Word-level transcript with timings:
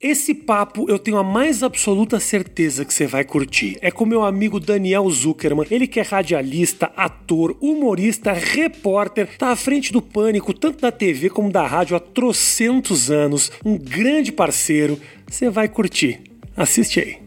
Esse 0.00 0.32
papo 0.32 0.88
eu 0.88 0.96
tenho 0.96 1.16
a 1.16 1.24
mais 1.24 1.60
absoluta 1.60 2.20
certeza 2.20 2.84
que 2.84 2.94
você 2.94 3.04
vai 3.04 3.24
curtir. 3.24 3.76
É 3.80 3.90
com 3.90 4.06
meu 4.06 4.22
amigo 4.22 4.60
Daniel 4.60 5.10
Zuckerman. 5.10 5.66
Ele 5.68 5.88
que 5.88 5.98
é 5.98 6.04
radialista, 6.04 6.92
ator, 6.96 7.56
humorista, 7.60 8.32
repórter, 8.32 9.36
tá 9.36 9.48
à 9.48 9.56
frente 9.56 9.92
do 9.92 10.00
pânico, 10.00 10.54
tanto 10.54 10.80
da 10.82 10.92
TV 10.92 11.28
como 11.28 11.50
da 11.50 11.66
rádio 11.66 11.96
há 11.96 12.00
trocentos 12.00 13.10
anos. 13.10 13.50
Um 13.64 13.76
grande 13.76 14.30
parceiro. 14.30 15.00
Você 15.26 15.50
vai 15.50 15.68
curtir. 15.68 16.20
Assiste 16.56 17.00
aí. 17.00 17.18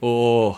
Oh, 0.00 0.54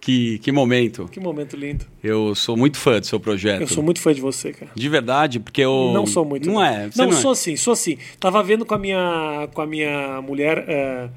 que, 0.00 0.38
que 0.38 0.50
momento. 0.50 1.06
Que 1.12 1.20
momento 1.20 1.54
lindo. 1.54 1.84
Eu 2.08 2.34
sou 2.34 2.56
muito 2.56 2.78
fã 2.78 2.98
do 3.00 3.06
seu 3.06 3.20
projeto. 3.20 3.60
Eu 3.60 3.68
sou 3.68 3.82
muito 3.82 4.00
fã 4.00 4.12
de 4.14 4.20
você, 4.20 4.52
cara. 4.52 4.70
De 4.74 4.88
verdade, 4.88 5.38
porque 5.40 5.60
eu. 5.60 5.90
Não 5.92 6.06
sou 6.06 6.24
muito. 6.24 6.48
Não 6.50 6.62
é. 6.62 6.88
Não, 6.96 7.10
você 7.10 7.20
sou 7.20 7.32
é. 7.32 7.34
sim, 7.34 7.56
sou 7.56 7.76
sim. 7.76 7.98
Tava 8.18 8.42
vendo 8.42 8.64
com 8.64 8.74
a 8.74 8.78
minha, 8.78 9.48
com 9.52 9.60
a 9.60 9.66
minha 9.66 10.20
mulher 10.22 10.64
é, 10.68 11.08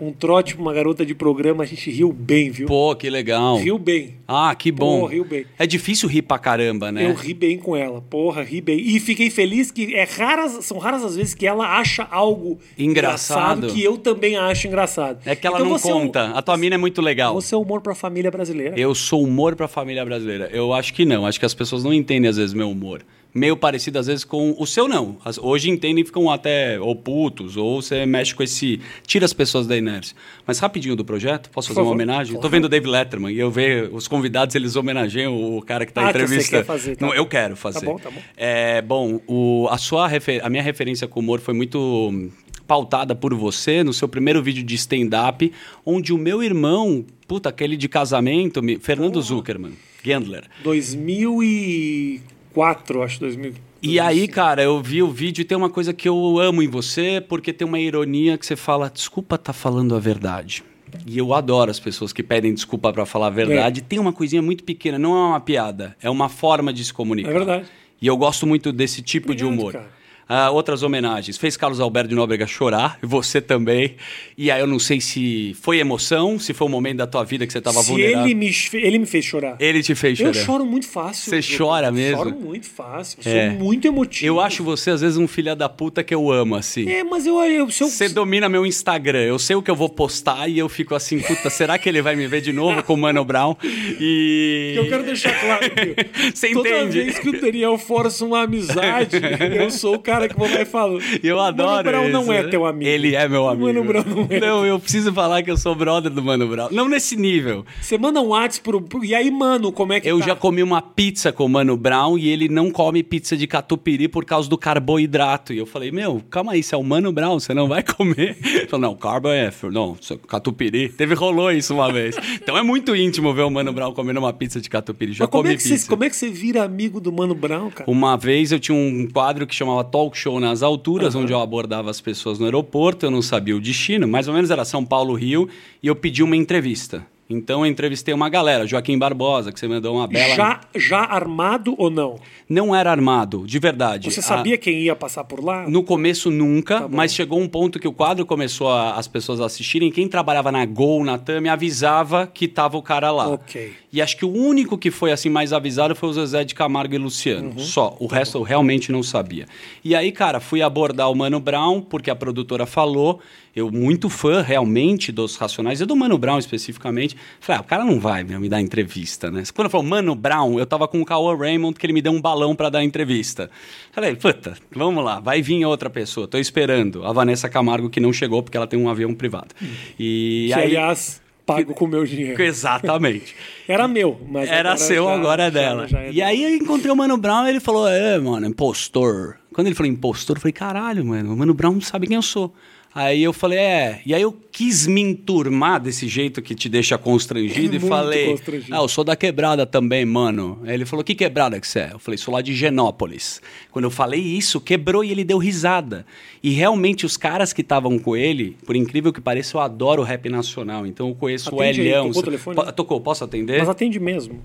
um 0.00 0.12
trote 0.12 0.54
pra 0.54 0.62
uma 0.62 0.72
garota 0.72 1.04
de 1.04 1.14
programa, 1.14 1.62
a 1.64 1.66
gente 1.66 1.90
riu 1.90 2.12
bem, 2.12 2.50
viu? 2.50 2.66
Pô, 2.66 2.94
que 2.94 3.08
legal. 3.10 3.58
Riu 3.58 3.78
bem. 3.78 4.16
Ah, 4.26 4.54
que 4.54 4.70
bom. 4.70 5.00
Pô, 5.00 5.06
riu 5.06 5.24
bem. 5.24 5.46
É 5.58 5.66
difícil 5.66 6.08
rir 6.08 6.22
pra 6.22 6.38
caramba, 6.38 6.92
né? 6.92 7.06
Eu 7.06 7.14
ri 7.14 7.32
bem 7.34 7.58
com 7.58 7.74
ela, 7.76 8.00
porra, 8.00 8.42
ri 8.42 8.60
bem. 8.60 8.78
E 8.78 9.00
fiquei 9.00 9.30
feliz 9.30 9.70
que 9.70 9.94
é 9.94 10.04
raras, 10.04 10.64
são 10.64 10.78
raras 10.78 11.04
as 11.04 11.16
vezes 11.16 11.34
que 11.34 11.46
ela 11.46 11.78
acha 11.78 12.06
algo 12.10 12.58
Engraçado. 12.78 13.68
que 13.68 13.82
eu 13.82 13.96
também 13.96 14.36
acho 14.36 14.66
engraçado. 14.66 15.20
É 15.24 15.34
que 15.34 15.46
ela 15.46 15.58
Então 15.58 15.70
não 15.70 15.78
você 15.78 15.90
é 15.90 15.94
um- 15.94 16.00
conta. 16.02 16.30
A 16.30 16.42
tua 16.42 16.56
mina 16.56 16.74
é 16.74 16.78
muito 16.78 17.00
legal. 17.00 17.34
Você 17.34 17.54
é 17.54 17.58
humor 17.58 17.80
pra 17.80 17.94
família 17.94 18.30
brasileira. 18.30 18.78
Eu 18.78 18.94
sou 18.94 19.22
humor 19.22 19.56
pra 19.56 19.66
família 19.68 20.04
brasileira. 20.04 20.37
Eu 20.46 20.72
acho 20.72 20.92
que 20.94 21.04
não. 21.04 21.26
Acho 21.26 21.38
que 21.38 21.46
as 21.46 21.54
pessoas 21.54 21.82
não 21.84 21.92
entendem, 21.92 22.28
às 22.28 22.36
vezes, 22.36 22.54
meu 22.54 22.70
humor. 22.70 23.02
Meio 23.34 23.56
parecido, 23.58 23.98
às 23.98 24.06
vezes, 24.06 24.24
com 24.24 24.54
o 24.58 24.66
seu, 24.66 24.88
não. 24.88 25.18
As- 25.22 25.36
Hoje 25.38 25.68
entendem 25.68 26.02
e 26.02 26.04
ficam 26.06 26.30
até 26.30 26.80
ou 26.80 26.96
putos, 26.96 27.56
ou 27.58 27.82
você 27.82 28.06
mexe 28.06 28.34
com 28.34 28.42
esse. 28.42 28.80
Tira 29.06 29.26
as 29.26 29.34
pessoas 29.34 29.66
da 29.66 29.76
inércia. 29.76 30.16
Mas 30.46 30.58
rapidinho 30.58 30.96
do 30.96 31.04
projeto, 31.04 31.50
posso 31.50 31.68
Por 31.68 31.74
fazer 31.74 31.86
uma 31.86 31.92
homenagem? 31.92 32.34
Tô 32.34 32.40
Claro. 32.40 32.52
vendo 32.52 32.64
o 32.64 32.68
Dave 32.70 32.86
Letterman 32.88 33.32
e 33.34 33.38
eu 33.38 33.50
vejo 33.50 33.94
os 33.94 34.08
convidados, 34.08 34.54
eles 34.54 34.76
homenageiam 34.76 35.56
o 35.56 35.60
cara 35.60 35.84
que 35.84 35.92
tá 35.92 36.02
em 36.02 36.04
Ah, 36.06 36.12
que 36.12 36.18
você 36.20 36.24
entrevista. 36.24 36.56
quer 36.58 36.64
fazer, 36.64 36.96
tá 36.96 37.06
não, 37.06 37.14
eu 37.14 37.26
quero 37.26 37.54
fazer. 37.54 37.80
Tá 37.80 37.86
bom, 37.86 37.98
tá 37.98 38.10
bom. 38.10 38.20
É, 38.34 38.80
bom, 38.80 39.20
o, 39.26 39.68
a, 39.70 39.76
sua 39.76 40.08
refer- 40.08 40.40
a 40.42 40.48
minha 40.48 40.62
referência 40.62 41.06
com 41.06 41.20
humor 41.20 41.38
foi 41.38 41.52
muito 41.52 41.78
hum, 42.10 42.30
pautada 42.66 43.14
por 43.14 43.34
você 43.34 43.84
no 43.84 43.92
seu 43.92 44.08
primeiro 44.08 44.42
vídeo 44.42 44.64
de 44.64 44.74
stand-up, 44.74 45.52
onde 45.84 46.14
o 46.14 46.18
meu 46.18 46.42
irmão, 46.42 47.04
puta, 47.26 47.50
aquele 47.50 47.76
de 47.76 47.88
casamento, 47.88 48.62
me- 48.62 48.78
Fernando 48.78 49.20
Zuckerman, 49.20 49.72
Gendler. 50.02 50.44
2004, 50.62 53.02
acho, 53.02 53.20
2000. 53.20 53.54
E 53.80 54.00
aí, 54.00 54.26
cara, 54.26 54.62
eu 54.62 54.82
vi 54.82 55.02
o 55.02 55.08
vídeo 55.08 55.42
e 55.42 55.44
tem 55.44 55.56
uma 55.56 55.70
coisa 55.70 55.92
que 55.92 56.08
eu 56.08 56.38
amo 56.38 56.62
em 56.62 56.68
você, 56.68 57.24
porque 57.26 57.52
tem 57.52 57.66
uma 57.66 57.78
ironia 57.78 58.36
que 58.36 58.44
você 58.44 58.56
fala, 58.56 58.90
desculpa 58.90 59.38
tá 59.38 59.52
falando 59.52 59.94
a 59.94 60.00
verdade. 60.00 60.64
E 61.06 61.18
eu 61.18 61.34
adoro 61.34 61.70
as 61.70 61.78
pessoas 61.78 62.12
que 62.12 62.22
pedem 62.22 62.52
desculpa 62.52 62.92
pra 62.92 63.06
falar 63.06 63.28
a 63.28 63.30
verdade. 63.30 63.82
Tem 63.82 63.98
uma 63.98 64.12
coisinha 64.12 64.42
muito 64.42 64.64
pequena, 64.64 64.98
não 64.98 65.12
é 65.12 65.28
uma 65.28 65.40
piada, 65.40 65.96
é 66.02 66.10
uma 66.10 66.28
forma 66.28 66.72
de 66.72 66.84
se 66.84 66.92
comunicar. 66.92 67.30
É 67.30 67.34
verdade. 67.34 67.66
E 68.00 68.06
eu 68.06 68.16
gosto 68.16 68.46
muito 68.46 68.72
desse 68.72 69.02
tipo 69.02 69.34
de 69.34 69.44
Obrigado, 69.44 69.60
humor. 69.60 69.72
cara. 69.72 69.97
Ah, 70.28 70.50
outras 70.50 70.82
homenagens. 70.82 71.36
Fez 71.38 71.56
Carlos 71.56 71.80
Alberto 71.80 72.08
de 72.10 72.14
Nóbrega 72.14 72.46
chorar, 72.46 72.98
e 73.02 73.06
você 73.06 73.40
também. 73.40 73.96
E 74.36 74.50
aí 74.50 74.60
eu 74.60 74.66
não 74.66 74.78
sei 74.78 75.00
se 75.00 75.56
foi 75.60 75.78
emoção, 75.78 76.38
se 76.38 76.52
foi 76.52 76.66
um 76.66 76.70
momento 76.70 76.98
da 76.98 77.06
tua 77.06 77.24
vida 77.24 77.46
que 77.46 77.52
você 77.52 77.58
estava 77.58 77.80
vulnerável. 77.82 78.26
ele 78.26 78.34
me, 78.34 78.50
ele 78.74 78.98
me 78.98 79.06
fez 79.06 79.24
chorar. 79.24 79.56
Ele 79.58 79.82
te 79.82 79.94
fez 79.94 80.18
chorar. 80.18 80.30
Eu 80.30 80.34
choro 80.34 80.66
muito 80.66 80.86
fácil. 80.86 81.30
Você 81.30 81.54
eu, 81.54 81.58
chora 81.58 81.86
eu 81.88 81.92
mesmo? 81.92 82.16
Choro 82.24 82.36
muito 82.38 82.66
fácil. 82.68 83.18
Eu 83.24 83.32
É. 83.32 83.50
sou 83.50 83.58
muito 83.58 83.86
emotivo. 83.88 84.26
Eu 84.26 84.40
acho 84.40 84.62
você, 84.62 84.90
às 84.90 85.00
vezes, 85.00 85.16
um 85.16 85.26
filho 85.26 85.54
da 85.56 85.68
puta 85.68 86.04
que 86.04 86.14
eu 86.14 86.30
amo, 86.30 86.54
assim. 86.56 86.88
É, 86.88 87.02
mas 87.04 87.26
eu. 87.26 87.36
eu 87.44 87.58
eu 87.68 87.70
Você 87.70 88.08
domina 88.08 88.48
meu 88.48 88.66
Instagram. 88.66 89.20
Eu 89.22 89.38
sei 89.38 89.56
o 89.56 89.62
que 89.62 89.70
eu 89.70 89.76
vou 89.76 89.88
postar 89.88 90.48
e 90.48 90.58
eu 90.58 90.68
fico 90.68 90.94
assim, 90.94 91.18
puta, 91.20 91.48
será 91.50 91.78
que 91.78 91.88
ele 91.88 92.02
vai 92.02 92.14
me 92.16 92.26
ver 92.26 92.40
de 92.40 92.52
novo 92.52 92.82
com 92.82 92.94
o 92.94 92.96
Mano 92.96 93.24
Brown? 93.24 93.56
E. 94.00 94.74
Eu 94.76 94.88
quero 94.88 95.02
deixar 95.04 95.38
claro 95.40 95.70
que 95.70 96.30
Você 96.34 96.50
toda 96.52 96.68
entende? 96.68 97.02
vez 97.04 97.18
que 97.18 97.28
o 97.30 97.40
Daniel 97.40 97.78
força 97.78 98.24
uma 98.24 98.42
amizade, 98.42 99.16
eu 99.56 99.70
sou 99.70 99.94
o 99.94 99.98
cara 99.98 100.17
que 100.26 100.36
vou 100.38 100.50
lá 100.50 100.62
e 100.62 100.64
falo. 100.64 100.98
Eu 101.22 101.38
adoro 101.38 101.68
Mano 101.68 101.82
Brown 101.82 102.08
não 102.08 102.32
é 102.32 102.42
teu 102.44 102.64
amigo. 102.64 102.90
Ele 102.90 103.14
é 103.14 103.28
meu 103.28 103.46
amigo. 103.46 103.66
Mano 103.66 103.84
Brown 103.84 104.04
não 104.04 104.26
é. 104.30 104.40
Não, 104.40 104.64
eu 104.64 104.80
preciso 104.80 105.12
falar 105.12 105.42
que 105.42 105.50
eu 105.50 105.56
sou 105.58 105.74
brother 105.74 106.10
do 106.10 106.22
Mano 106.22 106.48
Brown. 106.48 106.68
Não 106.70 106.88
nesse 106.88 107.14
nível. 107.14 107.66
Você 107.80 107.98
manda 107.98 108.20
um 108.20 108.28
WhatsApp 108.28 108.64
pro, 108.64 108.80
pro. 108.80 109.04
E 109.04 109.14
aí, 109.14 109.30
mano, 109.30 109.70
como 109.70 109.92
é 109.92 110.00
que 110.00 110.08
Eu 110.08 110.18
tá? 110.20 110.26
já 110.26 110.36
comi 110.36 110.62
uma 110.62 110.80
pizza 110.80 111.30
com 111.30 111.44
o 111.44 111.48
Mano 111.48 111.76
Brown 111.76 112.16
e 112.16 112.28
ele 112.28 112.48
não 112.48 112.70
come 112.70 113.02
pizza 113.02 113.36
de 113.36 113.46
catupiry 113.46 114.08
por 114.08 114.24
causa 114.24 114.48
do 114.48 114.56
carboidrato. 114.56 115.52
E 115.52 115.58
eu 115.58 115.66
falei, 115.66 115.90
meu, 115.90 116.22
calma 116.30 116.52
aí, 116.52 116.62
você 116.62 116.74
é 116.74 116.78
o 116.78 116.82
Mano 116.82 117.12
Brown, 117.12 117.38
você 117.38 117.52
não 117.52 117.68
vai 117.68 117.82
comer. 117.82 118.36
Ele 118.42 118.66
falou, 118.66 118.88
não, 118.88 118.96
carbo 118.96 119.28
é, 119.28 119.50
não, 119.70 119.96
catupiry. 120.26 120.88
Teve, 120.88 121.14
rolou 121.14 121.52
isso 121.52 121.74
uma 121.74 121.92
vez. 121.92 122.16
Então 122.34 122.56
é 122.56 122.62
muito 122.62 122.94
íntimo 122.94 123.32
ver 123.34 123.42
o 123.42 123.50
Mano 123.50 123.72
Brown 123.72 123.92
comendo 123.92 124.20
uma 124.20 124.32
pizza 124.32 124.60
de 124.60 124.70
catupiry. 124.70 125.12
Já 125.12 125.24
Mas 125.24 125.30
como 125.30 125.42
comi 125.42 125.54
é, 125.54 125.56
que 125.56 125.62
pizza. 125.62 125.76
você, 125.76 125.88
como 125.88 126.04
é 126.04 126.10
que 126.10 126.16
você 126.16 126.30
vira 126.30 126.62
amigo 126.62 127.00
do 127.00 127.12
Mano 127.12 127.34
Brown, 127.34 127.70
cara? 127.70 127.90
Uma 127.90 128.16
vez 128.16 128.52
eu 128.52 128.60
tinha 128.60 128.76
um 128.76 129.08
quadro 129.12 129.46
que 129.46 129.54
chamava 129.54 129.82
Talk 129.84 130.07
Show 130.16 130.40
nas 130.40 130.62
Alturas, 130.62 131.14
onde 131.14 131.32
eu 131.32 131.40
abordava 131.40 131.90
as 131.90 132.00
pessoas 132.00 132.38
no 132.38 132.44
aeroporto, 132.44 133.06
eu 133.06 133.10
não 133.10 133.20
sabia 133.22 133.56
o 133.56 133.60
destino, 133.60 134.06
mais 134.06 134.28
ou 134.28 134.34
menos 134.34 134.50
era 134.50 134.64
São 134.64 134.84
Paulo, 134.84 135.14
Rio, 135.14 135.48
e 135.82 135.86
eu 135.86 135.96
pedi 135.96 136.22
uma 136.22 136.36
entrevista. 136.36 137.06
Então 137.30 137.60
eu 137.64 137.70
entrevistei 137.70 138.14
uma 138.14 138.28
galera, 138.30 138.66
Joaquim 138.66 138.98
Barbosa, 138.98 139.52
que 139.52 139.60
você 139.60 139.68
mandou 139.68 139.96
uma 139.96 140.06
bela. 140.06 140.34
Já, 140.34 140.60
já 140.74 141.00
armado 141.00 141.74
ou 141.76 141.90
não? 141.90 142.18
Não 142.48 142.74
era 142.74 142.90
armado, 142.90 143.44
de 143.46 143.58
verdade. 143.58 144.10
Você 144.10 144.20
A- 144.20 144.22
sabia 144.22 144.56
quem 144.56 144.80
ia 144.80 144.96
passar 144.96 145.24
por 145.24 145.44
lá? 145.44 145.68
No 145.68 145.82
começo 145.82 146.30
nunca, 146.30 146.80
Tá 146.80 146.88
bom. 146.88 146.96
mas 146.96 147.12
chegou 147.12 147.38
um 147.38 147.46
ponto 147.46 147.78
que 147.78 147.86
o 147.86 147.92
quadro 147.92 148.24
começou 148.24 148.70
a- 148.70 148.94
as 148.94 149.06
pessoas 149.06 149.42
a 149.42 149.44
assistirem. 149.46 149.90
Quem 149.92 150.08
trabalhava 150.08 150.50
na 150.50 150.64
Gol, 150.64 151.04
na 151.04 151.18
Tami, 151.18 151.50
avisava 151.50 152.26
que 152.26 152.48
tava 152.48 152.78
o 152.78 152.82
cara 152.82 153.10
lá. 153.10 153.28
Ok. 153.28 153.74
E 153.92 154.00
acho 154.00 154.16
que 154.16 154.24
o 154.24 154.32
único 154.32 154.78
que 154.78 154.90
foi 154.90 155.12
assim 155.12 155.28
mais 155.28 155.52
avisado 155.52 155.94
foi 155.94 156.08
o 156.08 156.12
Zezé 156.14 156.44
de 156.44 156.54
Camargo 156.54 156.94
e 156.94 156.98
Luciano. 156.98 157.50
Uhum. 157.50 157.58
Só. 157.58 157.94
O 158.00 158.06
resto 158.06 158.38
eu 158.38 158.42
realmente 158.42 158.90
não 158.90 159.02
sabia. 159.02 159.46
E 159.84 159.94
aí, 159.94 160.12
cara, 160.12 160.40
fui 160.40 160.62
abordar 160.62 161.10
o 161.10 161.14
Mano 161.14 161.40
Brown, 161.40 161.82
porque 161.82 162.10
a 162.10 162.16
produtora 162.16 162.64
falou. 162.64 163.20
Eu, 163.56 163.72
muito 163.72 164.08
fã 164.08 164.40
realmente 164.40 165.10
dos 165.10 165.34
Racionais 165.34 165.80
e 165.80 165.84
do 165.86 165.96
Mano 165.96 166.16
Brown 166.16 166.38
especificamente. 166.38 167.16
Falei, 167.40 167.58
ah, 167.58 167.62
o 167.62 167.64
cara 167.64 167.84
não 167.84 167.98
vai 168.00 168.24
meu, 168.24 168.38
me 168.40 168.48
dar 168.48 168.60
entrevista, 168.60 169.30
né? 169.30 169.42
Quando 169.54 169.70
falou 169.70 169.86
Mano 169.86 170.14
Brown, 170.14 170.58
eu 170.58 170.66
tava 170.66 170.86
com 170.88 171.00
o 171.00 171.04
Cauã 171.04 171.36
Raymond, 171.36 171.78
que 171.78 171.84
ele 171.86 171.92
me 171.92 172.02
deu 172.02 172.12
um 172.12 172.20
balão 172.20 172.54
pra 172.54 172.68
dar 172.68 172.82
entrevista. 172.84 173.50
Falei, 173.92 174.14
puta, 174.16 174.54
vamos 174.70 175.04
lá, 175.04 175.20
vai 175.20 175.40
vir 175.42 175.64
outra 175.64 175.88
pessoa, 175.90 176.26
tô 176.28 176.38
esperando. 176.38 177.04
A 177.04 177.12
Vanessa 177.12 177.48
Camargo, 177.48 177.88
que 177.90 178.00
não 178.00 178.12
chegou 178.12 178.42
porque 178.42 178.56
ela 178.56 178.66
tem 178.66 178.78
um 178.78 178.88
avião 178.88 179.14
privado. 179.14 179.54
E 179.98 180.46
Que, 180.48 180.54
aí. 180.54 180.62
aliás, 180.66 181.20
pago 181.46 181.72
com 181.74 181.84
o 181.86 181.88
meu 181.88 182.04
dinheiro. 182.04 182.40
Exatamente. 182.42 183.34
Era 183.66 183.88
meu, 183.88 184.20
mas 184.28 184.48
Era 184.48 184.76
seu, 184.76 185.04
já- 185.04 185.14
agora 185.14 185.42
é 185.44 185.46
já- 185.46 185.50
dela. 185.50 185.88
já 185.88 186.00
é 186.00 186.10
e 186.10 186.14
dela. 186.14 186.28
aí 186.28 186.42
eu 186.42 186.54
encontrei 186.56 186.90
o 186.92 186.96
Mano 186.96 187.16
Brown 187.16 187.46
e 187.46 187.50
ele 187.50 187.60
falou: 187.60 187.88
É, 187.88 188.18
mano, 188.18 188.46
impostor. 188.46 189.36
Quando 189.52 189.66
ele 189.66 189.74
falou 189.74 189.90
impostor, 189.90 190.36
eu 190.36 190.40
falei: 190.40 190.52
Caralho, 190.52 191.04
mano, 191.04 191.32
o 191.32 191.36
Mano 191.36 191.54
Brown 191.54 191.72
não 191.72 191.80
sabe 191.80 192.06
quem 192.06 192.16
eu 192.16 192.22
sou. 192.22 192.52
Aí 192.94 193.22
eu 193.22 193.32
falei: 193.32 193.58
É. 193.58 194.00
E 194.04 194.14
aí 194.14 194.22
eu 194.22 194.36
quis 194.50 194.86
me 194.86 195.00
enturmar 195.00 195.80
desse 195.80 196.08
jeito 196.08 196.42
que 196.42 196.54
te 196.54 196.68
deixa 196.68 196.96
constrangido 196.98 197.60
e 197.76 197.78
Muito 197.78 197.86
falei: 197.86 198.26
constrangido. 198.30 198.74
Ah, 198.74 198.78
eu 198.78 198.88
sou 198.88 199.04
da 199.04 199.14
quebrada 199.14 199.66
também, 199.66 200.04
mano. 200.04 200.60
Aí 200.64 200.74
ele 200.74 200.84
falou: 200.84 201.04
Que 201.04 201.14
quebrada 201.14 201.60
que 201.60 201.68
você 201.68 201.80
é? 201.80 201.90
Eu 201.92 201.98
falei: 201.98 202.18
Sou 202.18 202.32
lá 202.34 202.40
de 202.40 202.54
Genópolis. 202.54 203.40
Quando 203.70 203.84
eu 203.84 203.90
falei 203.90 204.20
isso, 204.20 204.60
quebrou 204.60 205.04
e 205.04 205.10
ele 205.10 205.24
deu 205.24 205.38
risada. 205.38 206.04
E 206.42 206.50
realmente 206.50 207.04
os 207.04 207.16
caras 207.16 207.52
que 207.52 207.60
estavam 207.60 207.98
com 207.98 208.16
ele, 208.16 208.56
por 208.64 208.74
incrível 208.74 209.12
que 209.12 209.20
pareça, 209.20 209.56
eu 209.56 209.60
adoro 209.60 210.02
o 210.02 210.04
rap 210.04 210.28
nacional. 210.28 210.86
Então 210.86 211.08
eu 211.08 211.14
conheço 211.14 211.48
Atende 211.48 211.80
o 211.80 211.84
aí, 211.84 211.88
Elhão. 211.88 212.06
tocou 212.08 212.22
o 212.22 212.24
telefone? 212.24 212.72
Tocou, 212.72 213.00
posso 213.00 213.24
atender? 213.24 213.58
Mas 213.58 213.68
atende 213.68 214.00
mesmo. 214.00 214.42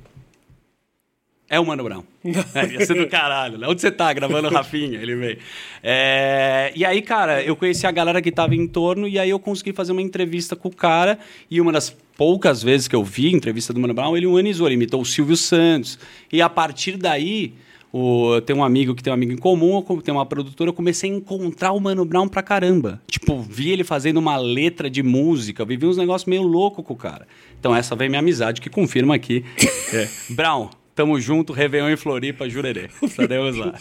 É 1.53 1.59
o 1.59 1.66
Mano 1.66 1.84
Brown. 1.84 2.03
É, 2.56 2.66
ia 2.66 2.84
ser 2.84 2.96
do 2.96 3.08
caralho. 3.08 3.59
né? 3.59 3.68
Onde 3.68 3.80
você 3.80 3.91
tá? 3.91 4.12
Gravando 4.12 4.47
o 4.47 4.52
Rafinha, 4.53 5.00
ele 5.00 5.16
veio. 5.16 5.38
É, 5.84 6.72
E 6.76 6.84
aí, 6.84 7.00
cara, 7.02 7.44
eu 7.44 7.55
conheci 7.55 7.85
a 7.85 7.91
galera 7.91 8.22
que 8.23 8.32
tava 8.32 8.55
em 8.55 8.66
torno 8.67 9.08
e 9.08 9.20
aí 9.20 9.29
eu 9.29 9.38
consegui 9.38 9.72
fazer 9.72 9.91
uma 9.91 10.02
entrevista 10.02 10.55
com 10.55 10.70
o 10.70 10.76
cara 10.76 11.20
e 11.52 11.61
uma 11.61 11.72
das 11.72 11.96
poucas 12.17 12.64
vezes 12.64 12.88
que 12.88 12.96
eu 12.96 13.03
vi 13.03 13.32
entrevista 13.32 13.72
do 13.72 13.79
Mano 13.79 13.94
Brown, 13.94 14.17
ele 14.17 14.26
humanizou, 14.26 14.67
ele 14.67 14.73
imitou 14.76 15.00
o 15.02 15.05
Silvio 15.05 15.38
Santos. 15.38 16.00
E 16.32 16.41
a 16.41 16.50
partir 16.50 16.97
daí, 16.97 17.53
o... 17.91 18.34
eu 18.34 18.41
tenho 18.41 18.58
um 18.59 18.64
amigo 18.64 18.96
que 18.96 19.03
tem 19.03 19.11
um 19.11 19.16
amigo 19.16 19.32
em 19.32 19.38
comum, 19.38 19.84
eu 19.88 20.02
tenho 20.02 20.17
uma 20.17 20.26
produtora, 20.26 20.70
eu 20.70 20.73
comecei 20.73 21.11
a 21.11 21.14
encontrar 21.14 21.72
o 21.73 21.79
Mano 21.79 22.03
Brown 22.03 22.28
pra 22.28 22.41
caramba. 22.41 22.99
Tipo, 23.08 23.40
vi 23.41 23.70
ele 23.70 23.84
fazendo 23.84 24.17
uma 24.17 24.38
letra 24.38 24.90
de 24.90 25.03
música, 25.03 25.64
vivi 25.64 25.85
uns 25.85 25.97
negócios 25.97 26.28
meio 26.28 26.41
loucos 26.41 26.84
com 26.84 26.94
o 26.94 26.97
cara. 26.97 27.28
Então 27.59 27.76
essa 27.76 27.96
vem 27.96 28.09
minha 28.09 28.20
amizade 28.20 28.59
que 28.59 28.72
confirma 28.72 29.14
aqui. 29.14 29.46
É. 29.94 30.09
Brown, 30.32 30.72
Tamo 30.95 31.19
junto, 31.19 31.53
Réveillon 31.53 31.90
em 31.90 31.97
Floripa, 31.97 32.47
Jurerê. 32.47 32.87
Estaremos 33.01 33.55
lá. 33.55 33.73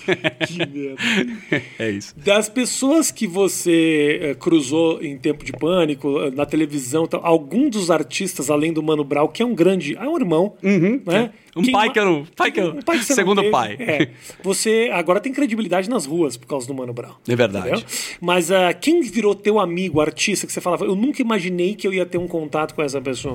Que 0.46 0.58
merda. 0.58 1.62
é 1.78 1.90
isso. 1.90 2.14
Das 2.16 2.48
pessoas 2.48 3.10
que 3.10 3.26
você 3.26 4.18
eh, 4.22 4.34
cruzou 4.34 5.02
em 5.02 5.18
tempo 5.18 5.44
de 5.44 5.52
pânico, 5.52 6.20
eh, 6.20 6.30
na 6.30 6.46
televisão, 6.46 7.06
tal, 7.06 7.20
algum 7.24 7.68
dos 7.68 7.90
artistas, 7.90 8.50
além 8.50 8.72
do 8.72 8.82
Mano 8.82 9.04
Brown, 9.04 9.28
que 9.28 9.42
é 9.42 9.46
um 9.46 9.54
grande. 9.54 9.94
É 9.94 10.08
um 10.08 10.16
irmão. 10.16 10.54
Né? 10.62 11.32
Um 11.54 11.60
Quem 11.60 11.72
pai 11.72 11.90
que 11.92 11.98
eu 11.98 12.04
não. 12.06 12.26
Pai 12.34 12.50
que 12.50 12.60
eu, 12.60 12.70
Um 12.70 12.80
pai 12.80 12.98
que 12.98 13.04
segundo 13.04 13.40
teve. 13.40 13.50
pai. 13.50 13.76
É. 13.78 14.08
Você 14.42 14.88
agora 14.90 15.20
tem 15.20 15.34
credibilidade 15.34 15.88
nas 15.90 16.06
ruas 16.06 16.34
por 16.34 16.46
causa 16.46 16.66
do 16.66 16.72
Mano 16.72 16.94
Brown. 16.94 17.12
É 17.28 17.36
verdade. 17.36 17.68
Entendeu? 17.68 17.84
Mas 18.22 18.50
ah, 18.50 18.72
quem 18.72 19.02
virou 19.02 19.34
teu 19.34 19.60
amigo, 19.60 20.00
artista, 20.00 20.46
que 20.46 20.52
você 20.52 20.62
falava, 20.62 20.86
eu 20.86 20.96
nunca 20.96 21.20
imaginei 21.20 21.74
que 21.74 21.86
eu 21.86 21.92
ia 21.92 22.06
ter 22.06 22.16
um 22.16 22.26
contato 22.26 22.74
com 22.74 22.80
essa 22.80 23.02
pessoa. 23.02 23.34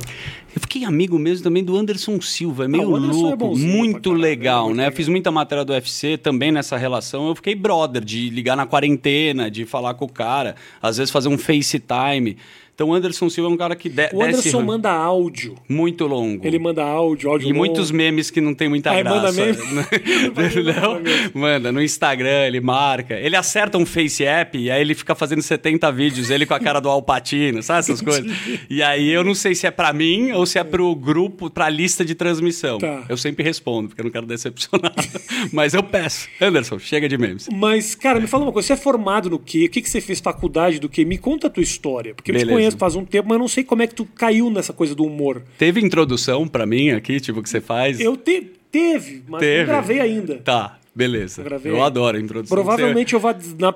Eu 0.55 0.61
fiquei 0.61 0.83
amigo 0.83 1.19
mesmo 1.19 1.43
também 1.43 1.63
do 1.63 1.77
Anderson 1.77 2.19
Silva, 2.19 2.65
é 2.65 2.67
meio 2.67 2.95
Anderson 2.95 3.19
é 3.19 3.21
louco, 3.21 3.37
bonzinho 3.37 3.66
pra 3.66 3.66
muito 3.67 4.09
caralho, 4.09 4.21
legal, 4.21 4.69
né? 4.69 4.83
legal. 4.83 4.91
Fiz 4.91 5.07
muita 5.07 5.31
matéria 5.31 5.65
do 5.65 5.73
UFC 5.73 6.17
também 6.17 6.51
nessa 6.51 6.77
relação. 6.77 7.27
Eu 7.27 7.35
fiquei 7.35 7.55
brother 7.55 8.03
de 8.03 8.29
ligar 8.29 8.55
na 8.55 8.65
quarentena, 8.65 9.51
de 9.51 9.65
falar 9.65 9.93
com 9.93 10.05
o 10.05 10.11
cara, 10.11 10.55
às 10.81 10.97
vezes 10.97 11.11
fazer 11.11 11.29
um 11.29 11.37
FaceTime. 11.37 12.37
Então 12.77 12.89
o 12.89 12.93
Anderson 12.93 13.27
Silva 13.27 13.49
é 13.49 13.53
um 13.53 13.57
cara 13.57 13.75
que 13.75 13.89
de 13.89 14.07
O 14.13 14.21
Anderson 14.21 14.61
manda 14.61 14.91
áudio. 14.91 15.55
muito 15.67 16.05
longo. 16.05 16.45
Ele 16.45 16.59
manda 16.59 16.83
áudio, 16.83 17.27
áudio 17.31 17.47
E 17.47 17.51
longo. 17.51 17.57
muitos 17.57 17.89
memes 17.89 18.29
que 18.29 18.39
não 18.39 18.53
tem 18.53 18.69
muita 18.69 18.93
ele 18.93 19.09
manda 19.09 19.31
graça. 19.31 19.41
meme? 19.43 19.57
não, 21.33 21.41
manda 21.41 21.71
no 21.71 21.81
Instagram, 21.81 22.45
ele 22.45 22.61
marca. 22.61 23.15
Ele 23.15 23.35
acerta 23.35 23.79
um 23.79 23.85
Face 23.85 24.23
App 24.23 24.55
e 24.55 24.69
aí 24.69 24.79
ele 24.79 24.93
fica 24.93 25.15
fazendo 25.15 25.41
70 25.41 25.91
vídeos, 25.91 26.29
ele 26.29 26.45
com 26.45 26.53
a 26.53 26.59
cara 26.59 26.79
do 26.79 26.87
Alpatino, 26.87 27.63
sabe 27.63 27.79
essas 27.79 27.99
coisas? 27.99 28.31
E 28.69 28.83
aí 28.83 29.09
eu 29.09 29.23
não 29.23 29.33
sei 29.33 29.55
se 29.55 29.65
é 29.65 29.71
pra 29.71 29.91
mim 29.91 30.31
ou 30.33 30.45
se 30.45 30.59
é 30.59 30.63
pro 30.63 30.93
grupo, 30.95 31.49
pra 31.49 31.69
lista 31.69 32.05
de 32.05 32.13
transmissão. 32.13 32.77
Tá. 32.77 33.05
Eu 33.09 33.17
sempre 33.17 33.43
respondo, 33.43 33.87
porque 33.87 34.01
eu 34.01 34.05
não 34.05 34.11
quero 34.11 34.27
decepcionar. 34.27 34.93
Mas 35.51 35.73
eu 35.73 35.81
peço. 35.81 36.27
Anderson, 36.39 36.77
chega 36.77 37.09
de 37.09 37.17
memes. 37.17 37.49
Mas, 37.51 37.95
cara, 37.95 38.19
me 38.19 38.27
fala 38.27 38.43
uma 38.43 38.51
coisa, 38.51 38.67
você 38.67 38.73
é 38.73 38.77
formado 38.77 39.31
no 39.31 39.39
quê? 39.39 39.65
O 39.65 39.69
que, 39.71 39.81
que 39.81 39.89
você 39.89 39.99
fez 39.99 40.19
faculdade 40.19 40.77
do 40.77 40.87
quê? 40.87 41.03
Me 41.03 41.17
conta 41.17 41.47
a 41.47 41.49
tua 41.49 41.63
história. 41.63 42.13
Porque 42.13 42.29
eu 42.29 42.35
te 42.35 42.45
Beleza. 42.45 42.66
Faz 42.75 42.95
um 42.95 43.05
tempo, 43.05 43.29
mas 43.29 43.35
eu 43.35 43.39
não 43.39 43.47
sei 43.47 43.63
como 43.63 43.81
é 43.81 43.87
que 43.87 43.95
tu 43.95 44.05
caiu 44.05 44.49
nessa 44.49 44.73
coisa 44.73 44.93
do 44.95 45.03
humor. 45.05 45.43
Teve 45.57 45.79
introdução 45.79 46.47
pra 46.47 46.65
mim 46.65 46.89
aqui, 46.89 47.19
tipo, 47.19 47.41
que 47.41 47.49
você 47.49 47.61
faz? 47.61 47.99
Eu 47.99 48.17
te... 48.17 48.51
teve, 48.71 49.23
mas 49.27 49.39
Teve. 49.39 49.59
não 49.59 49.65
gravei 49.67 49.99
ainda. 49.99 50.37
Tá, 50.37 50.77
beleza. 50.97 51.43
Eu. 51.63 51.77
Eu 51.77 51.83
adoro 51.83 52.17
a 52.17 52.19
introdução. 52.19 52.55
Provavelmente 52.55 53.13
eu 53.13 53.19
vou. 53.19 53.33
Na 53.59 53.73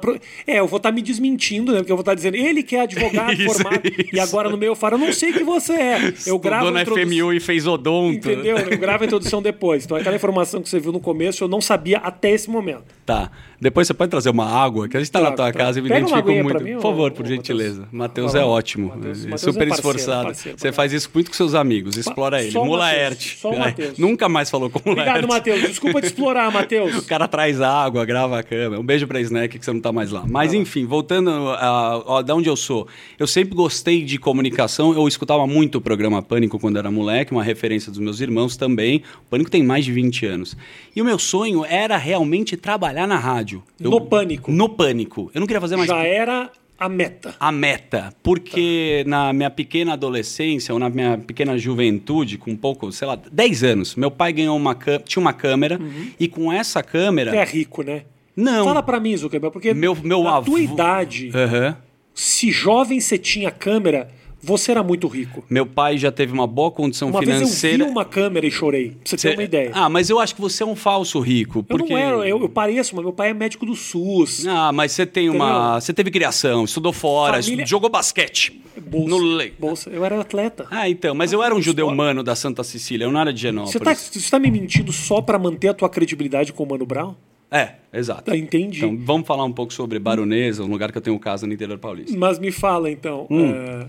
É, 0.47 0.59
eu 0.59 0.68
vou 0.68 0.77
estar 0.77 0.91
me 0.91 1.01
desmentindo, 1.01 1.71
né? 1.71 1.77
Porque 1.79 1.91
eu 1.91 1.95
vou 1.95 2.01
estar 2.01 2.15
dizendo, 2.15 2.35
ele 2.35 2.63
que 2.63 2.75
é 2.75 2.81
advogado 2.81 3.31
Isso, 3.39 3.53
formado. 3.53 3.81
E 3.85 4.09
isso. 4.13 4.21
agora 4.21 4.50
no 4.50 4.57
meio 4.57 4.71
eu 4.71 4.75
falo, 4.75 4.95
eu 4.95 5.00
não 5.00 5.13
sei 5.13 5.31
que 5.31 5.44
você 5.44 5.73
é. 5.73 6.13
Eu 6.25 6.39
gravo. 6.39 6.65
Estudou 6.77 6.95
na 6.97 7.06
FMU 7.06 7.33
e 7.33 7.39
fez 7.39 7.68
odonto. 7.68 8.18
Entendeu? 8.29 8.57
Eu 8.57 8.77
gravo 8.77 9.03
a 9.03 9.06
introdução 9.07 9.41
depois. 9.41 9.85
Então 9.85 9.95
aquela 9.95 10.15
informação 10.15 10.62
que 10.62 10.68
você 10.69 10.79
viu 10.79 10.91
no 10.91 11.00
começo 11.00 11.44
eu 11.44 11.47
não 11.47 11.62
sabia 11.62 12.00
até 12.00 12.31
esse 12.31 12.50
momento. 12.50 12.83
Tá. 13.06 13.29
Depois 13.59 13.85
você 13.88 13.94
pode 13.94 14.09
trazer 14.09 14.29
uma 14.31 14.45
água, 14.45 14.88
que 14.89 14.97
a 14.97 15.00
gente 15.00 15.12
tá 15.12 15.19
na 15.21 15.31
tua 15.31 15.51
casa 15.51 15.77
e 15.77 15.81
me 15.83 15.89
identifico 15.89 16.31
muito. 16.31 16.63
mim, 16.63 16.73
por 16.73 16.81
favor, 16.81 17.12
por 17.12 17.27
gentileza. 17.27 17.88
Matheus 17.91 18.33
Vai 18.33 18.41
é 18.41 18.45
ótimo. 18.45 18.88
Matheus- 18.88 19.19
é 19.25 19.29
Matheus 19.29 19.33
é 19.33 19.38
super 19.38 19.68
parceiro, 19.68 19.73
esforçado. 19.97 20.25
parceiro, 20.25 20.57
você 20.59 20.71
faz 20.71 20.91
isso 20.94 21.09
muito 21.13 21.29
com 21.29 21.35
seus 21.38 21.53
amigos. 21.53 21.95
Explora 21.95 22.41
ele. 22.41 22.51
só 22.51 22.63
o 22.63 22.65
Mula 22.65 22.85
Matheus, 22.85 23.01
Erte. 23.03 23.38
só 23.38 23.50
o 23.50 23.53
Ai, 23.53 23.59
Matheus. 23.59 23.97
Nunca 24.00 24.27
mais 24.27 24.50
falou 24.50 24.69
com 24.69 24.79
o 24.79 24.81
Mula 24.83 25.01
Obrigado. 25.03 25.27
Matheus. 25.27 25.62
Desculpa 25.62 26.01
te 26.01 26.07
explorar, 26.07 26.51
Matheus. 26.51 27.06
O 27.12 27.13
cara 27.13 27.28
traz 27.28 27.60
água, 27.60 28.06
grava 28.06 28.40
a 28.40 28.44
câmera. 28.44 28.80
Um 28.80 28.84
beijo 28.86 29.06
pra 29.06 29.19
Snack 29.19 29.60
que 29.60 29.66
você 29.66 29.74
não 29.74 29.81
tá 29.81 29.92
mais 29.92 30.12
lá. 30.12 30.24
Mas 30.25 30.54
enfim, 30.54 30.86
voltando 30.86 31.30
a, 31.50 32.19
a, 32.19 32.22
da 32.22 32.34
onde 32.34 32.48
eu 32.48 32.56
sou. 32.56 32.88
Eu 33.19 33.28
sempre 33.28 33.54
gostei 33.54 34.02
de 34.02 34.18
comunicação. 34.18 34.94
Eu 34.94 35.06
escutava 35.10 35.46
muito 35.46 35.80
o 35.80 35.81
programa 35.81 36.22
Pânico 36.22 36.58
quando 36.58 36.78
era 36.78 36.90
moleque, 36.90 37.34
uma 37.34 37.44
referência 37.44 37.92
dos 37.92 38.00
meus 38.00 38.22
irmãos 38.22 38.56
também. 38.56 39.04
O 39.25 39.30
Pânico 39.30 39.52
tem 39.52 39.62
mais 39.62 39.84
de 39.84 39.92
20 39.92 40.25
anos. 40.25 40.56
E 40.96 41.02
o 41.02 41.06
meu 41.06 41.19
sonho 41.19 41.66
era 41.66 41.98
realmente 41.98 42.56
trabalhar 42.56 43.06
na 43.06 43.18
rádio. 43.18 43.62
Eu- 43.78 43.92
No 43.92 44.00
Pânico. 44.00 44.50
No 44.50 44.69
Pânico. 44.69 45.30
Eu 45.34 45.42
não 45.42 45.48
queria 45.48 45.60
fazer 45.60 45.75
mais 45.75 45.90
Já 45.90 46.02
era 46.04 46.50
a 46.81 46.89
meta. 46.89 47.36
a 47.39 47.51
meta. 47.51 48.12
Porque 48.24 49.04
na 49.07 49.31
minha 49.31 49.50
pequena 49.51 49.94
adolescência, 49.94 50.74
ou 50.74 50.80
na 50.80 50.89
minha 50.89 51.18
pequena 51.18 51.57
juventude, 51.57 52.38
com 52.38 52.50
um 52.51 52.56
pouco, 52.57 52.92
sei 52.92 53.07
lá, 53.07 53.16
10 53.31 53.63
anos, 53.63 53.95
meu 53.95 54.10
pai 54.10 54.33
ganhou 54.33 54.57
uma 54.57 54.75
tinha 55.06 55.22
uma 55.22 55.31
câmera 55.33 55.80
e 56.19 56.28
com 56.28 56.51
essa 56.51 56.81
câmera. 56.81 57.31
Você 57.31 57.38
é 57.38 57.45
rico, 57.45 57.83
né? 57.83 58.04
Não. 58.36 58.66
Fala 58.66 58.81
pra 58.81 59.00
mim, 59.00 59.16
Zuckerberg, 59.16 59.54
porque 59.54 59.74
Meu- 59.74 59.95
meu 60.04 60.24
na 60.24 60.38
avô- 60.38 60.51
tua 60.51 60.60
idade, 60.62 61.30
Aham. 61.36 61.78
se 62.16 62.51
jovem 62.51 63.00
você 63.00 63.18
tinha 63.18 63.51
câmera, 63.51 64.10
você 64.42 64.72
era 64.72 64.82
muito 64.84 65.08
rico. 65.08 65.44
Meu 65.50 65.66
pai 65.66 65.98
já 65.98 66.12
teve 66.12 66.34
uma 66.34 66.48
boa 66.48 66.72
condição 66.72 67.10
Uma 67.10 67.20
vez 67.20 67.30
eu 67.32 67.38
financeira. 67.48 67.86
vi 67.86 67.90
uma 67.92 68.04
câmera 68.06 68.46
e 68.46 68.52
chorei, 68.52 68.90
pra 68.92 68.98
você 69.06 69.16
ter 69.16 69.22
Cê- 69.22 69.34
uma 69.34 69.44
ideia. 69.44 69.72
Ah, 69.74 69.90
mas 69.90 70.10
eu 70.10 70.20
acho 70.20 70.34
que 70.36 70.42
você 70.42 70.64
é 70.64 70.66
um 70.66 70.76
falso 70.76 71.20
rico. 71.20 71.60
eu 71.60 71.64
Porque... 71.64 71.94
não 71.94 72.00
era, 72.00 72.16
eu, 72.28 72.40
eu 72.42 72.50
pareço, 72.50 72.96
mas 72.96 73.04
meu 73.06 73.14
pai 73.14 73.30
é 73.30 73.34
médico 73.34 73.66
do 73.66 73.76
SUS. 73.76 74.46
Ah, 74.48 74.72
mas 74.72 74.92
você 74.92 75.06
tem 75.06 75.30
uma. 75.30 75.50
Entendeu? 75.50 75.82
Você 75.82 75.94
teve 75.94 76.12
criação, 76.12 76.64
estudou 76.66 76.92
fora, 76.94 77.42
Família- 77.42 77.66
jogou 77.66 77.90
basquete. 77.90 78.62
Bolsa, 78.82 79.10
No 79.10 79.50
bolsa. 79.60 79.90
Eu 79.90 80.04
era 80.06 80.20
atleta. 80.20 80.66
Ah, 80.72 80.90
então, 80.90 81.14
mas 81.14 81.32
eu 81.34 81.44
era 81.44 81.54
um 81.54 81.62
judeu 81.62 81.88
humano 81.88 82.24
da 82.24 82.36
Santa 82.36 82.64
Cecília, 82.64 83.06
eu 83.06 83.12
não 83.12 83.20
era 83.20 83.32
de 83.34 83.42
Genópolis. 83.42 83.74
Você 83.74 83.80
tá, 83.80 83.94
você 83.94 84.32
tá 84.32 84.40
me 84.40 84.50
mentindo 84.50 84.92
só 84.94 85.22
pra 85.22 85.38
manter 85.38 85.68
a 85.68 85.74
tua 85.74 85.90
credibilidade 85.90 86.54
com 86.54 86.64
o 86.64 86.68
Mano 86.70 86.86
Brown? 86.86 87.14
É, 87.52 87.74
exato. 87.94 88.24
Tá, 88.24 88.38
entendi. 88.38 88.78
Então, 88.78 88.98
vamos 89.06 89.28
falar 89.28 89.44
um 89.44 89.52
pouco 89.52 89.74
sobre 89.74 90.00
Baronesa, 90.00 90.64
um 90.64 90.68
lugar 90.68 90.90
que 90.90 90.98
eu 90.98 91.02
tenho 91.02 91.20
casa 91.20 91.46
no 91.46 91.52
interior 91.54 91.78
paulista. 91.78 92.18
Mas 92.18 92.40
me 92.40 92.50
fala 92.50 92.90
então. 92.90 93.28
Hum. 93.30 93.52
é, 93.52 93.88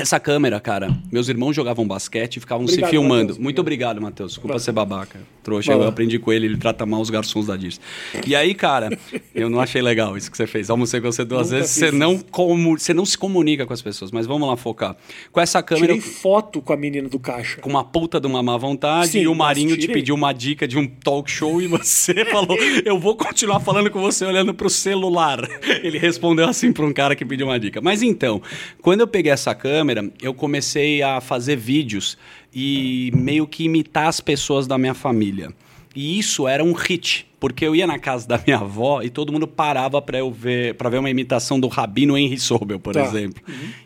Essa 0.00 0.18
câmera, 0.18 0.58
cara, 0.60 0.90
meus 1.12 1.28
irmãos 1.28 1.52
jogavam 1.54 1.86
basquete 1.86 2.36
e 2.36 2.40
ficavam 2.40 2.64
Obrigado, 2.64 2.86
se 2.86 2.90
filmando. 2.90 3.20
Matheus. 3.22 3.38
Muito 3.38 3.60
obrigado, 3.60 4.00
Matheus. 4.00 4.32
Desculpa 4.32 4.54
Vai. 4.54 4.60
ser 4.60 4.72
babaca. 4.72 5.20
Trouxa, 5.42 5.74
Vai 5.76 5.84
eu 5.84 5.88
aprendi 5.88 6.18
com 6.18 6.32
ele, 6.32 6.46
ele 6.46 6.56
trata 6.56 6.84
mal 6.86 7.00
os 7.00 7.10
garçons 7.10 7.46
da 7.46 7.56
Dirce. 7.56 7.80
E 8.26 8.34
aí, 8.36 8.54
cara, 8.54 8.90
eu 9.34 9.48
não 9.50 9.60
achei 9.60 9.80
legal 9.82 10.16
isso 10.16 10.30
que 10.30 10.36
você 10.36 10.46
fez. 10.46 10.70
Almocei 10.70 11.00
com 11.00 11.10
você 11.10 11.24
duas 11.24 11.48
Nunca 11.50 11.60
vezes, 11.62 11.76
você 11.76 11.90
não, 11.90 12.18
comu- 12.18 12.78
você 12.78 12.92
não 12.94 13.04
se 13.06 13.16
comunica 13.16 13.66
com 13.66 13.72
as 13.72 13.82
pessoas. 13.82 14.10
Mas 14.10 14.26
vamos 14.26 14.48
lá 14.48 14.56
focar. 14.56 14.96
Com 15.32 15.40
essa 15.40 15.62
câmera, 15.62 15.94
tirei 15.94 15.98
eu- 15.98 16.02
foto 16.14 16.60
com 16.62 16.72
a 16.72 16.76
menina 16.76 17.08
do 17.08 17.18
caixa. 17.18 17.60
com 17.60 17.68
uma 17.70 17.82
puta 17.84 18.20
de 18.20 18.26
uma 18.26 18.42
má 18.42 18.56
vontade, 18.56 19.08
Sim, 19.12 19.20
e 19.20 19.28
o 19.28 19.34
Marinho 19.34 19.76
te 19.76 19.88
pediu 19.88 20.14
uma 20.14 20.32
dica 20.32 20.68
de 20.68 20.78
um 20.78 20.86
talk 20.86 21.30
show 21.30 21.60
e 21.60 21.66
você 21.66 22.24
falou: 22.30 22.56
Eu 22.84 22.98
vou 22.98 23.16
continuar 23.16 23.60
falando 23.60 23.90
com 23.90 24.00
você 24.00 24.24
olhando 24.24 24.52
pro 24.54 24.68
celular. 24.70 25.40
Ele 25.82 25.98
respondeu 25.98 26.46
assim 26.48 26.72
pra 26.72 26.84
um 26.86 26.92
cara 26.92 27.16
que 27.16 27.24
pediu 27.24 27.46
uma 27.46 27.58
dica. 27.58 27.80
Mas 27.80 28.02
então, 28.02 28.40
quando 28.82 29.00
eu 29.00 29.06
peguei 29.08 29.32
essa 29.32 29.54
câmera, 29.54 29.89
eu 30.20 30.34
comecei 30.34 31.02
a 31.02 31.20
fazer 31.20 31.56
vídeos 31.56 32.16
e 32.54 33.10
meio 33.14 33.46
que 33.46 33.64
imitar 33.64 34.06
as 34.08 34.20
pessoas 34.20 34.66
da 34.66 34.76
minha 34.78 34.94
família. 34.94 35.52
E 35.94 36.18
isso 36.18 36.46
era 36.46 36.62
um 36.62 36.72
hit, 36.72 37.26
porque 37.40 37.64
eu 37.64 37.74
ia 37.74 37.84
na 37.86 37.98
casa 37.98 38.26
da 38.28 38.40
minha 38.46 38.58
avó 38.58 39.02
e 39.02 39.10
todo 39.10 39.32
mundo 39.32 39.48
parava 39.48 40.00
para 40.00 40.18
eu 40.18 40.30
ver, 40.30 40.74
para 40.74 40.88
ver 40.88 40.98
uma 40.98 41.10
imitação 41.10 41.58
do 41.58 41.66
Rabino 41.66 42.16
Henry 42.16 42.38
Sobel, 42.38 42.78
por 42.78 42.94
Tá. 42.94 43.02
exemplo. 43.02 43.42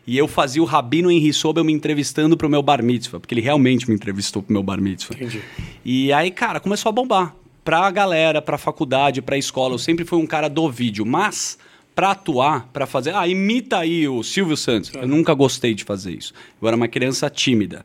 E 0.06 0.19
eu 0.19 0.29
fazia 0.29 0.61
o 0.62 0.67
Rabino 0.67 1.11
Henry 1.11 1.33
Sobel 1.33 1.65
me 1.65 1.73
entrevistando 1.73 2.37
pro 2.37 2.49
meu 2.49 2.62
bar 2.62 2.83
mitzvah, 2.83 3.19
porque 3.21 3.33
ele 3.33 3.41
realmente 3.41 3.89
me 3.89 3.95
entrevistou 3.95 4.43
pro 4.43 4.53
meu 4.53 4.62
bar 4.62 4.81
mitzvah. 4.83 5.15
Entendi. 5.15 5.41
E 5.83 6.12
aí, 6.12 6.31
cara, 6.31 6.61
começou 6.61 6.91
a 6.91 6.93
bombar. 6.93 7.35
Pra 7.65 7.91
galera, 7.91 8.43
pra 8.43 8.59
faculdade, 8.59 9.23
pra 9.23 9.39
escola. 9.39 9.73
Eu 9.73 9.79
sempre 9.79 10.05
fui 10.05 10.19
um 10.19 10.27
cara 10.27 10.49
do 10.49 10.71
vídeo, 10.71 11.06
mas 11.06 11.56
pra 11.94 12.10
atuar, 12.10 12.69
pra 12.72 12.86
fazer. 12.86 13.15
Ah, 13.15 13.27
imita 13.27 13.79
aí 13.79 14.08
o 14.08 14.22
Silvio 14.22 14.56
Santos. 14.56 14.91
Eu 14.94 15.06
nunca 15.06 15.32
gostei 15.34 15.74
de 15.74 15.84
fazer 15.84 16.13
isso. 16.13 16.32
Eu 16.60 16.69
era 16.69 16.77
uma 16.77 16.89
criança 16.89 17.31
tímida. 17.31 17.84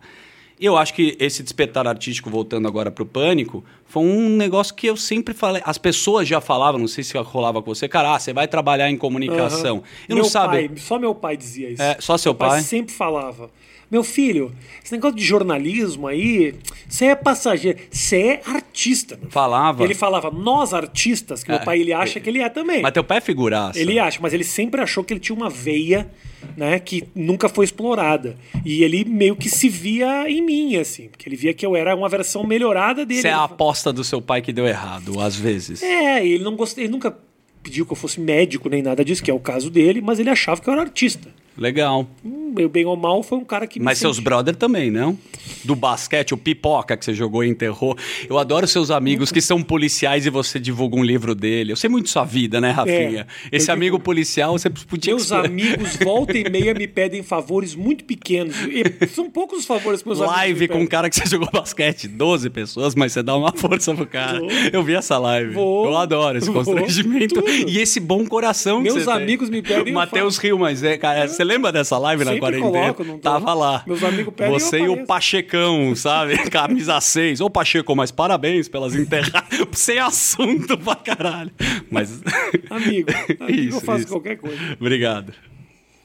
Eu 0.59 0.77
acho 0.77 0.93
que 0.93 1.15
esse 1.21 1.41
despertar 1.41 1.87
artístico, 1.87 2.29
voltando 2.29 2.67
agora 2.67 2.91
pro 2.91 3.05
pânico, 3.05 3.63
foi 3.85 4.03
um 4.03 4.29
negócio 4.35 4.75
que 4.75 4.87
eu 4.87 4.97
sempre 4.97 5.33
falei. 5.33 5.61
As 5.65 5.77
pessoas 5.77 6.27
já 6.27 6.41
falavam, 6.41 6.81
não 6.81 6.87
sei 6.87 7.01
se 7.01 7.17
rolava 7.17 7.61
com 7.61 7.73
você, 7.73 7.87
cara, 7.87 8.13
ah, 8.13 8.19
você 8.19 8.33
vai 8.33 8.45
trabalhar 8.45 8.89
em 8.89 8.97
comunicação. 8.97 9.77
Aham. 9.77 9.85
Eu 10.09 10.15
meu 10.15 10.23
não 10.23 10.29
sabe. 10.29 10.67
pai, 10.67 10.77
só 10.77 10.99
meu 10.99 11.15
pai 11.15 11.37
dizia 11.37 11.69
isso. 11.69 11.81
É, 11.81 11.95
só 12.01 12.17
seu 12.17 12.33
meu 12.33 12.39
pai? 12.39 12.49
pai? 12.49 12.61
sempre 12.61 12.93
falava. 12.93 13.49
Meu 13.91 14.03
filho, 14.03 14.53
esse 14.83 14.91
negócio 14.93 15.17
de 15.17 15.23
jornalismo 15.23 16.07
aí, 16.07 16.53
você 16.87 17.05
é 17.05 17.15
passageiro, 17.15 17.79
você 17.89 18.21
é 18.21 18.41
artista. 18.45 19.17
Meu. 19.19 19.31
Falava. 19.31 19.83
Ele 19.83 19.95
falava, 19.95 20.29
nós 20.29 20.73
artistas, 20.73 21.43
que 21.43 21.49
meu 21.49 21.59
É, 21.59 21.63
pai 21.65 21.79
ele 21.81 21.91
acha 21.91 22.19
que 22.19 22.29
ele 22.29 22.39
é 22.39 22.49
também. 22.49 22.81
Mas 22.83 22.91
teu 22.91 23.03
pai 23.03 23.17
é 23.17 23.21
figuraça. 23.21 23.79
Ele 23.79 23.97
acha, 23.97 24.19
mas 24.21 24.31
ele 24.33 24.43
sempre 24.43 24.79
achou 24.81 25.03
que 25.03 25.11
ele 25.13 25.19
tinha 25.19 25.35
uma 25.35 25.49
veia, 25.49 26.07
né, 26.55 26.79
que 26.79 27.03
nunca 27.15 27.49
foi 27.49 27.65
explorada. 27.65 28.37
E 28.63 28.83
ele 28.83 29.03
meio 29.05 29.35
que 29.35 29.49
se 29.49 29.67
via 29.67 30.29
em 30.29 30.41
mim, 30.41 30.75
assim, 30.75 31.07
porque 31.09 31.27
ele 31.27 31.35
via 31.35 31.53
que 31.53 31.65
eu 31.65 31.75
era 31.75 31.95
uma 31.95 32.07
versão 32.09 32.43
melhorada 32.45 33.03
dele. 33.05 33.21
Você 33.21 33.27
é 33.29 33.33
a 33.33 33.43
aposta 33.45 33.91
do 33.91 34.03
seu 34.03 34.21
pai 34.21 34.41
que 34.41 34.53
deu 34.53 34.67
errado, 34.67 35.19
às 35.19 35.35
vezes. 35.35 35.81
é, 35.81 36.23
ele 36.25 36.43
não 36.43 36.55
gostei, 36.55 36.83
ele 36.85 36.91
nunca 36.91 37.17
pediu 37.63 37.85
que 37.85 37.91
eu 37.91 37.95
fosse 37.97 38.21
médico 38.21 38.69
nem 38.69 38.81
nada 38.83 39.03
disso, 39.03 39.23
que 39.23 39.31
é 39.31 39.33
o 39.33 39.39
caso 39.39 39.69
dele, 39.69 39.99
mas 39.99 40.19
ele 40.19 40.29
achava 40.29 40.61
que 40.61 40.69
eu 40.69 40.73
era 40.73 40.83
artista. 40.83 41.27
Legal. 41.59 42.07
Hum, 42.23 42.53
eu, 42.57 42.69
bem 42.69 42.85
ou 42.85 42.95
mal, 42.95 43.21
foi 43.21 43.37
um 43.37 43.43
cara 43.43 43.67
que 43.67 43.79
me 43.79 43.85
Mas 43.85 43.97
seus 43.97 44.17
brother 44.19 44.55
também, 44.55 44.89
não? 44.89 45.17
Do 45.63 45.75
basquete, 45.75 46.33
o 46.33 46.37
pipoca 46.37 46.95
que 46.95 47.03
você 47.03 47.13
jogou 47.13 47.43
e 47.43 47.49
enterrou. 47.49 47.97
Eu 48.29 48.37
adoro 48.37 48.65
seus 48.67 48.89
amigos 48.89 49.31
que 49.31 49.41
são 49.41 49.61
policiais 49.61 50.25
e 50.25 50.29
você 50.29 50.59
divulga 50.59 50.95
um 50.95 51.03
livro 51.03 51.35
dele. 51.35 51.71
Eu 51.71 51.75
sei 51.75 51.89
muito 51.89 52.09
sua 52.09 52.23
vida, 52.23 52.61
né, 52.61 52.71
Rafinha? 52.71 53.27
É, 53.51 53.57
Esse 53.57 53.71
amigo 53.71 53.97
digo- 53.97 54.03
policial, 54.05 54.57
você 54.57 54.69
podia... 54.69 55.13
Meus 55.13 55.31
amigos, 55.31 55.97
volta 55.97 56.37
e 56.37 56.49
meia, 56.49 56.73
me 56.73 56.87
pedem 56.87 57.21
favores 57.23 57.75
muito 57.75 58.03
pequenos. 58.05 58.55
E 58.69 59.07
são 59.07 59.29
poucos 59.29 59.59
os 59.59 59.65
favores 59.65 60.01
que 60.01 60.07
meus 60.07 60.21
amigos. 60.21 60.37
Live 60.37 60.67
com 60.69 60.79
um 60.79 60.87
cara 60.87 61.09
que 61.09 61.15
você 61.17 61.25
jogou 61.25 61.49
basquete, 61.51 62.07
12 62.07 62.49
pessoas, 62.51 62.95
mas 62.95 63.11
você 63.11 63.21
dá 63.21 63.35
uma 63.35 63.51
força 63.51 63.93
pro 63.93 64.07
cara. 64.07 64.39
Vou. 64.39 64.49
Eu 64.71 64.83
vi 64.83 64.93
essa 64.95 65.17
live. 65.17 65.53
Vou. 65.53 65.85
Eu 65.87 65.97
adoro 65.97 66.37
esse 66.37 66.47
Vou. 66.49 66.63
constrangimento 66.63 67.35
Tudo. 67.35 67.49
e 67.49 67.79
esse 67.79 67.99
bom 67.99 68.25
coração 68.25 68.77
que 68.77 68.83
Meus 68.83 68.99
você 69.03 69.05
tem. 69.05 69.13
amigos 69.13 69.49
me 69.49 69.61
pedem, 69.61 69.93
Matheus 69.93 70.37
Rio, 70.37 70.57
mas 70.57 70.83
é, 70.83 70.97
cara, 70.97 71.27
você 71.27 71.43
lembra 71.49 71.71
dessa 71.71 71.97
live 71.97 72.23
na 72.23 72.31
Sempre 72.33 72.39
quarentena? 72.59 72.71
coloco, 72.93 73.03
não 73.03 73.15
tô- 73.15 73.21
Tava 73.29 73.53
lá. 73.53 73.83
Meus 73.87 74.03
amigos 74.03 74.33
pedem, 74.35 74.53
Você 74.53 74.79
e 74.79 74.87
o. 74.89 75.05
Pachecão, 75.05 75.95
sabe? 75.95 76.37
Camisa 76.49 76.99
6. 77.01 77.41
Ô, 77.41 77.49
Pacheco, 77.49 77.95
mas 77.95 78.11
parabéns 78.11 78.67
pelas 78.69 78.93
enterradas. 78.95 79.49
Sem 79.73 79.97
assunto 79.99 80.77
pra 80.77 80.95
caralho. 80.95 81.51
Mas. 81.89 82.21
Amigo, 82.69 83.09
amigo 83.39 83.51
Isso, 83.59 83.77
eu 83.77 83.81
faço 83.81 83.99
isso. 84.03 84.07
qualquer 84.09 84.37
coisa. 84.37 84.57
Obrigado. 84.79 85.33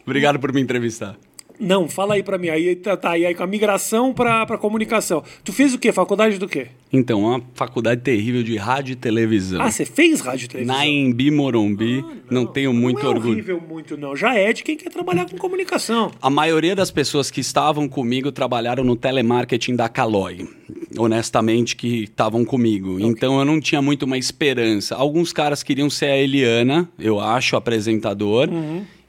Obrigado 0.06 0.38
por 0.38 0.52
me 0.52 0.60
entrevistar. 0.60 1.16
Não, 1.58 1.88
fala 1.88 2.14
aí 2.14 2.23
pra 2.23 2.37
mim. 2.37 2.49
Aí 2.49 2.75
tá, 2.76 2.96
tá 2.96 3.16
e 3.16 3.25
aí 3.25 3.34
com 3.34 3.42
a 3.42 3.46
migração 3.46 4.12
pra, 4.12 4.44
pra 4.44 4.58
comunicação. 4.58 5.23
Tu 5.44 5.52
fez 5.52 5.73
o 5.75 5.78
quê? 5.78 5.92
Faculdade 5.92 6.38
do 6.38 6.49
quê? 6.49 6.68
Então, 6.92 7.20
uma 7.23 7.42
faculdade 7.54 8.00
terrível 8.02 8.42
de 8.42 8.56
rádio 8.56 8.92
e 8.92 8.96
televisão. 8.96 9.61
Ah, 9.61 9.70
você 9.70 9.84
fez 9.84 10.20
rádio 10.20 10.44
e 10.46 10.49
televisão? 10.49 10.76
Na 10.76 10.87
Embi 10.87 11.30
Morumbi, 11.30 12.04
não, 12.30 12.46
tenho 12.46 12.73
muito 12.73 13.02
não 13.02 13.06
é 13.11 13.14
orgulho. 13.14 13.32
horrível 13.32 13.61
muito, 13.61 13.96
não. 13.96 14.14
Já 14.16 14.34
é 14.37 14.52
de 14.52 14.62
quem 14.62 14.76
quer 14.76 14.90
trabalhar 14.90 15.28
com 15.28 15.37
comunicação. 15.37 16.11
A 16.20 16.30
maioria 16.30 16.75
das 16.75 16.90
pessoas 16.90 17.30
que 17.30 17.40
estavam 17.40 17.88
comigo 17.88 18.30
trabalharam 18.30 18.84
no 18.84 18.96
telemarketing 18.96 19.75
da 19.76 19.88
Caloi. 19.88 20.49
Honestamente, 20.96 21.75
que 21.76 22.04
estavam 22.04 22.44
comigo. 22.44 22.99
Então 23.00 23.38
eu 23.38 23.44
não 23.44 23.61
tinha 23.61 23.82
muito 23.82 24.04
uma 24.04 24.16
esperança. 24.16 24.94
Alguns 24.94 25.32
caras 25.32 25.62
queriam 25.62 25.90
ser 25.90 26.06
a 26.06 26.16
Eliana, 26.16 26.88
eu 26.99 27.18
acho, 27.20 27.56
apresentador. 27.56 28.49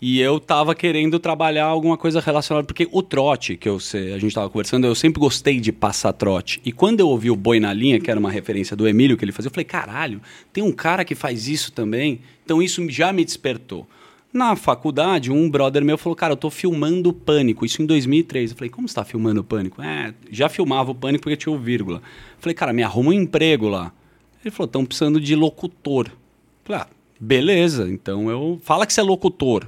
E 0.08 0.22
eu 0.22 0.40
tava 0.40 0.76
querendo 0.76 1.18
trabalhar 1.18 1.66
alguma 1.66 1.98
coisa 1.98 2.20
relacionada. 2.20 2.68
Porque 2.68 2.88
o 2.92 3.02
trote, 3.02 3.58
que 3.58 3.68
eu 3.68 3.80
sei, 3.80 4.14
a 4.14 4.20
gente 4.20 4.36
tava 4.36 4.48
conversando, 4.52 4.86
eu 4.86 4.94
sempre 4.94 5.20
gostei 5.20 5.60
de 5.60 5.72
passar 5.72 6.14
trote. 6.14 6.62
E 6.64 6.72
quando 6.72 7.00
eu 7.00 7.10
ouvi 7.10 7.32
o 7.32 7.36
Boi 7.36 7.60
na 7.60 7.74
Linha, 7.74 8.00
que 8.00 8.12
era 8.12 8.20
uma 8.20 8.30
referência 8.30 8.76
do 8.76 8.88
Emílio 8.88 9.18
que 9.18 9.26
ele 9.26 9.32
fazia, 9.32 9.48
eu 9.48 9.52
falei: 9.52 9.66
caralho, 9.66 10.22
tem 10.54 10.64
um 10.64 10.72
cara 10.72 11.04
que 11.04 11.16
faz 11.16 11.48
isso 11.48 11.72
também. 11.72 12.20
Então 12.44 12.62
isso 12.62 12.88
já 12.88 13.12
me 13.12 13.26
despertou. 13.26 13.88
Na 14.32 14.56
faculdade, 14.56 15.32
um 15.32 15.50
brother 15.50 15.84
meu 15.84 15.98
falou, 15.98 16.16
cara, 16.16 16.34
eu 16.34 16.38
tô 16.38 16.52
filmando 16.52 17.10
o 17.10 17.14
Pânico, 17.14 17.66
isso 17.66 17.82
em 17.82 17.88
2003. 17.88 18.52
Eu 18.52 18.58
falei, 18.58 18.70
como 18.70 18.88
você 18.88 18.94
tá 18.94 19.04
filmando 19.04 19.42
o 19.42 19.44
Pânico? 19.44 19.82
É, 19.82 20.14
já 20.30 20.48
filmava 20.48 20.92
o 20.92 20.96
Pânico 20.96 21.24
porque 21.24 21.36
tinha 21.36 21.52
o 21.52 21.58
vírgula. 21.58 21.98
Eu 21.98 22.42
falei, 22.42 22.54
cara, 22.54 22.72
me 22.72 22.84
arruma 22.84 23.10
um 23.10 23.14
emprego 23.14 23.68
lá. 23.68 23.92
Ele 24.44 24.52
falou, 24.52 24.68
estão 24.68 24.86
precisando 24.86 25.20
de 25.20 25.36
locutor. 25.36 26.10
Eu 26.10 26.14
falei, 26.64 26.82
ah, 26.84 26.88
beleza, 27.20 27.90
então 27.90 28.30
eu... 28.30 28.60
Fala 28.62 28.86
que 28.86 28.94
você 28.94 29.02
é 29.02 29.04
locutor. 29.04 29.68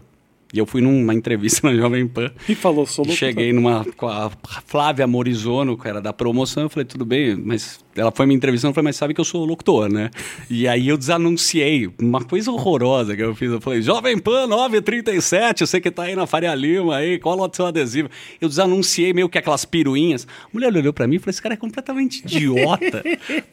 E 0.54 0.60
eu 0.60 0.66
fui 0.66 0.82
numa 0.82 1.14
entrevista 1.14 1.68
na 1.70 1.76
Jovem 1.76 2.08
Pan. 2.08 2.32
E 2.48 2.56
falou, 2.56 2.86
sou 2.86 3.06
E 3.06 3.12
cheguei 3.12 3.52
numa 3.52 3.86
com 3.96 4.08
a 4.08 4.32
Flávia 4.66 5.06
Morizono, 5.06 5.78
que 5.78 5.88
era 5.88 6.02
da 6.02 6.14
promoção, 6.14 6.64
eu 6.64 6.70
falei, 6.70 6.86
tudo 6.86 7.06
bem, 7.06 7.36
mas 7.36 7.80
ela 7.96 8.12
foi 8.12 8.26
me 8.26 8.34
entrevistando, 8.34 8.72
eu 8.72 8.76
falei, 8.76 8.90
mas 8.90 8.96
sabe 8.96 9.14
que 9.14 9.20
eu 9.20 9.26
sou 9.26 9.44
locutor, 9.44 9.90
né? 9.92 10.10
E 10.50 10.68
aí 10.68 10.88
eu 10.88 10.98
desanunciei, 10.98 11.90
uma 12.00 12.24
coisa 12.24 12.52
horrorosa 12.52 13.16
que 13.16 13.22
eu 13.22 13.36
fiz, 13.36 13.52
eu 13.52 13.60
falei, 13.60 13.82
Jovem 13.82 14.18
Pan 14.18 14.48
937, 14.48 15.62
eu 15.62 15.68
sei 15.68 15.82
que 15.82 15.92
tá 15.92 16.04
aí 16.04 16.16
na 16.16 16.26
Faria 16.26 16.56
Lima, 16.56 16.96
aí, 16.98 17.20
cola 17.20 17.48
o 17.48 17.54
seu 17.54 17.66
adesivo. 17.66 18.10
Eu 18.40 18.48
desanunciei 18.48 19.14
meio 19.14 19.28
que 19.28 19.38
aquelas 19.38 19.66
piruinhas. 19.66 20.28
A 20.44 20.50
mulher 20.54 20.74
olhou 20.74 20.94
pra 20.94 21.08
mim 21.08 21.16
e 21.16 21.20
falou, 21.20 21.32
esse 21.32 21.42
cara 21.42 21.56
é 21.56 21.58
completamente 21.58 22.20
idiota. 22.20 23.04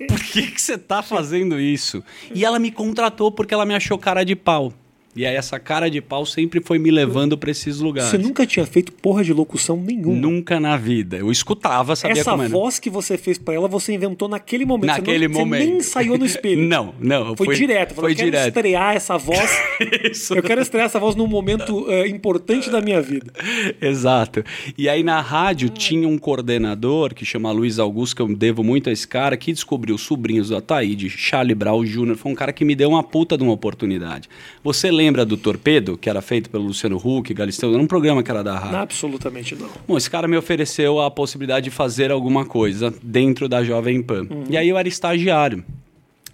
Por 0.08 0.20
que 0.20 0.42
que 0.42 0.60
você 0.60 0.78
tá 0.78 1.02
fazendo 1.02 1.58
isso? 1.60 2.02
E 2.34 2.44
ela 2.44 2.58
me 2.58 2.70
contratou 2.70 3.32
porque 3.32 3.54
ela 3.54 3.66
me 3.66 3.74
achou 3.74 3.98
cara 3.98 4.24
de 4.24 4.36
pau. 4.36 4.72
E 5.16 5.24
aí 5.24 5.34
essa 5.36 5.58
cara 5.60 5.88
de 5.90 6.00
pau 6.00 6.26
sempre 6.26 6.60
foi 6.60 6.78
me 6.78 6.90
levando 6.90 7.38
pra 7.38 7.50
esses 7.50 7.78
lugares. 7.78 8.10
Você 8.10 8.18
nunca 8.18 8.46
tinha 8.46 8.66
feito 8.66 8.90
porra 8.92 9.22
de 9.22 9.32
locução 9.32 9.76
nenhuma. 9.76 10.16
Nunca 10.16 10.58
na 10.58 10.76
vida. 10.76 11.16
Eu 11.16 11.30
escutava, 11.30 11.94
sabia 11.94 12.20
Essa 12.20 12.30
como 12.32 12.42
era. 12.42 12.50
voz 12.50 12.78
que 12.78 12.90
você 12.90 13.16
fez 13.16 13.38
pra 13.38 13.54
ela, 13.54 13.68
você 13.68 13.92
inventou 13.94 14.28
naquele 14.28 14.64
momento. 14.64 14.90
Você 14.92 15.00
Naquele 15.00 15.28
não- 15.28 15.40
momento. 15.40 15.60
Você 15.62 15.68
nem 15.68 15.76
ensaiou 15.78 16.18
no 16.18 16.24
espelho. 16.26 16.62
Não, 16.74 16.94
não. 16.98 17.36
Foi, 17.36 17.54
direto. 17.54 17.94
Falou, 17.94 18.04
Foi 18.10 18.12
eu 18.12 18.16
quero 18.16 18.30
direto. 18.30 18.48
estrear 18.56 18.96
essa 18.96 19.16
voz. 19.18 19.50
Eu 20.34 20.42
quero 20.42 20.60
estrear 20.60 20.86
essa 20.86 20.98
voz 20.98 21.14
num 21.14 21.26
momento 21.26 21.86
eh, 21.90 22.08
importante 22.08 22.70
da 22.70 22.80
minha 22.80 23.00
vida. 23.00 23.32
Exato. 23.80 24.42
E 24.76 24.88
aí 24.88 25.02
na 25.02 25.20
rádio 25.20 25.68
tinha 25.68 26.08
um 26.08 26.16
coordenador 26.18 27.14
que 27.14 27.24
chama 27.24 27.50
Luiz 27.52 27.78
Augusto, 27.78 28.16
que 28.16 28.22
eu 28.22 28.34
devo 28.34 28.62
muito 28.64 28.88
a 28.88 28.92
esse 28.92 29.06
cara, 29.06 29.36
que 29.36 29.52
descobriu 29.52 29.94
os 29.94 30.02
sobrinhos 30.02 30.48
do 30.48 30.56
Ataíde, 30.56 31.08
Charlie 31.10 31.54
Brown 31.54 31.84
Jr. 31.84 32.16
Foi 32.16 32.32
um 32.32 32.34
cara 32.34 32.52
que 32.52 32.64
me 32.64 32.74
deu 32.74 32.88
uma 32.90 33.02
puta 33.02 33.36
de 33.36 33.42
uma 33.44 33.52
oportunidade. 33.52 34.28
Você 34.62 34.90
lembra 34.90 35.03
do 35.24 35.36
Torpedo, 35.36 35.96
que 35.98 36.08
era 36.08 36.22
feito 36.22 36.48
pelo 36.50 36.64
Luciano 36.64 36.96
Huck, 36.96 37.32
Galisteu? 37.34 37.72
Era 37.72 37.82
um 37.82 37.86
programa 37.86 38.22
que 38.22 38.30
era 38.30 38.42
da 38.42 38.58
rádio. 38.58 38.76
Absolutamente 38.78 39.54
não. 39.54 39.68
Bom, 39.86 39.96
esse 39.96 40.08
cara 40.10 40.26
me 40.28 40.36
ofereceu 40.36 41.00
a 41.00 41.10
possibilidade 41.10 41.64
de 41.64 41.70
fazer 41.70 42.10
alguma 42.10 42.44
coisa 42.46 42.92
dentro 43.02 43.48
da 43.48 43.62
Jovem 43.62 44.02
Pan. 44.02 44.26
Uhum. 44.30 44.44
E 44.48 44.56
aí 44.56 44.68
eu 44.68 44.78
era 44.78 44.88
estagiário. 44.88 45.64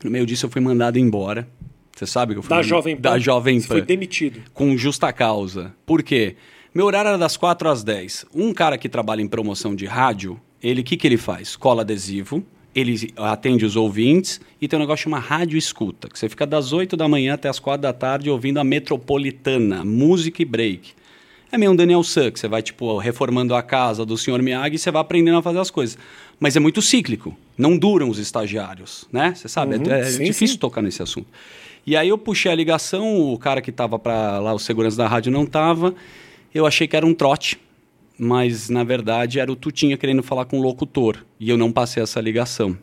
No 0.05 0.11
meio 0.11 0.25
disso 0.25 0.47
eu 0.47 0.51
fui 0.51 0.61
mandado 0.61 0.99
embora. 0.99 1.49
Você 1.97 2.07
sabe 2.07 2.33
que 2.35 2.39
eu 2.39 2.43
fui 2.43 2.49
Da 2.51 2.57
mandado- 2.57 2.69
Jovem 2.69 2.97
Pan. 2.97 3.03
Da 3.03 3.19
Jovem 3.19 3.61
Você 3.61 3.69
Pan. 3.69 3.75
foi 3.75 3.83
demitido. 3.83 4.41
Com 4.55 4.77
justa 4.77 5.13
causa. 5.13 5.73
Por 5.85 6.03
quê? 6.03 6.37
Meu 6.75 6.87
horário 6.87 7.09
era 7.09 7.19
das 7.19 7.37
4 7.37 7.69
às 7.69 7.83
10. 7.83 8.25
Um 8.35 8.53
cara 8.55 8.79
que 8.79 8.89
trabalha 8.89 9.21
em 9.21 9.27
promoção 9.29 9.75
de 9.75 9.87
rádio, 9.87 10.41
ele 10.63 10.81
o 10.83 10.85
que, 10.85 10.97
que 10.97 11.07
ele 11.07 11.17
faz? 11.17 11.57
Cola 11.57 11.83
adesivo, 11.83 12.43
ele 12.75 13.13
atende 13.17 13.65
os 13.65 13.77
ouvintes 13.77 14.41
e 14.61 14.69
tem 14.69 14.79
um 14.79 14.81
negócio 14.81 15.05
chamado 15.05 15.23
rádio 15.23 15.59
escuta, 15.59 16.09
que 16.09 16.19
você 16.19 16.29
fica 16.29 16.47
das 16.47 16.73
8 16.73 16.97
da 16.97 17.09
manhã 17.09 17.35
até 17.35 17.49
as 17.49 17.59
4 17.59 17.83
da 17.83 17.93
tarde 17.93 18.31
ouvindo 18.31 18.59
a 18.59 18.65
metropolitana, 18.65 19.85
música 19.85 20.43
e 20.43 20.45
break. 20.45 20.93
É 21.53 21.59
meio 21.59 21.73
um 21.73 21.77
Daniel 21.77 22.03
San, 22.05 22.31
que 22.31 22.39
você 22.39 22.47
vai, 22.47 22.63
tipo, 22.63 22.97
reformando 22.99 23.57
a 23.57 23.63
casa 23.63 24.07
do 24.07 24.17
senhor 24.17 24.41
Miyagi 24.41 24.77
e 24.77 24.79
você 24.79 24.91
vai 24.91 25.03
aprendendo 25.03 25.39
a 25.39 25.43
fazer 25.43 25.59
as 25.59 25.71
coisas. 25.71 25.99
Mas 26.39 26.55
é 26.57 26.61
muito 26.61 26.81
cíclico. 26.81 27.37
Não 27.59 27.77
duram 27.77 28.09
os 28.09 28.21
estagiários, 28.21 29.05
né? 29.13 29.35
Você 29.35 29.49
sabe, 29.49 29.75
Uhum, 29.75 29.91
é, 29.91 30.01
é 30.01 30.05
sim, 30.05 30.25
difícil 30.25 30.55
sim. 30.55 30.61
tocar 30.61 30.81
nesse 30.81 31.03
assunto. 31.03 31.27
E 31.85 31.97
aí 31.97 32.09
eu 32.09 32.17
puxei 32.17 32.53
a 32.53 32.55
ligação, 32.55 33.33
o 33.33 33.37
cara 33.37 33.61
que 33.61 33.71
estava 33.71 33.99
para 33.99 34.39
lá, 34.39 34.55
o 34.55 34.61
segurança 34.61 34.97
da 34.97 35.09
rádio 35.09 35.33
não 35.33 35.43
estava. 35.43 35.93
Eu 36.55 36.67
achei 36.67 36.87
que 36.87 36.97
era 36.97 37.05
um 37.05 37.13
trote, 37.13 37.59
mas 38.21 38.69
na 38.69 38.85
verdade 38.85 39.41
era 39.41 39.51
o 39.51 39.57
Tutinha 39.57 39.97
querendo 39.97 40.23
falar 40.23 40.45
com 40.45 40.59
o 40.59 40.63
locutor. 40.63 41.25
E 41.39 41.49
eu 41.49 41.57
não 41.57 41.73
passei 41.73 42.03
essa 42.03 42.21
ligação. 42.21 42.77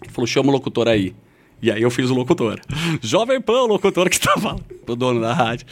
Ele 0.00 0.12
falou: 0.12 0.26
chama 0.26 0.50
o 0.50 0.52
locutor 0.52 0.86
aí. 0.86 1.12
E 1.60 1.70
aí 1.70 1.82
eu 1.82 1.90
fiz 1.90 2.10
o 2.10 2.14
locutor. 2.14 2.60
Jovem 3.02 3.40
Pan, 3.40 3.62
o 3.62 3.66
locutor 3.66 4.08
que 4.08 4.14
estava 4.16 4.56
o 4.86 4.94
dono 4.94 5.20
da 5.20 5.32
rádio. 5.32 5.66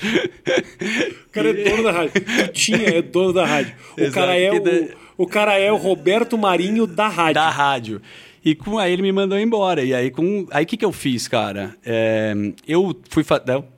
O 1.27 1.31
cara 1.31 1.51
é 1.51 1.71
dono 1.71 1.83
da 1.85 1.93
rádio. 1.93 2.13
Tu 2.21 2.53
tinha 2.53 2.89
é 2.89 3.03
dono 3.03 3.33
da 3.33 3.47
rádio. 3.47 3.75
O 3.97 4.01
Exato, 4.01 4.15
cara 4.15 4.37
é 4.37 4.53
o, 4.53 5.23
o 5.23 5.27
cara 5.27 5.59
é 5.59 5.71
o 5.71 5.77
Roberto 5.77 6.37
Marinho 6.37 6.87
da 6.87 7.07
rádio. 7.07 7.35
da 7.35 7.49
rádio. 7.49 8.03
E 8.45 8.55
com 8.55 8.79
aí 8.79 8.93
ele 8.93 9.03
me 9.03 9.13
mandou 9.13 9.39
embora. 9.39 9.85
E 9.85 9.95
aí 9.95 10.11
com 10.11 10.47
aí 10.51 10.65
o 10.65 10.67
que, 10.67 10.77
que 10.77 10.85
eu 10.85 10.93
fiz, 10.93 11.29
cara? 11.29 11.77
É, 11.85 12.35
eu 12.67 12.97
fui 13.09 13.25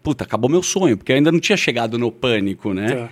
puta, 0.02 0.24
acabou 0.24 0.48
meu 0.48 0.62
sonho, 0.62 0.96
porque 0.96 1.12
eu 1.12 1.16
ainda 1.16 1.32
não 1.32 1.40
tinha 1.40 1.56
chegado 1.56 1.98
no 1.98 2.10
pânico, 2.10 2.72
né? 2.72 2.94
Tá. 2.94 3.10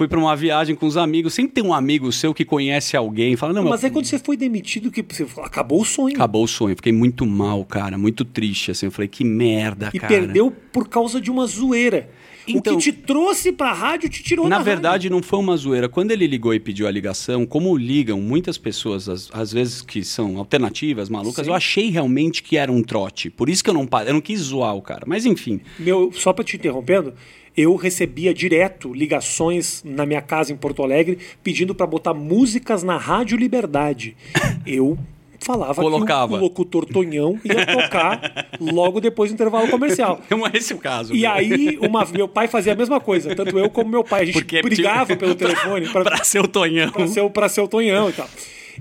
Fui 0.00 0.08
pra 0.08 0.18
uma 0.18 0.34
viagem 0.34 0.74
com 0.74 0.86
os 0.86 0.96
amigos. 0.96 1.34
Sempre 1.34 1.52
tem 1.52 1.62
um 1.62 1.74
amigo 1.74 2.10
seu 2.10 2.32
que 2.32 2.42
conhece 2.42 2.96
alguém, 2.96 3.36
fala: 3.36 3.52
"Não, 3.52 3.64
Mas 3.64 3.82
meu, 3.82 3.88
é 3.88 3.92
quando 3.92 4.06
você 4.06 4.18
foi 4.18 4.34
demitido 4.34 4.90
que 4.90 5.04
você 5.06 5.26
falou, 5.26 5.46
acabou 5.46 5.82
o 5.82 5.84
sonho. 5.84 6.14
acabou 6.14 6.44
o 6.44 6.48
sonho". 6.48 6.74
Fiquei 6.74 6.90
muito 6.90 7.26
mal, 7.26 7.62
cara, 7.66 7.98
muito 7.98 8.24
triste 8.24 8.70
assim. 8.70 8.86
Eu 8.86 8.92
falei: 8.92 9.08
"Que 9.08 9.22
merda, 9.22 9.90
E 9.92 9.98
cara". 9.98 10.08
perdeu 10.10 10.50
por 10.72 10.88
causa 10.88 11.20
de 11.20 11.30
uma 11.30 11.46
zoeira. 11.46 12.08
Então- 12.48 12.72
o 12.74 12.78
que 12.78 12.82
te 12.84 12.92
trouxe 12.94 13.52
pra 13.52 13.74
rádio 13.74 14.08
te 14.08 14.22
tirou 14.22 14.48
Na 14.48 14.56
da 14.56 14.64
verdade, 14.64 15.10
não 15.10 15.22
foi 15.22 15.38
uma 15.38 15.54
zoeira. 15.54 15.86
Quando 15.86 16.12
ele 16.12 16.26
ligou 16.26 16.54
e 16.54 16.58
pediu 16.58 16.86
a 16.86 16.90
ligação, 16.90 17.44
como 17.44 17.76
ligam 17.76 18.18
muitas 18.22 18.56
pessoas, 18.56 19.06
às, 19.06 19.28
às 19.34 19.52
vezes 19.52 19.82
que 19.82 20.02
são 20.02 20.38
alternativas, 20.38 21.10
malucas, 21.10 21.44
Sim. 21.44 21.50
eu 21.50 21.54
achei 21.54 21.90
realmente 21.90 22.42
que 22.42 22.56
era 22.56 22.72
um 22.72 22.82
trote. 22.82 23.28
Por 23.28 23.50
isso 23.50 23.62
que 23.62 23.68
eu 23.68 23.74
não 23.74 23.86
eu 24.06 24.14
não 24.14 24.20
quis 24.22 24.40
zoar 24.40 24.74
o 24.74 24.80
cara. 24.80 25.02
Mas 25.06 25.26
enfim, 25.26 25.60
Meu, 25.78 26.10
só 26.14 26.32
pra 26.32 26.42
te 26.42 26.56
interrompendo, 26.56 27.12
eu 27.56 27.74
recebia 27.76 28.32
direto 28.32 28.92
ligações 28.92 29.82
na 29.84 30.06
minha 30.06 30.22
casa 30.22 30.52
em 30.52 30.56
Porto 30.56 30.82
Alegre 30.82 31.18
pedindo 31.42 31.74
pra 31.74 31.86
botar 31.86 32.14
músicas 32.14 32.82
na 32.82 32.96
Rádio 32.96 33.36
Liberdade. 33.38 34.16
Eu 34.66 34.98
falava 35.42 35.80
Colocava. 35.82 36.32
que 36.34 36.38
o, 36.38 36.40
locutor 36.42 36.84
Tonhão 36.84 37.40
ia 37.44 37.64
tocar 37.64 38.48
logo 38.60 39.00
depois 39.00 39.30
do 39.30 39.34
intervalo 39.34 39.68
comercial. 39.68 40.20
não 40.28 40.44
é 40.46 40.50
esse 40.54 40.74
o 40.74 40.78
caso. 40.78 41.14
E 41.14 41.20
viu? 41.20 41.30
aí, 41.30 41.78
uma- 41.80 42.04
meu 42.06 42.28
pai 42.28 42.46
fazia 42.46 42.74
a 42.74 42.76
mesma 42.76 43.00
coisa, 43.00 43.34
tanto 43.34 43.58
eu 43.58 43.70
como 43.70 43.88
meu 43.90 44.04
pai. 44.04 44.22
A 44.22 44.24
gente 44.26 44.34
Porque 44.34 44.60
brigava 44.60 45.06
tinha- 45.06 45.16
pelo 45.16 45.34
telefone 45.36 45.88
pra, 45.88 46.04
pra 46.04 46.24
ser 46.24 46.40
o 46.40 46.46
Tonhão. 46.48 46.90
pra 46.92 47.06
ser, 47.06 47.30
pra 47.30 47.48
ser 47.48 47.62
o 47.62 47.68
Tonhão 47.68 48.10
e 48.10 48.12
tal. 48.12 48.28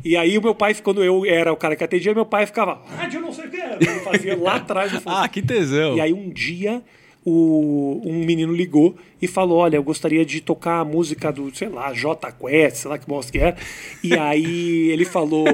E 0.03 0.15
aí 0.17 0.37
o 0.37 0.41
meu 0.41 0.53
pai, 0.53 0.73
quando 0.75 1.03
eu 1.03 1.25
era 1.25 1.51
o 1.51 1.57
cara 1.57 1.75
que 1.75 1.83
atendia, 1.83 2.13
meu 2.13 2.25
pai 2.25 2.45
ficava, 2.45 2.81
rádio 2.97 3.19
não 3.21 3.31
sei 3.33 3.45
o 3.45 3.49
que, 3.49 3.57
ele 3.57 3.99
fazia 4.01 4.37
lá 4.37 4.55
atrás. 4.55 4.91
Ah, 5.05 5.27
que 5.27 5.41
tesão. 5.41 5.95
E 5.95 6.01
aí 6.01 6.13
um 6.13 6.29
dia 6.29 6.81
o, 7.29 8.01
um 8.05 8.25
menino 8.25 8.53
ligou 8.53 8.95
e 9.21 9.27
falou: 9.27 9.59
Olha, 9.59 9.75
eu 9.75 9.83
gostaria 9.83 10.25
de 10.25 10.41
tocar 10.41 10.79
a 10.79 10.85
música 10.85 11.31
do, 11.31 11.53
sei 11.55 11.69
lá, 11.69 11.93
J 11.93 12.31
Quest, 12.31 12.77
sei 12.77 12.89
lá 12.89 12.97
que 12.97 13.07
bosta 13.07 13.31
que 13.31 13.39
é. 13.39 13.55
E 14.03 14.17
aí 14.17 14.89
ele 14.89 15.05
falou, 15.05 15.45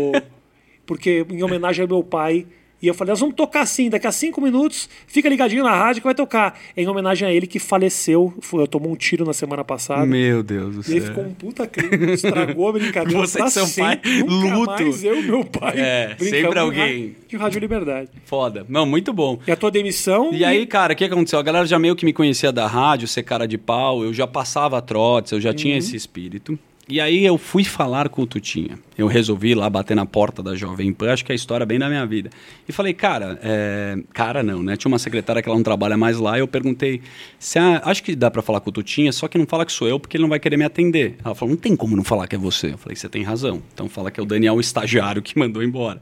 porque 0.86 1.25
em 1.29 1.44
homenagem 1.44 1.84
ao 1.84 1.88
meu 1.88 2.03
pai. 2.03 2.46
E 2.86 2.88
eu 2.88 2.94
falei, 2.94 3.13
nós 3.13 3.20
vamos 3.20 3.34
tocar 3.34 3.62
assim, 3.62 3.89
daqui 3.89 4.06
a 4.06 4.12
cinco 4.12 4.39
minutos, 4.39 4.88
fica 5.08 5.27
ligadinho 5.27 5.63
na 5.63 5.74
rádio 5.74 6.04
que 6.04 6.06
vai 6.06 6.13
tocar. 6.13 6.56
Em 6.77 6.88
homenagem 6.88 7.27
a 7.27 7.34
ele 7.34 7.48
que 7.48 7.58
faleceu, 7.58 8.32
foi, 8.42 8.68
tomou 8.68 8.92
um 8.92 8.96
tiro 8.96 9.25
na 9.25 9.34
semana 9.34 9.63
passada. 9.63 10.06
Meu 10.06 10.44
Deus 10.44 10.75
do 10.75 10.84
céu. 10.84 10.94
E 10.94 10.98
ele 10.98 11.06
ficou 11.08 11.24
um 11.24 11.34
puta 11.34 11.65
crime, 11.65 12.13
estragou 12.13 12.70
a 12.70 12.74
brincadeira. 12.74 13.18
Você 13.25 13.42
e 13.42 13.50
seu 13.50 13.68
pai, 13.84 14.00
luto. 14.24 14.84
Mais 14.84 15.04
eu 15.04 15.20
meu 15.24 15.44
pai. 15.44 15.80
É, 15.80 16.15
sempre 16.20 16.60
alguém. 16.60 17.15
De 17.27 17.36
Rádio 17.36 17.60
Liberdade. 17.60 18.12
Foda. 18.24 18.63
Não, 18.70 18.86
muito 18.86 19.12
bom. 19.12 19.39
E 19.48 19.51
a 19.51 19.56
tua 19.56 19.72
demissão? 19.72 20.32
E, 20.32 20.42
e... 20.42 20.46
aí, 20.46 20.68
cara, 20.68 20.94
o 20.94 20.96
que 20.96 21.06
aconteceu? 21.06 21.39
A 21.39 21.44
galera 21.44 21.65
já 21.65 21.80
meio 21.80 21.96
que 21.96 22.06
me 22.06 22.13
conhecia 22.13 22.51
da 22.51 22.68
rádio, 22.68 23.08
ser 23.08 23.24
cara 23.24 23.48
de 23.48 23.58
pau, 23.58 24.04
eu 24.04 24.13
já 24.13 24.27
passava 24.27 24.80
trotes, 24.80 25.32
eu 25.32 25.42
já 25.42 25.50
uhum. 25.50 25.56
tinha 25.56 25.75
esse 25.75 25.96
espírito. 25.96 26.60
E 26.88 27.01
aí 27.01 27.25
eu 27.25 27.36
fui 27.36 27.63
falar 27.63 28.10
com 28.10 28.22
o 28.22 28.27
Tutinha. 28.27 28.77
Eu 28.96 29.08
resolvi 29.08 29.56
lá 29.56 29.68
bater 29.68 29.96
na 29.96 30.06
porta 30.06 30.44
da 30.44 30.56
Jovem 30.56 30.94
Pan, 30.94 31.13
acho 31.13 31.25
que 31.25 31.32
é 31.32 31.34
a 31.34 31.36
história 31.36 31.65
bem 31.65 31.80
da 31.80 31.89
minha 31.89 32.06
vida. 32.06 32.30
E 32.70 32.72
falei, 32.72 32.94
cara, 32.94 33.39
é... 33.42 33.98
cara 34.13 34.44
não, 34.44 34.62
né? 34.62 34.77
Tinha 34.77 34.92
uma 34.92 35.00
secretária 35.00 35.42
que 35.42 35.50
ela 35.50 35.58
não 35.58 35.63
trabalha 35.63 35.98
mais 35.98 36.20
lá, 36.20 36.38
e 36.38 36.42
eu 36.42 36.48
perguntei, 36.48 37.01
se 37.39 37.58
a... 37.58 37.82
acho 37.86 38.04
que 38.04 38.15
dá 38.15 38.30
para 38.30 38.44
falar 38.44 38.60
com 38.60 38.70
o 38.70 38.74
Tutinha, 38.74 39.12
só 39.12 39.27
que 39.27 39.36
não 39.36 39.48
fala 39.48 39.65
que 39.65 39.72
sou 39.72 39.88
eu, 39.88 40.00
porque 40.00 40.15
ele 40.15 40.22
não 40.22 40.30
vai 40.30 40.39
querer 40.39 40.58
me 40.58 40.63
atender. 40.63 41.18
Ela 41.25 41.34
falou, 41.34 41.56
não 41.56 41.60
tem 41.60 41.75
como 41.75 41.96
não 41.96 42.04
falar 42.04 42.27
que 42.27 42.36
é 42.36 42.38
você. 42.38 42.74
Eu 42.74 42.77
falei, 42.77 42.96
você 42.96 43.10
tem 43.10 43.24
razão. 43.24 43.63
Então 43.74 43.89
fala 43.89 44.12
que 44.12 44.20
é 44.20 44.24
o 44.24 44.25
Daniel, 44.25 44.54
o 44.54 44.62
estagiário, 44.62 45.24
que 45.24 45.39
mandou 45.39 45.63
embora. 45.63 46.00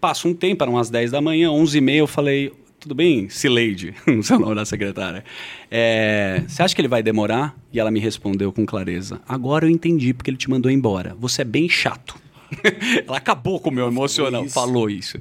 Passa 0.00 0.26
um 0.26 0.32
tempo, 0.32 0.64
eram 0.64 0.72
umas 0.72 0.88
10 0.88 1.10
da 1.10 1.20
manhã, 1.20 1.50
11 1.50 1.76
e 1.76 1.80
meia, 1.82 1.98
eu 1.98 2.06
falei, 2.06 2.50
tudo 2.84 2.94
bem, 2.94 3.30
Cileide, 3.30 3.94
não 4.06 4.22
sei 4.22 4.36
o 4.36 4.38
nome 4.38 4.54
da 4.54 4.66
secretária. 4.66 5.24
É, 5.70 6.42
você 6.46 6.62
acha 6.62 6.74
que 6.74 6.80
ele 6.82 6.88
vai 6.88 7.02
demorar? 7.02 7.56
E 7.72 7.80
ela 7.80 7.90
me 7.90 7.98
respondeu 7.98 8.52
com 8.52 8.66
clareza: 8.66 9.22
Agora 9.26 9.64
eu 9.64 9.70
entendi 9.70 10.12
porque 10.12 10.28
ele 10.28 10.36
te 10.36 10.50
mandou 10.50 10.70
embora. 10.70 11.16
Você 11.18 11.40
é 11.40 11.44
bem 11.46 11.66
chato. 11.66 12.14
ela 13.08 13.16
acabou 13.16 13.58
com 13.58 13.70
o 13.70 13.72
meu 13.72 13.86
emocional, 13.86 14.44
isso. 14.44 14.54
falou 14.54 14.90
isso. 14.90 15.18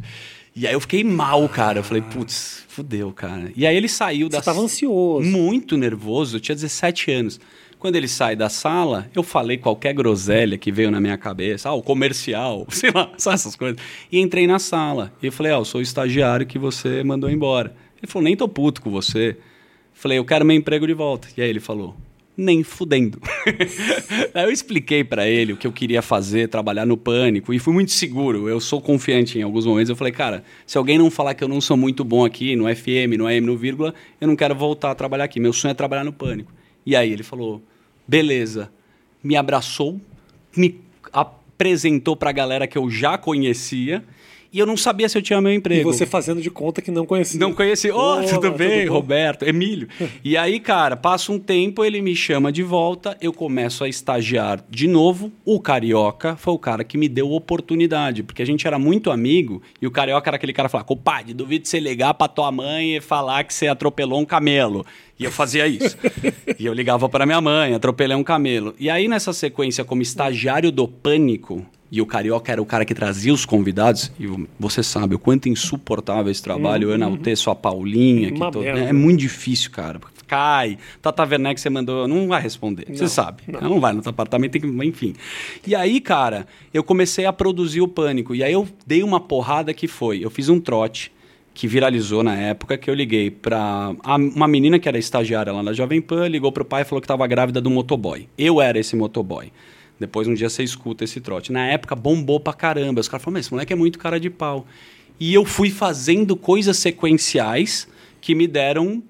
E 0.53 0.67
aí 0.67 0.73
eu 0.73 0.81
fiquei 0.81 1.05
mal, 1.05 1.47
cara. 1.47 1.79
Eu 1.79 1.83
falei, 1.83 2.03
putz, 2.03 2.65
fudeu, 2.67 3.11
cara. 3.13 3.49
E 3.55 3.65
aí 3.65 3.75
ele 3.75 3.87
saiu 3.87 4.27
da. 4.27 4.39
Você 4.39 4.45
tava 4.45 4.59
ansioso. 4.59 5.25
Muito 5.25 5.77
nervoso. 5.77 6.35
Eu 6.35 6.41
tinha 6.41 6.53
17 6.53 7.11
anos. 7.11 7.39
Quando 7.83 7.97
ele 7.97 8.07
sai 8.07 8.33
da 8.33 8.47
sala, 8.47 9.09
eu 9.13 9.21
falei 9.21 9.57
qualquer 9.57 9.93
groselha 9.93 10.57
que 10.57 10.71
veio 10.71 10.89
na 10.89 11.01
minha 11.01 11.17
cabeça, 11.17 11.67
ah, 11.67 11.73
o 11.73 11.83
comercial, 11.83 12.65
sei 12.71 12.89
lá, 12.95 13.11
só 13.17 13.33
essas 13.33 13.57
coisas. 13.57 13.77
E 14.09 14.21
entrei 14.21 14.47
na 14.47 14.57
sala. 14.57 15.11
E 15.21 15.29
falei, 15.29 15.51
ó, 15.51 15.59
eu 15.59 15.65
sou 15.65 15.79
o 15.79 15.81
estagiário 15.81 16.45
que 16.45 16.57
você 16.57 17.03
mandou 17.03 17.29
embora. 17.29 17.75
Ele 18.01 18.09
falou, 18.09 18.23
nem 18.23 18.37
tô 18.37 18.47
puto 18.47 18.81
com 18.81 18.89
você. 18.89 19.35
Falei, 19.91 20.17
eu 20.17 20.23
quero 20.23 20.45
meu 20.45 20.55
emprego 20.55 20.87
de 20.87 20.93
volta. 20.93 21.27
E 21.35 21.41
aí 21.41 21.49
ele 21.49 21.59
falou, 21.59 21.93
nem 22.37 22.63
fudendo. 22.63 23.19
Aí 24.33 24.45
eu 24.45 24.49
expliquei 24.49 25.03
para 25.03 25.27
ele 25.27 25.51
o 25.51 25.57
que 25.57 25.67
eu 25.67 25.71
queria 25.73 26.01
fazer, 26.01 26.47
trabalhar 26.47 26.85
no 26.85 26.95
pânico, 26.95 27.53
e 27.53 27.59
fui 27.59 27.73
muito 27.73 27.91
seguro. 27.91 28.47
Eu 28.47 28.61
sou 28.61 28.79
confiante 28.79 29.37
em 29.37 29.41
alguns 29.41 29.65
momentos. 29.65 29.89
Eu 29.89 29.95
falei, 29.97 30.13
cara, 30.13 30.41
se 30.65 30.77
alguém 30.77 30.97
não 30.97 31.11
falar 31.11 31.33
que 31.33 31.43
eu 31.43 31.49
não 31.49 31.59
sou 31.59 31.75
muito 31.75 32.05
bom 32.05 32.23
aqui 32.23 32.55
no 32.55 32.73
FM, 32.73 33.17
no 33.17 33.27
AM, 33.27 33.45
no 33.45 33.57
vírgula, 33.57 33.93
eu 34.21 34.27
não 34.29 34.37
quero 34.37 34.55
voltar 34.55 34.91
a 34.91 34.95
trabalhar 34.95 35.25
aqui. 35.25 35.37
Meu 35.37 35.51
sonho 35.51 35.71
é 35.71 35.75
trabalhar 35.75 36.05
no 36.05 36.13
pânico. 36.13 36.49
E 36.85 36.95
aí 36.95 37.11
ele 37.11 37.23
falou, 37.23 37.61
Beleza. 38.07 38.71
Me 39.23 39.35
abraçou, 39.35 39.99
me 40.55 40.81
apresentou 41.11 42.15
para 42.15 42.29
a 42.29 42.33
galera 42.33 42.67
que 42.67 42.77
eu 42.77 42.89
já 42.89 43.17
conhecia 43.17 44.03
e 44.53 44.59
eu 44.59 44.67
não 44.67 44.77
sabia 44.77 45.09
se 45.09 45.17
eu 45.17 45.21
tinha 45.21 45.41
meu 45.41 45.51
emprego. 45.51 45.81
E 45.81 45.83
você 45.83 46.05
fazendo 46.05 46.39
de 46.39 46.51
conta 46.51 46.79
que 46.79 46.91
não 46.91 47.07
conhecia. 47.07 47.39
Não 47.39 47.51
conhecia. 47.51 47.93
Oh, 47.93 47.97
Olá, 47.97 48.23
tudo 48.23 48.51
bem, 48.51 48.81
tudo 48.81 48.93
Roberto, 48.93 49.43
Emílio. 49.43 49.87
e 50.23 50.37
aí, 50.37 50.59
cara, 50.59 50.95
passa 50.95 51.31
um 51.31 51.39
tempo, 51.39 51.83
ele 51.83 51.99
me 52.03 52.15
chama 52.15 52.51
de 52.51 52.61
volta, 52.61 53.17
eu 53.19 53.33
começo 53.33 53.83
a 53.83 53.89
estagiar 53.89 54.63
de 54.69 54.87
novo. 54.87 55.31
O 55.43 55.59
Carioca 55.59 56.35
foi 56.35 56.53
o 56.53 56.59
cara 56.59 56.83
que 56.83 56.99
me 56.99 57.09
deu 57.09 57.31
oportunidade, 57.31 58.21
porque 58.21 58.43
a 58.43 58.45
gente 58.45 58.67
era 58.67 58.77
muito 58.77 59.09
amigo 59.09 59.59
e 59.81 59.87
o 59.87 59.91
Carioca 59.91 60.29
era 60.29 60.37
aquele 60.37 60.53
cara 60.53 60.67
que 60.67 60.71
falava, 60.73 60.87
compadre, 60.87 61.33
duvido 61.33 61.67
você 61.67 61.79
ligar 61.79 62.13
pra 62.13 62.27
tua 62.27 62.51
mãe 62.51 62.97
e 62.97 63.01
falar 63.01 63.43
que 63.45 63.53
você 63.55 63.67
atropelou 63.67 64.19
um 64.19 64.25
camelo. 64.25 64.85
E 65.17 65.23
eu 65.23 65.31
fazia 65.31 65.67
isso. 65.67 65.97
e 66.59 66.65
eu 66.65 66.73
ligava 66.73 67.09
para 67.09 67.25
minha 67.25 67.41
mãe, 67.41 67.73
atropelei 67.73 68.15
um 68.15 68.23
camelo. 68.23 68.75
E 68.79 68.87
aí, 68.87 69.07
nessa 69.07 69.33
sequência, 69.33 69.83
como 69.83 70.03
estagiário 70.03 70.71
do 70.71 70.87
Pânico, 70.87 71.65
e 71.93 72.01
o 72.01 72.07
Carioca 72.07 72.51
era 72.51 72.59
o 72.59 72.65
cara 72.65 72.83
que 72.85 72.95
trazia 72.95 73.31
os 73.31 73.45
convidados, 73.45 74.11
e 74.19 74.25
você 74.59 74.81
sabe 74.81 75.13
o 75.13 75.19
quanto 75.19 75.47
insuportável 75.47 76.31
esse 76.31 76.41
trabalho, 76.41 76.87
uhum. 76.87 76.93
eu 76.93 76.95
enalteço 76.95 77.51
a 77.51 77.55
Paulinha, 77.55 78.31
que 78.31 78.39
todo, 78.39 78.63
é, 78.63 78.85
é, 78.85 78.91
muito 78.91 79.19
difícil, 79.19 79.69
cara. 79.69 80.01
Cai, 80.25 80.79
Tata 81.03 81.21
Werneck 81.21 81.61
você 81.61 81.69
mandou, 81.69 82.07
não 82.07 82.27
vai 82.27 82.41
responder, 82.41 82.87
não, 82.89 82.95
você 82.95 83.07
sabe. 83.07 83.43
Não. 83.47 83.61
não 83.61 83.79
vai 83.79 83.93
no 83.93 84.01
apartamento, 84.03 84.53
tem 84.53 84.61
que, 84.61 84.87
enfim. 84.87 85.13
E 85.67 85.75
aí, 85.75 86.01
cara, 86.01 86.47
eu 86.73 86.83
comecei 86.83 87.27
a 87.27 87.31
produzir 87.31 87.81
o 87.81 87.87
Pânico, 87.87 88.33
e 88.33 88.43
aí 88.43 88.53
eu 88.53 88.67
dei 88.87 89.03
uma 89.03 89.19
porrada 89.19 89.71
que 89.71 89.87
foi, 89.87 90.25
eu 90.25 90.31
fiz 90.31 90.49
um 90.49 90.59
trote, 90.59 91.11
que 91.53 91.67
viralizou 91.67 92.23
na 92.23 92.35
época, 92.35 92.75
que 92.75 92.89
eu 92.89 92.95
liguei 92.95 93.29
para 93.29 93.93
uma 94.35 94.47
menina 94.47 94.79
que 94.79 94.89
era 94.89 94.97
estagiária 94.97 95.53
lá 95.53 95.61
na 95.61 95.73
Jovem 95.73 96.01
Pan, 96.01 96.27
ligou 96.27 96.51
pro 96.51 96.65
pai 96.65 96.81
e 96.81 96.85
falou 96.85 96.99
que 96.99 97.05
estava 97.05 97.27
grávida 97.27 97.61
do 97.61 97.69
motoboy. 97.69 98.27
Eu 98.35 98.59
era 98.59 98.79
esse 98.79 98.95
motoboy. 98.95 99.51
Depois 100.03 100.27
um 100.27 100.33
dia 100.33 100.49
você 100.49 100.63
escuta 100.63 101.05
esse 101.05 101.21
trote. 101.21 101.49
Na 101.49 101.65
época 101.65 101.95
bombou 101.95 102.41
pra 102.41 102.51
caramba. 102.51 102.99
Os 102.99 103.07
caras 103.07 103.23
falaram, 103.23 103.39
esse 103.39 103.51
moleque 103.51 103.71
é 103.71 103.75
muito 103.75 103.97
cara 103.97 104.19
de 104.19 104.29
pau. 104.29 104.67
E 105.17 105.33
eu 105.33 105.45
fui 105.45 105.69
fazendo 105.69 106.35
coisas 106.35 106.77
sequenciais 106.77 107.87
que 108.19 108.35
me 108.35 108.45
deram 108.45 109.01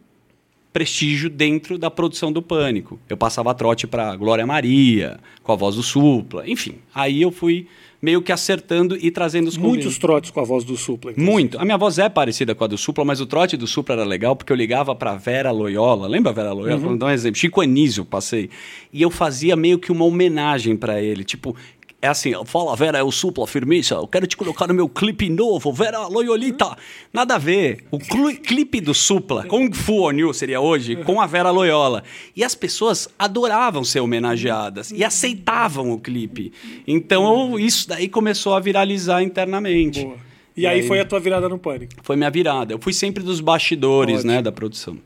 prestígio 0.72 1.32
dentro 1.32 1.80
da 1.80 1.90
produção 1.90 2.32
do 2.32 2.44
Pânico. 2.44 3.00
Eu 3.10 3.18
passava 3.18 3.54
trote 3.56 3.88
para 3.88 4.16
Glória 4.16 4.46
Maria, 4.46 5.20
com 5.42 5.52
a 5.52 5.56
voz 5.56 5.76
do 5.76 5.82
Supla, 5.82 6.48
enfim. 6.48 6.76
Aí 6.94 7.24
eu 7.24 7.32
fui 7.32 7.68
meio 8.04 8.22
que 8.22 8.34
acertando 8.34 8.98
e 8.98 9.10
trazendo 9.10 9.48
os 9.48 9.56
Muitos 9.56 9.98
trotes 9.98 10.30
com 10.30 10.42
a 10.42 10.44
voz 10.44 10.66
do 10.66 10.76
Supla. 10.76 11.12
Inclusive. 11.12 11.32
Muito. 11.32 11.58
A 11.58 11.64
minha 11.64 11.78
voz 11.78 11.98
é 11.98 12.10
parecida 12.10 12.54
com 12.54 12.66
a 12.66 12.68
do 12.68 12.78
Supla, 12.78 13.06
mas 13.06 13.22
o 13.22 13.26
trote 13.26 13.56
do 13.56 13.66
Supla 13.66 13.96
era 13.96 14.04
legal 14.04 14.36
porque 14.36 14.52
eu 14.52 14.58
ligava 14.58 14.94
para 14.94 15.16
Vera 15.16 15.52
Loyola. 15.52 16.06
Lembra 16.06 16.32
a 16.32 16.36
Vera 16.36 16.52
Loyola? 16.52 16.82
Uhum. 16.82 16.88
Vou 16.90 16.98
dar 16.98 17.06
um 17.06 17.10
exemplo. 17.12 17.40
Chico 17.40 17.62
Anísio, 17.62 18.04
passei. 18.04 18.50
E 18.92 19.02
eu 19.02 19.10
fazia 19.10 19.56
meio 19.56 19.80
que 19.80 19.90
uma 19.90 20.04
homenagem 20.04 20.76
para 20.76 21.02
ele. 21.02 21.24
Tipo, 21.24 21.56
é 22.04 22.10
assim, 22.10 22.34
fala 22.44 22.76
Vera, 22.76 22.98
é 22.98 23.04
o 23.04 23.14
Supla 23.14 23.48
Firmeza, 23.48 23.96
eu 23.96 24.06
quero 24.06 24.28
te 24.28 24.36
colocar 24.36 24.68
no 24.68 24.74
meu 24.74 24.90
clipe 24.90 25.30
novo, 25.30 25.72
Vera 25.72 26.06
Loyolita. 26.06 26.76
Nada 27.14 27.36
a 27.36 27.38
ver. 27.38 27.86
O 27.90 27.98
clipe 27.98 28.82
do 28.82 28.94
Supla, 28.94 29.46
Kung 29.46 29.72
Fu 29.72 30.02
Onyu 30.02 30.34
seria 30.34 30.60
hoje, 30.60 30.98
com 30.98 31.22
a 31.22 31.26
Vera 31.26 31.50
Loyola. 31.50 32.04
E 32.36 32.44
as 32.44 32.56
pessoas 32.56 33.08
adoravam 33.18 33.86
ser 33.86 34.02
homenageadas 34.02 34.92
e 34.92 35.02
aceitavam 35.02 35.94
o 35.94 35.98
clipe. 35.98 36.52
Então 36.86 37.58
isso 37.58 37.88
daí 37.88 38.10
começou 38.10 38.54
a 38.54 38.60
viralizar 38.60 39.24
internamente. 39.24 40.04
Boa. 40.04 40.18
E, 40.58 40.64
e 40.64 40.68
aí, 40.68 40.82
aí, 40.82 40.88
foi 40.88 41.00
a 41.00 41.06
tua 41.06 41.22
virada 41.22 41.48
no 41.48 41.58
pânico? 41.58 41.94
Foi 42.04 42.18
minha 42.18 42.30
virada. 42.30 42.74
Eu 42.74 42.80
fui 42.80 42.92
sempre 42.92 43.24
dos 43.24 43.40
bastidores, 43.40 44.26
né, 44.26 44.42
da 44.42 44.52
produção. 44.52 44.98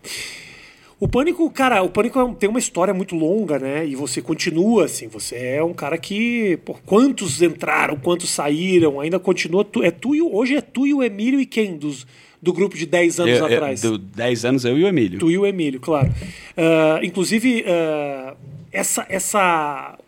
O 0.99 1.07
Pânico, 1.07 1.47
cara, 1.51 1.83
o 1.83 1.89
Pânico 1.89 2.19
é 2.19 2.33
tem 2.33 2.49
uma 2.49 2.57
história 2.57 2.91
muito 2.91 3.15
longa, 3.15 3.59
né? 3.59 3.85
E 3.85 3.95
você 3.95 4.19
continua 4.19 4.85
assim, 4.85 5.07
você 5.07 5.35
é 5.35 5.63
um 5.63 5.73
cara 5.73 5.95
que. 5.95 6.57
Pô, 6.65 6.75
quantos 6.85 7.39
entraram, 7.41 7.97
quantos 7.97 8.31
saíram, 8.31 8.99
ainda 8.99 9.19
continua. 9.19 9.63
Tu, 9.63 9.83
é 9.83 9.91
tu 9.91 10.15
e, 10.15 10.21
hoje 10.21 10.55
é 10.55 10.61
tu 10.61 10.87
e 10.87 10.93
o 10.95 11.03
Emílio 11.03 11.39
e 11.39 11.45
quem? 11.45 11.77
Dos, 11.77 12.07
do 12.41 12.51
grupo 12.51 12.75
de 12.75 12.87
10 12.87 13.19
anos 13.19 13.37
eu, 13.37 13.45
atrás? 13.45 13.83
Eu, 13.83 13.97
10 13.99 14.45
anos 14.45 14.65
eu 14.65 14.75
e 14.75 14.83
o 14.83 14.87
Emílio. 14.87 15.19
Tu 15.19 15.29
e 15.29 15.37
o 15.37 15.45
Emílio, 15.45 15.79
claro. 15.79 16.09
Uh, 16.09 17.03
inclusive, 17.03 17.63
uh, 17.63 18.35
essa, 18.71 19.05
essa. 19.07 19.99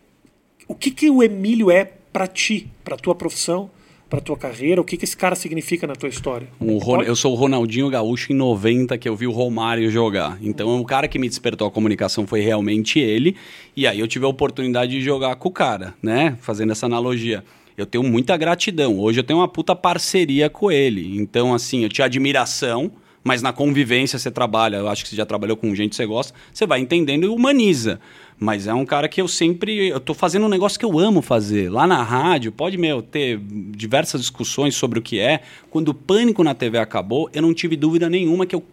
O 0.66 0.74
que, 0.74 0.90
que 0.90 1.08
o 1.08 1.22
Emílio 1.22 1.70
é 1.70 1.84
para 2.12 2.26
ti, 2.26 2.66
para 2.82 2.96
tua 2.96 3.14
profissão? 3.14 3.70
Para 4.10 4.20
tua 4.20 4.36
carreira? 4.36 4.80
O 4.80 4.84
que, 4.84 4.96
que 4.96 5.04
esse 5.04 5.16
cara 5.16 5.36
significa 5.36 5.86
na 5.86 5.94
tua 5.94 6.08
história? 6.08 6.48
Ron... 6.60 7.02
Eu 7.02 7.14
sou 7.14 7.32
o 7.32 7.36
Ronaldinho 7.36 7.88
Gaúcho 7.88 8.32
em 8.32 8.34
90 8.34 8.98
que 8.98 9.08
eu 9.08 9.14
vi 9.14 9.28
o 9.28 9.30
Romário 9.30 9.88
jogar. 9.88 10.36
Então 10.42 10.80
o 10.80 10.84
cara 10.84 11.06
que 11.06 11.18
me 11.18 11.28
despertou 11.28 11.68
a 11.68 11.70
comunicação 11.70 12.26
foi 12.26 12.40
realmente 12.40 12.98
ele. 12.98 13.36
E 13.76 13.86
aí 13.86 14.00
eu 14.00 14.08
tive 14.08 14.24
a 14.24 14.28
oportunidade 14.28 14.90
de 14.90 15.00
jogar 15.00 15.36
com 15.36 15.48
o 15.48 15.52
cara, 15.52 15.94
né? 16.02 16.36
Fazendo 16.40 16.72
essa 16.72 16.86
analogia. 16.86 17.44
Eu 17.76 17.86
tenho 17.86 18.04
muita 18.04 18.36
gratidão. 18.36 18.98
Hoje 18.98 19.20
eu 19.20 19.24
tenho 19.24 19.38
uma 19.38 19.48
puta 19.48 19.74
parceria 19.74 20.50
com 20.50 20.70
ele. 20.70 21.16
Então, 21.16 21.54
assim, 21.54 21.84
eu 21.84 21.88
tinha 21.88 22.04
admiração, 22.04 22.90
mas 23.22 23.42
na 23.42 23.52
convivência 23.52 24.18
você 24.18 24.30
trabalha. 24.30 24.76
Eu 24.76 24.88
acho 24.88 25.02
que 25.02 25.10
você 25.10 25.16
já 25.16 25.26
trabalhou 25.26 25.56
com 25.56 25.74
gente 25.74 25.90
que 25.90 25.96
você 25.96 26.06
gosta, 26.06 26.34
você 26.52 26.66
vai 26.66 26.80
entendendo 26.80 27.24
e 27.24 27.28
humaniza. 27.28 28.00
Mas 28.38 28.66
é 28.66 28.72
um 28.72 28.86
cara 28.86 29.06
que 29.06 29.20
eu 29.20 29.28
sempre. 29.28 29.88
Eu 29.88 30.00
tô 30.00 30.14
fazendo 30.14 30.46
um 30.46 30.48
negócio 30.48 30.78
que 30.78 30.84
eu 30.84 30.98
amo 30.98 31.20
fazer. 31.20 31.70
Lá 31.70 31.86
na 31.86 32.02
rádio, 32.02 32.50
pode, 32.50 32.78
meu, 32.78 33.02
ter 33.02 33.38
diversas 33.38 34.22
discussões 34.22 34.74
sobre 34.74 34.98
o 34.98 35.02
que 35.02 35.18
é. 35.18 35.42
Quando 35.68 35.90
o 35.90 35.94
Pânico 35.94 36.42
na 36.42 36.54
TV 36.54 36.78
acabou, 36.78 37.28
eu 37.34 37.42
não 37.42 37.52
tive 37.52 37.76
dúvida 37.76 38.08
nenhuma 38.08 38.46
que 38.46 38.56
eu 38.56 38.64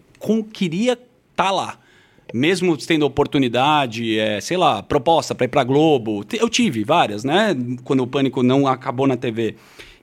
queria 0.54 0.94
estar 0.94 1.08
tá 1.36 1.52
lá. 1.52 1.80
mesmo 2.34 2.76
tendo 2.78 3.06
oportunidade, 3.06 4.18
é, 4.18 4.40
sei 4.40 4.58
lá, 4.58 4.82
proposta 4.82 5.36
para 5.36 5.46
ir 5.46 5.50
para 5.50 5.64
Globo, 5.64 6.26
eu 6.34 6.50
tive 6.50 6.84
várias, 6.84 7.24
né? 7.24 7.56
Quando 7.84 8.04
o 8.04 8.08
Pânico 8.08 8.42
não 8.44 8.68
acabou 8.68 9.06
na 9.06 9.18
TV. 9.18 9.56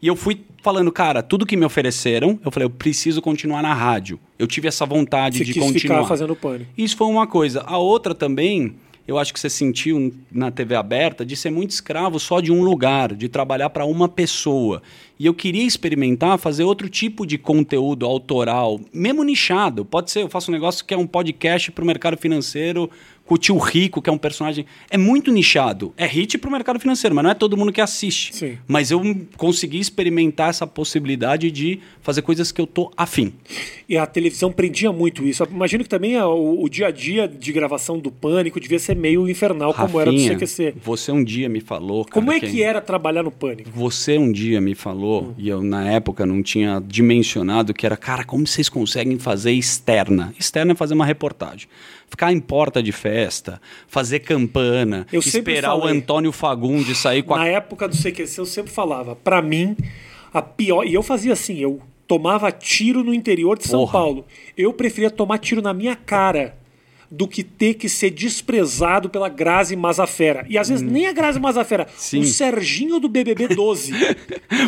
E 0.05 0.07
eu 0.07 0.15
fui 0.15 0.39
falando, 0.63 0.93
cara, 0.93 1.23
tudo 1.23 1.47
que 1.47 1.57
me 1.57 1.65
ofereceram, 1.65 2.39
eu 2.45 2.51
falei, 2.51 2.67
eu 2.67 2.71
preciso 2.71 3.23
continuar 3.23 3.63
na 3.63 3.73
rádio. 3.73 4.21
Eu 4.39 4.47
tive 4.47 4.69
essa 4.69 4.85
vontade 4.85 5.39
Você 5.39 5.45
de 5.47 5.55
quis 5.55 5.63
continuar. 5.63 5.97
ficar 5.97 6.07
fazendo 6.07 6.37
Pânico. 6.37 6.71
Isso 6.77 6.95
foi 6.95 7.07
uma 7.07 7.27
coisa. 7.27 7.63
A 7.63 7.79
outra 7.79 8.15
também, 8.15 8.75
eu 9.09 9.19
acho 9.19 9.33
que 9.33 9.41
você 9.41 9.49
sentiu 9.49 10.13
na 10.31 10.51
TV 10.51 10.75
aberta 10.75 11.25
de 11.25 11.35
ser 11.35 11.49
muito 11.49 11.71
escravo 11.71 12.21
só 12.21 12.43
de 12.43 12.53
um 12.53 12.63
lugar, 12.63 13.15
de 13.15 13.31
trabalhar 13.31 13.71
para 13.71 13.87
uma 13.87 14.07
pessoa. 14.07 14.83
E 15.19 15.25
eu 15.25 15.33
queria 15.33 15.65
experimentar 15.65 16.37
fazer 16.37 16.65
outro 16.65 16.91
tipo 16.91 17.27
de 17.27 17.39
conteúdo 17.39 18.05
autoral, 18.05 18.79
mesmo 18.93 19.25
nichado. 19.25 19.87
Pode 19.87 20.11
ser, 20.11 20.21
eu 20.21 20.29
faço 20.29 20.51
um 20.51 20.55
negócio 20.55 20.85
que 20.85 20.93
é 20.93 20.99
um 20.99 21.07
podcast 21.07 21.73
para 21.73 21.83
o 21.83 21.87
mercado 21.87 22.19
financeiro 22.19 22.91
com 23.27 23.35
o 23.35 23.39
tio 23.39 23.57
Rico, 23.57 24.03
que 24.03 24.11
é 24.11 24.13
um 24.13 24.19
personagem. 24.19 24.67
É 24.91 24.99
muito 24.99 25.33
nichado. 25.33 25.93
É 25.97 26.07
hit 26.07 26.37
para 26.39 26.49
o 26.49 26.53
mercado 26.53 26.79
financeiro, 26.79 27.15
mas 27.15 27.25
não 27.25 27.31
é 27.31 27.35
todo 27.35 27.57
mundo 27.57 27.73
que 27.73 27.81
assiste. 27.81 28.35
Sim. 28.35 28.59
Mas 28.67 28.91
eu 28.91 29.01
consegui 29.37 29.79
experimentar 29.79 30.51
essa 30.51 30.67
possibilidade 30.67 31.51
de 31.51 31.81
fazer 32.03 32.23
coisas 32.23 32.53
que 32.53 32.61
eu 32.61 32.67
tô 32.67 32.93
afim. 32.97 33.33
E 33.89 33.97
a 33.97 34.07
televisão 34.07 34.53
prendia 34.53 34.93
muito 34.93 35.25
isso. 35.25 35.45
Imagino 35.51 35.83
que 35.83 35.89
também 35.89 36.17
o, 36.19 36.63
o 36.63 36.69
dia 36.69 36.89
a 36.89 36.91
dia 36.91 37.27
de 37.27 37.53
gravação 37.53 37.99
do 37.99 38.11
Pânico 38.11 38.61
devia 38.61 38.79
ser 38.79 38.95
meio 38.95 39.29
infernal, 39.29 39.73
como 39.73 40.01
era 40.01 40.11
do 40.11 40.17
Rafinha, 40.17 40.37
CQC. 40.37 40.75
Você 40.83 41.13
um 41.13 41.25
dia 41.25 41.49
me 41.49 41.61
falou. 41.61 42.05
Como 42.05 42.27
cara, 42.27 42.39
é 42.39 42.51
que 42.51 42.63
era 42.63 42.81
trabalhar 42.81 43.23
no 43.23 43.31
Pânico? 43.31 43.71
Você 43.75 44.19
um 44.19 44.31
dia 44.31 44.61
me 44.61 44.75
falou, 44.75 45.35
e 45.39 45.49
eu 45.49 45.63
na 45.63 45.91
época 45.91 46.27
não 46.27 46.43
tinha 46.43 46.83
dimensionado, 46.87 47.73
que 47.73 47.87
era, 47.87 47.97
cara, 47.97 48.25
como 48.25 48.47
vocês 48.47 48.69
conseguem 48.69 49.19
fazer 49.19 49.53
externa? 49.53 50.35
Externa 50.39 50.73
é 50.73 50.75
fazer 50.75 50.95
uma 50.95 51.07
reportagem. 51.07 51.69
Ficar 52.09 52.33
em 52.33 52.41
porta 52.41 52.83
de 52.83 52.93
festa, 52.93 53.61
fazer 53.89 54.21
campana, 54.21 55.07
Eu 55.13 55.21
esperar 55.21 55.75
o. 55.75 55.85
Antônio 55.85 56.31
Fagundes 56.33 56.99
sair 56.99 57.23
com 57.23 57.35
a. 57.35 57.39
Na 57.39 57.47
época 57.47 57.89
do 57.89 57.97
CQC, 57.97 58.41
eu 58.41 58.47
sempre 58.47 58.73
falava, 58.73 59.17
pra 59.17 59.43
mim, 59.43 59.77
a 60.33 60.41
pior. 60.41 60.85
E 60.85 60.95
eu 60.95 61.03
fazia 61.03 61.33
assim, 61.33 61.59
eu 61.59 61.81
tomava 62.07 62.51
tiro 62.53 63.03
no 63.03 63.13
interior 63.13 63.59
de 63.59 63.67
São 63.67 63.81
Porra. 63.81 63.93
Paulo. 63.93 64.27
Eu 64.57 64.73
preferia 64.73 65.11
tomar 65.11 65.39
tiro 65.39 65.61
na 65.61 65.73
minha 65.75 65.97
cara 65.97 66.57
do 67.11 67.29
que 67.29 67.43
ter 67.43 67.75
que 67.75 67.89
ser 67.89 68.11
desprezado 68.11 69.09
pela 69.09 69.29
Grazi 69.29 69.77
Mazafera. 69.77 70.45
E 70.49 70.59
às 70.59 70.69
vezes 70.69 70.83
nem 70.83 71.07
a 71.07 71.13
Grazi 71.13 71.39
Mazafera, 71.41 71.85
Hum. 71.89 71.93
Sim. 71.97 72.21
o 72.21 72.25
Serginho 72.25 72.99
do 72.99 73.09
BBB 73.09 73.49
12. 73.49 73.93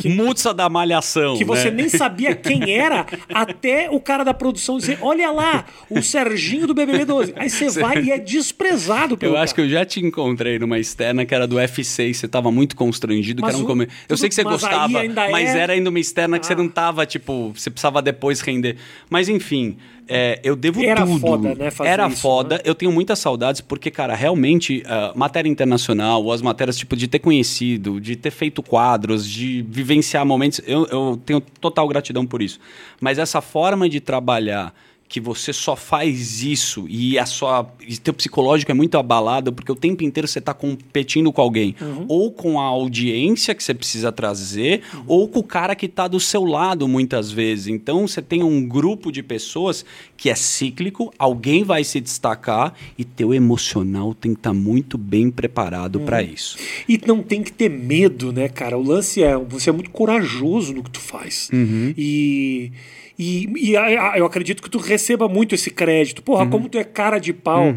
Mutsa 0.04 0.52
da 0.54 0.68
malhação. 0.68 1.36
que 1.36 1.44
você 1.44 1.70
né? 1.70 1.76
nem 1.82 1.88
sabia 1.88 2.34
quem 2.34 2.70
era, 2.76 3.06
até 3.32 3.88
o 3.90 4.00
cara 4.00 4.24
da 4.24 4.34
produção 4.34 4.78
dizer: 4.78 4.98
olha 5.00 5.30
lá, 5.30 5.64
o 5.90 6.02
Serginho 6.02 6.66
do 6.66 6.74
BBB 6.74 7.04
12. 7.04 7.32
Aí 7.36 7.48
você 7.50 7.68
vai 7.70 8.02
e 8.04 8.10
é 8.10 8.18
desprezado 8.18 9.16
pelo 9.16 9.34
Eu 9.34 9.38
acho 9.38 9.54
que 9.54 9.60
cara. 9.62 9.68
eu 9.68 9.72
já 9.78 9.84
te 9.84 10.00
encontrei 10.00 10.58
numa 10.58 10.78
externa 10.78 11.24
que 11.24 11.34
era 11.34 11.46
do 11.46 11.56
UFC 11.56 12.08
e 12.08 12.14
você 12.14 12.28
tava 12.28 12.50
muito 12.50 12.76
constrangido, 12.76 13.42
Mas 13.42 13.50
que 13.50 13.56
era 13.56 13.64
um 13.64 13.66
come... 13.66 13.88
Eu 14.08 14.16
sei 14.16 14.28
que 14.28 14.34
você 14.34 14.44
gostava, 14.44 14.88
mas 15.30 15.50
é- 15.54 15.58
era 15.58 15.72
ainda 15.72 15.90
uma 15.90 15.98
externa 16.00 16.38
que 16.38 16.46
você 16.46 16.52
Ah. 16.52 16.56
não 16.56 16.68
tava, 16.68 17.04
tipo, 17.06 17.52
você 17.54 17.70
precisava 17.70 18.00
depois 18.02 18.40
render. 18.40 18.76
Mas 19.10 19.28
enfim, 19.28 19.76
é, 20.08 20.40
eu 20.44 20.54
devo 20.54 20.82
Era 20.82 21.04
tudo. 21.04 21.18
foda, 21.20 21.54
né, 21.54 21.68
era 21.84 22.08
isso, 22.08 22.20
foda. 22.20 22.56
né? 22.56 22.60
Eu 22.64 22.74
tenho 22.74 22.92
muitas 22.92 23.18
saudades 23.18 23.60
porque, 23.60 23.90
cara, 23.90 24.14
realmente, 24.14 24.82
ah, 24.86 25.12
matéria 25.14 25.48
internacional, 25.48 26.22
ou 26.22 26.32
as 26.32 26.40
matérias, 26.42 26.76
tipo, 26.76 26.94
de 26.96 27.08
ter 27.08 27.18
conhecido, 27.18 28.00
de 28.00 28.14
ter 28.16 28.30
feito 28.30 28.62
quadros, 28.62 29.28
de 29.28 29.64
vivenciar 29.68 30.24
momentos, 30.24 30.60
eu, 30.66 30.86
eu 30.86 31.20
tenho 31.24 31.40
total 31.40 31.88
gratidão 31.88 32.26
por 32.26 32.40
isso. 32.42 32.58
Mas 33.00 33.18
essa 33.18 33.40
forma 33.40 33.88
de 33.88 34.00
trabalhar 34.00 34.72
que 35.08 35.20
você 35.20 35.52
só 35.52 35.76
faz 35.76 36.42
isso 36.42 36.86
e 36.88 37.18
a 37.18 37.26
sua 37.26 37.66
e 37.86 37.96
teu 37.96 38.12
psicológico 38.12 38.70
é 38.70 38.74
muito 38.74 38.98
abalado 38.98 39.52
porque 39.52 39.70
o 39.70 39.76
tempo 39.76 40.02
inteiro 40.02 40.26
você 40.26 40.38
está 40.38 40.52
competindo 40.52 41.32
com 41.32 41.40
alguém 41.40 41.74
ou 42.08 42.32
com 42.32 42.60
a 42.60 42.64
audiência 42.64 43.54
que 43.54 43.62
você 43.62 43.74
precisa 43.74 44.10
trazer 44.10 44.82
ou 45.06 45.28
com 45.28 45.40
o 45.40 45.44
cara 45.44 45.74
que 45.74 45.86
está 45.86 46.08
do 46.08 46.18
seu 46.18 46.44
lado 46.44 46.88
muitas 46.88 47.30
vezes 47.30 47.68
então 47.68 48.06
você 48.06 48.20
tem 48.20 48.42
um 48.42 48.66
grupo 48.66 49.12
de 49.12 49.22
pessoas 49.22 49.84
que 50.16 50.28
é 50.28 50.34
cíclico 50.34 51.12
alguém 51.18 51.62
vai 51.62 51.84
se 51.84 52.00
destacar 52.00 52.74
e 52.98 53.04
teu 53.04 53.32
emocional 53.32 54.14
tem 54.14 54.32
que 54.32 54.40
estar 54.40 54.54
muito 54.54 54.98
bem 54.98 55.30
preparado 55.30 56.00
para 56.00 56.22
isso 56.22 56.56
E 56.88 57.00
não 57.06 57.22
tem 57.22 57.42
que 57.42 57.52
ter 57.52 57.68
medo, 57.68 58.32
né, 58.32 58.48
cara? 58.48 58.76
O 58.76 58.82
lance 58.82 59.22
é, 59.22 59.36
você 59.36 59.70
é 59.70 59.72
muito 59.72 59.90
corajoso 59.90 60.72
no 60.72 60.82
que 60.82 60.90
tu 60.90 61.00
faz. 61.00 61.48
Uhum. 61.52 61.94
E, 61.96 62.72
e, 63.18 63.48
e 63.56 63.74
eu 64.18 64.26
acredito 64.26 64.62
que 64.62 64.68
tu 64.70 64.78
receba 64.78 65.28
muito 65.28 65.54
esse 65.54 65.70
crédito. 65.70 66.22
Porra, 66.22 66.44
Uhum. 66.44 66.50
como 66.50 66.68
tu 66.68 66.78
é 66.78 66.84
cara 66.84 67.18
de 67.18 67.32
pau. 67.32 67.72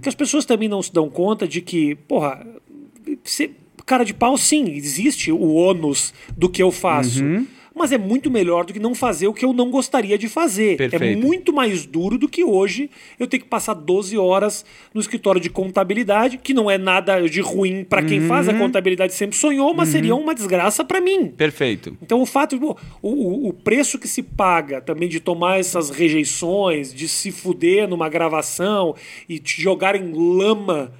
Que 0.00 0.08
as 0.08 0.14
pessoas 0.14 0.44
também 0.44 0.68
não 0.68 0.82
se 0.82 0.92
dão 0.92 1.08
conta 1.10 1.46
de 1.48 1.60
que, 1.60 1.94
porra, 2.08 2.46
cara 3.84 4.04
de 4.04 4.14
pau, 4.14 4.36
sim, 4.36 4.70
existe 4.70 5.30
o 5.32 5.54
ônus 5.54 6.12
do 6.36 6.48
que 6.48 6.62
eu 6.62 6.70
faço. 6.72 7.22
Uhum. 7.24 7.46
Mas 7.76 7.92
é 7.92 7.98
muito 7.98 8.30
melhor 8.30 8.64
do 8.64 8.72
que 8.72 8.78
não 8.80 8.94
fazer 8.94 9.28
o 9.28 9.34
que 9.34 9.44
eu 9.44 9.52
não 9.52 9.70
gostaria 9.70 10.16
de 10.16 10.28
fazer. 10.28 10.72
É 10.80 10.88
Perfeito. 10.88 11.20
muito 11.20 11.52
mais 11.52 11.84
duro 11.84 12.16
do 12.16 12.26
que 12.28 12.42
hoje 12.42 12.88
eu 13.20 13.26
ter 13.26 13.38
que 13.38 13.44
passar 13.44 13.74
12 13.74 14.16
horas 14.16 14.64
no 14.94 15.00
escritório 15.00 15.40
de 15.40 15.50
contabilidade, 15.50 16.38
que 16.38 16.54
não 16.54 16.70
é 16.70 16.78
nada 16.78 17.20
de 17.28 17.40
ruim 17.40 17.84
para 17.84 18.02
quem 18.02 18.22
faz 18.22 18.48
a 18.48 18.52
Uhum. 18.52 18.58
contabilidade 18.60 19.12
sempre 19.12 19.36
sonhou, 19.36 19.74
mas 19.74 19.90
seria 19.90 20.14
uma 20.16 20.34
desgraça 20.34 20.82
para 20.84 21.00
mim. 21.00 21.26
perfeito 21.28 21.96
Então 22.02 22.22
o 22.22 22.26
fato, 22.26 22.56
o, 22.56 22.76
o, 23.02 23.48
o 23.48 23.52
preço 23.52 23.98
que 23.98 24.08
se 24.08 24.22
paga 24.22 24.80
também 24.80 25.08
de 25.08 25.20
tomar 25.20 25.58
essas 25.58 25.90
rejeições, 25.90 26.94
de 26.94 27.06
se 27.06 27.30
fuder 27.30 27.86
numa 27.88 28.08
gravação 28.08 28.94
e 29.28 29.38
te 29.38 29.60
jogar 29.60 29.94
em 29.96 30.12
lama, 30.12 30.92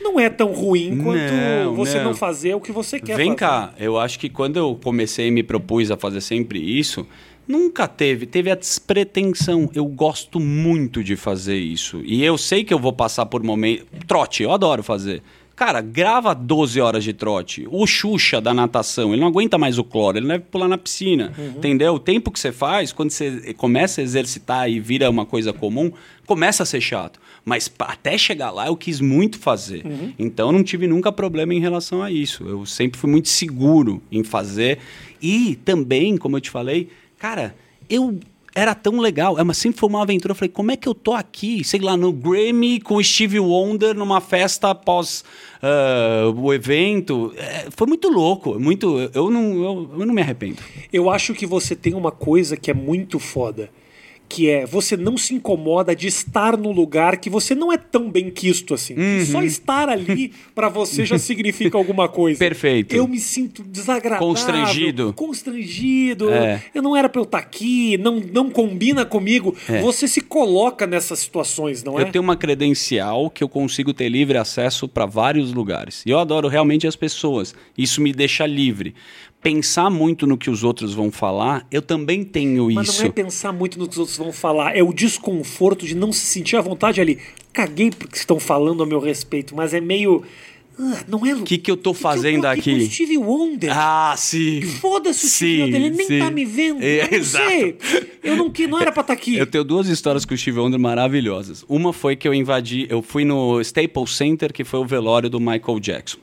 não 0.00 0.18
é 0.20 0.28
tão 0.30 0.52
ruim 0.52 0.98
quanto 1.02 1.32
Não, 1.32 1.74
você 1.74 1.98
não. 1.98 2.04
não. 2.06 2.14
fazer 2.14 2.54
o 2.54 2.60
que 2.60 2.72
você 2.72 2.98
quer 3.00 3.16
Vem 3.16 3.28
fazer. 3.28 3.36
cá, 3.38 3.74
eu 3.78 3.98
acho 3.98 4.18
que 4.18 4.28
quando 4.28 4.56
eu 4.56 4.78
comecei 4.82 5.28
e 5.28 5.30
me 5.30 5.42
propus 5.42 5.90
a 5.90 5.96
fazer 5.96 6.20
sempre 6.20 6.58
isso, 6.58 7.06
nunca 7.46 7.86
teve, 7.88 8.26
teve 8.26 8.50
a 8.50 8.54
despretensão. 8.54 9.70
Eu 9.74 9.86
gosto 9.86 10.38
muito 10.40 11.02
de 11.02 11.16
fazer 11.16 11.56
isso. 11.56 12.00
E 12.04 12.24
eu 12.24 12.36
sei 12.38 12.64
que 12.64 12.72
eu 12.74 12.78
vou 12.78 12.92
passar 12.92 13.26
por 13.26 13.42
momento. 13.42 13.86
Trote, 14.06 14.42
eu 14.42 14.52
adoro 14.52 14.82
fazer. 14.82 15.22
Cara, 15.56 15.80
grava 15.80 16.34
12 16.34 16.78
horas 16.82 17.02
de 17.02 17.14
trote. 17.14 17.66
O 17.70 17.86
Xuxa 17.86 18.42
da 18.42 18.52
natação, 18.52 19.12
ele 19.12 19.22
não 19.22 19.28
aguenta 19.28 19.56
mais 19.56 19.78
o 19.78 19.84
cloro, 19.84 20.18
ele 20.18 20.26
deve 20.26 20.44
pular 20.44 20.68
na 20.68 20.76
piscina. 20.76 21.32
Entendeu? 21.38 21.94
O 21.94 21.98
tempo 21.98 22.30
que 22.30 22.38
você 22.38 22.52
faz, 22.52 22.92
quando 22.92 23.10
você 23.10 23.54
começa 23.54 24.02
a 24.02 24.04
exercitar 24.04 24.70
e 24.70 24.78
vira 24.78 25.08
uma 25.08 25.24
coisa 25.24 25.54
comum, 25.54 25.90
começa 26.26 26.62
a 26.62 26.66
ser 26.66 26.82
chato. 26.82 27.18
Mas 27.42 27.72
até 27.78 28.18
chegar 28.18 28.50
lá, 28.50 28.66
eu 28.66 28.76
quis 28.76 29.00
muito 29.00 29.38
fazer. 29.38 29.82
Então, 30.18 30.52
não 30.52 30.62
tive 30.62 30.86
nunca 30.86 31.10
problema 31.10 31.54
em 31.54 31.60
relação 31.60 32.02
a 32.02 32.10
isso. 32.10 32.44
Eu 32.46 32.66
sempre 32.66 33.00
fui 33.00 33.08
muito 33.08 33.30
seguro 33.30 34.02
em 34.12 34.22
fazer. 34.22 34.78
E 35.22 35.58
também, 35.64 36.18
como 36.18 36.36
eu 36.36 36.40
te 36.40 36.50
falei, 36.50 36.90
cara, 37.18 37.56
eu 37.88 38.20
era 38.56 38.74
tão 38.74 38.98
legal. 38.98 39.38
É, 39.38 39.44
mas 39.44 39.58
sempre 39.58 39.78
foi 39.78 39.88
uma 39.88 40.02
aventura. 40.02 40.32
Eu 40.32 40.34
falei, 40.34 40.48
como 40.48 40.70
é 40.70 40.76
que 40.76 40.88
eu 40.88 40.94
tô 40.94 41.12
aqui, 41.12 41.62
sei 41.62 41.78
lá, 41.78 41.94
no 41.94 42.10
Grammy 42.10 42.80
com 42.80 42.96
o 42.96 43.04
Steve 43.04 43.38
Wonder 43.38 43.94
numa 43.94 44.20
festa 44.20 44.70
após 44.70 45.22
ah, 45.62 46.32
o 46.34 46.52
evento? 46.54 47.34
É, 47.36 47.66
foi 47.70 47.86
muito 47.86 48.08
louco. 48.08 48.58
Muito. 48.58 48.98
Eu 49.12 49.30
não, 49.30 49.62
eu, 49.62 49.90
eu 49.98 50.06
não 50.06 50.14
me 50.14 50.22
arrependo. 50.22 50.62
Eu 50.90 51.10
acho 51.10 51.34
que 51.34 51.44
você 51.44 51.76
tem 51.76 51.92
uma 51.92 52.10
coisa 52.10 52.56
que 52.56 52.70
é 52.70 52.74
muito 52.74 53.18
foda. 53.18 53.70
Que 54.28 54.50
é, 54.50 54.66
você 54.66 54.96
não 54.96 55.16
se 55.16 55.34
incomoda 55.34 55.94
de 55.94 56.06
estar 56.08 56.56
num 56.56 56.72
lugar 56.72 57.16
que 57.18 57.30
você 57.30 57.54
não 57.54 57.72
é 57.72 57.78
tão 57.78 58.10
bem 58.10 58.30
quisto 58.30 58.74
assim. 58.74 58.94
Uhum. 58.94 59.24
Só 59.26 59.42
estar 59.42 59.88
ali 59.88 60.32
pra 60.54 60.68
você 60.68 61.04
já 61.06 61.18
significa 61.18 61.78
alguma 61.78 62.08
coisa. 62.08 62.38
Perfeito. 62.38 62.94
Eu 62.94 63.06
me 63.06 63.18
sinto 63.18 63.62
desagradável. 63.62 64.26
Constrangido. 64.26 65.12
Constrangido. 65.14 66.30
É. 66.30 66.62
Eu 66.74 66.82
não 66.82 66.96
era 66.96 67.08
pra 67.08 67.20
eu 67.20 67.24
estar 67.24 67.38
aqui, 67.38 67.96
não, 67.98 68.20
não 68.20 68.50
combina 68.50 69.04
comigo. 69.04 69.56
É. 69.68 69.80
Você 69.80 70.08
se 70.08 70.20
coloca 70.20 70.86
nessas 70.86 71.20
situações, 71.20 71.84
não 71.84 71.98
é? 71.98 72.02
Eu 72.02 72.10
tenho 72.10 72.22
uma 72.22 72.36
credencial 72.36 73.30
que 73.30 73.42
eu 73.42 73.48
consigo 73.48 73.94
ter 73.94 74.08
livre 74.08 74.38
acesso 74.38 74.88
para 74.88 75.06
vários 75.06 75.52
lugares. 75.52 76.02
E 76.04 76.10
eu 76.10 76.18
adoro 76.18 76.48
realmente 76.48 76.86
as 76.86 76.96
pessoas. 76.96 77.54
Isso 77.76 78.00
me 78.00 78.12
deixa 78.12 78.46
livre. 78.46 78.94
Pensar 79.46 79.88
muito 79.90 80.26
no 80.26 80.36
que 80.36 80.50
os 80.50 80.64
outros 80.64 80.92
vão 80.92 81.08
falar, 81.08 81.64
eu 81.70 81.80
também 81.80 82.24
tenho 82.24 82.68
Mas 82.74 82.88
isso. 82.88 83.02
não 83.02 83.08
é 83.08 83.12
pensar 83.12 83.52
muito 83.52 83.78
no 83.78 83.86
que 83.86 83.92
os 83.92 83.98
outros 83.98 84.16
vão 84.18 84.32
falar, 84.32 84.76
é 84.76 84.82
o 84.82 84.92
desconforto 84.92 85.86
de 85.86 85.94
não 85.94 86.10
se 86.12 86.26
sentir 86.26 86.56
à 86.56 86.60
vontade 86.60 87.00
ali. 87.00 87.20
Caguei 87.52 87.92
porque 87.92 88.16
estão 88.16 88.40
falando 88.40 88.82
a 88.82 88.86
meu 88.86 88.98
respeito, 88.98 89.54
mas 89.54 89.72
é 89.72 89.80
meio. 89.80 90.24
Ah, 90.78 91.04
não 91.08 91.24
é. 91.26 91.34
O 91.34 91.42
que 91.42 91.58
que 91.58 91.70
eu 91.70 91.76
tô 91.76 91.94
fazendo 91.94 92.44
aqui? 92.46 92.72
Com 92.72 92.76
o 92.84 92.90
Steve 92.90 93.18
Wonder. 93.18 93.70
Ah, 93.76 94.14
sim. 94.16 94.60
Foda-se 94.62 95.26
o 95.26 95.28
Steve 95.28 95.62
Wonder, 95.62 95.80
ele 95.80 95.96
nem 95.96 96.06
sim. 96.06 96.18
tá 96.18 96.30
me 96.30 96.44
vendo. 96.44 96.82
É, 96.82 97.04
eu 97.04 97.10
não 97.10 97.18
exato. 97.18 97.48
sei. 97.48 97.78
Eu 98.22 98.36
não, 98.36 98.50
que- 98.50 98.66
não 98.66 98.80
era 98.80 98.92
pra 98.92 99.00
estar 99.02 99.12
aqui. 99.12 99.36
Eu 99.36 99.46
tenho 99.46 99.64
duas 99.64 99.88
histórias 99.88 100.24
com 100.24 100.34
o 100.34 100.38
Steve 100.38 100.58
Wonder 100.58 100.78
maravilhosas. 100.80 101.64
Uma 101.68 101.92
foi 101.92 102.16
que 102.16 102.26
eu 102.28 102.34
invadi, 102.34 102.86
eu 102.90 103.00
fui 103.02 103.24
no 103.24 103.60
Staples 103.60 104.14
Center, 104.16 104.52
que 104.52 104.64
foi 104.64 104.80
o 104.80 104.84
velório 104.84 105.30
do 105.30 105.40
Michael 105.40 105.80
Jackson. 105.80 106.18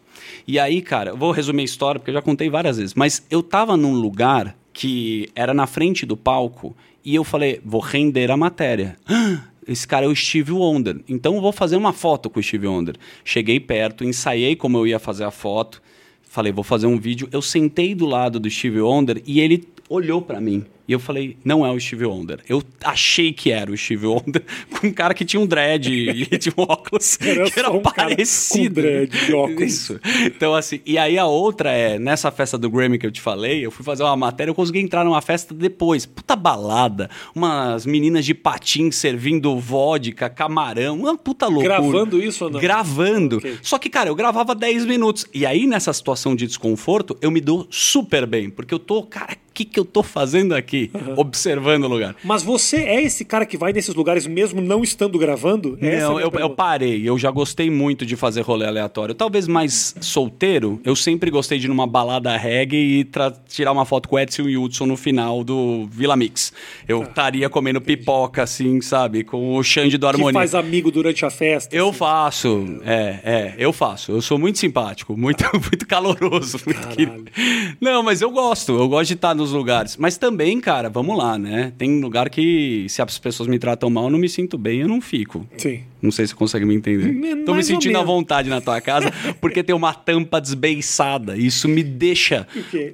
E 0.47 0.59
aí, 0.59 0.81
cara, 0.81 1.11
eu 1.11 1.17
vou 1.17 1.31
resumir 1.31 1.61
a 1.61 1.65
história 1.65 1.99
porque 1.99 2.11
eu 2.11 2.15
já 2.15 2.21
contei 2.21 2.49
várias 2.49 2.77
vezes, 2.77 2.93
mas 2.93 3.23
eu 3.31 3.41
tava 3.41 3.75
num 3.77 3.93
lugar 3.93 4.55
que 4.73 5.29
era 5.35 5.53
na 5.53 5.65
frente 5.67 6.05
do 6.05 6.17
palco 6.17 6.75
e 7.05 7.15
eu 7.15 7.23
falei, 7.23 7.59
vou 7.63 7.79
render 7.81 8.29
a 8.31 8.37
matéria. 8.37 8.97
esse 9.67 9.87
cara 9.87 10.05
é 10.05 10.09
o 10.09 10.15
Steve 10.15 10.51
Wonder. 10.51 11.01
Então 11.07 11.35
eu 11.35 11.41
vou 11.41 11.51
fazer 11.51 11.75
uma 11.75 11.93
foto 11.93 12.29
com 12.29 12.39
o 12.39 12.43
Steve 12.43 12.67
Wonder. 12.67 12.95
Cheguei 13.23 13.59
perto, 13.59 14.03
ensaiei 14.03 14.55
como 14.55 14.77
eu 14.77 14.87
ia 14.87 14.99
fazer 14.99 15.23
a 15.23 15.31
foto. 15.31 15.81
Falei, 16.23 16.51
vou 16.51 16.63
fazer 16.63 16.87
um 16.87 16.97
vídeo. 16.97 17.27
Eu 17.31 17.41
sentei 17.41 17.93
do 17.93 18.05
lado 18.05 18.39
do 18.39 18.49
Steve 18.49 18.81
Wonder 18.81 19.21
e 19.25 19.39
ele 19.39 19.67
olhou 19.87 20.21
para 20.21 20.41
mim. 20.41 20.65
E 20.87 20.91
eu 20.91 20.99
falei, 20.99 21.37
não 21.45 21.65
é 21.65 21.71
o 21.71 21.79
Steve 21.79 22.05
Wonder. 22.05 22.39
Eu 22.47 22.61
achei 22.83 23.31
que 23.31 23.51
era 23.51 23.71
o 23.71 23.77
Steve 23.77 24.05
Wonder, 24.05 24.43
com 24.79 24.87
um 24.87 24.91
cara 24.91 25.13
que 25.13 25.23
tinha 25.23 25.39
um 25.39 25.45
dread 25.45 25.89
e 25.91 26.25
tinha 26.37 26.53
um 26.57 26.63
óculos 26.63 27.17
Era 27.21 27.49
que 27.49 27.59
era 27.59 27.71
um 27.71 27.81
cara 27.81 28.09
parecido. 28.09 28.75
com 28.75 28.81
dread 28.81 29.29
e 29.29 29.33
óculos. 29.33 29.61
Isso. 29.61 29.99
Então, 30.25 30.53
assim, 30.53 30.81
e 30.85 30.97
aí 30.97 31.17
a 31.17 31.25
outra 31.25 31.71
é, 31.71 31.97
nessa 31.97 32.29
festa 32.31 32.57
do 32.57 32.69
Grammy 32.69 32.97
que 32.97 33.05
eu 33.05 33.11
te 33.11 33.21
falei, 33.21 33.65
eu 33.65 33.71
fui 33.71 33.85
fazer 33.85 34.03
uma 34.03 34.15
matéria, 34.17 34.51
eu 34.51 34.55
consegui 34.55 34.79
entrar 34.79 35.05
numa 35.05 35.21
festa 35.21 35.53
depois. 35.53 36.05
Puta 36.05 36.35
balada, 36.35 37.09
umas 37.33 37.85
meninas 37.85 38.25
de 38.25 38.33
patins 38.33 38.97
servindo 38.97 39.57
vodka, 39.57 40.29
camarão, 40.29 40.99
uma 40.99 41.17
puta 41.17 41.47
loucura. 41.47 41.79
Gravando 41.79 42.21
isso 42.21 42.43
ou 42.45 42.51
não? 42.51 42.59
Gravando. 42.59 43.37
Ok. 43.37 43.57
Só 43.61 43.79
que, 43.79 43.89
cara, 43.89 44.09
eu 44.09 44.15
gravava 44.15 44.53
10 44.53 44.85
minutos. 44.85 45.25
E 45.33 45.45
aí, 45.45 45.65
nessa 45.65 45.93
situação 45.93 46.35
de 46.35 46.45
desconforto, 46.45 47.17
eu 47.21 47.31
me 47.31 47.39
dou 47.39 47.67
super 47.69 48.25
bem. 48.25 48.49
Porque 48.49 48.73
eu 48.73 48.79
tô, 48.79 49.03
cara, 49.03 49.33
o 49.33 49.53
que, 49.53 49.65
que 49.65 49.79
eu 49.79 49.85
tô 49.85 50.03
fazendo 50.03 50.53
aqui? 50.53 50.72
Observando 51.17 51.85
o 51.85 51.87
lugar. 51.87 52.15
Mas 52.23 52.43
você 52.43 52.77
é 52.77 53.01
esse 53.01 53.23
cara 53.25 53.45
que 53.45 53.57
vai 53.57 53.73
nesses 53.73 53.93
lugares 53.93 54.25
mesmo 54.27 54.61
não 54.61 54.83
estando 54.83 55.17
gravando? 55.17 55.77
É 55.81 55.99
Não, 55.99 56.19
eu, 56.19 56.31
eu 56.31 56.49
parei. 56.49 57.07
Eu 57.07 57.17
já 57.17 57.31
gostei 57.31 57.69
muito 57.69 58.05
de 58.05 58.15
fazer 58.15 58.41
rolê 58.41 58.65
aleatório. 58.65 59.13
Talvez 59.13 59.47
mais 59.47 59.95
solteiro, 60.01 60.79
eu 60.83 60.95
sempre 60.95 61.29
gostei 61.29 61.59
de 61.59 61.65
ir 61.65 61.69
numa 61.69 61.87
balada 61.87 62.35
reggae 62.35 62.99
e 63.01 63.07
tirar 63.47 63.71
uma 63.71 63.85
foto 63.85 64.09
com 64.09 64.15
o 64.15 64.19
Edson 64.19 64.43
Hudson 64.43 64.85
no 64.85 64.97
final 64.97 65.43
do 65.43 65.87
Vila 65.87 66.15
Mix. 66.15 66.53
Eu 66.87 67.03
estaria 67.03 67.49
comendo 67.49 67.79
pipoca, 67.81 68.43
assim, 68.43 68.81
sabe? 68.81 69.23
Com 69.23 69.55
o 69.55 69.63
Xande 69.63 69.97
do 69.97 70.07
Que 70.07 70.13
Harmonia. 70.15 70.33
faz 70.33 70.55
amigo 70.55 70.91
durante 70.91 71.25
a 71.25 71.29
festa. 71.29 71.75
Eu 71.75 71.89
assim. 71.89 71.97
faço, 71.97 72.65
é, 72.85 73.19
é, 73.23 73.53
eu 73.57 73.71
faço. 73.71 74.11
Eu 74.11 74.21
sou 74.21 74.37
muito 74.37 74.59
simpático, 74.59 75.15
muito, 75.17 75.43
muito 75.53 75.87
caloroso. 75.87 76.59
Muito. 76.65 77.31
Não, 77.79 78.03
mas 78.03 78.21
eu 78.21 78.31
gosto, 78.31 78.73
eu 78.73 78.87
gosto 78.87 79.07
de 79.09 79.13
estar 79.13 79.35
nos 79.35 79.51
lugares. 79.51 79.97
Mas 79.97 80.17
também, 80.17 80.59
cara, 80.63 80.89
vamos 80.89 81.17
lá, 81.17 81.37
né? 81.37 81.73
Tem 81.77 81.99
lugar 81.99 82.29
que 82.29 82.85
se 82.89 83.01
as 83.01 83.19
pessoas 83.19 83.47
me 83.47 83.59
tratam 83.59 83.89
mal, 83.89 84.05
eu 84.05 84.09
não 84.09 84.19
me 84.19 84.29
sinto 84.29 84.57
bem, 84.57 84.79
eu 84.81 84.87
não 84.87 85.01
fico. 85.01 85.45
Sim. 85.57 85.81
Não 86.01 86.11
sei 86.11 86.25
se 86.25 86.31
você 86.33 86.37
consegue 86.37 86.65
me 86.65 86.75
entender. 86.75 87.11
Mais 87.13 87.45
Tô 87.45 87.53
me 87.53 87.63
sentindo 87.63 87.97
à 87.97 88.03
vontade 88.03 88.49
na 88.49 88.59
tua 88.59 88.81
casa 88.81 89.11
porque 89.39 89.63
tem 89.63 89.73
uma 89.75 89.93
tampa 89.93 90.41
desbeiçada. 90.41 91.37
Isso 91.37 91.67
me 91.69 91.81
deixa 91.81 92.45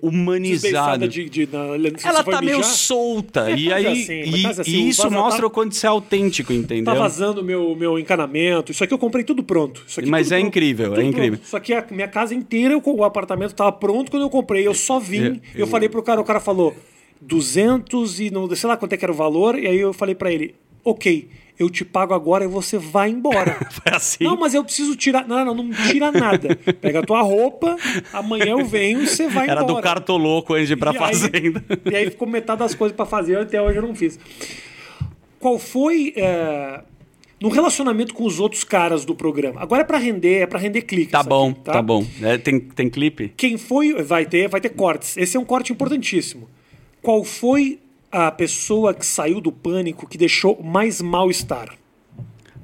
humanizado. 0.02 1.08
De, 1.08 1.30
de, 1.30 1.46
se 1.98 2.08
Ela 2.08 2.24
tá 2.24 2.42
meio 2.42 2.58
mijar, 2.58 2.72
solta. 2.72 3.50
É, 3.52 3.56
e 3.56 3.74
aí, 3.74 3.88
assim, 3.88 4.32
mas 4.44 4.58
e, 4.58 4.62
assim, 4.62 4.72
e 4.72 4.90
isso 4.90 5.04
vaza- 5.04 5.16
mostra 5.16 5.42
tá- 5.42 5.48
o 5.48 5.50
quanto 5.50 5.74
você 5.76 5.86
é 5.88 5.90
autêntico, 5.90 6.54
entendeu? 6.54 6.94
Tá 6.94 7.00
vazando 7.00 7.44
meu, 7.44 7.76
meu 7.76 7.98
encanamento. 7.98 8.72
Isso 8.72 8.84
aqui 8.84 8.94
eu 8.94 9.00
comprei 9.00 9.24
tudo 9.24 9.44
pronto. 9.44 9.84
Isso 9.88 10.00
aqui 10.00 10.10
Mas 10.10 10.28
tudo 10.28 10.34
é 10.36 10.38
pronto. 10.40 10.48
incrível, 10.50 10.90
Tudo 10.90 11.02
é 11.02 11.06
incrível. 11.06 11.32
pronto. 11.32 11.46
Isso 11.46 11.58
aqui 11.58 11.74
a 11.74 11.86
minha 11.92 12.08
casa 12.08 12.34
inteira, 12.36 12.78
o 12.78 13.04
apartamento 13.04 13.54
tava 13.54 13.72
pronto 13.72 14.12
quando 14.12 14.24
eu 14.24 14.30
comprei. 14.30 14.66
Eu 14.68 14.74
só 14.74 15.00
vim. 15.00 15.18
Eu- 15.20 15.34
Eu, 15.34 15.40
eu- 15.62 15.68
falei 15.68 15.90
pro 15.90 16.02
cara, 16.04 16.22
o 16.22 16.24
cara 16.24 16.40
falou 16.40 16.76
200 17.22 18.20
e 18.20 18.30
não 18.32 18.54
sei 18.56 18.68
lá 18.70 18.78
quanto 18.78 18.94
é 18.94 18.98
que 18.98 19.06
era 19.06 19.12
o 19.12 19.16
valor. 19.16 19.58
E 19.58 19.68
aí 19.68 19.80
eu 19.80 19.94
falei 19.94 20.16
pra 20.16 20.32
ele, 20.32 20.56
ok, 20.84 21.28
eu 21.58 21.70
te 21.70 21.84
pago 21.84 22.14
agora 22.14 22.46
e 22.46 22.48
você 22.48 22.78
vai 22.78 23.10
embora. 23.10 23.58
Foi 23.72 23.94
assim. 23.94 24.24
Não, 24.24 24.38
mas 24.38 24.54
eu 24.54 24.64
preciso 24.64 24.96
tirar. 24.96 25.28
Não, 25.28 25.44
não, 25.44 25.56
não 25.56 25.70
tira 25.90 26.12
nada. 26.12 26.56
Pega 26.56 27.00
a 27.00 27.04
tua 27.04 27.22
roupa, 27.22 27.76
amanhã 28.14 28.52
eu 28.52 28.66
venho 28.66 29.02
e 29.04 29.08
você 29.08 29.28
vai 29.28 29.50
Era 29.50 29.62
embora. 29.64 29.76
do 29.76 29.82
cartoloco 29.82 30.54
antes 30.54 30.68
de 30.68 30.74
ir 30.74 30.78
pra 30.78 30.92
E 30.94 30.98
aí- 30.98 31.00
fazenda. 31.00 31.64
e 31.92 31.96
aí 31.96 32.10
ficou 32.10 32.28
metade 32.28 32.60
das 32.60 32.74
coisas 32.76 32.96
pra 32.96 33.06
fazer, 33.06 33.38
até 33.38 33.62
hoje 33.62 33.78
eu 33.78 33.84
não 33.84 33.94
fiz. 33.96 34.18
Qual 35.40 35.58
foi. 35.60 36.14
é, 36.16 36.82
no 37.42 37.48
relacionamento 37.48 38.14
com 38.14 38.26
os 38.26 38.38
outros 38.38 38.66
caras 38.66 39.06
do 39.06 39.16
programa? 39.16 39.62
Agora 39.62 39.82
é 39.82 39.86
pra 39.86 39.98
render, 39.98 40.40
é 40.42 40.46
pra 40.46 40.60
render 40.60 40.82
clique. 40.82 41.12
Tá 41.14 41.24
bom, 41.24 41.52
aqui, 41.52 41.60
tá, 41.62 41.82
bom. 41.82 42.06
É, 42.22 42.38
tem, 42.38 42.60
tem 42.60 42.90
clipe? 42.90 43.32
Quem 43.38 43.58
foi. 43.58 43.94
Vai 44.04 44.26
ter, 44.26 44.50
vai 44.50 44.60
ter 44.60 44.70
cortes. 44.70 45.16
Esse 45.16 45.38
é 45.38 45.40
um 45.40 45.46
corte 45.46 45.72
importantíssimo. 45.72 46.50
Qual 47.02 47.24
foi 47.24 47.80
a 48.12 48.32
pessoa 48.32 48.94
que 48.94 49.06
saiu 49.06 49.40
do 49.40 49.52
pânico 49.52 50.08
que 50.08 50.18
deixou 50.18 50.62
mais 50.64 51.02
mal-estar? 51.02 51.76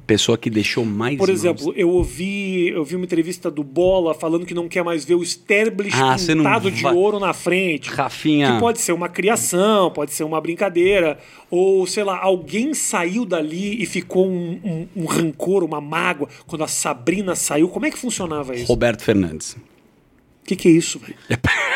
Pessoa 0.08 0.38
que 0.38 0.52
deixou 0.52 0.86
mais. 0.86 1.17
Por 1.17 1.30
exemplo, 1.30 1.74
eu 1.76 1.89
ouvi, 1.89 2.67
eu 2.69 2.84
vi 2.86 2.95
uma 2.95 3.06
entrevista 3.06 3.50
do 3.50 3.63
Bola 3.63 4.13
falando 4.13 4.45
que 4.45 4.54
não 4.54 4.67
quer 4.67 4.84
mais 4.84 5.04
ver 5.04 5.15
o 5.15 5.24
Sterblich 5.26 5.95
Ah, 6.00 6.15
pintado 6.15 6.69
de 6.69 6.86
ouro 6.86 7.19
na 7.19 7.34
frente. 7.34 7.89
Rafinha. 7.89 8.54
Que 8.54 8.60
pode 8.60 8.80
ser 8.82 8.91
uma 8.91 9.10
criação, 9.10 9.89
pode 9.89 10.13
ser 10.13 10.24
uma 10.24 10.39
brincadeira. 10.39 11.17
Ou, 11.50 11.88
sei 11.88 12.04
lá, 12.04 12.19
alguém 12.19 12.76
saiu 12.76 13.26
dali 13.26 13.82
e 13.82 13.86
ficou 13.88 14.28
um, 14.30 14.60
um- 14.63 14.88
um 14.95 15.06
rancor, 15.06 15.63
uma 15.63 15.82
mágoa. 15.82 16.30
Quando 16.45 16.63
a 16.63 16.67
Sabrina 16.67 17.36
saiu, 17.36 17.67
como 17.67 17.88
é 17.88 17.89
que 17.89 17.98
funcionava 17.98 18.56
isso? 18.56 18.65
Roberto 18.67 19.02
Fernandes. 19.02 19.54
O 19.54 20.45
que, 20.45 20.56
que 20.56 20.67
é 20.67 20.71
isso, 20.71 21.00
velho? 21.00 21.15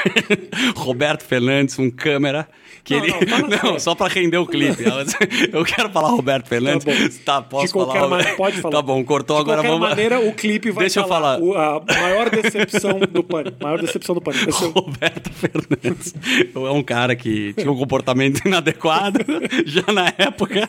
Roberto 0.76 1.24
Fernandes, 1.24 1.78
um 1.80 1.90
câmera. 1.90 2.48
Que 2.84 2.96
Não, 2.96 3.04
ele... 3.06 3.14
não, 3.26 3.48
não, 3.74 3.80
só 3.80 3.94
pra 3.94 4.08
render 4.08 4.38
o 4.38 4.46
clipe. 4.48 4.84
Eu 5.52 5.66
quero 5.66 5.90
falar 5.90 6.10
Roberto 6.10 6.48
Fernandes. 6.48 7.18
Tá 7.20 7.34
Tá, 7.36 7.42
posso 7.42 7.68
De 7.68 7.74
qualquer 7.74 8.00
falar? 8.00 8.10
maneira, 8.10 8.36
pode 8.38 8.58
falar. 8.62 8.76
Tá 8.78 8.82
bom, 8.82 9.04
cortou 9.04 9.36
De 9.36 9.42
agora. 9.42 9.58
qualquer 9.58 9.70
vamos... 9.74 9.90
maneira, 9.90 10.20
o 10.20 10.34
clipe 10.34 10.72
vai 10.72 10.84
Deixa 10.86 11.02
eu 11.02 11.08
falar. 11.08 11.40
o- 11.40 11.54
a 11.56 11.82
maior 12.02 12.30
decepção 12.30 13.00
do 13.00 13.22
pânico. 13.24 13.58
Maior 13.62 13.80
decepção 13.82 14.16
do 14.16 14.22
pânico. 14.22 14.52
Ser 14.52 14.66
o- 14.66 14.70
Roberto 14.70 15.30
Fernandes 15.32 16.16
é 16.56 16.60
um 16.72 16.82
cara 16.82 17.16
que 17.16 17.54
tinha 17.54 17.72
um 17.72 17.78
comportamento 17.78 18.42
inadequado 18.46 19.20
já 19.66 19.84
na 19.92 20.08
época 20.18 20.68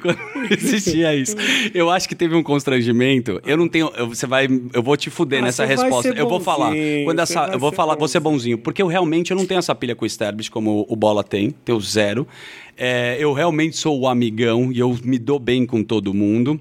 quando 0.00 0.18
existia 0.52 1.14
isso. 1.14 1.36
Eu 1.74 1.90
acho 1.90 2.08
que 2.08 2.14
teve 2.14 2.34
um 2.36 2.42
constrangimento. 2.42 3.40
Eu 3.44 3.56
não 3.56 3.68
tenho. 3.68 3.90
eu- 3.96 4.08
você 4.08 4.26
vai. 4.26 4.46
Eu 4.72 4.82
vou 4.82 4.96
te 4.96 5.10
fuder 5.10 5.40
Ah, 5.40 5.46
nessa 5.46 5.66
você 5.66 5.74
resposta. 5.74 6.08
Eu 6.16 6.28
vou 6.28 6.40
falar. 6.40 6.68
bonzinho, 6.70 7.04
Quando 7.04 7.16
você 7.18 7.22
essa, 7.38 7.52
eu 7.52 7.58
vou 7.58 7.72
falar, 7.72 7.96
vou 7.96 8.08
ser 8.08 8.20
bonzinho. 8.20 8.56
Porque 8.68 8.82
eu 8.82 8.86
realmente 8.86 9.30
eu 9.30 9.36
não 9.38 9.46
tenho 9.46 9.60
essa 9.60 9.74
pilha 9.74 9.96
com 9.96 10.04
o 10.04 10.06
Sterblich 10.06 10.50
como 10.50 10.84
o 10.90 10.94
Bola 10.94 11.24
tem. 11.24 11.52
Tenho 11.64 11.80
zero. 11.80 12.28
É, 12.76 13.16
eu 13.18 13.32
realmente 13.32 13.78
sou 13.78 13.98
o 13.98 14.06
amigão 14.06 14.70
e 14.70 14.78
eu 14.78 14.94
me 15.02 15.18
dou 15.18 15.38
bem 15.38 15.64
com 15.64 15.82
todo 15.82 16.12
mundo. 16.12 16.60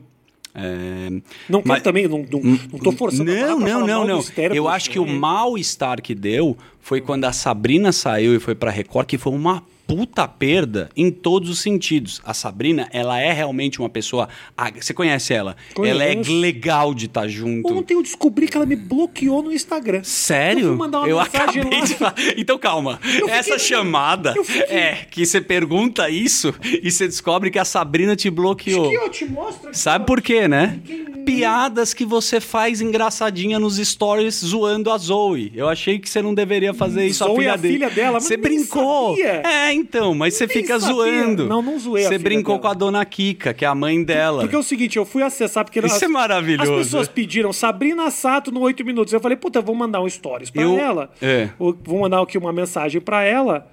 É, 0.56 1.10
Não 1.50 1.62
mas- 1.66 1.84
também, 1.84 2.08
não, 2.08 2.20
não, 2.32 2.40
não 2.40 2.80
tô 2.80 2.94
forçando 2.94 3.30
não, 3.30 3.60
não, 3.60 3.86
não, 3.86 4.08
não. 4.08 4.24
Eu 4.54 4.70
acho 4.70 4.90
que 4.90 4.98
o 4.98 5.06
né? 5.06 5.12
mal-estar 5.12 6.02
que 6.02 6.16
deu 6.16 6.56
foi 6.80 7.02
quando 7.02 7.26
a 7.26 7.34
Sabrina 7.34 7.92
saiu 7.92 8.34
e 8.34 8.40
foi 8.40 8.56
pra 8.56 8.72
Record, 8.72 9.06
que 9.06 9.18
foi 9.18 9.34
uma 9.34 9.62
puta 9.88 10.28
perda 10.28 10.90
em 10.96 11.10
todos 11.10 11.50
os 11.50 11.60
sentidos. 11.62 12.22
A 12.26 12.34
Sabrina, 12.34 12.90
ela 12.92 13.20
é 13.20 13.32
realmente 13.32 13.80
uma 13.80 13.90
pessoa. 13.90 14.28
ah, 14.58 14.70
Você 14.80 14.94
conhece 14.94 15.34
ela? 15.34 15.56
Ela 15.82 16.04
é 16.04 16.14
Conheço. 16.16 16.32
legal 16.40 16.94
de 16.94 17.06
estar 17.06 17.28
junto. 17.28 17.74
Ontem 17.74 17.94
eu 17.94 18.04
descobri 18.04 18.48
que 18.48 18.58
ela 18.58 18.66
me 18.66 18.76
bloqueou 18.76 19.42
no 19.42 19.52
Instagram. 19.54 20.02
Sério? 20.04 20.68
Eu 20.68 20.76
mandar 20.76 21.00
uma 21.00 21.08
mensagem 21.08 21.62
acabei 21.62 21.80
lá. 21.80 21.86
de 21.86 21.96
falar. 21.96 22.16
Então 22.38 22.58
calma. 22.60 23.00
fiquei- 23.02 23.30
Essa 23.30 23.58
chamada 23.58 24.34
eu 24.36 24.44
fiquei- 24.44 24.64
é 24.78 24.96
que 25.10 25.26
você 25.26 25.40
pergunta 25.40 26.10
isso 26.10 26.54
e 26.84 26.92
você 26.92 27.08
descobre 27.08 27.50
que 27.50 27.58
a 27.60 27.66
Sabrina 27.66 28.16
te 28.16 28.30
bloqueou. 28.30 28.88
Aqui, 28.88 28.96
eu 28.96 29.10
te 29.10 29.26
mostro. 29.26 29.70
aqui, 29.70 29.78
Sabe 29.78 30.06
por 30.06 30.22
quê, 30.22 30.48
né? 30.48 30.80
Fiquei- 30.86 31.08
Piadas 31.28 31.94
que 31.94 32.06
você 32.06 32.40
faz 32.40 32.80
engraçadinha 32.80 33.60
nos 33.60 33.76
stories 33.78 34.36
zoando 34.46 34.90
a 34.90 34.98
Zoe. 34.98 35.52
Eu 35.54 35.68
achei 35.68 36.00
que 36.00 36.10
você 36.10 36.22
não 36.22 36.34
deveria 36.34 36.74
fazer 36.74 37.06
isso 37.06 37.24
Zoe 37.26 37.32
a 37.32 37.36
filha 37.38 37.50
é 37.50 37.54
a 37.54 37.58
filha 37.58 37.90
dela, 37.90 38.14
mas 38.14 38.24
Você 38.24 38.38
brincou. 38.38 39.10
sabia. 39.10 39.42
É, 39.46 39.74
então, 39.78 40.14
mas 40.14 40.34
você 40.36 40.48
fica 40.48 40.80
sabia. 40.80 40.96
zoando. 40.96 41.48
Não, 41.48 41.62
não 41.62 41.80
zoei 41.80 42.04
Você 42.04 42.18
brincou 42.18 42.56
dela. 42.56 42.62
com 42.62 42.68
a 42.68 42.74
dona 42.74 43.06
Kika, 43.06 43.54
que 43.54 43.64
é 43.64 43.68
a 43.68 43.76
mãe 43.76 44.04
dela. 44.04 44.42
Porque 44.42 44.56
é 44.56 44.60
o 44.60 44.64
seguinte, 44.64 44.98
eu 44.98 45.06
fui 45.06 45.24
acessar 45.24 45.64
porque 45.64 45.80
Isso 45.80 45.96
as- 45.96 46.04
é 46.04 46.08
maravilhoso. 46.08 46.72
As 46.74 46.78
pessoas 46.80 47.08
pediram 47.08 47.54
Sabrina 47.54 48.10
Sato 48.12 48.52
no 48.52 48.60
8 48.62 48.84
minutos. 48.86 49.14
Eu 49.14 49.20
falei, 49.20 49.38
puta, 49.38 49.60
eu 49.60 49.64
vou 49.64 49.76
mandar 49.76 50.02
um 50.02 50.10
stories 50.10 50.50
pra 50.50 50.62
Eu- 50.64 50.78
ela. 50.80 51.10
é. 51.22 51.50
Vou 51.58 51.78
vou 51.84 52.00
mandar 52.02 52.22
aqui 52.22 52.38
uma 52.38 52.52
mensagem 52.54 53.00
pra 53.02 53.24
ela 53.24 53.68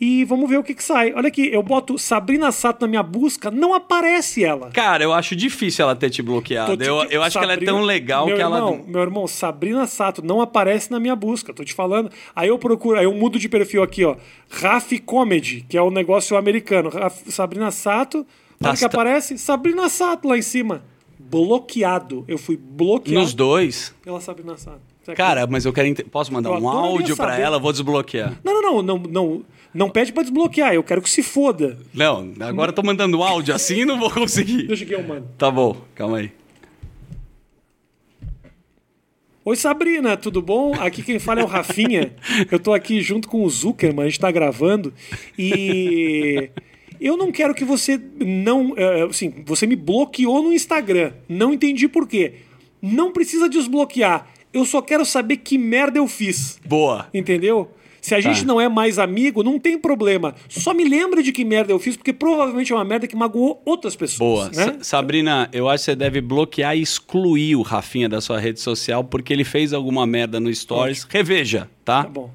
e 0.00 0.24
vamos 0.24 0.48
ver 0.48 0.56
o 0.58 0.62
que 0.62 0.74
que 0.74 0.82
sai. 0.82 1.12
Olha 1.14 1.28
aqui, 1.28 1.48
eu 1.52 1.62
boto 1.62 1.98
Sabrina 1.98 2.50
Sato 2.50 2.80
na 2.80 2.88
minha 2.88 3.02
busca, 3.02 3.50
não 3.50 3.74
aparece 3.74 4.42
ela. 4.42 4.70
Cara, 4.70 5.04
eu 5.04 5.12
acho 5.12 5.36
difícil 5.36 5.82
ela 5.84 5.94
ter 5.94 6.08
te 6.08 6.22
bloqueado. 6.22 6.76
Te- 6.76 6.84
Eu, 6.88 7.02
eu 7.10 7.22
acho 7.22 7.38
que 7.38 7.44
ela 7.44 7.52
é 7.52 7.56
tão 7.58 7.82
legal 7.82 8.26
meu 8.26 8.36
que 8.36 8.42
ela. 8.42 8.56
irmão, 8.56 8.84
Meu 8.86 9.02
irmão, 9.02 9.26
Sabrina 9.26 9.86
Sato 9.86 10.24
não 10.24 10.40
aparece 10.40 10.90
na 10.90 10.98
minha 10.98 11.14
busca, 11.14 11.52
tô 11.52 11.62
te 11.62 11.74
falando. 11.74 12.10
Aí 12.34 12.48
eu 12.48 12.58
procuro, 12.58 12.98
aí 12.98 13.04
eu 13.04 13.12
mudo 13.12 13.38
de 13.38 13.48
perfil 13.48 13.82
aqui, 13.82 14.04
ó. 14.04 14.16
Raf 14.50 14.90
Comedy, 15.00 15.66
que 15.68 15.76
é 15.76 15.82
o 15.82 15.90
negócio 15.90 16.36
americano. 16.36 16.88
Raf- 16.88 17.28
Sabrina 17.28 17.70
Sato, 17.70 18.26
olha 18.64 18.76
que 18.76 18.84
aparece, 18.84 19.36
Sabrina 19.36 19.88
Sato 19.88 20.28
lá 20.28 20.38
em 20.38 20.42
cima. 20.42 20.82
Bloqueado. 21.18 22.24
Eu 22.26 22.36
fui 22.38 22.56
bloqueado 22.56 23.20
Nos 23.20 23.32
dois. 23.34 23.94
pela 24.02 24.20
Sabrina 24.20 24.56
Sato. 24.56 24.89
Cara, 25.16 25.46
mas 25.46 25.64
eu 25.64 25.72
quero. 25.72 25.88
ente- 25.88 26.04
Posso 26.04 26.32
mandar 26.32 26.50
Eu 26.50 26.56
um 26.56 26.68
áudio 26.68 27.16
pra 27.16 27.30
saber. 27.30 27.42
ela? 27.42 27.58
Vou 27.58 27.72
desbloquear. 27.72 28.38
Não, 28.44 28.60
não, 28.62 28.82
não, 28.82 28.82
não, 28.82 28.98
não, 29.10 29.44
não 29.74 29.90
pede 29.90 30.12
pra 30.12 30.22
desbloquear, 30.22 30.72
eu 30.74 30.82
quero 30.84 31.02
que 31.02 31.10
se 31.10 31.22
foda. 31.22 31.78
Não, 31.92 32.32
agora 32.40 32.70
eu 32.70 32.74
tô 32.74 32.82
mandando 32.82 33.22
áudio 33.22 33.54
assim 33.54 33.84
não 33.84 33.98
vou 33.98 34.10
conseguir. 34.10 34.64
Deixa 34.68 34.84
que 34.84 34.94
eu 34.94 35.02
mando. 35.02 35.26
Tá 35.36 35.50
bom, 35.50 35.76
calma 35.94 36.18
aí. 36.18 36.30
Oi, 39.42 39.56
Sabrina, 39.56 40.16
tudo 40.18 40.42
bom? 40.42 40.74
Aqui 40.74 41.02
quem 41.02 41.18
fala 41.18 41.40
é 41.40 41.44
o 41.44 41.46
Rafinha. 41.46 42.12
Eu 42.50 42.60
tô 42.60 42.74
aqui 42.74 43.00
junto 43.00 43.26
com 43.26 43.42
o 43.42 43.48
Zuckerman, 43.50 44.04
a 44.04 44.08
gente 44.08 44.20
tá 44.20 44.30
gravando. 44.30 44.92
E. 45.38 46.50
Eu 47.00 47.16
não 47.16 47.32
quero 47.32 47.54
que 47.54 47.64
você 47.64 47.98
não. 48.18 48.74
é, 48.76 49.02
assim, 49.04 49.32
você 49.46 49.66
me 49.66 49.74
bloqueou 49.74 50.42
no 50.42 50.52
Instagram. 50.52 51.12
Não 51.26 51.54
entendi 51.54 51.88
por 51.88 52.06
quê. 52.06 52.34
Não 52.82 53.10
precisa 53.12 53.48
desbloquear. 53.48 54.28
Eu 54.52 54.64
só 54.64 54.80
quero 54.82 55.04
saber 55.04 55.36
que 55.38 55.56
merda 55.56 55.98
eu 55.98 56.06
fiz. 56.08 56.58
Boa. 56.66 57.06
Entendeu? 57.14 57.70
Se 58.00 58.14
a 58.14 58.20
gente 58.20 58.46
não 58.46 58.58
é 58.58 58.66
mais 58.66 58.98
amigo, 58.98 59.42
não 59.42 59.58
tem 59.58 59.78
problema. 59.78 60.34
Só 60.48 60.72
me 60.72 60.88
lembre 60.88 61.22
de 61.22 61.32
que 61.32 61.44
merda 61.44 61.70
eu 61.70 61.78
fiz, 61.78 61.96
porque 61.98 62.14
provavelmente 62.14 62.72
é 62.72 62.74
uma 62.74 62.84
merda 62.84 63.06
que 63.06 63.14
magoou 63.14 63.60
outras 63.62 63.94
pessoas. 63.94 64.18
Boa. 64.18 64.44
Né? 64.66 64.72
Sa- 64.78 64.84
Sabrina, 64.96 65.50
eu 65.52 65.68
acho 65.68 65.82
que 65.82 65.90
você 65.90 65.94
deve 65.96 66.20
bloquear 66.22 66.74
e 66.74 66.80
excluir 66.80 67.56
o 67.56 67.62
Rafinha 67.62 68.08
da 68.08 68.20
sua 68.22 68.40
rede 68.40 68.58
social 68.58 69.04
porque 69.04 69.32
ele 69.34 69.44
fez 69.44 69.74
alguma 69.74 70.06
merda 70.06 70.40
no 70.40 70.52
Stories. 70.54 71.06
Reveja, 71.10 71.68
tá? 71.84 72.04
Tá 72.04 72.08
bom. 72.08 72.30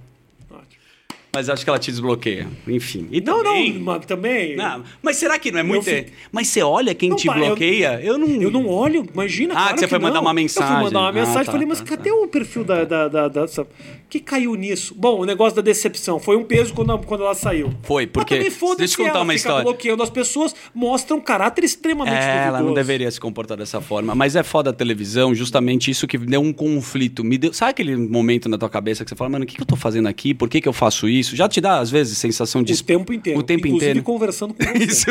Mas 1.36 1.50
acho 1.50 1.64
que 1.64 1.70
ela 1.70 1.78
te 1.78 1.92
desbloqueia. 1.92 2.48
Enfim. 2.68 3.08
E 3.12 3.22
Não, 3.22 3.44
também- 3.44 3.74
não, 3.74 3.82
mas 3.82 4.06
também. 4.06 4.56
Não, 4.56 4.84
mas 5.04 5.18
será 5.18 5.38
que 5.38 5.52
não 5.52 5.60
é 5.60 5.64
muito. 5.64 5.84
fico- 5.84 6.10
Mas 6.32 6.48
você 6.48 6.62
olha 6.64 6.96
quem 6.96 7.10
Não, 7.10 7.16
te 7.18 7.28
eu- 7.28 7.34
bloqueia? 7.34 8.00
Eu, 8.02 8.18
não. 8.18 8.28
Eu 8.42 8.50
não 8.50 8.68
olho, 8.68 9.06
imagina. 9.14 9.54
Ah, 9.54 9.58
claro 9.58 9.74
que 9.76 9.80
você 9.82 9.88
foi 9.88 10.00
não. 10.00 10.08
mandar 10.08 10.22
uma 10.22 10.30
Eu 10.32 10.36
mensagem. 10.36 10.74
fui 10.76 10.84
mandar 10.86 11.00
uma 11.00 11.10
Ah, 11.10 11.12
mensagem 11.12 11.46
tá, 11.46 11.52
falei, 11.52 11.68
mas 11.68 11.80
tá, 11.80 11.86
cadê 11.86 12.12
o 12.12 12.28
perfil 12.28 12.64
da, 12.64 12.84
da, 12.86 13.08
da, 13.08 13.28
dessa- 13.28 13.68
que 14.10 14.20
caiu 14.20 14.56
nisso? 14.56 14.96
Bom, 14.96 15.20
o 15.20 15.26
negócio 15.26 15.56
da 15.56 15.62
decepção 15.62 16.20
foi 16.20 16.38
um 16.38 16.44
peso 16.44 16.74
quando, 16.74 16.98
quando 17.00 17.24
ela 17.24 17.36
saiu. 17.36 17.72
Foi, 17.84 18.08
porque- 18.08 18.36
Mas 18.40 18.56
também 18.58 18.78
deixa 18.78 19.02
eu 19.02 19.06
contar 19.08 19.22
uma 19.22 19.34
história. 19.36 19.64
bloqueando 19.64 20.02
as 20.04 20.10
pessoas, 20.10 20.56
mostra 20.74 21.16
um 21.16 21.22
caráter 21.22 21.64
extremamente 21.66 22.16
É, 22.16 22.46
ela 22.48 22.62
não 22.62 22.74
deveria 22.74 23.10
se 23.12 23.20
comportar 23.20 23.58
dessa 23.58 23.82
forma. 23.82 24.16
Mas 24.16 24.36
é 24.36 24.44
foda 24.44 24.70
a 24.70 24.74
televisão, 24.74 25.34
justamente 25.36 25.92
isso 25.92 26.08
que 26.08 26.18
deu 26.18 26.42
um 26.42 26.54
conflito. 26.54 27.24
Me 27.24 27.38
deu... 27.38 27.52
Sabe 27.52 27.72
aquele 27.72 27.96
momento 27.96 28.48
na 28.48 28.58
tua 28.58 28.70
cabeça 28.70 29.04
que 29.04 29.10
você 29.10 29.16
fala, 29.16 29.30
mano, 29.32 29.44
o 29.44 29.48
que, 29.48 29.56
que 29.56 29.62
eu 29.62 29.66
tô 29.66 29.76
fazendo 29.76 30.08
aqui? 30.08 30.34
Por 30.34 30.48
que, 30.50 30.62
que 30.62 30.68
eu 30.68 30.74
faço 30.74 31.10
isso? 31.10 31.25
Já 31.34 31.48
te 31.48 31.62
dá, 31.62 31.80
às 31.80 31.90
vezes, 31.90 32.18
sensação 32.18 32.62
de. 32.62 32.74
O 32.74 32.84
tempo 32.84 33.14
inteiro. 33.14 33.40
O 33.40 33.44
tempo 33.44 33.68
Inclusive 33.68 33.92
inteiro. 33.92 34.04
conversando 34.06 34.54
com 34.54 34.64
você. 34.64 34.76
Isso, 34.84 35.06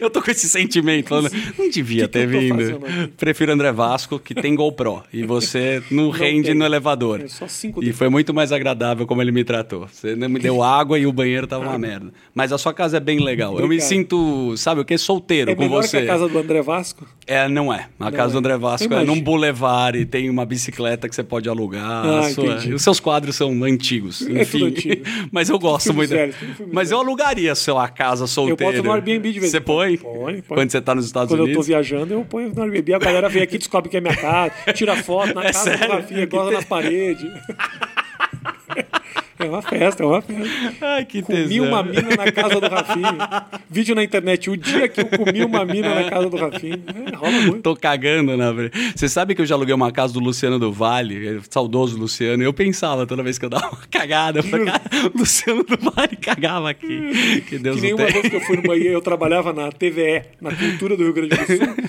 eu 0.00 0.10
tô 0.10 0.20
com 0.20 0.30
esse 0.30 0.48
sentimento, 0.48 1.08
falando, 1.10 1.30
não 1.58 1.68
devia 1.70 2.08
Que 2.08 2.08
que 2.08 2.26
ter 2.26 2.30
tô 2.32 2.38
vindo. 2.38 2.80
Prefiro 3.16 3.52
André 3.52 3.70
Vasco, 3.72 4.18
que 4.18 4.34
tem 4.34 4.54
GoPro, 4.54 5.02
e 5.12 5.22
você 5.24 5.82
não, 5.90 6.10
rende 6.10 6.48
tem. 6.48 6.54
no 6.54 6.64
elevador. 6.64 7.20
É 7.20 7.28
só 7.28 7.46
cinco 7.46 7.82
e 7.84 7.92
foi 7.92 8.08
muito 8.08 8.34
mais 8.34 8.50
agradável 8.52 9.06
como 9.06 9.22
ele 9.22 9.30
me 9.32 9.44
tratou. 9.44 9.86
Você 9.90 10.16
não 10.16 10.28
me 10.28 10.38
deu 10.40 10.62
água 10.62 10.98
e 10.98 11.06
o 11.06 11.12
banheiro 11.12 11.46
tava 11.46 11.64
uma 11.64 11.78
merda. 11.78 12.12
Mas 12.34 12.52
a 12.52 12.58
sua 12.58 12.72
casa 12.74 12.96
é 12.96 13.00
bem 13.00 13.20
legal. 13.22 13.58
Eu 13.58 13.68
me 13.68 13.80
sinto, 13.80 14.56
sabe 14.56 14.80
o 14.80 14.84
que? 14.84 14.96
Solteiro 14.98 15.50
É 15.50 15.54
com 15.54 15.62
melhor 15.62 15.82
você. 15.82 15.98
que 15.98 16.04
a 16.04 16.06
casa 16.06 16.28
do 16.28 16.38
André 16.38 16.62
Vasco? 16.62 17.06
É, 17.26 17.48
não 17.48 17.72
é. 17.72 17.88
A 18.00 18.10
casa 18.10 18.32
do 18.32 18.36
é. 18.36 18.38
André 18.40 18.56
Vasco 18.58 18.92
é 18.92 19.04
num 19.04 19.20
boulevard 19.20 19.98
e 19.98 20.04
tem 20.06 20.28
uma 20.30 20.44
bicicleta 20.44 21.08
que 21.08 21.14
você 21.14 21.22
pode 21.22 21.48
alugar. 21.48 22.04
Ah, 22.06 22.30
sua- 22.30 22.56
Os 22.74 22.82
seus 22.82 23.00
quadros 23.00 23.36
são 23.36 23.62
antigos. 23.64 24.22
É 24.26 24.42
Enfim. 24.42 24.58
tudo 24.58 24.66
antigo. 24.66 25.02
Mas 25.30 25.48
eu 25.54 25.58
gosto 25.58 25.92
muito. 25.94 26.08
filmes 26.10 26.36
Mas 26.72 26.90
eu 26.90 26.98
velhos. 26.98 27.08
alugaria, 27.08 27.54
sei 27.54 27.72
lá, 27.74 27.88
casa 27.88 28.26
solteira. 28.26 28.72
boto 28.72 28.82
no 28.82 28.92
Airbnb 28.92 29.32
de 29.32 29.40
vez 29.40 29.50
Você 29.50 29.60
quando. 29.60 29.76
põe? 29.76 29.96
Põe, 29.98 30.42
põe. 30.42 30.56
Quando 30.58 30.70
você 30.70 30.80
tá 30.80 30.94
nos 30.94 31.06
Estados 31.06 31.28
Quando 31.28 31.40
eu 31.40 31.46
tô 31.46 31.50
Unidos? 31.50 31.66
viajando, 31.66 32.14
eu 32.14 32.24
ponho 32.24 32.52
no 32.54 32.62
Airbnb. 32.62 32.94
A 32.94 32.98
galera 32.98 33.28
vem 33.28 33.42
aqui, 33.42 33.58
descobre 33.58 33.88
que 33.90 33.96
é 33.96 34.00
minha 34.00 34.16
casa, 34.16 34.52
tira 34.74 34.96
foto 34.96 35.34
na 35.34 35.44
É 35.44 35.52
casa 35.52 35.70
do 35.70 35.78
sério? 35.78 35.94
Rafinha, 35.94 36.26
gosta 36.26 36.50
nas 36.52 36.64
paredes. 36.64 37.30
É 39.44 39.48
uma 39.48 39.62
festa, 39.62 40.02
é 40.02 40.06
uma 40.06 40.22
festa. 40.22 40.50
Ai, 40.80 41.04
que 41.04 41.20
Comi 41.20 41.48
tesão. 41.48 41.66
uma 41.68 41.82
mina 41.82 42.16
na 42.16 42.32
casa 42.32 42.60
do 42.60 42.66
Rafinha. 42.66 43.46
Vídeo 43.68 43.94
na 43.94 44.02
internet, 44.02 44.48
o 44.48 44.56
dia 44.56 44.88
que 44.88 45.00
eu 45.00 45.06
comi 45.06 45.44
uma 45.44 45.64
mina 45.64 45.94
na 45.94 46.08
casa 46.08 46.30
do 46.30 46.36
Rafinha. 46.36 46.80
É, 47.12 47.14
rola 47.14 47.40
muito. 47.42 47.60
Tô 47.60 47.76
cagando 47.76 48.32
frente. 48.54 48.92
Você 48.96 49.08
sabe 49.08 49.34
que 49.34 49.42
eu 49.42 49.46
já 49.46 49.54
aluguei 49.54 49.74
uma 49.74 49.92
casa 49.92 50.14
do 50.14 50.20
Luciano 50.20 50.58
do 50.58 50.72
Vale, 50.72 51.28
é, 51.28 51.40
saudoso 51.50 51.98
Luciano, 51.98 52.42
e 52.42 52.46
eu 52.46 52.52
pensava 52.52 53.06
toda 53.06 53.22
vez 53.22 53.38
que 53.38 53.44
eu 53.44 53.50
dava 53.50 53.68
uma 53.68 53.86
cagada, 53.90 54.38
eu 54.38 54.42
falei, 54.42 54.66
Luciano 55.14 55.62
do 55.62 55.76
Vale 55.76 56.16
cagava 56.16 56.70
aqui. 56.70 57.42
Que 57.48 57.58
Deus 57.58 57.76
Que 57.76 57.82
nem 57.82 57.94
uma 57.94 58.06
vez 58.06 58.28
que 58.28 58.36
eu 58.36 58.40
fui 58.40 58.56
no 58.56 58.62
banheiro, 58.62 58.94
eu 58.94 59.02
trabalhava 59.02 59.52
na 59.52 59.70
TVE, 59.70 60.22
na 60.40 60.52
cultura 60.54 60.96
do 60.96 61.02
Rio 61.02 61.12
Grande 61.12 61.36
do 61.36 61.46
Sul. 61.46 61.84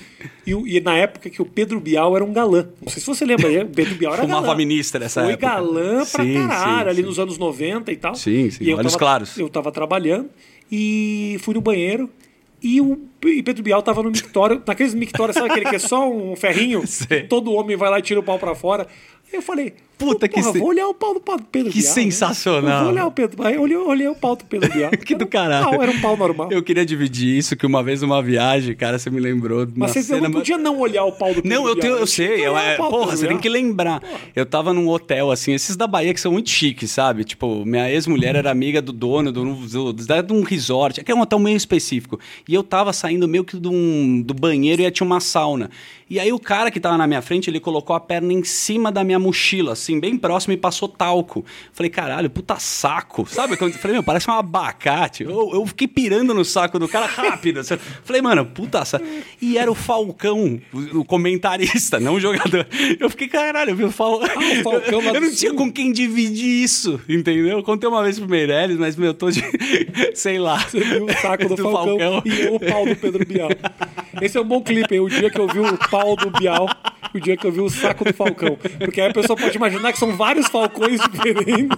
E, 0.46 0.52
e 0.52 0.80
na 0.80 0.96
época 0.96 1.28
que 1.28 1.42
o 1.42 1.44
Pedro 1.44 1.80
Bial 1.80 2.14
era 2.14 2.24
um 2.24 2.32
galã. 2.32 2.68
Não 2.80 2.88
sei 2.88 3.00
se 3.00 3.06
você 3.06 3.24
lembra, 3.24 3.64
o 3.64 3.68
Pedro 3.68 3.94
Bial 3.96 4.12
era 4.12 4.22
Fumava 4.22 4.42
galã. 4.46 4.56
ministra 4.56 5.00
nessa 5.00 5.22
Foi 5.22 5.32
época. 5.32 5.48
galã 5.48 6.04
pra 6.06 6.24
Sim, 6.24 6.34
caralho, 6.34 6.84
sim, 6.84 6.88
ali 6.90 6.96
sim. 6.96 7.02
nos 7.02 7.18
anos 7.18 7.36
90 7.38 7.90
e 7.92 7.96
tal. 7.96 8.14
Sim, 8.14 8.48
sim, 8.50 8.62
E 8.64 8.72
olhos 8.72 8.92
tava- 8.92 8.98
claros. 8.98 9.36
Eu 9.38 9.48
tava 9.48 9.72
trabalhando 9.72 10.30
e 10.70 11.36
fui 11.40 11.54
no 11.54 11.60
banheiro 11.60 12.08
e 12.62 12.80
o 12.80 12.98
e 13.24 13.42
Pedro 13.42 13.62
Bial 13.62 13.82
tava 13.82 14.02
no 14.04 14.10
mictório, 14.10 14.62
naqueles 14.66 14.94
mictórios, 14.94 15.34
sabe 15.36 15.50
aquele 15.50 15.66
que 15.68 15.76
é 15.76 15.78
só 15.80 16.08
um 16.08 16.36
ferrinho? 16.36 16.82
Todo 17.28 17.52
homem 17.52 17.76
vai 17.76 17.90
lá 17.90 17.98
e 17.98 18.02
tira 18.02 18.20
o 18.20 18.22
pau 18.22 18.38
pra 18.38 18.54
fora. 18.54 18.86
Aí 19.28 19.34
eu 19.38 19.42
falei, 19.42 19.74
Puta, 19.98 20.28
que 20.28 20.40
porra, 20.40 20.52
se- 20.52 20.58
vou 20.58 20.68
olhar 20.68 20.86
o 20.88 20.94
pau 20.94 21.14
do 21.14 21.20
do 21.20 21.42
Pedro 21.50 21.72
Que 21.72 21.78
Bial. 21.80 21.94
né? 21.94 22.02
sensacional. 22.02 22.78
Eu 22.78 22.84
Vou 22.84 22.92
olhar 22.92 23.06
o 23.06 23.10
Pedro 23.10 23.46
Aí 23.46 23.54
eu 23.54 23.62
olhei, 23.62 23.76
olhei 23.76 24.08
o 24.08 24.14
pau 24.14 24.36
do 24.36 24.44
Pedro 24.44 24.72
Bial. 24.72 24.90
Que 25.04 25.14
do 25.14 25.26
caralho. 25.26 25.64
Pau, 25.70 25.82
era 25.82 25.90
um 25.90 26.00
pau 26.00 26.16
normal. 26.16 26.52
Eu 26.52 26.62
queria 26.62 26.84
dividir 26.84 27.36
isso, 27.38 27.56
que 27.56 27.64
uma 27.66 27.82
vez 27.82 28.02
numa 28.02 28.22
viagem, 28.22 28.74
cara, 28.74 28.98
você 28.98 29.08
me 29.10 29.20
lembrou. 29.20 29.66
Mas 29.74 29.92
você 29.92 30.02
cena, 30.02 30.22
não 30.22 30.30
podia 30.30 30.58
não 30.58 30.78
olhar 30.78 31.04
o 31.04 31.12
pau 31.12 31.28
do 31.34 31.42
Pedro 31.42 31.48
Não, 31.48 31.66
eu, 31.68 31.76
tenho, 31.76 31.94
eu 31.96 32.06
sei. 32.06 32.46
Eu, 32.46 32.56
é, 32.56 32.76
do 32.76 32.88
porra, 32.88 33.16
você 33.16 33.26
tem 33.26 33.38
que 33.38 33.48
lembrar. 33.48 34.02
Eu 34.34 34.44
tava 34.44 34.72
num 34.72 34.88
hotel, 34.88 35.30
assim, 35.30 35.52
esses 35.52 35.76
da 35.76 35.86
Bahia 35.86 36.12
que 36.12 36.20
são 36.20 36.32
muito 36.32 36.50
chiques, 36.50 36.90
sabe? 36.90 37.24
Tipo, 37.24 37.64
minha 37.64 37.90
ex-mulher 37.90 38.34
era 38.36 38.50
amiga 38.50 38.82
do 38.82 38.92
dono 38.92 39.32
do, 39.32 39.44
do, 39.54 39.92
do- 39.92 40.22
de 40.22 40.32
um 40.32 40.42
resort, 40.42 41.02
que 41.02 41.10
é 41.10 41.14
um 41.14 41.20
hotel 41.20 41.38
meio 41.38 41.56
específico. 41.56 42.18
E 42.48 42.54
eu 42.54 42.62
tava 42.62 42.92
saindo 42.92 43.26
meio 43.28 43.44
que 43.44 43.58
de 43.58 43.68
um- 43.68 44.22
do 44.22 44.34
banheiro 44.34 44.82
e 44.82 44.90
tinha 44.90 45.06
uma 45.06 45.20
sauna. 45.20 45.70
E 46.08 46.20
aí 46.20 46.32
o 46.32 46.38
cara 46.38 46.70
que 46.70 46.78
tava 46.78 46.96
na 46.96 47.06
minha 47.06 47.20
frente, 47.20 47.50
ele 47.50 47.58
colocou 47.58 47.94
a 47.96 47.98
perna 48.00 48.32
em 48.32 48.44
cima 48.44 48.92
da 48.92 49.02
minha 49.02 49.18
mochila, 49.18 49.72
assim, 49.72 49.85
bem 50.00 50.16
próximo 50.16 50.54
e 50.54 50.56
passou 50.56 50.88
talco. 50.88 51.44
Falei, 51.72 51.90
caralho, 51.90 52.28
puta 52.30 52.58
saco. 52.58 53.26
Sabe? 53.28 53.56
Quando, 53.56 53.72
falei, 53.74 53.96
meu, 53.96 54.02
parece 54.02 54.28
um 54.30 54.34
abacate. 54.34 55.24
Eu, 55.24 55.50
eu 55.52 55.66
fiquei 55.66 55.86
pirando 55.86 56.34
no 56.34 56.44
saco 56.44 56.78
do 56.78 56.88
cara 56.88 57.06
rápido. 57.06 57.60
assim. 57.60 57.76
Falei, 58.04 58.20
mano, 58.20 58.44
puta 58.46 58.84
saco. 58.84 59.04
E 59.40 59.56
era 59.56 59.70
o 59.70 59.74
Falcão, 59.74 60.60
o, 60.72 61.00
o 61.00 61.04
comentarista, 61.04 62.00
não 62.00 62.14
o 62.14 62.20
jogador. 62.20 62.66
Eu 62.98 63.08
fiquei, 63.10 63.28
caralho, 63.28 63.70
eu 63.70 63.76
vi 63.76 63.84
o 63.84 63.90
Falcão. 63.90 64.28
Ah, 64.28 64.60
o 64.60 64.62
Falcão 64.62 65.02
eu 65.02 65.12
do 65.12 65.20
não 65.20 65.34
tinha 65.34 65.54
com 65.54 65.70
quem 65.70 65.92
dividir 65.92 66.64
isso, 66.64 67.00
entendeu? 67.08 67.58
Eu 67.58 67.62
contei 67.62 67.88
uma 67.88 68.02
vez 68.02 68.18
pro 68.18 68.28
Meirelles, 68.28 68.78
mas, 68.78 68.96
meu, 68.96 69.08
eu 69.08 69.14
tô 69.14 69.30
de. 69.30 69.42
sei 70.14 70.38
lá. 70.38 70.58
Você 70.58 70.80
viu 70.80 71.04
o 71.04 71.12
saco 71.12 71.48
do, 71.48 71.56
Falcão, 71.56 72.22
e 72.24 72.40
eu 72.40 72.56
o 72.56 72.60
pau 72.60 72.86
do 72.86 72.96
Pedro 72.96 73.24
Bial. 73.24 73.50
Esse 74.20 74.38
é 74.38 74.40
um 74.40 74.44
bom 74.44 74.62
clipe, 74.62 74.94
hein? 74.94 75.00
O 75.00 75.08
dia 75.08 75.30
que 75.30 75.38
eu 75.38 75.46
vi 75.46 75.60
o 75.60 75.78
pau 75.90 76.16
do 76.16 76.30
Bial, 76.30 76.68
o 77.14 77.20
dia 77.20 77.36
que 77.36 77.46
eu 77.46 77.52
vi 77.52 77.60
o 77.60 77.68
saco 77.68 78.04
do 78.04 78.14
Falcão. 78.14 78.56
Porque 78.78 79.00
aí 79.00 79.10
a 79.10 79.12
pessoa 79.12 79.36
pode 79.36 79.56
imaginar 79.56 79.75
que 79.92 79.98
são 79.98 80.16
vários 80.16 80.46
Falcões 80.48 81.00
diferentes. 81.00 81.76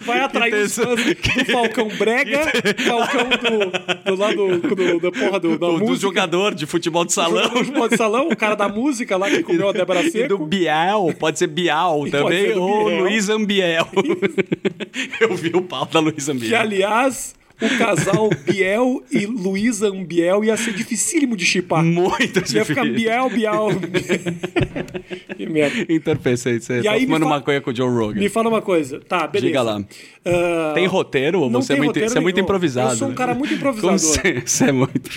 Vai 0.00 0.20
atrair 0.20 0.54
os 0.54 0.74
fãs 0.74 0.96
do 1.04 1.44
Falcão 1.52 1.88
Brega, 1.96 2.40
Falcão 2.84 3.28
do, 3.28 4.10
do 4.10 4.16
lado 4.20 4.58
do, 4.58 5.00
da 5.00 5.12
porra 5.12 5.38
do, 5.38 5.50
da 5.58 5.66
Do, 5.68 5.72
do 5.78 5.78
música. 5.86 6.00
jogador 6.00 6.54
de 6.54 6.66
futebol 6.66 7.04
de 7.04 7.12
salão. 7.12 7.48
Do 7.48 7.58
futebol 7.58 7.88
de 7.88 7.96
salão, 7.96 8.28
o 8.28 8.36
cara 8.36 8.54
da 8.56 8.68
música 8.68 9.16
lá 9.16 9.30
que 9.30 9.42
comeu 9.42 9.68
a 9.68 9.72
Débora 9.72 10.00
E 10.00 10.06
do 10.06 10.10
Seco. 10.10 10.46
Biel, 10.46 11.14
pode 11.18 11.38
ser 11.38 11.46
Bial 11.46 12.04
também, 12.10 12.46
ser 12.48 12.54
do 12.54 12.62
ou 12.62 12.86
Biel. 12.86 13.00
Luiz 13.00 13.28
Ambiel. 13.28 13.86
eu 15.20 15.36
vi 15.36 15.50
o 15.54 15.62
pau 15.62 15.86
da 15.86 16.00
Luiz 16.00 16.24
Que, 16.24 16.30
Ambiel. 16.32 16.60
aliás, 16.60 17.34
o 17.60 17.78
casal 17.78 18.30
Biel 18.44 19.02
e 19.10 19.26
Luísa 19.26 19.88
Ambiel 19.88 20.42
ia 20.44 20.56
ser 20.56 20.72
dificílimo 20.74 21.36
de 21.36 21.44
chipar. 21.44 21.84
Muito 21.84 22.38
Ia 22.54 22.64
ficar 22.64 22.84
difícil. 22.84 22.94
Biel, 22.94 23.30
Biel. 23.30 23.68
que 25.36 25.46
merda. 25.46 25.92
Entorpecente, 25.92 26.64
você 26.64 26.80
E 26.80 26.82
tá 26.82 26.92
aí 26.92 27.04
fumando 27.04 27.24
fa- 27.24 27.28
maconha 27.30 27.60
com 27.60 27.70
o 27.70 27.74
Joe 27.74 27.88
Rogan. 27.88 28.20
Me 28.20 28.28
fala 28.28 28.48
uma 28.48 28.62
coisa. 28.62 29.00
Tá, 29.00 29.26
beleza. 29.26 29.46
Diga 29.46 29.62
lá. 29.62 29.82
Ah, 30.24 30.72
Tem 30.74 30.86
roteiro 30.86 31.40
ou 31.40 31.50
não 31.50 31.62
você, 31.62 31.72
é 31.72 31.76
muito, 31.76 31.88
roteiro 31.88 32.10
você 32.10 32.18
é 32.18 32.20
muito 32.20 32.40
improvisado? 32.40 32.92
Eu 32.92 32.96
sou 32.96 33.08
um 33.08 33.10
né? 33.10 33.16
cara 33.16 33.34
muito 33.34 33.52
improvisador. 33.54 33.98
Você, 33.98 34.42
você 34.44 34.64
é 34.64 34.72
muito... 34.72 35.10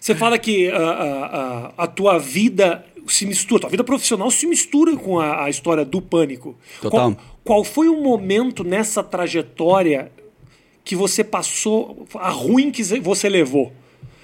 Você 0.00 0.14
fala 0.14 0.38
que 0.38 0.68
ah, 0.68 0.76
ah, 0.78 1.72
ah, 1.78 1.84
a 1.84 1.86
tua 1.86 2.18
vida 2.18 2.84
se 3.08 3.26
mistura, 3.26 3.60
tua 3.62 3.70
vida 3.70 3.84
profissional 3.84 4.30
se 4.30 4.46
mistura 4.46 4.96
com 4.96 5.18
a, 5.18 5.44
a 5.44 5.50
história 5.50 5.84
do 5.84 6.00
pânico. 6.00 6.56
Total. 6.80 7.12
Qual, 7.12 7.16
qual 7.44 7.64
foi 7.64 7.88
o 7.88 8.00
momento 8.02 8.62
nessa 8.62 9.02
trajetória 9.02 10.10
que 10.86 10.94
você 10.94 11.24
passou, 11.24 12.06
a 12.14 12.30
ruim 12.30 12.70
que 12.70 12.82
você 13.00 13.28
levou? 13.28 13.72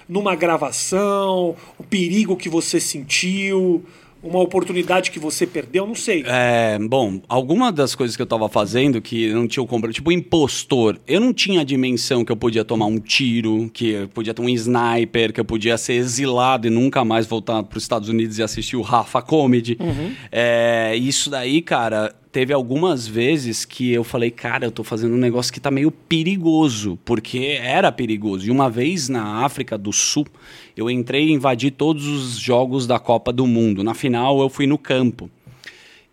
Numa 0.09 0.37
gravação, 0.37 1.57
o 1.77 1.83
perigo 1.83 2.37
que 2.37 2.49
você 2.49 2.79
sentiu, 2.79 3.85
uma 4.23 4.39
oportunidade 4.39 5.11
que 5.11 5.19
você 5.19 5.45
perdeu, 5.45 5.85
não 5.85 5.97
sei. 5.97 6.23
É, 6.25 6.79
bom, 6.79 7.21
alguma 7.29 7.73
das 7.73 7.97
coisas 7.97 8.15
que 8.15 8.23
eu 8.23 8.27
tava 8.27 8.49
fazendo 8.49 9.03
que 9.03 9.33
não 9.33 9.49
tinha 9.49 9.61
o 9.61 9.67
compra, 9.67 9.93
tipo 9.93 10.13
impostor, 10.13 11.01
eu 11.05 11.21
não 11.21 11.33
tinha 11.33 11.63
a 11.63 11.65
dimensão 11.65 12.25
que 12.25 12.31
eu 12.31 12.37
podia 12.37 12.65
tomar 12.65 12.87
um 12.87 13.01
tiro, 13.01 13.69
que 13.73 13.91
eu 13.91 14.09
podia 14.09 14.33
ter 14.33 14.41
um 14.41 14.49
sniper, 14.49 15.33
que 15.33 15.41
eu 15.41 15.45
podia 15.45 15.77
ser 15.77 15.95
exilado 15.95 16.69
e 16.69 16.71
nunca 16.71 17.05
mais 17.05 17.27
voltar 17.27 17.61
para 17.65 17.77
os 17.77 17.83
Estados 17.83 18.09
Unidos 18.09 18.39
e 18.39 18.43
assistir 18.45 18.77
o 18.77 18.83
Rafa 18.83 19.21
Comedy. 19.21 19.77
É, 20.31 20.95
isso 20.95 21.29
daí, 21.29 21.61
cara, 21.61 22.15
teve 22.33 22.53
algumas 22.53 23.07
vezes 23.07 23.67
que 23.67 23.93
eu 23.93 24.03
falei, 24.03 24.31
cara, 24.31 24.65
eu 24.65 24.71
tô 24.71 24.83
fazendo 24.83 25.15
um 25.15 25.19
negócio 25.19 25.53
que 25.53 25.61
tá 25.61 25.71
meio 25.71 25.91
perigoso, 25.91 26.99
porque 27.05 27.59
era 27.61 27.93
perigoso. 27.93 28.47
E 28.47 28.51
uma 28.51 28.71
vez 28.71 29.11
na 29.11 29.45
África 29.45 29.77
do 29.77 29.93
Sul, 29.93 30.27
eu 30.75 30.91
entrei 30.91 31.29
e 31.29 31.33
invadi 31.33 31.71
todos 31.71 32.07
os 32.07 32.39
jogos 32.39 32.87
da 32.87 32.99
Copa 32.99 33.33
do 33.33 33.47
Mundo. 33.47 33.85
Na 33.85 33.93
final, 33.93 34.41
eu 34.41 34.49
fui 34.49 34.67
no 34.67 34.79
campo. 34.79 35.31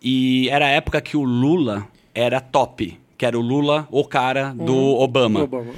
E 0.02 0.48
era 0.50 0.66
a 0.66 0.70
época 0.70 1.00
que 1.00 1.16
o 1.16 1.24
Lula 1.24 1.88
era 2.14 2.38
top, 2.38 2.98
que 3.16 3.24
era 3.24 3.38
o 3.38 3.42
Lula, 3.42 3.88
o 3.90 4.04
cara 4.04 4.52
do 4.52 4.76
Obama. 4.76 5.44
Obama. 5.44 5.72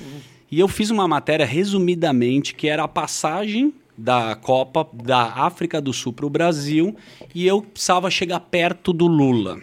E 0.50 0.58
eu 0.58 0.66
fiz 0.66 0.90
uma 0.90 1.06
matéria, 1.06 1.46
resumidamente, 1.46 2.54
que 2.54 2.68
era 2.68 2.82
a 2.82 2.88
passagem 2.88 3.72
da 3.96 4.34
Copa 4.34 4.86
da 4.92 5.22
África 5.22 5.80
do 5.80 5.92
Sul 5.92 6.12
para 6.12 6.26
o 6.26 6.30
Brasil 6.30 6.96
e 7.34 7.46
eu 7.46 7.62
precisava 7.62 8.10
chegar 8.10 8.40
perto 8.40 8.92
do 8.92 9.06
Lula. 9.06 9.58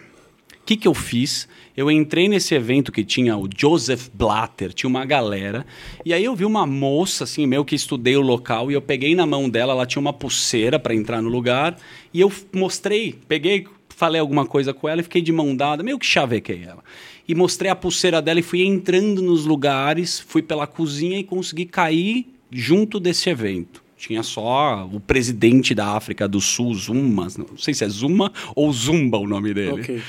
Que, 0.70 0.76
que 0.76 0.86
eu 0.86 0.94
fiz? 0.94 1.48
Eu 1.76 1.90
entrei 1.90 2.28
nesse 2.28 2.54
evento 2.54 2.92
que 2.92 3.02
tinha 3.02 3.36
o 3.36 3.48
Joseph 3.52 4.06
Blatter, 4.14 4.72
tinha 4.72 4.88
uma 4.88 5.04
galera, 5.04 5.66
e 6.06 6.14
aí 6.14 6.24
eu 6.24 6.32
vi 6.36 6.44
uma 6.44 6.64
moça, 6.64 7.24
assim, 7.24 7.44
meu, 7.44 7.64
que 7.64 7.74
estudei 7.74 8.16
o 8.16 8.20
local, 8.20 8.70
e 8.70 8.74
eu 8.74 8.80
peguei 8.80 9.16
na 9.16 9.26
mão 9.26 9.50
dela, 9.50 9.72
ela 9.72 9.84
tinha 9.84 10.00
uma 10.00 10.12
pulseira 10.12 10.78
para 10.78 10.94
entrar 10.94 11.20
no 11.20 11.28
lugar, 11.28 11.76
e 12.14 12.20
eu 12.20 12.32
mostrei, 12.54 13.18
peguei, 13.26 13.66
falei 13.88 14.20
alguma 14.20 14.46
coisa 14.46 14.72
com 14.72 14.88
ela 14.88 15.00
e 15.00 15.02
fiquei 15.02 15.20
de 15.20 15.32
mão 15.32 15.56
dada, 15.56 15.82
meio 15.82 15.98
que 15.98 16.06
chavequei 16.06 16.62
ela. 16.62 16.84
E 17.26 17.34
mostrei 17.34 17.68
a 17.68 17.74
pulseira 17.74 18.22
dela 18.22 18.38
e 18.38 18.42
fui 18.44 18.64
entrando 18.64 19.20
nos 19.20 19.44
lugares, 19.44 20.20
fui 20.20 20.40
pela 20.40 20.68
cozinha 20.68 21.18
e 21.18 21.24
consegui 21.24 21.64
cair 21.64 22.28
junto 22.48 23.00
desse 23.00 23.28
evento 23.28 23.82
tinha 23.96 24.22
só 24.22 24.88
o 24.90 24.98
presidente 24.98 25.74
da 25.74 25.88
África 25.88 26.26
do 26.26 26.40
Sul, 26.40 26.74
Zuma, 26.74 27.28
não 27.36 27.58
sei 27.58 27.74
se 27.74 27.84
é 27.84 27.88
Zuma 27.90 28.32
ou 28.56 28.72
Zumba 28.72 29.18
o 29.18 29.26
nome 29.26 29.52
dele. 29.52 29.82
Okay. 29.82 30.02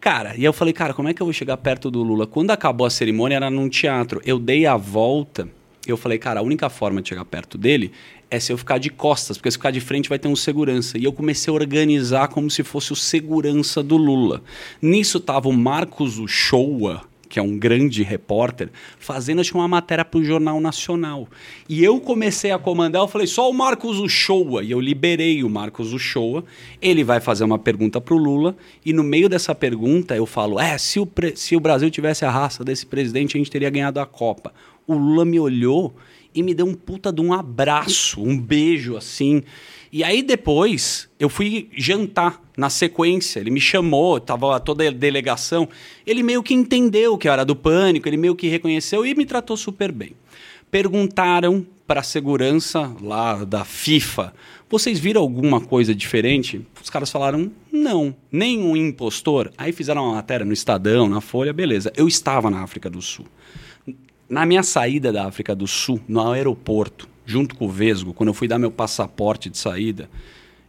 Cara, 0.00 0.34
e 0.34 0.42
eu 0.42 0.52
falei, 0.52 0.72
cara, 0.72 0.94
como 0.94 1.10
é 1.10 1.14
que 1.14 1.20
eu 1.20 1.26
vou 1.26 1.32
chegar 1.32 1.58
perto 1.58 1.90
do 1.90 2.02
Lula? 2.02 2.26
Quando 2.26 2.50
acabou 2.50 2.86
a 2.86 2.90
cerimônia, 2.90 3.36
era 3.36 3.50
num 3.50 3.68
teatro. 3.68 4.18
Eu 4.24 4.38
dei 4.38 4.64
a 4.64 4.74
volta, 4.74 5.46
eu 5.86 5.96
falei, 5.96 6.16
cara, 6.16 6.40
a 6.40 6.42
única 6.42 6.70
forma 6.70 7.02
de 7.02 7.10
chegar 7.10 7.24
perto 7.26 7.58
dele 7.58 7.92
é 8.30 8.40
se 8.40 8.50
eu 8.50 8.56
ficar 8.56 8.78
de 8.78 8.88
costas, 8.88 9.36
porque 9.36 9.50
se 9.50 9.58
ficar 9.58 9.70
de 9.70 9.80
frente 9.80 10.08
vai 10.08 10.18
ter 10.18 10.28
um 10.28 10.36
segurança. 10.36 10.96
E 10.96 11.04
eu 11.04 11.12
comecei 11.12 11.50
a 11.50 11.54
organizar 11.54 12.28
como 12.28 12.50
se 12.50 12.62
fosse 12.62 12.94
o 12.94 12.96
segurança 12.96 13.82
do 13.82 13.98
Lula. 13.98 14.42
Nisso 14.80 15.20
tava 15.20 15.50
o 15.50 15.52
Marcos 15.52 16.18
Uchoa, 16.18 17.02
que 17.30 17.38
é 17.38 17.42
um 17.42 17.56
grande 17.56 18.02
repórter, 18.02 18.68
fazendo 18.98 19.40
acho, 19.40 19.56
uma 19.56 19.68
matéria 19.68 20.04
para 20.04 20.18
o 20.18 20.24
Jornal 20.24 20.60
Nacional. 20.60 21.28
E 21.68 21.82
eu 21.82 22.00
comecei 22.00 22.50
a 22.50 22.58
comandar, 22.58 23.00
eu 23.00 23.08
falei, 23.08 23.28
só 23.28 23.48
o 23.48 23.54
Marcos 23.54 24.00
Uchoa. 24.00 24.64
E 24.64 24.72
eu 24.72 24.80
liberei 24.80 25.44
o 25.44 25.48
Marcos 25.48 25.92
Uchoa. 25.92 26.44
Ele 26.82 27.04
vai 27.04 27.20
fazer 27.20 27.44
uma 27.44 27.58
pergunta 27.58 28.00
para 28.00 28.14
o 28.14 28.18
Lula. 28.18 28.56
E 28.84 28.92
no 28.92 29.04
meio 29.04 29.28
dessa 29.28 29.54
pergunta 29.54 30.16
eu 30.16 30.26
falo, 30.26 30.58
é, 30.58 30.76
se 30.76 30.98
o, 30.98 31.08
se 31.36 31.54
o 31.54 31.60
Brasil 31.60 31.88
tivesse 31.88 32.24
a 32.24 32.30
raça 32.30 32.64
desse 32.64 32.84
presidente, 32.84 33.36
a 33.36 33.38
gente 33.38 33.50
teria 33.50 33.70
ganhado 33.70 34.00
a 34.00 34.06
Copa. 34.06 34.52
O 34.84 34.94
Lula 34.94 35.24
me 35.24 35.38
olhou 35.38 35.94
e 36.34 36.42
me 36.42 36.52
deu 36.52 36.66
um 36.66 36.74
puta 36.74 37.12
de 37.12 37.20
um 37.20 37.32
abraço, 37.32 38.20
um 38.20 38.36
beijo 38.36 38.96
assim. 38.96 39.44
E 39.92 40.04
aí 40.04 40.22
depois 40.22 41.08
eu 41.18 41.28
fui 41.28 41.68
jantar 41.76 42.40
na 42.56 42.70
sequência. 42.70 43.40
Ele 43.40 43.50
me 43.50 43.60
chamou, 43.60 44.20
tava 44.20 44.60
toda 44.60 44.86
a 44.86 44.90
delegação. 44.90 45.68
Ele 46.06 46.22
meio 46.22 46.42
que 46.42 46.54
entendeu 46.54 47.18
que 47.18 47.28
era 47.28 47.44
do 47.44 47.56
pânico, 47.56 48.08
ele 48.08 48.16
meio 48.16 48.36
que 48.36 48.48
reconheceu 48.48 49.04
e 49.04 49.14
me 49.14 49.26
tratou 49.26 49.56
super 49.56 49.90
bem. 49.90 50.12
Perguntaram 50.70 51.66
para 51.86 52.00
a 52.00 52.04
segurança 52.04 52.94
lá 53.02 53.44
da 53.44 53.64
FIFA: 53.64 54.32
vocês 54.68 55.00
viram 55.00 55.20
alguma 55.20 55.60
coisa 55.60 55.92
diferente? 55.92 56.64
Os 56.80 56.88
caras 56.88 57.10
falaram: 57.10 57.50
não, 57.72 58.14
nenhum 58.30 58.76
impostor. 58.76 59.50
Aí 59.58 59.72
fizeram 59.72 60.04
uma 60.04 60.14
matéria 60.14 60.46
no 60.46 60.52
Estadão, 60.52 61.08
na 61.08 61.20
Folha, 61.20 61.52
beleza. 61.52 61.92
Eu 61.96 62.06
estava 62.06 62.48
na 62.48 62.62
África 62.62 62.88
do 62.88 63.02
Sul. 63.02 63.26
Na 64.28 64.46
minha 64.46 64.62
saída 64.62 65.12
da 65.12 65.26
África 65.26 65.56
do 65.56 65.66
Sul, 65.66 66.00
no 66.06 66.30
aeroporto, 66.30 67.08
junto 67.30 67.54
com 67.54 67.66
o 67.66 67.68
Vesgo, 67.68 68.12
quando 68.12 68.28
eu 68.28 68.34
fui 68.34 68.48
dar 68.48 68.58
meu 68.58 68.70
passaporte 68.70 69.48
de 69.48 69.56
saída, 69.56 70.10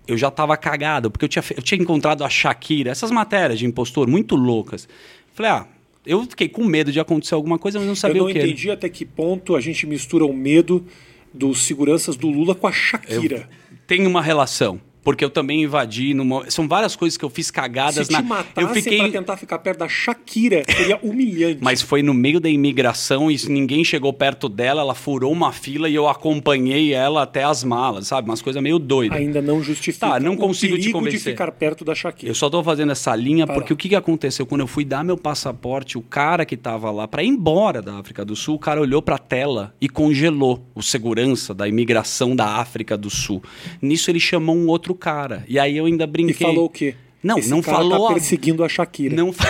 eu 0.07 0.17
já 0.17 0.27
estava 0.27 0.55
cagado, 0.55 1.09
porque 1.09 1.25
eu 1.25 1.29
tinha, 1.29 1.43
eu 1.55 1.63
tinha 1.63 1.81
encontrado 1.81 2.23
a 2.23 2.29
Shakira, 2.29 2.91
essas 2.91 3.09
matérias 3.09 3.59
de 3.59 3.65
impostor 3.65 4.07
muito 4.07 4.35
loucas. 4.35 4.87
Falei, 5.33 5.51
ah, 5.51 5.67
eu 6.05 6.23
fiquei 6.23 6.47
com 6.47 6.63
medo 6.63 6.91
de 6.91 6.99
acontecer 6.99 7.33
alguma 7.33 7.57
coisa, 7.57 7.79
mas 7.79 7.87
não 7.87 7.95
sabia 7.95 8.23
o 8.23 8.27
que. 8.27 8.37
Eu 8.37 8.43
não 8.43 8.49
entendi 8.49 8.69
até 8.69 8.89
que 8.89 9.05
ponto 9.05 9.55
a 9.55 9.61
gente 9.61 9.87
mistura 9.87 10.25
o 10.25 10.33
medo 10.33 10.85
dos 11.33 11.63
seguranças 11.63 12.15
do 12.15 12.29
Lula 12.29 12.53
com 12.53 12.67
a 12.67 12.71
Shakira. 12.71 13.49
Eu, 13.71 13.77
tem 13.87 14.05
uma 14.05 14.21
relação 14.21 14.79
porque 15.03 15.23
eu 15.23 15.29
também 15.29 15.63
invadi 15.63 16.13
numa... 16.13 16.49
são 16.49 16.67
várias 16.67 16.95
coisas 16.95 17.17
que 17.17 17.25
eu 17.25 17.29
fiz 17.29 17.49
cagadas 17.49 18.07
Se 18.07 18.13
na 18.13 18.21
te 18.21 18.49
eu 18.57 18.69
fiquei 18.69 18.99
para 18.99 19.11
tentar 19.11 19.37
ficar 19.37 19.59
perto 19.59 19.79
da 19.79 19.87
Shakira 19.87 20.63
seria 20.69 20.99
humilhante. 21.01 21.59
Mas 21.61 21.81
foi 21.81 22.03
no 22.03 22.13
meio 22.13 22.39
da 22.39 22.49
imigração 22.49 23.31
e 23.31 23.37
ninguém 23.49 23.83
chegou 23.83 24.13
perto 24.13 24.47
dela 24.47 24.81
ela 24.81 24.95
furou 24.95 25.31
uma 25.31 25.51
fila 25.51 25.89
e 25.89 25.95
eu 25.95 26.07
acompanhei 26.07 26.93
ela 26.93 27.23
até 27.23 27.43
as 27.43 27.63
malas 27.63 28.07
sabe? 28.07 28.29
Umas 28.29 28.41
coisas 28.41 28.61
meio 28.61 28.77
doidas. 28.77 29.17
Ainda 29.17 29.41
não 29.41 29.61
justifica 29.61 30.07
tá 30.07 30.19
não 30.19 30.35
consigo 30.35 30.77
te 30.77 30.91
convencer 30.91 31.19
de 31.19 31.23
ficar 31.31 31.51
perto 31.51 31.83
da 31.83 31.95
Shakira. 31.95 32.31
Eu 32.31 32.35
só 32.35 32.49
tô 32.49 32.63
fazendo 32.63 32.91
essa 32.91 33.15
linha 33.15 33.47
porque 33.47 33.73
o 33.73 33.77
que, 33.77 33.89
que 33.89 33.95
aconteceu? 33.95 34.45
Quando 34.45 34.61
eu 34.61 34.67
fui 34.67 34.85
dar 34.85 35.03
meu 35.03 35.17
passaporte 35.17 35.97
o 35.97 36.01
cara 36.01 36.45
que 36.45 36.55
tava 36.57 36.91
lá 36.91 37.07
para 37.07 37.23
ir 37.23 37.27
embora 37.27 37.81
da 37.81 37.97
África 37.97 38.23
do 38.23 38.35
Sul 38.35 38.55
o 38.55 38.59
cara 38.59 38.81
olhou 38.81 39.01
para 39.01 39.15
a 39.15 39.19
tela 39.19 39.73
e 39.79 39.89
congelou 39.89 40.65
o 40.75 40.81
segurança 40.81 41.53
da 41.53 41.67
imigração 41.67 42.35
da 42.35 42.57
África 42.57 42.97
do 42.97 43.09
Sul. 43.09 43.41
Nisso 43.81 44.09
ele 44.11 44.19
chamou 44.19 44.55
um 44.55 44.67
outro 44.67 44.90
outro 44.91 44.95
cara. 44.95 45.43
E 45.47 45.57
aí 45.57 45.77
eu 45.77 45.85
ainda 45.85 46.05
brinquei. 46.05 46.35
E 46.35 46.49
falou 46.49 46.65
o 46.65 46.69
quê? 46.69 46.95
Não, 47.23 47.37
Esse 47.37 47.49
não 47.49 47.61
cara 47.61 47.77
tá 47.77 47.83
falou. 47.83 48.07
Tá 48.07 48.13
perseguindo 48.13 48.63
a 48.63 48.69
Shakira. 48.69 49.15
Não 49.15 49.33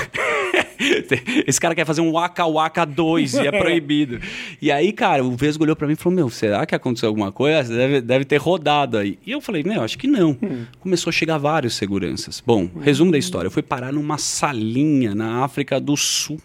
Esse 1.48 1.62
cara 1.62 1.76
quer 1.76 1.86
fazer 1.86 2.02
um 2.02 2.12
Waka 2.12 2.46
Waka 2.46 2.86
2 2.86 3.36
e 3.36 3.40
é 3.48 3.52
proibido. 3.52 4.20
E 4.62 4.72
aí, 4.72 4.92
cara, 4.92 5.24
o 5.24 5.36
Vesgo 5.36 5.64
olhou 5.64 5.76
para 5.76 5.88
mim 5.88 5.94
e 5.94 5.96
falou: 5.96 6.16
Meu, 6.16 6.30
será 6.30 6.66
que 6.66 6.74
aconteceu 6.74 7.08
alguma 7.08 7.32
coisa? 7.32 7.74
Deve, 7.74 8.02
deve 8.02 8.26
ter 8.26 8.38
rodado 8.38 8.98
aí. 8.98 9.18
E 9.26 9.32
eu 9.32 9.40
falei: 9.40 9.64
Meu, 9.64 9.84
acho 9.84 9.98
que 9.98 10.08
não. 10.08 10.32
Hum. 10.42 10.66
Começou 10.80 11.10
a 11.10 11.14
chegar 11.14 11.38
vários 11.38 11.76
seguranças. 11.76 12.44
Bom, 12.46 12.64
hum. 12.64 12.80
resumo 12.82 13.12
da 13.12 13.18
história: 13.18 13.48
eu 13.48 13.52
fui 13.52 13.62
parar 13.62 13.94
numa 13.94 14.18
salinha 14.18 15.14
na 15.14 15.44
África 15.44 15.80
do 15.80 15.96
Sul. 15.96 16.40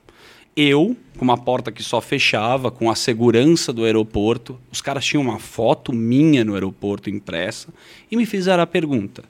Eu, 0.57 0.97
com 1.19 1.25
uma 1.27 1.37
porta 1.37 1.71
que 1.71 1.83
só 1.83 2.01
fechava, 2.01 2.71
com 2.71 2.91
a 2.91 2.95
segurança 2.95 3.75
do 3.75 3.85
aeroporto, 3.85 4.59
os 4.73 4.81
caras 4.81 5.05
tinham 5.05 5.23
uma 5.23 5.39
foto 5.39 5.93
minha 5.93 6.43
no 6.47 6.55
aeroporto 6.55 7.11
impressa 7.11 7.69
e 8.11 8.17
me 8.17 8.25
fizeram 8.25 8.63
a 8.63 8.67
pergunta: 8.67 9.23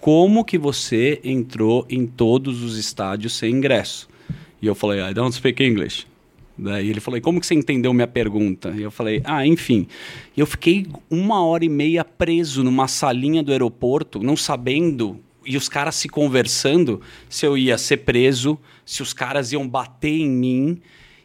como 0.00 0.44
que 0.44 0.58
você 0.58 1.20
entrou 1.22 1.86
em 1.88 2.04
todos 2.04 2.64
os 2.64 2.76
estádios 2.76 3.34
sem 3.34 3.54
ingresso? 3.54 4.08
E 4.60 4.66
eu 4.66 4.74
falei: 4.74 5.00
I 5.00 5.14
don't 5.14 5.32
speak 5.32 5.62
English. 5.62 6.04
Daí 6.58 6.90
ele 6.90 6.98
falou: 6.98 7.20
como 7.20 7.40
que 7.40 7.46
você 7.46 7.54
entendeu 7.54 7.94
minha 7.94 8.08
pergunta? 8.08 8.74
E 8.76 8.82
eu 8.82 8.90
falei: 8.90 9.22
ah, 9.24 9.46
enfim. 9.46 9.86
E 10.36 10.40
eu 10.40 10.46
fiquei 10.46 10.88
uma 11.08 11.44
hora 11.44 11.64
e 11.64 11.68
meia 11.68 12.04
preso 12.04 12.64
numa 12.64 12.88
salinha 12.88 13.40
do 13.40 13.52
aeroporto, 13.52 14.18
não 14.18 14.36
sabendo 14.36 15.20
e 15.44 15.56
os 15.56 15.68
caras 15.68 15.94
se 15.94 16.08
conversando 16.08 17.00
se 17.28 17.44
eu 17.46 17.56
ia 17.56 17.76
ser 17.78 17.98
preso, 17.98 18.58
se 18.84 19.02
os 19.02 19.12
caras 19.12 19.52
iam 19.52 19.68
bater 19.68 20.20
em 20.20 20.30
mim. 20.30 20.82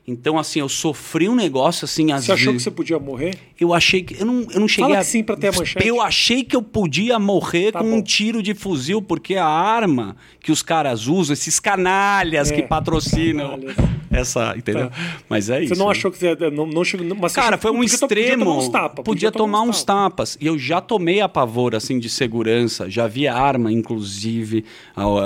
Então, 0.09 0.39
assim, 0.39 0.61
eu 0.61 0.69
sofri 0.69 1.27
um 1.27 1.35
negócio 1.35 1.83
assim. 1.83 2.07
Você 2.13 2.31
achou 2.31 2.53
que 2.53 2.61
você 2.61 2.71
podia 2.71 2.97
morrer? 2.97 3.35
Eu 3.59 3.73
achei 3.73 4.01
que. 4.01 4.17
Eu 4.17 4.25
não, 4.25 4.47
eu 4.53 4.59
não 4.61 4.67
cheguei 4.67 4.91
Fala 4.91 4.99
a. 4.99 5.03
sim 5.03 5.21
pra 5.21 5.35
ter 5.35 5.49
a 5.49 5.51
manchete. 5.51 5.85
Eu 5.85 6.01
achei 6.01 6.45
que 6.45 6.55
eu 6.55 6.61
podia 6.61 7.19
morrer 7.19 7.73
tá 7.73 7.79
com 7.79 7.89
bom. 7.89 7.97
um 7.97 8.01
tiro 8.01 8.41
de 8.41 8.53
fuzil, 8.53 9.01
porque 9.01 9.35
a 9.35 9.45
arma 9.45 10.15
que 10.39 10.49
os 10.49 10.61
caras 10.61 11.07
usam, 11.07 11.33
esses 11.33 11.59
canalhas 11.59 12.49
é, 12.49 12.55
que 12.55 12.61
patrocinam. 12.61 13.59
Canalhas. 13.59 13.97
Essa, 14.09 14.55
entendeu? 14.57 14.89
Tá. 14.89 14.95
Mas 15.27 15.49
é 15.49 15.63
isso. 15.63 15.75
Você 15.75 15.79
não 15.79 15.89
achou 15.89 16.09
que 16.09 16.17
você 16.17 16.35
não, 16.49 16.65
não 16.65 16.83
chegou. 16.83 17.05
Mas 17.19 17.33
Cara, 17.33 17.57
foi 17.57 17.71
um 17.71 17.83
extremo. 17.83 18.45
Podia 18.45 18.45
tomar 18.45 18.57
uns 18.57 18.69
tapas. 18.69 19.03
Podia, 19.03 19.31
tomar, 19.31 19.61
uns 19.61 19.83
tapas. 19.83 20.37
E 20.39 20.47
eu 20.47 20.57
já 20.57 20.79
tomei 20.79 21.19
a 21.19 21.27
pavor, 21.27 21.75
assim, 21.75 21.99
de 21.99 22.09
segurança. 22.09 22.89
Já 22.89 23.07
vi 23.07 23.27
arma, 23.27 23.71
inclusive. 23.71 24.63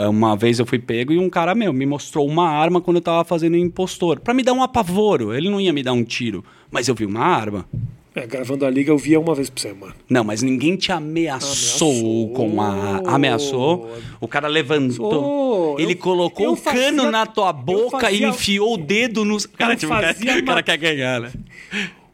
Uma 0.10 0.36
vez 0.36 0.58
eu 0.58 0.66
fui 0.66 0.80
pego 0.80 1.14
e 1.14 1.20
um 1.20 1.30
cara 1.30 1.54
meu 1.54 1.72
me 1.72 1.86
mostrou 1.86 2.28
uma 2.28 2.50
arma 2.50 2.82
quando 2.82 2.98
eu 2.98 3.02
tava 3.02 3.24
fazendo 3.24 3.56
impostor. 3.56 4.20
para 4.20 4.34
me 4.34 4.42
dar 4.42 4.54
um 4.54 4.64
apavoro. 4.72 5.34
Ele 5.34 5.50
não 5.50 5.60
ia 5.60 5.74
me 5.74 5.84
dar 5.84 5.94
um 5.94 6.04
tiro. 6.04 6.44
Mas 6.72 6.88
eu 6.88 6.96
vi 6.96 7.06
uma 7.06 7.24
arma. 7.24 7.66
É, 8.14 8.28
gravando 8.28 8.66
a 8.66 8.70
liga 8.70 8.92
eu 8.92 8.98
via 8.98 9.18
uma 9.20 9.34
vez 9.34 9.50
por 9.50 9.60
semana. 9.60 9.96
Não, 10.10 10.22
mas 10.22 10.44
ninguém 10.44 10.76
te 10.76 10.92
ameaçou, 10.92 11.92
ameaçou. 11.92 12.30
com 12.34 12.62
a. 12.62 13.16
Ameaçou. 13.16 13.90
O 14.20 14.28
cara 14.28 14.50
levantou. 14.50 15.80
ele 15.80 15.94
eu, 15.94 15.98
colocou 15.98 16.52
o 16.52 16.56
fazia, 16.58 16.88
cano 16.88 17.10
na 17.10 17.26
tua 17.26 17.54
boca 17.54 18.02
fazia, 18.02 18.28
e 18.28 18.30
enfiou 18.30 18.74
o 18.74 18.78
dedo 18.78 19.24
nos. 19.24 19.46
Cara, 19.46 19.78
tipo, 19.78 19.94
o 19.94 20.46
cara 20.46 20.62
quer 20.62 20.78
ganhar, 20.78 21.22
né? 21.22 21.32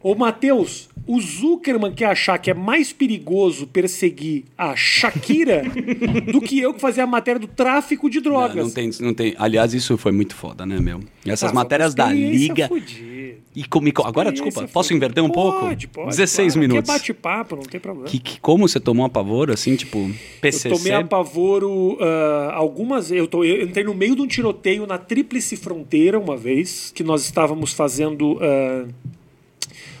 Ô, 0.00 0.14
Matheus, 0.14 0.88
o 1.06 1.20
Zuckerman 1.20 1.92
quer 1.92 2.06
achar 2.06 2.38
que 2.38 2.50
é 2.50 2.54
mais 2.54 2.92
perigoso 2.92 3.66
perseguir 3.66 4.44
a 4.56 4.76
Shakira 4.76 5.62
do 6.30 6.40
que 6.40 6.60
eu 6.60 6.74
que 6.74 6.80
fazia 6.80 7.04
a 7.04 7.06
matéria 7.06 7.40
do 7.40 7.48
tráfico 7.48 8.08
de 8.08 8.20
drogas. 8.20 8.56
Não, 8.56 8.64
não, 8.64 8.70
tem, 8.70 8.90
não 9.00 9.14
tem. 9.14 9.34
Aliás, 9.38 9.74
isso 9.74 9.96
foi 9.96 10.12
muito 10.12 10.36
foda, 10.36 10.64
né, 10.64 10.78
meu? 10.78 11.00
Essas 11.26 11.50
ah, 11.50 11.54
matérias 11.54 11.94
da 11.94 12.12
Liga. 12.12 12.68
Fudida. 12.68 13.38
E 13.56 13.64
comigo. 13.64 14.02
Agora, 14.04 14.30
desculpa, 14.30 14.68
posso 14.68 14.94
inverter 14.94 15.24
um 15.24 15.30
pode, 15.30 15.88
pouco? 15.88 16.04
Pode, 16.04 16.16
16 16.16 16.52
claro. 16.52 16.60
minutos. 16.60 16.90
Aqui 16.90 17.10
é 17.10 17.14
bate-papo, 17.14 17.56
não 17.56 17.62
tem 17.62 17.80
problema. 17.80 18.08
Que, 18.08 18.18
que, 18.18 18.38
como 18.38 18.68
você 18.68 18.78
tomou 18.78 19.04
apavoro, 19.04 19.52
assim, 19.52 19.74
tipo, 19.74 20.10
PCC? 20.40 20.68
Eu 20.68 20.76
tomei 20.76 20.92
apavoro 20.92 21.94
uh, 21.94 22.50
algumas 22.52 23.10
eu, 23.10 23.26
tô, 23.26 23.42
eu 23.42 23.64
entrei 23.64 23.84
no 23.84 23.94
meio 23.94 24.14
de 24.14 24.22
um 24.22 24.26
tiroteio 24.26 24.86
na 24.86 24.98
Tríplice 24.98 25.56
Fronteira 25.56 26.18
uma 26.18 26.36
vez, 26.36 26.92
que 26.94 27.02
nós 27.02 27.24
estávamos 27.24 27.72
fazendo. 27.72 28.34
Uh, 28.34 28.88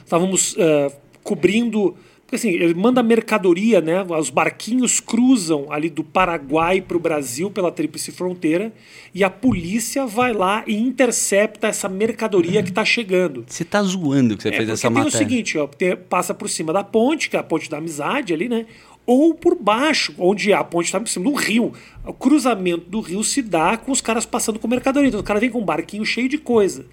estávamos 0.08 0.54
uh, 0.54 0.92
cobrindo 1.22 1.94
Porque 2.22 2.36
assim, 2.36 2.50
ele 2.50 2.74
manda 2.74 3.02
mercadoria, 3.02 3.80
né? 3.80 4.02
Os 4.02 4.28
barquinhos 4.28 5.00
cruzam 5.00 5.66
ali 5.72 5.88
do 5.88 6.04
Paraguai 6.04 6.80
para 6.82 6.96
o 6.96 7.00
Brasil 7.00 7.50
pela 7.50 7.70
tríplice 7.72 8.12
fronteira 8.12 8.70
e 9.14 9.24
a 9.24 9.30
polícia 9.30 10.06
vai 10.06 10.34
lá 10.34 10.62
e 10.66 10.74
intercepta 10.76 11.68
essa 11.68 11.88
mercadoria 11.88 12.62
que 12.62 12.68
está 12.68 12.84
chegando. 12.84 13.44
Você 13.46 13.64
tá 13.64 13.82
zoando 13.82 14.36
que 14.36 14.42
você 14.42 14.50
É, 14.50 14.52
fez 14.52 14.68
essa 14.68 14.88
tem 14.88 14.90
matéria. 14.90 15.14
o 15.14 15.18
seguinte, 15.18 15.56
ó, 15.56 15.66
tem- 15.66 15.96
passa 15.96 16.34
por 16.34 16.50
cima 16.50 16.70
da 16.72 16.84
ponte, 16.84 17.30
que 17.30 17.36
é 17.36 17.38
a 17.40 17.42
ponte 17.42 17.70
da 17.70 17.78
amizade 17.78 18.34
ali, 18.34 18.46
né? 18.46 18.66
Ou 19.06 19.34
por 19.34 19.54
baixo, 19.54 20.14
onde 20.18 20.52
a 20.52 20.62
ponte 20.62 20.84
está 20.84 21.00
por 21.00 21.08
cima 21.08 21.24
do 21.30 21.34
rio. 21.34 21.72
O 22.04 22.12
cruzamento 22.12 22.90
do 22.90 23.00
rio 23.00 23.24
se 23.24 23.40
dá 23.40 23.78
com 23.78 23.90
os 23.90 24.02
caras 24.02 24.26
passando 24.26 24.58
com 24.58 24.68
mercadoria. 24.68 25.08
Então 25.08 25.20
o 25.20 25.24
cara 25.24 25.40
vem 25.40 25.48
com 25.48 25.60
um 25.60 25.64
barquinho 25.64 26.04
cheio 26.04 26.28
de 26.28 26.36
coisa. 26.36 26.84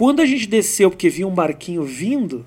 Quando 0.00 0.20
a 0.20 0.24
gente 0.24 0.46
desceu, 0.46 0.88
porque 0.90 1.10
vinha 1.10 1.28
um 1.28 1.34
barquinho 1.34 1.82
vindo, 1.84 2.42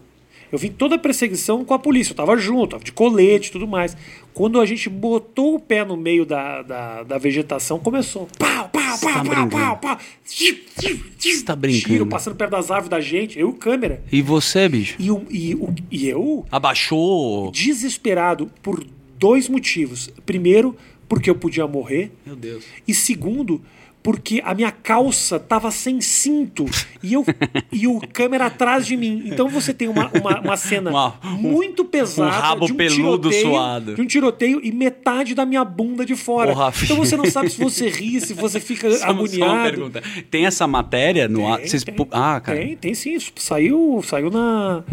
eu 0.52 0.58
vim 0.58 0.72
toda 0.72 0.96
a 0.96 0.98
perseguição 0.98 1.64
com 1.64 1.72
a 1.76 1.78
polícia. 1.78 2.12
Eu 2.12 2.16
tava 2.16 2.36
junto, 2.36 2.72
tava 2.72 2.84
de 2.84 2.92
colete 2.92 3.50
e 3.50 3.52
tudo 3.52 3.68
mais. 3.68 3.96
Quando 4.34 4.60
a 4.60 4.66
gente 4.66 4.90
botou 4.90 5.54
o 5.54 5.60
pé 5.60 5.86
no 5.86 5.96
meio 5.96 6.26
da, 6.26 6.64
da, 6.64 7.04
da 7.04 7.18
vegetação, 7.20 7.78
começou. 7.78 8.28
Pau, 8.40 8.70
pau, 8.70 8.82
tá 8.82 8.98
pau, 8.98 9.14
pau, 9.14 9.24
brincando. 9.24 9.50
pau, 9.52 9.78
pau. 9.78 9.98
Você 10.26 11.44
tá 11.46 11.56
brincando. 11.56 11.86
Tiro 11.94 12.06
passando 12.08 12.36
perto 12.36 12.52
das 12.52 12.72
árvores 12.72 12.90
da 12.90 13.00
gente, 13.00 13.38
eu 13.38 13.50
e 13.50 13.52
o 13.52 13.54
câmera. 13.54 14.04
E 14.12 14.20
você, 14.24 14.68
bicho? 14.68 14.96
E, 15.00 15.12
o- 15.12 15.26
e, 15.30 15.54
o- 15.54 15.76
e 15.92 16.08
eu, 16.10 16.46
Abaixou. 16.52 17.52
desesperado 17.52 18.50
por 18.64 18.84
dois 19.20 19.48
motivos. 19.48 20.10
Primeiro, 20.26 20.76
porque 21.08 21.30
eu 21.30 21.36
podia 21.36 21.68
morrer. 21.68 22.12
Meu 22.26 22.36
Deus. 22.36 22.64
E 22.88 22.94
segundo, 22.96 23.62
porque 24.04 24.42
a 24.44 24.54
minha 24.54 24.70
calça 24.70 25.40
tava 25.40 25.72
sem 25.72 26.02
cinto 26.02 26.66
e, 27.02 27.14
eu, 27.14 27.26
e 27.72 27.88
o 27.88 28.02
câmera 28.12 28.48
atrás 28.48 28.86
de 28.86 28.98
mim. 28.98 29.24
Então 29.26 29.48
você 29.48 29.74
tem 29.74 29.88
uma, 29.88 30.12
uma, 30.14 30.42
uma 30.42 30.58
cena 30.58 30.92
um- 31.24 31.30
muito 31.38 31.86
pesada. 31.86 32.30
um 32.30 32.32
rabo 32.42 32.66
de 32.66 32.74
um 32.74 32.76
peludo 32.76 33.30
tiroteio, 33.30 33.48
suado. 33.48 33.96
De 33.96 34.02
um 34.02 34.06
tiroteio 34.06 34.60
e 34.62 34.72
metade 34.74 35.34
da 35.34 35.46
minha 35.46 35.64
bunda 35.64 36.06
de 36.06 36.16
fora. 36.18 36.54
Rafinha. 36.54 36.92
então 36.92 36.98
você 36.98 37.16
não 37.16 37.26
sabe 37.26 37.50
se 37.50 37.58
você 37.64 37.88
ri, 37.90 38.20
se 38.20 38.34
você 38.34 38.60
fica 38.60 38.92
Só- 38.92 38.98
só 38.98 39.04
uma 39.06 39.12
agoniado. 39.14 39.64
pergunta. 39.64 40.04
Tem 40.30 40.46
essa 40.46 40.68
matéria 40.68 41.28
no 41.30 41.48
ar? 41.48 41.60
Tem, 41.60 41.68
Vocês 41.68 41.86
Ah, 42.12 42.42
cara. 42.42 42.58
Tem, 42.60 42.76
tem 42.76 42.94
sim. 42.94 43.18
Saiu, 43.38 44.02
saiu 44.06 44.30
na. 44.30 44.84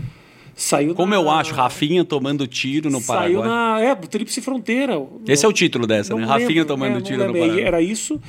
Saiu 0.54 0.94
Como 0.94 1.10
na, 1.10 1.16
eu 1.16 1.30
acho, 1.30 1.54
Rafinha 1.54 2.04
tomando 2.04 2.46
tiro 2.46 2.90
no 2.90 3.00
Saiu 3.00 3.40
Paraguai. 3.40 3.48
na. 3.48 3.80
É, 3.80 3.94
Tríplice 3.94 4.40
Fronteira. 4.42 5.00
Esse 5.26 5.44
é 5.46 5.48
o 5.48 5.52
título 5.52 5.86
dessa, 5.86 6.14
né? 6.14 6.20
Não 6.20 6.28
Rafinha 6.28 6.48
lembro, 6.48 6.64
tomando 6.66 6.98
é, 6.98 7.00
tiro 7.00 7.26
no. 7.26 7.32
Paraguai. 7.32 7.60
Era 7.62 7.80
isso. 7.80 8.20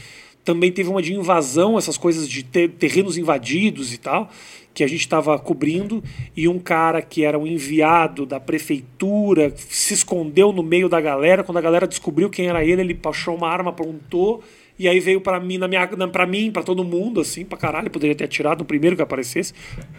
Também 0.44 0.72
teve 0.72 0.90
uma 0.90 1.02
de 1.02 1.14
invasão, 1.14 1.78
essas 1.78 1.98
coisas 1.98 2.28
de 2.28 2.44
ter- 2.44 2.70
terrenos 2.70 3.18
invadidos 3.18 3.94
e 3.94 3.98
tal, 3.98 4.30
que 4.74 4.84
a 4.84 4.88
gente 4.88 5.02
estava 5.02 5.38
cobrindo, 5.38 6.04
e 6.36 6.48
um 6.48 6.58
cara 6.58 7.02
que 7.02 7.24
era 7.24 7.38
um 7.38 7.46
enviado 7.46 8.26
da 8.26 8.40
prefeitura 8.40 9.54
se 9.56 9.94
escondeu 9.94 10.52
no 10.52 10.64
meio 10.64 10.88
da 10.90 11.00
galera. 11.02 11.44
Quando 11.44 11.58
a 11.58 11.62
galera 11.62 11.88
descobriu 11.88 12.30
quem 12.30 12.48
era 12.48 12.64
ele, 12.64 12.82
ele 12.82 12.96
puxou 12.96 13.36
uma 13.36 13.50
arma, 13.50 13.70
apontou. 13.72 14.42
E 14.80 14.88
aí 14.88 15.00
veio 15.00 15.22
pra 15.22 15.40
mim, 15.40 15.58
na 15.60 15.68
minha, 15.68 15.86
na, 15.96 16.08
pra 16.08 16.26
mim, 16.26 16.50
pra 16.52 16.64
todo 16.64 16.84
mundo, 16.84 17.22
assim, 17.22 17.46
pra 17.46 17.58
caralho. 17.58 17.90
Poderia 17.92 18.16
ter 18.16 18.24
atirado 18.24 18.60
no 18.60 18.66
primeiro 18.66 18.96
que 18.96 19.02
aparecesse. 19.02 19.54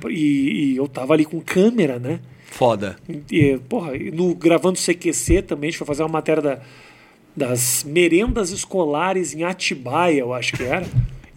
E, 0.09 0.73
e 0.73 0.77
eu 0.77 0.89
tava 0.89 1.13
ali 1.15 1.25
com 1.25 1.41
câmera, 1.41 1.99
né? 2.01 2.19
Foda. 2.47 2.97
E, 3.31 3.59
porra, 3.69 3.93
no, 4.13 4.35
gravando 4.35 4.79
CQC 4.79 5.43
também, 5.43 5.69
a 5.69 5.71
gente 5.71 5.79
foi 5.79 5.87
fazer 5.87 6.03
uma 6.03 6.09
matéria 6.09 6.43
da- 6.43 6.61
das 7.37 7.85
merendas 7.85 8.51
escolares 8.51 9.35
em 9.35 9.45
Atibaia, 9.45 10.21
eu 10.21 10.33
acho 10.33 10.53
que 10.53 10.63
era. 10.63 10.87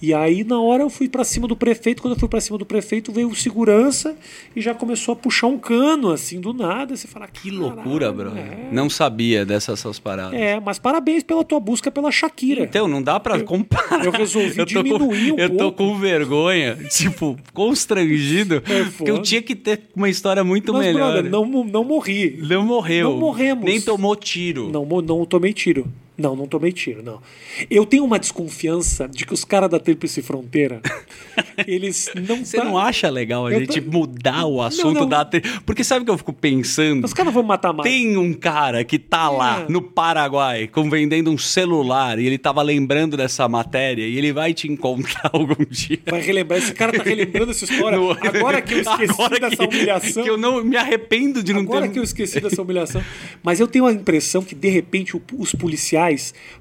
E 0.06 0.14
aí, 0.14 0.44
na 0.44 0.60
hora, 0.62 0.84
eu 0.84 0.90
fui 0.90 1.10
pra 1.10 1.24
cima 1.24 1.48
do 1.48 1.56
prefeito. 1.56 2.00
Quando 2.02 2.14
eu 2.14 2.20
fui 2.20 2.30
pra 2.30 2.40
cima 2.40 2.60
do 2.60 2.66
prefeito, 2.66 3.12
veio 3.12 3.28
o 3.28 3.36
segurança 3.36 4.16
e 4.56 4.62
já 4.62 4.74
começou 4.76 5.14
a 5.14 5.16
puxar 5.16 5.48
um 5.48 5.58
cano, 5.58 6.12
assim, 6.12 6.40
do 6.40 6.54
nada. 6.54 6.96
Você 6.96 7.08
fala, 7.08 7.28
Que 7.28 7.50
loucura, 7.50 8.12
"Caralho, 8.12 8.14
brother. 8.36 8.44
É. 8.44 8.70
Não 8.72 8.88
sabia 8.88 9.44
dessas 9.44 9.80
essas 9.80 9.98
paradas. 9.98 10.40
É, 10.40 10.60
mas 10.60 10.78
parabéns 10.78 11.24
pela 11.24 11.44
tua 11.44 11.60
busca 11.60 11.90
pela 11.90 12.12
Shakira. 12.12 12.64
Então, 12.64 12.88
não 12.88 13.02
dá 13.02 13.20
pra 13.20 13.40
comparar. 13.42 14.06
eu 14.06 14.12
resolvi 14.12 14.54
tô 14.56 14.66
diminuir 14.66 15.32
com, 15.32 15.36
um 15.38 15.40
Eu 15.40 15.50
tô 15.50 15.58
pouco. 15.72 15.78
com 15.78 15.98
vergonha, 15.98 16.76
tipo, 16.92 17.36
constrangido. 17.52 18.58
É 18.58 18.84
porque 18.98 19.10
eu 19.10 19.22
tinha 19.22 19.42
que 19.42 19.56
ter 19.56 19.82
uma 19.96 20.08
história 20.10 20.44
muito 20.44 20.72
mas, 20.72 20.86
melhor. 20.86 21.14
brother, 21.14 21.32
não, 21.32 21.46
não 21.64 21.84
morri. 21.84 22.38
Não 22.48 22.64
morreu. 22.64 23.10
Não 23.12 23.18
morremos. 23.20 23.66
Nem 23.66 23.82
tomou 23.82 24.16
tiro. 24.16 24.70
Não, 24.72 24.86
não 25.02 25.26
tomei 25.26 25.52
tiro. 25.52 25.88
Não, 26.18 26.36
não 26.36 26.48
tomei 26.48 26.72
tiro, 26.72 27.04
não. 27.04 27.22
Eu 27.70 27.86
tenho 27.86 28.06
uma 28.06 28.18
desconfiança 28.18 29.08
de 29.08 29.26
que 29.26 29.34
os 29.34 29.44
caras 29.44 29.70
da 29.70 29.80
Tríplice 29.80 30.22
Fronteira, 30.22 30.82
eles 31.68 32.10
não... 32.28 32.38
Você 32.38 32.58
tá- 32.58 32.64
não 32.64 32.78
acha 32.78 33.10
legal 33.10 33.46
a 33.48 33.52
Eu 33.54 33.60
gente 33.60 33.82
tô- 33.82 33.92
mudar 33.92 34.46
o 34.46 34.62
assunto 34.62 35.02
não. 35.02 35.10
da... 35.10 35.26
te- 35.26 35.42
Porque 35.66 35.84
sabe 35.84 36.04
o 36.04 36.06
que 36.06 36.12
eu 36.12 36.18
fico 36.18 36.32
pensando? 36.34 37.04
Os 37.06 37.14
caras 37.14 37.34
vão 37.34 37.44
matar 37.44 37.74
mais. 37.74 37.90
Tem 37.90 38.16
um 38.18 38.34
cara 38.34 38.84
que 38.84 38.98
tá 38.98 39.30
lá 39.30 39.62
É. 39.68 39.72
no 39.72 39.82
Paraguai 39.82 40.68
com 40.68 40.90
vendendo 40.90 41.30
um 41.32 41.38
celular 41.38 42.18
e 42.20 42.26
ele 42.26 42.38
tava 42.38 42.62
lembrando 42.62 43.18
dessa 43.18 43.48
matéria 43.50 44.08
e 44.08 44.18
ele 44.18 44.32
vai 44.32 44.54
te 44.54 44.72
encontrar 44.72 45.30
algum 45.34 45.66
dia. 45.70 46.00
Vai 46.06 46.22
relembrar. 46.22 46.60
Esse 46.60 46.74
cara 46.74 46.94
tá 46.94 47.04
relembrando 47.08 47.52
essa 47.52 47.66
história. 47.66 47.98
No- 47.98 48.12
Agora 48.12 48.62
que 48.62 48.74
eu 48.76 48.80
esqueci 48.82 49.12
Agora 49.12 49.40
dessa 49.40 49.56
que- 49.68 49.76
humilhação. 49.76 50.24
Que 50.24 50.30
eu 50.30 50.38
não 50.38 50.64
me 50.64 50.78
arrependo 50.78 51.44
de 51.44 51.52
não 51.54 51.62
Agora 51.62 51.88
ter. 51.88 51.94
que 51.94 52.00
eu 52.00 52.04
esqueci 52.04 52.40
dessa 52.40 52.62
humilhação. 52.62 53.04
Mas 53.44 53.60
eu 53.60 53.68
tenho 53.68 53.86
a 53.86 53.92
impressão 53.92 54.42
que, 54.42 54.56
de 54.56 54.70
repente, 54.70 55.20
os 55.38 55.54
policiais, 55.54 56.05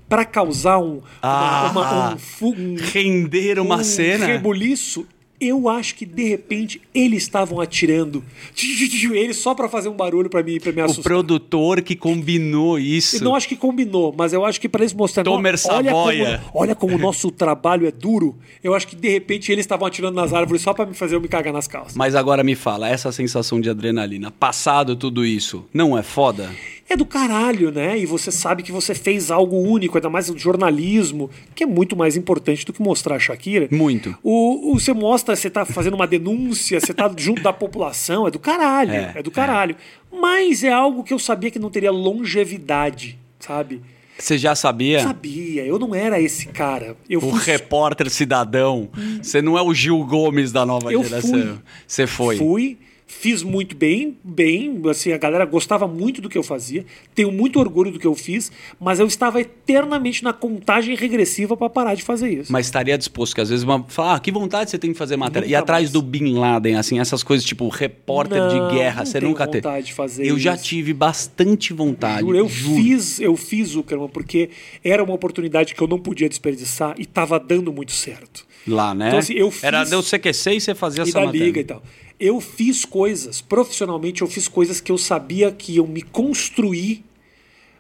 para 0.09 0.25
causar 0.25 0.79
um, 0.79 1.01
Ah, 1.23 1.71
uma, 1.73 1.81
uma- 1.81 2.19
um, 2.43 2.47
um, 2.49 2.77
Render 2.93 3.59
uma 3.59 3.77
um 3.77 3.85
cena. 3.85 4.27
rebuliço, 4.27 5.07
eu 5.41 5.69
acho 5.69 5.97
que, 5.97 6.07
de 6.07 6.27
repente, 6.27 6.81
eles 6.95 7.25
estavam 7.25 7.61
atirando. 7.61 8.25
Eles 9.13 9.37
só 9.37 9.55
para 9.55 9.69
fazer 9.69 9.89
um 9.89 9.93
barulho 9.95 10.31
para 10.31 10.43
mim, 10.43 10.59
pra 10.59 10.73
me 10.73 10.81
O 10.81 10.85
assustar. 10.85 11.05
produtor 11.05 11.83
que 11.83 11.95
combinou 11.95 12.79
isso. 12.79 13.17
Eu 13.17 13.23
não 13.23 13.35
acho 13.35 13.47
que 13.49 13.57
combinou, 13.57 14.15
mas 14.17 14.33
eu 14.33 14.45
acho 14.45 14.61
que 14.61 14.69
para 14.69 14.83
eles 14.83 14.95
mostrarem. 14.95 15.31
Tomer 15.31 15.55
olha, 15.69 15.91
Savoia. 15.91 16.39
como, 16.45 16.51
olha 16.63 16.75
como 16.75 16.95
o 16.95 16.99
nosso 16.99 17.31
trabalho 17.33 17.87
é 17.87 17.91
duro. 17.91 18.35
Eu 18.63 18.75
acho 18.75 18.87
que 18.87 18.97
de 18.97 19.09
repente 19.09 19.53
eles 19.53 19.65
estavam 19.65 19.87
atirando 19.87 20.15
nas 20.15 20.33
árvores 20.33 20.63
só 20.63 20.73
para 20.73 20.87
me 20.87 20.95
fazer 20.95 21.17
eu 21.17 21.21
me 21.21 21.29
cagar 21.29 21.53
nas 21.53 21.67
calças. 21.69 21.95
Mas 21.97 22.15
agora 22.15 22.43
me 22.43 22.55
fala, 22.55 22.89
essa 22.89 23.13
sensação 23.13 23.61
de 23.61 23.69
adrenalina, 23.69 24.31
passado 24.31 24.97
tudo 24.97 25.27
isso, 25.27 25.67
não 25.75 25.99
é 25.99 26.03
foda? 26.03 26.51
É 26.89 26.97
do 26.97 27.07
caralho, 27.07 27.71
né? 27.71 27.99
E 27.99 28.05
você 28.05 28.31
sabe 28.31 28.63
que 28.63 28.71
você 28.71 28.95
fez 28.95 29.31
algo 29.31 29.57
único, 29.57 29.97
ainda 29.97 30.11
mais 30.11 30.29
o 30.29 30.37
jornalismo, 30.39 31.31
que 31.55 31.65
é 31.65 31.67
muito 31.67 31.97
mais 31.97 32.15
importante 32.17 32.65
do 32.67 32.73
que 32.75 32.83
mostrar 32.83 33.17
a 33.17 33.19
Shakira. 33.19 33.69
Muito. 33.71 34.15
O, 34.23 34.73
o- 34.73 34.79
você 34.79 34.93
mostra, 34.93 35.35
você 35.35 35.49
tá 35.49 35.65
fazendo 35.65 35.95
uma 35.95 36.07
denúncia, 36.07 36.79
você 36.79 36.93
tá 36.93 37.11
junto 37.17 37.43
da 37.43 37.53
população, 37.55 38.27
é 38.29 38.31
do 38.31 38.39
caralho, 38.39 38.93
É, 38.93 39.13
é, 39.17 39.23
do 39.23 39.31
caralho. 39.31 39.75
Mas 40.13 40.63
é 40.63 40.71
algo 40.71 41.03
que 41.03 41.15
eu 41.15 41.19
sabia 41.19 41.51
que 41.51 41.59
não 41.59 41.71
teria 41.71 41.91
longevidade, 41.91 43.19
sabe? 43.41 43.81
Você 44.19 44.39
já 44.39 44.55
sabia? 44.55 45.01
Sabia, 45.01 45.65
eu 45.67 45.77
não 45.79 45.93
era 45.95 46.21
esse 46.21 46.47
cara. 46.47 46.97
Eu 47.11 47.19
O 47.19 47.31
fui 47.33 47.41
repórter 47.53 48.09
cidadão. 48.11 48.89
Você 49.21 49.43
não 49.43 49.59
é 49.59 49.63
o 49.63 49.75
Gil 49.75 49.99
Gomes 50.05 50.53
da 50.53 50.65
nova 50.65 50.93
Eu 50.93 51.03
geração. 51.03 51.31
fui. 51.31 51.55
Você 51.87 52.07
foi. 52.07 52.37
Fui, 52.37 52.79
fiz 53.07 53.43
muito 53.43 53.77
bem, 53.77 54.17
bem, 54.25 54.81
assim, 54.91 55.13
a 55.13 55.19
galera 55.19 55.45
gostava 55.45 55.87
muito 55.87 56.21
do 56.23 56.29
que 56.29 56.37
eu 56.39 56.43
fazia, 56.43 56.85
tenho 57.15 57.31
muito 57.31 57.59
orgulho 57.61 57.91
do 57.91 57.99
que 57.99 58.07
eu 58.07 58.15
fiz, 58.15 58.51
mas 58.81 58.99
eu 58.99 59.07
estava 59.07 59.41
eternamente 59.41 60.25
na 60.25 60.33
contagem 60.33 60.97
regressiva 60.97 61.57
para 61.57 61.69
parar 61.69 61.95
de 61.95 62.03
fazer 62.03 62.31
isso. 62.31 62.53
Mas 62.53 62.67
estaria 62.67 62.97
disposto, 62.99 63.35
que 63.35 63.41
às 63.41 63.51
vezes 63.51 63.63
uma. 63.65 63.85
Fala, 63.89 64.15
ah, 64.15 64.21
que 64.21 64.33
vontade 64.33 64.71
você 64.71 64.79
tem 64.79 64.93
de 64.93 64.99
fazer 64.99 65.17
matéria. 65.17 65.47
e 65.47 65.51
Nunca 65.51 65.59
atrás 65.61 65.83
mais. 65.85 65.93
do 65.93 66.03
Bin 66.03 66.35
Laden, 66.35 66.77
assim, 66.77 66.99
essas 66.99 67.23
coisas 67.23 67.45
tipo 67.47 67.69
repórter 67.69 68.39
Não, 68.39 68.69
de 68.69 68.75
guerra, 68.75 69.05
você 69.05 69.21
nunca 69.21 69.47
teve. 69.47 69.67
vontade 69.67 69.87
de 69.87 69.93
fazer 69.93 70.27
Eu 70.27 70.39
já 70.39 70.55
isso. 70.55 70.65
tive 70.65 70.93
bastante 70.93 71.73
vontade. 71.73 72.21
Juro, 72.23 72.37
eu 72.37 72.49
juro. 72.49 72.83
fiz, 72.83 73.21
eu 73.21 73.37
fiz 73.37 73.69
Zuckerman 73.69 74.09
porque 74.09 74.51
era 74.83 75.03
uma 75.05 75.15
oportunidade 75.15 75.75
que 75.75 75.83
eu 75.83 75.87
não 75.87 75.99
podia 75.99 76.29
desperdiçar 76.29 76.95
e 76.99 77.03
estava 77.03 77.39
dando 77.39 77.73
muito 77.73 77.93
certo. 77.93 78.47
Lá, 78.67 78.95
né? 78.95 79.09
Então, 79.09 79.19
assim, 79.19 79.35
eu 79.35 79.51
fiz- 79.51 79.63
Era 79.65 79.85
deu 79.85 80.03
CQC 80.03 80.53
e 80.55 80.61
você 80.61 80.75
fazia 80.75 81.05
e 81.05 81.09
essa 81.09 81.21
da 81.21 81.27
matéria. 81.27 81.45
liga 81.45 81.61
e 81.61 81.65
tal. 81.65 81.83
Eu 82.19 82.41
fiz 82.41 82.85
coisas, 82.85 83.41
profissionalmente 83.41 84.23
eu 84.23 84.29
fiz 84.29 84.47
coisas 84.47 84.81
que 84.81 84.93
eu 84.93 84.99
sabia 84.99 85.51
que 85.51 85.73
iam 85.73 85.87
me 85.87 86.03
construir, 86.03 87.05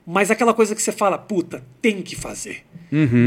mas 0.07 0.31
aquela 0.31 0.53
coisa 0.55 0.75
que 0.75 0.83
você 0.83 0.93
fala, 0.93 1.17
puta, 1.19 1.63
tem 1.81 2.03
que 2.03 2.15
fazer. 2.17 2.63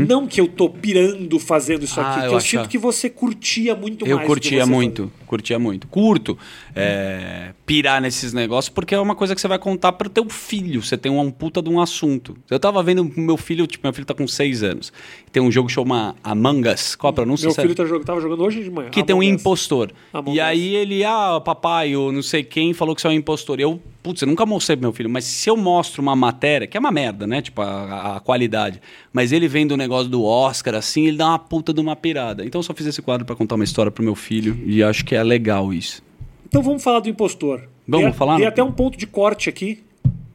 Não 0.07 0.25
que 0.28 0.39
eu 0.39 0.47
tô 0.47 0.69
pirando 0.69 1.38
fazendo 1.39 1.84
isso 1.84 1.99
Uhum. 1.99 2.05
Ah, 2.05 2.09
aqui, 2.11 2.19
eu 2.19 2.21
que 2.30 2.34
eu 2.34 2.38
achava- 2.38 2.63
sinto 2.63 2.71
que 2.71 2.78
você 2.78 3.09
curtia 3.09 3.75
muito 3.75 4.05
Eu 4.05 4.15
mais. 4.15 4.25
que 4.25 4.34
curtia 4.34 4.65
muito, 4.65 5.11
curtia 5.25 5.59
muito. 5.59 5.88
Curto 5.88 6.38
é, 6.73 7.51
pirar 7.65 7.99
nesses 8.01 8.32
negócios, 8.32 8.69
porque 8.73 8.95
é 8.95 8.99
uma 8.99 9.13
coisa 9.13 9.36
que 9.36 9.41
você 9.41 9.47
vai 9.47 9.59
contar 9.59 9.91
pro 9.91 10.07
teu 10.09 10.30
filho. 10.30 10.82
Você 10.82 10.95
tem 10.97 11.11
um 11.11 11.30
puta 11.32 11.61
de 11.61 11.69
um 11.69 11.82
assunto. 11.82 12.38
Eu 12.49 12.59
tava 12.59 12.82
vendo 12.82 13.11
meu 13.17 13.36
filho, 13.36 13.67
tipo, 13.67 13.86
meu 13.86 13.91
filho 13.93 14.05
tá 14.05 14.13
com 14.13 14.25
seis 14.25 14.63
anos. 14.63 14.93
Tem 15.34 15.43
um 15.43 15.51
jogo 15.51 15.67
que 15.67 15.73
chama 15.73 16.15
Among 16.23 16.69
Us. 16.69 16.95
Qual 16.95 17.09
a 17.09 17.13
pronúncia? 17.13 17.45
Meu 17.47 17.53
Sério? 17.53 17.69
filho 17.71 17.75
tá 17.78 17.86
jogando, 17.86 18.05
tava 18.05 18.21
jogando 18.21 18.43
hoje 18.43 18.63
de 18.63 18.69
manhã. 18.71 18.89
que 18.89 19.03
tem 19.03 19.13
um 19.15 19.19
Among 19.19 19.36
Us. 19.36 19.41
impostor. 19.41 19.91
Among 20.13 20.38
e 20.38 20.39
Us. 20.39 20.45
aí 20.47 20.75
ele, 20.75 21.03
ah, 21.03 21.41
papai, 21.43 21.93
ou 21.93 22.11
não 22.13 22.21
sei 22.21 22.41
quem 22.43 22.73
falou 22.73 22.95
que 22.95 23.01
você 23.01 23.07
é 23.07 23.09
um 23.09 23.13
impostor. 23.13 23.59
Eu, 23.59 23.82
putz, 24.01 24.21
eu 24.21 24.28
nunca 24.30 24.45
mostrei 24.45 24.78
pro 24.78 24.84
meu 24.84 24.93
filho, 24.93 25.09
mas 25.09 25.25
se 25.25 25.49
eu 25.49 25.57
mostro 25.57 26.01
uma 26.01 26.15
matéria, 26.15 26.66
que 26.68 26.78
é 26.78 26.80
uma 26.80 26.91
merda, 26.91 27.26
né? 27.26 27.41
Tipo, 27.41 27.61
a, 27.61 28.18
a 28.18 28.20
qualidade, 28.20 28.82
mas 29.11 29.32
ele 29.32 29.47
vendo 29.47 29.72
o 29.72 29.78
negócio 29.78 30.09
do 30.09 30.24
Oscar, 30.24 30.76
assim, 30.76 31.07
ele 31.07 31.18
dá 31.18 31.28
uma 31.30 31.39
puta 31.39 31.74
de 31.74 31.80
uma 31.82 31.95
pirada. 31.95 32.45
Então 32.45 32.59
eu 32.59 32.63
só 32.63 32.74
fiz 32.74 32.86
esse 32.86 33.01
quadro 33.01 33.26
pra 33.26 33.36
contar 33.36 33.55
uma 33.55 33.63
história 33.63 33.91
pro 33.91 34.03
meu 34.03 34.15
filho 34.15 34.57
e 34.65 34.84
acho 34.84 35.03
que 35.05 35.15
é 35.15 35.24
legal 35.24 35.74
isso. 35.74 36.03
Então 36.47 36.61
vamos 36.61 36.84
falar 36.84 36.99
do 36.99 37.09
impostor. 37.09 37.63
Vamos 37.88 38.05
Tem- 38.07 38.13
falar? 38.13 38.38
Tem 38.38 38.45
até 38.45 38.63
um 38.63 38.72
ponto 38.72 38.97
de 38.97 39.07
corte 39.07 39.49
aqui. 39.49 39.84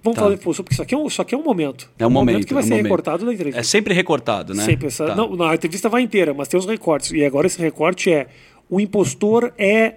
Vamos 0.03 0.17
Tá. 0.17 0.23
falar 0.25 0.35
depois, 0.35 0.57
porque 0.57 0.73
isso 0.73 0.83
aqui 0.83 0.95
é 0.95 0.99
um, 0.99 1.07
isso 1.07 1.23
aqui 1.23 1.33
é 1.35 1.39
um 1.39 1.45
momento. 1.45 1.89
É 1.99 2.05
um 2.05 2.11
momento, 2.11 2.45
que 2.45 2.53
vai 2.53 2.63
é 2.63 2.65
um 2.65 2.69
ser 2.69 2.75
momento. 2.75 2.85
recortado 2.87 3.25
da 3.25 3.33
entrevista. 3.33 3.61
É 3.61 3.63
sempre 3.63 3.95
recortado, 3.95 4.53
né? 4.53 4.65
Sempre. 4.65 4.89
Essa, 4.89 5.07
Tá. 5.07 5.15
não, 5.15 5.37
não, 5.37 5.47
a 5.47 5.55
entrevista 5.55 5.89
vai 5.89 6.03
inteira, 6.03 6.35
mas 6.35 6.49
tem 6.49 6.59
os 6.59 6.67
recortes. 6.67 7.13
E 7.13 7.25
agora 7.25 7.47
esse 7.47 7.61
recorte 7.61 8.11
é: 8.11 8.27
o 8.69 8.81
impostor 8.81 9.53
é 9.57 9.95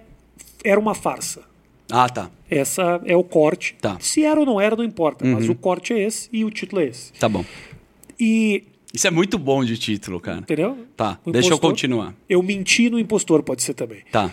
era 0.64 0.78
uma 0.78 0.94
farsa. 0.94 1.42
Ah, 1.90 2.08
tá. 2.08 2.30
Essa 2.50 3.00
é 3.04 3.16
o 3.16 3.24
corte. 3.24 3.74
Tá. 3.80 3.92
Uhum. 3.94 4.00
Se 4.00 4.24
era 4.24 4.38
ou 4.38 4.46
não 4.46 4.60
era, 4.60 4.76
não 4.76 4.84
importa. 4.84 5.24
Mas 5.24 5.48
o 5.48 5.54
corte 5.54 5.92
é 5.92 6.02
esse 6.02 6.28
e 6.32 6.44
o 6.44 6.50
título 6.50 6.80
é 6.82 6.86
esse. 6.86 7.12
Tá 7.14 7.28
bom. 7.28 7.44
E. 8.18 8.62
Isso 8.94 9.06
é 9.06 9.10
muito 9.10 9.36
bom 9.38 9.62
de 9.64 9.76
título, 9.76 10.18
cara. 10.20 10.38
Entendeu? 10.38 10.78
Tá, 10.96 11.18
O 11.24 11.30
deixa 11.32 11.48
eu 11.48 11.50
impostor- 11.50 11.70
continuar. 11.70 12.14
Eu 12.28 12.42
menti 12.42 12.88
no 12.88 12.98
impostor, 12.98 13.42
pode 13.42 13.62
ser 13.62 13.74
também. 13.74 13.98
Tá. 14.10 14.32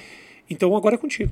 Então 0.50 0.76
agora 0.76 0.96
é 0.96 0.98
contigo. 0.98 1.32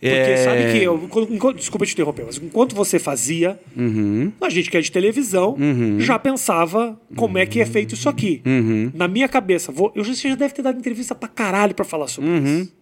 Porque 0.00 0.08
É, 0.16 0.36
sabe 0.38 0.72
que 0.72 0.82
eu. 0.82 1.00
enquanto- 1.30 1.56
desculpa 1.58 1.86
te 1.86 1.92
interromper, 1.92 2.24
mas 2.26 2.36
enquanto 2.36 2.74
você 2.74 2.98
fazia, 2.98 3.56
Uhum. 3.76 4.32
a 4.40 4.50
gente 4.50 4.68
que 4.68 4.76
é 4.76 4.80
de 4.80 4.90
televisão 4.90 5.56
já 6.00 6.18
pensava 6.18 7.00
como 7.14 7.38
é 7.38 7.46
que 7.46 7.60
é 7.60 7.64
feito 7.66 7.94
isso 7.94 8.08
aqui. 8.08 8.42
Uhum. 8.44 8.90
Na 8.94 9.06
minha 9.06 9.28
cabeça, 9.28 9.70
vou, 9.70 9.92
eu 9.94 10.02
já, 10.02 10.12
você 10.12 10.28
já 10.30 10.34
deve 10.34 10.52
ter 10.54 10.60
dado 10.62 10.76
entrevista 10.76 11.14
pra 11.14 11.28
caralho 11.28 11.72
pra 11.72 11.84
falar 11.84 12.08
sobre 12.08 12.30
isso. 12.30 12.72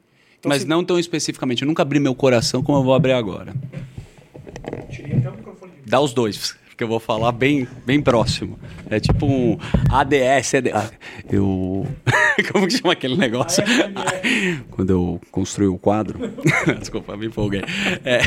Então. 0.41 0.49
Mas 0.49 0.62
você- 0.62 0.68
não 0.68 0.82
tão 0.84 0.99
especificamente. 0.99 1.62
Eu 1.62 1.68
nunca 1.68 1.82
abri 1.82 2.01
meu 2.01 2.14
coração 2.14 2.62
como 2.62 2.78
eu 2.78 2.82
vou 2.82 2.95
abrir 2.95 3.12
agora. 3.12 3.55
Tirei 4.91 5.18
até 5.18 5.28
o 5.28 5.32
microfone 5.36 5.72
de- 5.84 5.91
Dá 5.91 6.01
os 6.01 6.12
dois, 6.12 6.57
que 6.76 6.82
eu 6.84 6.88
vou 6.88 6.99
falar 7.01 7.32
bem, 7.32 7.66
bem 7.86 8.01
próximo. 8.01 8.59
É 8.88 8.99
tipo 8.99 9.26
um 9.26 9.59
ADS. 9.91 10.55
AD... 10.55 10.70
ah, 10.72 10.91
Eu. 11.30 11.86
Como 12.53 12.66
que 12.66 12.72
chama 12.78 12.93
aquele 12.95 13.16
negócio? 13.16 13.62
Quando 14.70 14.91
eu 14.91 15.20
construí 15.30 15.66
o 15.68 15.76
quadro. 15.76 16.18
Desculpa, 16.78 17.14
me 17.16 17.26
empolguei. 17.26 17.62
É, 18.05 18.20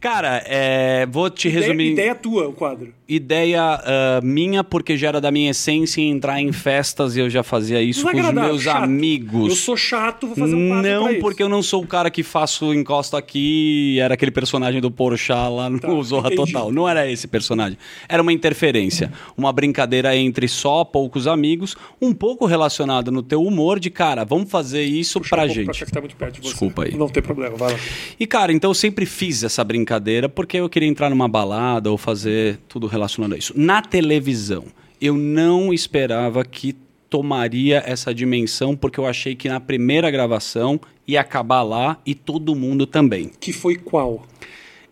Cara, 0.00 0.42
é, 0.46 1.06
vou 1.06 1.30
te 1.30 1.48
Ideia, 1.48 1.62
resumir. 1.62 1.92
ideia 1.92 2.14
tua, 2.14 2.48
o 2.48 2.52
quadro. 2.52 2.92
Ideia 3.12 3.60
ah, 3.60 4.20
minha, 4.22 4.62
porque 4.62 4.96
já 4.96 5.08
era 5.08 5.20
da 5.20 5.32
minha 5.32 5.50
essência 5.50 6.00
entrar 6.00 6.40
em 6.40 6.52
festas 6.52 7.16
e 7.16 7.18
eu 7.18 7.28
já 7.28 7.42
fazia 7.42 7.82
isso 7.82 8.08
com 8.08 8.16
os 8.16 8.32
meus 8.32 8.62
chato. 8.62 8.84
amigos. 8.84 9.48
Eu 9.48 9.56
sou 9.56 9.76
chato, 9.76 10.28
vou 10.28 10.36
fazer 10.36 10.54
um 10.54 10.80
Não, 10.80 11.02
pra 11.02 11.12
isso. 11.14 11.20
porque 11.20 11.42
eu 11.42 11.48
não 11.48 11.60
sou 11.60 11.82
o 11.82 11.86
cara 11.88 12.08
que 12.08 12.22
faço 12.22 12.72
encosto 12.72 13.16
aqui, 13.16 13.98
era 13.98 14.14
aquele 14.14 14.30
personagem 14.30 14.80
do 14.80 14.92
Porchat 14.92 15.50
lá 15.50 15.68
no 15.68 15.80
Tá, 15.80 15.88
Zorra 16.04 16.32
entendi. 16.32 16.52
Total. 16.52 16.70
Não 16.70 16.88
era 16.88 17.10
esse 17.10 17.26
personagem. 17.26 17.76
Era 18.08 18.22
uma 18.22 18.32
interferência. 18.32 19.10
Uma 19.36 19.52
brincadeira 19.52 20.14
entre 20.16 20.46
só 20.46 20.84
poucos 20.84 21.26
amigos, 21.26 21.76
um 22.00 22.14
pouco 22.14 22.46
relacionado 22.46 23.10
no 23.10 23.24
teu 23.24 23.42
humor 23.42 23.80
de, 23.80 23.90
cara, 23.90 24.24
vamos 24.24 24.48
fazer 24.48 24.84
isso 24.84 25.18
Puxa 25.18 25.34
pra 25.34 25.46
um 25.46 25.48
gente. 25.48 25.76
Pra 25.78 25.86
que 25.86 25.92
tá 25.92 26.00
muito 26.00 26.14
perto 26.14 26.34
de 26.34 26.42
você. 26.42 26.50
Desculpa 26.50 26.84
aí. 26.84 26.94
Não 26.94 27.08
tem 27.08 27.24
problema, 27.24 27.56
vai 27.56 27.72
lá. 27.72 27.78
E, 28.20 28.24
cara, 28.24 28.52
então 28.52 28.70
eu 28.70 28.74
sempre 28.74 29.04
fiz 29.04 29.42
essa 29.42 29.64
brincadeira 29.64 30.28
porque 30.28 30.58
eu 30.58 30.68
queria 30.68 30.88
entrar 30.88 31.10
numa 31.10 31.26
balada 31.26 31.90
ou 31.90 31.98
fazer 31.98 32.60
tudo 32.68 32.86
relacionado 32.86 32.99
a 33.04 33.38
isso. 33.38 33.52
Na 33.56 33.80
televisão, 33.82 34.64
eu 35.00 35.14
não 35.16 35.72
esperava 35.72 36.44
que 36.44 36.74
tomaria 37.08 37.82
essa 37.86 38.14
dimensão 38.14 38.76
porque 38.76 39.00
eu 39.00 39.06
achei 39.06 39.34
que 39.34 39.48
na 39.48 39.58
primeira 39.58 40.10
gravação 40.10 40.80
ia 41.06 41.20
acabar 41.20 41.62
lá 41.62 41.98
e 42.06 42.14
todo 42.14 42.54
mundo 42.54 42.86
também. 42.86 43.30
Que 43.40 43.52
foi 43.52 43.74
qual? 43.76 44.24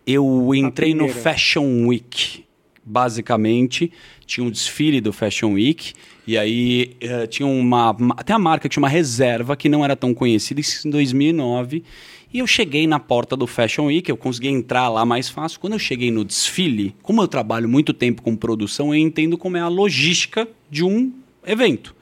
Eu 0.05 0.53
entrei 0.55 0.93
no. 0.93 1.07
Fashion 1.07 1.87
Week. 1.87 2.43
Basicamente, 2.83 3.91
tinha 4.25 4.45
um 4.45 4.49
desfile 4.49 4.99
do 4.99 5.13
Fashion 5.13 5.53
Week 5.53 5.93
e 6.27 6.37
aí 6.37 6.95
eh, 6.99 7.27
tinha 7.27 7.47
uma, 7.47 7.91
uma- 7.91 8.15
até 8.17 8.33
a 8.33 8.39
marca 8.39 8.67
tinha 8.67 8.81
uma 8.81 8.89
reserva 8.89 9.55
que 9.55 9.69
não 9.69 9.85
era 9.85 9.95
tão 9.95 10.13
conhecida 10.13 10.59
isso 10.59 10.87
em 10.87 10.91
2009. 10.91 11.83
E 12.31 12.39
eu 12.39 12.47
cheguei 12.47 12.85
na 12.85 12.99
porta 12.99 13.35
do 13.35 13.47
Fashion 13.47 13.85
Week, 13.85 14.07
eu 14.07 14.15
consegui 14.15 14.49
entrar 14.49 14.87
lá 14.87 15.03
mais 15.03 15.27
fácil. 15.27 15.59
Quando 15.59 15.73
eu 15.73 15.79
cheguei 15.79 16.11
no 16.11 16.23
desfile, 16.23 16.95
como 17.01 17.21
eu 17.21 17.27
trabalho 17.27 17.67
muito 17.67 17.91
tempo 17.91 18.21
com 18.21 18.35
produção, 18.35 18.93
eu 18.93 18.99
entendo 18.99 19.35
como 19.35 19.57
é 19.57 19.61
a 19.61 19.67
logística 19.67 20.47
de 20.69 20.83
um 20.83 21.11
evento. 21.43 21.95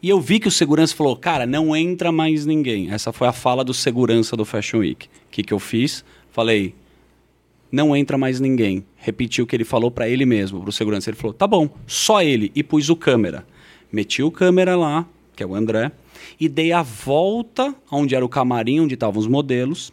E 0.00 0.08
eu 0.08 0.20
vi 0.20 0.38
que 0.38 0.46
o 0.46 0.52
segurança 0.52 0.94
falou: 0.94 1.16
cara, 1.16 1.46
não 1.46 1.74
entra 1.74 2.12
mais 2.12 2.46
ninguém. 2.46 2.90
Essa 2.92 3.12
foi 3.12 3.26
a 3.26 3.32
fala 3.32 3.64
do 3.64 3.74
segurança 3.74 4.36
do 4.36 4.44
Fashion 4.44 4.78
Week. 4.78 5.06
O 5.06 5.10
que, 5.30 5.42
que 5.42 5.52
eu 5.52 5.58
fiz? 5.58 6.04
Falei: 6.30 6.74
não 7.70 7.96
entra 7.96 8.16
mais 8.16 8.38
ninguém. 8.38 8.84
Repetiu 8.96 9.44
o 9.44 9.46
que 9.46 9.56
ele 9.56 9.64
falou 9.64 9.90
para 9.90 10.08
ele 10.08 10.24
mesmo, 10.24 10.60
pro 10.60 10.70
segurança. 10.70 11.10
Ele 11.10 11.16
falou: 11.16 11.32
tá 11.32 11.46
bom, 11.46 11.68
só 11.88 12.22
ele. 12.22 12.52
E 12.54 12.62
pus 12.62 12.88
o 12.88 12.94
câmera. 12.94 13.44
Meti 13.90 14.22
o 14.22 14.30
câmera 14.30 14.76
lá, 14.76 15.06
que 15.34 15.42
é 15.42 15.46
o 15.46 15.54
André, 15.54 15.90
e 16.38 16.48
dei 16.48 16.72
a 16.72 16.82
volta 16.82 17.74
onde 17.90 18.14
era 18.14 18.24
o 18.24 18.28
camarim, 18.28 18.80
onde 18.80 18.94
estavam 18.94 19.20
os 19.20 19.26
modelos. 19.26 19.92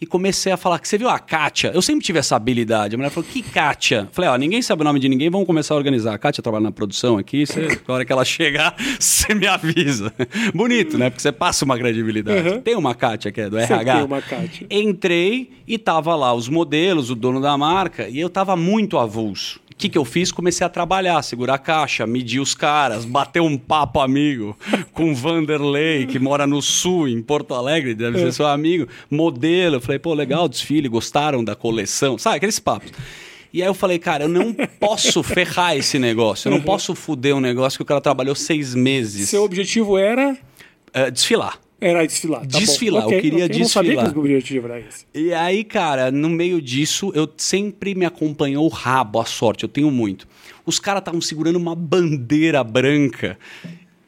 E 0.00 0.06
comecei 0.06 0.50
a 0.50 0.56
falar 0.56 0.78
que 0.78 0.88
você 0.88 0.96
viu 0.96 1.10
a 1.10 1.18
Kátia? 1.18 1.72
Eu 1.74 1.82
sempre 1.82 2.02
tive 2.02 2.18
essa 2.18 2.34
habilidade. 2.34 2.94
A 2.94 2.98
mulher 2.98 3.10
falou: 3.10 3.28
que 3.30 3.42
Kátia? 3.42 4.08
Falei: 4.12 4.30
ó, 4.30 4.36
ninguém 4.36 4.62
sabe 4.62 4.80
o 4.80 4.84
nome 4.84 4.98
de 4.98 5.06
ninguém, 5.10 5.28
vamos 5.28 5.46
começar 5.46 5.74
a 5.74 5.76
organizar. 5.76 6.14
A 6.14 6.18
Kátia 6.18 6.42
trabalha 6.42 6.62
na 6.62 6.72
produção 6.72 7.18
aqui, 7.18 7.44
você, 7.44 7.66
na 7.86 7.94
hora 7.94 8.04
que 8.04 8.10
ela 8.10 8.24
chegar, 8.24 8.74
você 8.98 9.34
me 9.34 9.46
avisa. 9.46 10.10
Bonito, 10.54 10.96
né? 10.96 11.10
Porque 11.10 11.20
você 11.20 11.30
passa 11.30 11.66
uma 11.66 11.76
credibilidade. 11.76 12.48
Uhum. 12.48 12.60
Tem 12.62 12.76
uma 12.76 12.94
Kátia 12.94 13.30
que 13.30 13.42
é 13.42 13.50
do 13.50 13.60
Sempre 13.60 13.74
RH. 13.74 13.94
tem 13.94 14.04
uma 14.04 14.22
Kátia. 14.22 14.66
Entrei 14.70 15.50
e 15.66 15.76
tava 15.76 16.16
lá 16.16 16.32
os 16.32 16.48
modelos, 16.48 17.10
o 17.10 17.14
dono 17.14 17.38
da 17.38 17.58
marca, 17.58 18.08
e 18.08 18.18
eu 18.18 18.30
tava 18.30 18.56
muito 18.56 18.96
avulso. 18.96 19.60
O 19.80 19.82
que, 19.82 19.88
que 19.88 19.96
eu 19.96 20.04
fiz? 20.04 20.30
Comecei 20.30 20.66
a 20.66 20.68
trabalhar, 20.68 21.22
segurar 21.22 21.54
a 21.54 21.58
caixa, 21.58 22.06
medir 22.06 22.38
os 22.38 22.54
caras, 22.54 23.06
bater 23.06 23.40
um 23.40 23.56
papo 23.56 23.98
amigo 24.00 24.54
com 24.92 25.10
o 25.10 25.14
Vanderlei, 25.14 26.04
que 26.04 26.18
mora 26.18 26.46
no 26.46 26.60
sul, 26.60 27.08
em 27.08 27.22
Porto 27.22 27.54
Alegre, 27.54 27.94
deve 27.94 28.18
ser 28.18 28.30
seu 28.30 28.46
amigo, 28.46 28.86
modelo. 29.10 29.76
Eu 29.76 29.80
falei, 29.80 29.98
pô, 29.98 30.12
legal 30.12 30.50
desfile, 30.50 30.86
gostaram 30.86 31.42
da 31.42 31.56
coleção, 31.56 32.18
sabe, 32.18 32.36
aqueles 32.36 32.58
papos. 32.58 32.92
E 33.54 33.62
aí 33.62 33.68
eu 33.68 33.72
falei, 33.72 33.98
cara, 33.98 34.24
eu 34.24 34.28
não 34.28 34.52
posso 34.78 35.22
ferrar 35.22 35.74
esse 35.74 35.98
negócio, 35.98 36.48
eu 36.48 36.50
não 36.52 36.60
posso 36.60 36.94
fuder 36.94 37.34
um 37.34 37.40
negócio 37.40 37.78
que 37.78 37.82
o 37.82 37.86
cara 37.86 38.02
trabalhou 38.02 38.34
seis 38.34 38.74
meses. 38.74 39.30
Seu 39.30 39.42
objetivo 39.44 39.96
era, 39.96 40.36
Eh, 40.92 41.10
desfilar. 41.10 41.56
Era 41.80 42.06
desfilar. 42.06 42.40
tá. 42.46 42.58
Desfilar, 42.58 43.04
eu 43.04 43.08
queria 43.20 43.44
ok, 43.44 43.56
Eu 43.56 43.60
não 43.60 43.68
sabia 43.68 43.90
desfilar. 43.92 44.12
que 44.12 44.18
o 44.18 44.20
objetivo 44.20 44.66
era 44.68 44.80
esse. 44.80 45.06
E 45.14 45.32
aí, 45.32 45.64
cara, 45.64 46.10
no 46.10 46.28
meio 46.28 46.60
disso, 46.60 47.10
eu 47.14 47.28
sempre 47.36 47.94
me 47.94 48.04
acompanhou 48.04 48.64
o 48.64 48.68
rabo, 48.68 49.20
a 49.20 49.24
sorte, 49.24 49.64
eu 49.64 49.68
tenho 49.68 49.90
muito. 49.90 50.26
Os 50.66 50.78
caras 50.78 51.00
estavam 51.00 51.20
segurando 51.20 51.56
uma 51.56 51.74
bandeira 51.74 52.62
branca. 52.62 53.38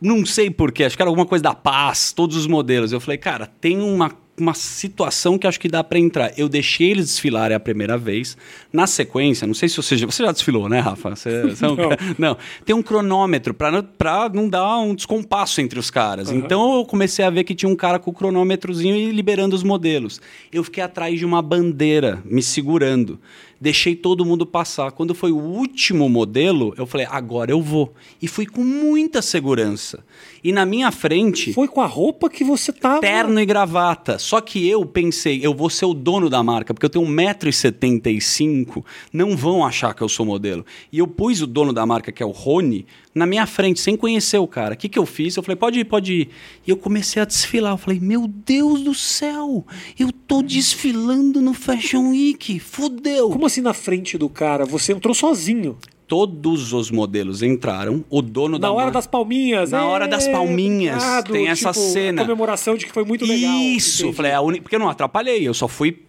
Não 0.00 0.26
sei 0.26 0.50
porquê, 0.50 0.84
acho 0.84 0.96
que 0.96 1.02
era 1.02 1.08
alguma 1.08 1.26
coisa 1.26 1.42
da 1.44 1.54
paz, 1.54 2.12
todos 2.12 2.36
os 2.36 2.46
modelos. 2.46 2.92
Eu 2.92 3.00
falei, 3.00 3.18
cara, 3.18 3.46
tem 3.46 3.80
uma, 3.80 4.10
uma 4.38 4.54
situação 4.54 5.36
que 5.38 5.46
acho 5.46 5.60
que 5.60 5.68
dá 5.68 5.84
pra 5.84 5.98
entrar. 5.98 6.32
Eu 6.38 6.48
deixei 6.48 6.90
eles 6.90 7.06
desfilarem 7.06 7.54
a 7.54 7.60
primeira 7.60 7.98
vez. 7.98 8.36
Na 8.72 8.86
sequência, 8.86 9.46
não 9.46 9.52
sei 9.54 9.68
se 9.68 9.76
você 9.76 9.96
já, 9.96 10.06
você 10.06 10.24
já 10.24 10.32
desfilou, 10.32 10.68
né, 10.68 10.80
Rafa? 10.80 11.10
Você, 11.10 11.42
você 11.42 11.64
é 11.64 11.68
Não. 11.68 11.76
cara- 11.76 11.98
não. 12.18 12.36
Tem 12.64 12.74
um 12.74 12.82
cronômetro 12.82 13.52
pra, 13.52 13.70
não- 13.70 13.86
não 14.32 14.48
dar 14.48 14.78
um 14.78 14.94
descompasso 14.94 15.60
entre 15.60 15.78
os 15.78 15.90
caras. 15.90 16.30
Então 16.30 16.76
eu 16.78 16.84
comecei 16.86 17.24
a 17.24 17.30
ver 17.30 17.44
que 17.44 17.54
tinha 17.54 17.68
um 17.70 17.76
cara 17.76 17.98
com 17.98 18.10
o 18.10 18.14
cronômetrozinho 18.14 18.96
e 18.96 19.10
liberando 19.12 19.54
os 19.54 19.62
modelos. 19.62 20.20
Eu 20.52 20.64
fiquei 20.64 20.82
atrás 20.82 21.18
de 21.18 21.24
uma 21.26 21.42
bandeira, 21.42 22.22
me 22.24 22.42
segurando. 22.42 23.20
Deixei 23.62 23.94
todo 23.94 24.24
mundo 24.24 24.44
passar. 24.44 24.90
Quando 24.90 25.14
foi 25.14 25.30
o 25.30 25.38
último 25.38 26.08
modelo, 26.08 26.74
eu 26.76 26.84
falei, 26.84 27.06
agora 27.08 27.52
eu 27.52 27.62
vou. 27.62 27.94
E 28.20 28.26
fui 28.26 28.44
com 28.44 28.64
muita 28.64 29.22
segurança. 29.22 30.04
E 30.42 30.50
na 30.50 30.66
minha 30.66 30.90
frente 30.90 31.52
Foi 31.52 31.68
com 31.68 31.80
a 31.80 31.86
roupa 31.86 32.28
que 32.28 32.42
você 32.42 32.72
tava. 32.72 33.00
terno 33.00 33.38
e 33.38 33.46
gravata. 33.46 34.18
Só 34.18 34.40
que 34.40 34.68
eu 34.68 34.84
pensei, 34.84 35.38
eu 35.46 35.54
vou 35.54 35.70
ser 35.70 35.84
o 35.84 35.94
dono 35.94 36.28
da 36.28 36.42
marca, 36.42 36.74
porque 36.74 36.86
eu 36.86 36.90
tenho 36.90 37.06
1,75m, 37.06 38.84
não 39.12 39.36
vão 39.36 39.64
achar 39.64 39.94
que 39.94 40.02
eu 40.02 40.08
sou 40.08 40.26
modelo. 40.26 40.66
E 40.90 40.98
eu 40.98 41.06
pus 41.06 41.40
o 41.40 41.46
dono 41.46 41.72
da 41.72 41.86
marca, 41.86 42.10
que 42.10 42.20
é 42.20 42.26
o 42.26 42.30
Rony, 42.32 42.84
na 43.14 43.26
minha 43.26 43.46
frente, 43.46 43.78
sem 43.80 43.96
conhecer 43.96 44.38
o 44.38 44.46
cara. 44.46 44.74
O 44.74 44.76
que, 44.76 44.88
que 44.88 44.98
eu 44.98 45.04
fiz? 45.04 45.36
Eu 45.36 45.42
falei, 45.42 45.56
pode 45.56 45.80
ir, 45.80 45.84
pode 45.84 46.12
ir. 46.12 46.28
E 46.66 46.70
eu 46.70 46.76
comecei 46.76 47.20
a 47.20 47.24
desfilar. 47.24 47.72
Eu 47.74 47.78
falei, 47.78 48.00
meu 48.00 48.26
Deus 48.26 48.80
do 48.82 48.94
céu, 48.94 49.66
eu 49.98 50.10
tô 50.10 50.42
desfilando 50.42 51.40
no 51.40 51.52
Fashion 51.52 52.10
Week, 52.10 52.58
fudeu. 52.58 53.30
Como 53.30 53.46
assim 53.46 53.60
na 53.60 53.74
frente 53.74 54.16
do 54.16 54.28
cara? 54.28 54.64
Você 54.64 54.92
entrou 54.92 55.14
sozinho. 55.14 55.76
Todos 56.06 56.72
os 56.74 56.90
modelos 56.90 57.42
entraram, 57.42 58.04
o 58.10 58.20
dono 58.20 58.58
da 58.58 58.68
Na 58.68 58.72
hora 58.72 58.84
marca... 58.84 58.98
das 58.98 59.06
palminhas. 59.06 59.70
Na 59.70 59.78
é, 59.78 59.82
hora 59.82 60.06
das 60.06 60.28
palminhas, 60.28 60.96
obrigado, 61.02 61.32
tem 61.32 61.48
essa 61.48 61.72
tipo, 61.72 61.84
cena. 61.86 62.20
A 62.20 62.24
comemoração 62.26 62.76
de 62.76 62.84
que 62.84 62.92
foi 62.92 63.04
muito 63.04 63.24
legal. 63.24 63.50
Isso, 63.50 64.12
falei, 64.12 64.32
é 64.32 64.34
a 64.34 64.42
uni- 64.42 64.60
porque 64.60 64.76
eu 64.76 64.80
não 64.80 64.90
atrapalhei, 64.90 65.48
eu 65.48 65.54
só 65.54 65.66
fui 65.66 66.02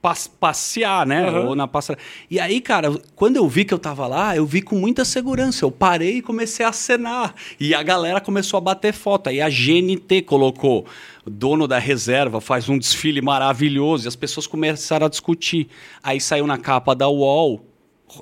passear, 0.00 1.06
né? 1.06 1.28
Aham. 1.28 1.48
Ou 1.48 1.54
na 1.56 1.66
passarela. 1.66 2.04
E 2.30 2.38
aí, 2.38 2.60
cara, 2.60 2.96
quando 3.14 3.36
eu 3.36 3.48
vi 3.48 3.64
que 3.64 3.74
eu 3.74 3.78
tava 3.78 4.06
lá, 4.06 4.36
eu 4.36 4.46
vi 4.46 4.62
com 4.62 4.76
muita 4.76 5.04
segurança. 5.04 5.64
Eu 5.64 5.70
parei 5.70 6.18
e 6.18 6.22
comecei 6.22 6.64
a 6.64 6.68
acenar. 6.68 7.34
E 7.58 7.74
a 7.74 7.82
galera 7.82 8.20
começou 8.20 8.58
a 8.58 8.60
bater 8.60 8.92
foto. 8.92 9.28
Aí 9.28 9.40
a 9.40 9.48
GNT 9.48 10.22
colocou. 10.22 10.86
O 11.24 11.30
dono 11.30 11.66
da 11.66 11.78
reserva 11.78 12.40
faz 12.40 12.68
um 12.68 12.78
desfile 12.78 13.20
maravilhoso 13.20 14.06
e 14.06 14.08
as 14.08 14.14
pessoas 14.14 14.46
começaram 14.46 15.06
a 15.06 15.10
discutir. 15.10 15.68
Aí 16.02 16.20
saiu 16.20 16.46
na 16.46 16.56
capa 16.56 16.94
da 16.94 17.08
UOL 17.08 17.65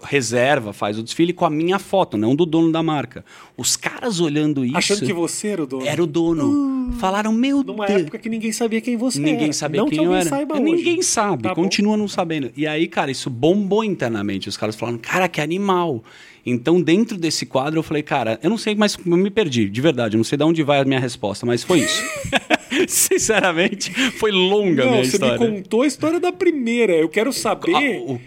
reserva, 0.02 0.72
faz 0.72 0.98
o 0.98 1.02
desfile 1.02 1.32
com 1.32 1.44
a 1.44 1.50
minha 1.50 1.78
foto, 1.78 2.16
não 2.16 2.34
do 2.34 2.44
dono 2.46 2.70
da 2.72 2.82
marca. 2.82 3.24
Os 3.56 3.76
caras 3.76 4.20
olhando 4.20 4.64
isso. 4.64 4.76
Achando 4.76 5.04
que 5.06 5.12
você 5.12 5.48
era 5.48 5.62
o 5.62 5.66
dono. 5.66 5.86
Era 5.86 6.02
o 6.02 6.06
dono. 6.06 6.92
Falaram, 6.98 7.32
meu 7.32 7.62
Numa 7.62 7.86
Deus. 7.86 8.02
época 8.02 8.18
que 8.18 8.28
ninguém 8.28 8.52
sabia 8.52 8.80
quem 8.80 8.96
você 8.96 9.18
Ninguém 9.18 9.44
era. 9.44 9.52
sabia 9.52 9.80
não 9.80 9.88
quem 9.88 9.98
que 9.98 10.04
eu 10.04 10.14
era. 10.14 10.28
saiba 10.28 10.58
Ninguém 10.60 10.98
hoje. 10.98 11.02
sabe, 11.04 11.42
Tá 11.44 11.54
bom. 11.54 11.62
continua 11.62 11.96
não 11.96 12.06
sabendo. 12.08 12.50
E 12.56 12.66
aí, 12.66 12.86
cara, 12.86 13.10
isso 13.10 13.28
bombou 13.30 13.82
internamente. 13.84 14.48
Os 14.48 14.56
caras 14.56 14.76
falaram, 14.76 14.98
cara, 14.98 15.28
que 15.28 15.40
animal. 15.40 16.02
Então, 16.46 16.80
dentro 16.82 17.16
desse 17.16 17.46
quadro, 17.46 17.78
eu 17.78 17.82
falei, 17.82 18.02
cara, 18.02 18.38
eu 18.42 18.50
não 18.50 18.58
sei, 18.58 18.74
mas 18.74 18.98
eu 19.06 19.16
me 19.16 19.30
perdi, 19.30 19.66
de 19.68 19.80
verdade. 19.80 20.14
Eu 20.14 20.18
não 20.18 20.24
sei 20.24 20.36
de 20.36 20.44
onde 20.44 20.62
vai 20.62 20.78
a 20.80 20.84
minha 20.84 21.00
resposta, 21.00 21.46
mas 21.46 21.62
foi 21.64 21.78
isso. 21.80 22.02
Sinceramente, 22.86 23.92
foi 24.18 24.30
longa 24.30 24.82
a 24.82 24.86
Não, 24.86 24.92
minha 24.92 25.04
você 25.04 25.16
história. 25.16 25.38
me 25.38 25.56
contou 25.62 25.82
a 25.82 25.86
história 25.86 26.20
da 26.20 26.32
primeira. 26.32 26.92
Eu 26.92 27.08
quero 27.08 27.32
saber. 27.32 27.74
Ah, 27.74 28.12
o- 28.12 28.20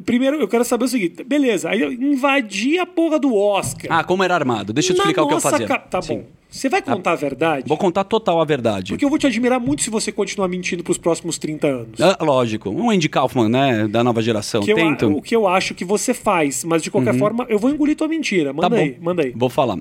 Primeiro, 0.00 0.36
eu 0.40 0.48
quero 0.48 0.64
saber 0.64 0.84
o 0.84 0.88
seguinte. 0.88 1.22
Beleza, 1.24 1.68
aí 1.70 1.80
eu 1.80 1.92
invadi 1.92 2.78
a 2.78 2.86
porra 2.86 3.18
do 3.18 3.34
Oscar. 3.36 3.86
Ah, 3.90 4.02
como 4.04 4.22
era 4.24 4.34
armado. 4.34 4.72
Deixa 4.72 4.92
eu 4.92 4.94
te 4.94 4.98
Na 4.98 5.04
explicar 5.04 5.22
o 5.24 5.28
que 5.28 5.34
eu 5.34 5.40
fazia. 5.40 5.66
ca- 5.66 5.78
Tá 5.78 6.00
Sim. 6.00 6.14
bom. 6.18 6.24
Você 6.48 6.68
vai 6.68 6.82
contar 6.82 7.12
a 7.12 7.16
verdade? 7.16 7.64
Vou 7.66 7.78
contar 7.78 8.04
total 8.04 8.38
a 8.38 8.44
verdade. 8.44 8.92
Porque 8.92 9.04
eu 9.04 9.08
vou 9.08 9.18
te 9.18 9.26
admirar 9.26 9.58
muito 9.58 9.80
se 9.82 9.88
você 9.88 10.12
continuar 10.12 10.48
mentindo 10.48 10.84
pros 10.84 10.98
próximos 10.98 11.38
30 11.38 11.66
anos. 11.66 11.98
Ah, 11.98 12.18
lógico. 12.22 12.68
Um 12.68 12.90
Andy 12.90 13.08
Kaufman, 13.08 13.48
né? 13.48 13.88
Da 13.88 14.04
nova 14.04 14.20
geração. 14.20 14.60
Que 14.62 14.70
eu. 14.70 14.76
Uhum. 14.76 15.16
o 15.16 15.22
que 15.22 15.34
eu 15.34 15.48
acho 15.48 15.74
que 15.74 15.82
você 15.82 16.12
faz, 16.12 16.62
mas 16.62 16.82
de 16.82 16.90
qualquer 16.90 17.14
forma, 17.16 17.46
eu 17.48 17.58
vou 17.58 17.70
engolir 17.70 17.96
tua 17.96 18.06
mentira. 18.06 18.50
Tá 18.50 18.52
Manda 18.52 18.68
bom. 18.76 18.76
aí, 18.82 18.96
manda 19.00 19.22
aí. 19.22 19.32
Vou 19.34 19.48
falar. 19.48 19.78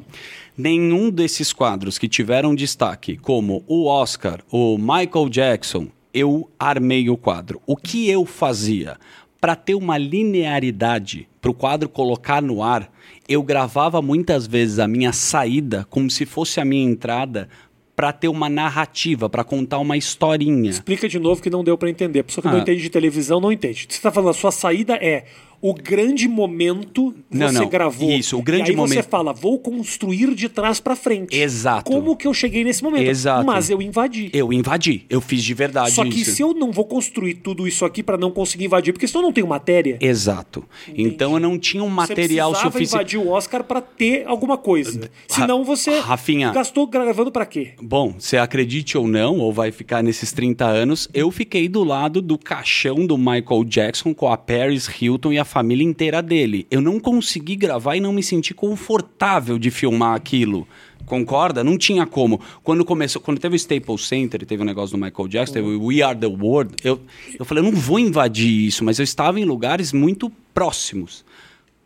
Nenhum 0.57 1.09
desses 1.09 1.51
quadros 1.51 1.97
que 1.97 2.07
tiveram 2.07 2.55
destaque, 2.55 3.17
como 3.17 3.63
o 3.67 3.85
Oscar, 3.87 4.39
o 4.49 4.77
Michael 4.77 5.27
Jackson, 5.29 5.87
eu 6.13 6.49
armei 6.59 7.09
o 7.09 7.17
quadro. 7.17 7.61
O 7.65 7.75
que 7.75 8.09
eu 8.09 8.25
fazia? 8.25 8.97
Para 9.41 9.55
ter 9.55 9.73
uma 9.73 9.97
linearidade, 9.97 11.27
para 11.41 11.49
o 11.49 11.53
quadro 11.55 11.89
colocar 11.89 12.43
no 12.43 12.61
ar, 12.61 12.93
eu 13.27 13.41
gravava 13.41 13.99
muitas 13.99 14.45
vezes 14.45 14.77
a 14.77 14.87
minha 14.87 15.11
saída 15.11 15.83
como 15.89 16.11
se 16.11 16.27
fosse 16.27 16.59
a 16.61 16.65
minha 16.65 16.87
entrada 16.87 17.49
para 17.95 18.13
ter 18.13 18.27
uma 18.27 18.47
narrativa, 18.47 19.27
para 19.27 19.43
contar 19.43 19.79
uma 19.79 19.97
historinha. 19.97 20.69
Explica 20.69 21.09
de 21.09 21.17
novo 21.17 21.41
que 21.41 21.49
não 21.49 21.63
deu 21.63 21.75
pra 21.75 21.89
entender. 21.89 22.19
A 22.19 22.23
pessoa 22.23 22.43
que 22.43 22.47
Ah. 22.49 22.51
não 22.51 22.59
entende 22.59 22.83
de 22.83 22.89
televisão 22.91 23.39
não 23.41 23.51
entende. 23.51 23.87
Você 23.89 23.99
tá 23.99 24.11
falando, 24.11 24.29
a 24.29 24.33
sua 24.33 24.51
saída 24.51 24.93
é 24.93 25.25
o 25.61 25.73
grande 25.73 26.27
momento 26.27 27.13
Não, 27.29 27.47
você 27.47 27.59
não. 27.59 27.69
gravou. 27.69 28.09
Isso, 28.11 28.37
o 28.37 28.41
grande 28.41 28.69
e 28.69 28.71
aí 28.71 28.75
você 28.75 28.95
momento. 28.95 29.09
fala, 29.09 29.31
vou 29.33 29.59
construir 29.59 30.33
de 30.33 30.49
trás 30.49 30.79
pra 30.79 30.95
frente. 30.95 31.35
Exato. 31.35 31.91
Como 31.91 32.15
que 32.15 32.27
eu 32.27 32.33
cheguei 32.33 32.63
nesse 32.63 32.83
momento? 32.83 33.03
Exato. 33.07 33.45
Mas 33.45 33.69
eu 33.69 33.81
invadi. 33.81 34.29
Eu 34.33 34.51
invadi, 34.51 35.05
eu 35.09 35.21
fiz 35.21 35.43
de 35.43 35.53
verdade 35.53 35.91
Só 35.91 36.03
que 36.03 36.21
isso. 36.21 36.31
se 36.31 36.41
eu 36.41 36.53
não 36.53 36.71
vou 36.71 36.85
construir 36.85 37.35
tudo 37.35 37.67
isso 37.67 37.85
aqui 37.85 38.01
pra 38.01 38.17
não 38.17 38.31
conseguir 38.31 38.65
invadir, 38.65 38.91
porque 38.93 39.07
senão 39.07 39.21
eu 39.21 39.25
não 39.27 39.33
tenho 39.33 39.47
matéria. 39.47 39.97
Exato. 40.01 40.63
Então 40.95 41.33
eu 41.33 41.39
não 41.39 41.57
tinha 41.59 41.83
um 41.83 41.89
material 41.89 42.53
você 42.55 42.61
suficiente. 42.63 42.93
invadir 42.95 43.19
o 43.19 43.29
Oscar 43.29 43.63
pra 43.63 43.81
ter 43.81 44.23
alguma 44.27 44.57
coisa. 44.57 45.09
Senão 45.27 45.63
você 45.63 45.99
Rafinha. 45.99 46.51
gastou 46.51 46.87
gravando 46.87 47.31
pra 47.31 47.45
quê? 47.45 47.73
Bom, 47.81 48.15
você 48.17 48.37
acredite 48.37 48.97
ou 48.97 49.07
não, 49.07 49.37
ou 49.39 49.53
vai 49.53 49.71
ficar 49.71 50.01
nesses 50.03 50.31
30 50.31 50.65
anos, 50.65 51.07
eu 51.13 51.29
fiquei 51.31 51.67
do 51.69 51.83
lado 51.83 52.21
do 52.21 52.37
caixão 52.37 53.05
do 53.05 53.17
Michael 53.17 53.63
Jackson 53.65 54.13
com 54.13 54.27
a 54.27 54.37
Paris 54.37 54.89
Hilton 55.01 55.33
e 55.33 55.39
a 55.39 55.45
família 55.51 55.83
inteira 55.83 56.21
dele. 56.21 56.65
Eu 56.71 56.79
não 56.79 56.97
consegui 56.97 57.57
gravar 57.57 57.97
e 57.97 57.99
não 57.99 58.13
me 58.13 58.23
senti 58.23 58.53
confortável 58.53 59.59
de 59.59 59.69
filmar 59.69 60.15
aquilo. 60.15 60.65
Concorda? 61.05 61.61
Não 61.61 61.77
tinha 61.77 62.05
como. 62.05 62.39
Quando 62.63 62.85
começou, 62.85 63.21
quando 63.21 63.37
teve 63.37 63.55
o 63.55 63.57
Staples 63.57 64.07
Center 64.07 64.45
teve 64.45 64.61
o 64.61 64.65
negócio 64.65 64.97
do 64.97 65.03
Michael 65.03 65.27
Jackson, 65.27 65.53
teve 65.55 65.67
o 65.67 65.87
We 65.87 66.01
Are 66.01 66.17
the 66.17 66.27
World, 66.27 66.75
eu, 66.85 67.01
eu 67.37 67.43
falei, 67.43 67.61
eu 67.61 67.69
não 67.69 67.77
vou 67.77 67.99
invadir 67.99 68.47
isso, 68.47 68.85
mas 68.85 68.97
eu 68.97 69.03
estava 69.03 69.41
em 69.41 69.43
lugares 69.43 69.91
muito 69.91 70.31
próximos. 70.53 71.25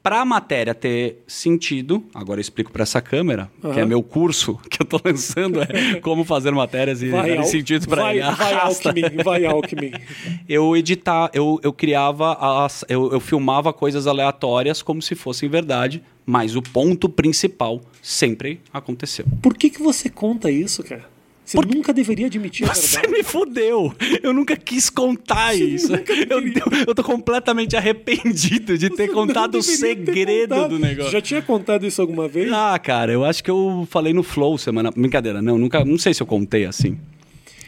Para 0.06 0.22
a 0.22 0.26
matéria 0.26 0.76
ter 0.76 1.24
sentido, 1.26 2.06
agora 2.14 2.38
eu 2.38 2.42
explico 2.42 2.72
para 2.72 2.84
essa 2.84 3.02
câmera, 3.02 3.50
que 3.74 3.80
é 3.80 3.84
meu 3.88 4.04
curso 4.04 4.60
que 4.70 4.80
eu 4.80 4.84
estou 4.84 5.02
lançando, 5.04 5.60
é 5.64 6.00
como 6.00 6.24
fazer 6.24 6.52
matérias 6.52 7.02
e 7.02 7.10
darem 7.10 7.40
Al- 7.40 7.44
sentido 7.46 7.88
para 7.88 8.04
vai, 8.04 8.20
vai. 8.20 8.54
Alckmin, 8.54 9.24
vai 9.24 9.46
Alckmin. 9.46 9.92
Eu 10.48 10.78
editar, 10.78 11.32
eu, 11.34 11.60
eu 11.64 11.74
criava, 11.74 12.34
as, 12.64 12.86
eu, 12.88 13.12
eu 13.12 13.20
filmava 13.20 13.74
coisas 13.74 14.06
aleatórias 14.06 14.84
como 14.84 15.02
se 15.02 15.16
fossem 15.16 15.50
verdade, 15.50 16.04
mas 16.24 16.56
o 16.56 16.62
ponto 16.62 17.10
principal 17.10 17.82
sempre 18.00 18.62
aconteceu. 18.72 19.26
Por 19.42 19.58
que, 19.58 19.72
que 19.72 19.82
você 19.82 20.08
conta 20.08 20.52
isso, 20.52 20.84
cara? 20.84 21.15
Você 21.46 21.58
nunca 21.60 21.94
deveria 21.94 22.26
admitir 22.26 22.66
Você 22.68 23.08
me 23.08 23.22
fudeu! 23.22 23.94
Eu 24.24 24.34
nunca 24.34 24.58
quis 24.58 24.90
contar 24.90 25.54
isso. 25.54 25.94
Eu, 25.94 26.42
eu 26.88 26.96
tô 26.96 27.04
completamente 27.04 27.78
arrependido 27.78 28.78
de 28.78 28.90
ter 28.90 29.08
Você 29.08 29.14
contado 29.14 29.60
o 29.60 29.64
segredo 29.64 30.56
contado. 30.56 30.70
do 30.72 30.80
negócio. 30.80 31.12
Já 31.12 31.22
tinha 31.22 31.42
contado 31.42 31.86
isso 31.86 32.02
alguma 32.02 32.28
vez? 32.28 32.52
Ah, 32.52 32.78
cara, 32.80 33.12
eu 33.12 33.24
acho 33.24 33.44
que 33.44 33.52
eu 33.52 33.88
falei 33.92 34.12
no 34.12 34.24
Flow 34.24 34.58
semana. 34.58 34.90
Brincadeira, 34.90 35.42
não, 35.42 35.58
nunca. 35.58 35.86
Não 35.86 36.00
sei 36.00 36.14
se 36.14 36.24
eu 36.24 36.28
contei 36.28 36.66
assim. 36.66 36.98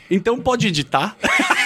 Então 0.10 0.40
pode 0.40 0.68
editar. 0.68 1.16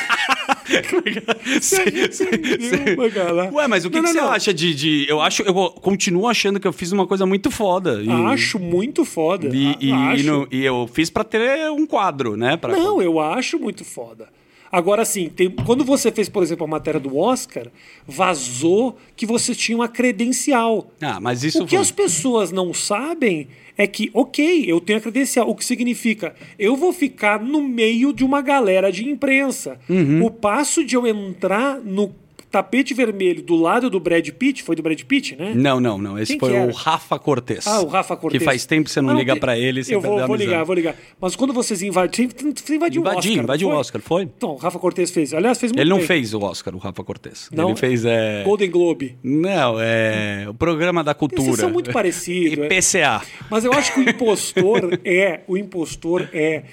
Ué, 3.54 3.68
mas 3.68 3.86
o 3.86 3.90
que, 3.90 3.98
Não, 3.98 4.04
que 4.04 4.08
não, 4.08 4.14
você 4.14 4.22
não. 4.22 4.32
acha 4.32 4.54
de, 4.54 4.74
de- 4.74 5.06
Eu 5.10 5.22
acho, 5.22 5.42
eu 5.44 5.54
continuo 5.82 6.28
achando 6.28 6.60
que 6.60 6.68
eu 6.68 6.74
fiz 6.74 6.92
uma 6.92 7.06
coisa 7.08 7.26
muito 7.26 7.50
foda. 7.52 8.02
E, 8.02 8.10
Acho 8.10 8.60
muito 8.60 9.04
foda. 9.06 9.48
E, 9.54 9.76
e- 9.80 9.92
acho. 9.92 10.48
e 10.52 10.64
eu 10.66 10.90
fiz 10.92 11.10
pra 11.10 11.24
ter 11.24 11.70
um 11.72 11.86
quadro, 11.86 12.36
né? 12.38 12.58
Pra, 12.58 12.72
Não, 12.76 13.02
eu 13.02 13.20
acho 13.20 13.60
muito 13.60 13.84
foda. 13.84 14.28
Agora, 14.72 15.02
assim, 15.02 15.28
tem- 15.30 15.50
quando 15.50 15.84
você 15.84 16.12
fez, 16.12 16.30
por 16.30 16.42
exemplo, 16.42 16.64
a 16.64 16.68
matéria 16.70 17.00
do 17.00 17.18
Oscar, 17.18 17.68
vazou 18.08 18.98
que 19.16 19.26
você 19.26 19.54
tinha 19.56 19.78
uma 19.78 19.88
credencial. 19.88 20.92
Ah, 21.02 21.20
mas 21.20 21.44
isso 21.44 21.64
o 21.64 21.66
que 21.66 21.72
foi- 21.76 21.80
as 21.82 21.92
pessoas 21.92 22.52
não 22.52 22.74
sabem 22.74 23.48
é 23.78 23.88
que, 23.88 24.12
ok, 24.14 24.66
eu 24.68 24.80
tenho 24.80 25.00
a 25.00 25.02
credencial. 25.02 25.50
O 25.50 25.56
que 25.56 25.66
significa? 25.66 26.36
Eu 26.60 26.76
vou 26.76 26.94
ficar 26.94 27.42
no 27.42 27.62
meio 27.62 28.14
de 28.14 28.24
uma 28.24 28.42
galera 28.42 28.92
de 28.92 29.08
imprensa. 29.08 29.80
Uhum. 29.90 30.24
O 30.26 30.30
passo 30.32 30.84
de 30.84 30.96
eu 30.96 31.08
entrar 31.08 31.80
no 31.80 32.14
tapete 32.52 32.94
vermelho 32.94 33.42
do 33.42 33.56
lado 33.56 33.90
do 33.90 34.00
Brad 34.00 34.28
Pitt, 34.30 34.62
foi 34.64 34.76
do 34.76 34.84
Brad 34.84 35.02
Pitt, 35.04 35.36
né? 35.38 35.54
Não, 35.56 35.80
não, 35.80 35.98
não. 35.98 36.20
Esse 36.20 36.34
Quem 36.34 36.40
foi 36.40 36.52
o? 36.60 36.72
Rafa 36.72 37.18
Cortez. 37.18 37.66
Ah, 37.66 37.82
o 37.82 37.88
Rafa 37.88 38.16
Cortez. 38.18 38.40
Que 38.40 38.46
faz 38.46 38.66
tempo 38.66 38.86
que 38.86 38.92
você 38.92 39.00
não 39.02 39.10
Mas 39.10 39.20
liga 39.20 39.34
tem- 39.34 39.40
pra 39.40 39.58
ele. 39.58 39.84
Você 39.84 39.96
Eu 39.96 40.02
vou, 40.02 40.28
vou 40.28 40.36
ligar, 40.36 40.64
vou 40.66 40.76
ligar. 40.76 40.96
Mas 41.20 41.36
quando 41.36 41.54
vocês 41.54 41.82
invadiram, 41.82 42.30
você 42.56 42.76
invadiu 42.76 43.02
o 43.02 43.06
Invadi, 43.06 43.30
Oscar. 43.30 43.44
invadiu 43.44 43.70
não 43.70 43.76
o 43.76 43.80
Oscar, 43.80 44.02
foi? 44.02 44.24
Então, 44.24 44.50
o 44.52 44.56
Rafa 44.58 44.78
Cortez 44.80 45.10
fez. 45.12 45.34
Aliás, 45.34 45.58
fez 45.60 45.72
muito 45.72 45.80
Ele 45.82 45.90
não 45.90 45.98
bem. 45.98 46.06
fez 46.08 46.34
o 46.34 46.40
Oscar, 46.42 46.76
o 46.76 46.78
Rafa 46.78 47.04
Cortez. 47.04 47.50
Não? 47.54 47.70
Ele 47.70 47.78
fez. 47.78 48.04
É... 48.06 48.44
Golden 48.44 48.70
Globe. 48.70 49.18
Não, 49.24 49.78
é. 49.80 50.46
O 50.50 50.54
programa 50.54 51.04
da 51.04 51.14
cultura. 51.14 51.42
Esses 51.50 51.60
são 51.62 51.72
muito 51.72 51.90
parecidos. 51.94 52.58
é. 52.60 52.66
IPCA. 52.68 53.22
Mas 53.50 53.64
eu 53.64 53.72
acho 53.74 53.94
que 53.94 54.00
o 54.02 54.10
impostor 54.10 55.00
é, 55.06 55.42
o 55.48 55.58
impostor 55.58 56.28
é 56.34 56.64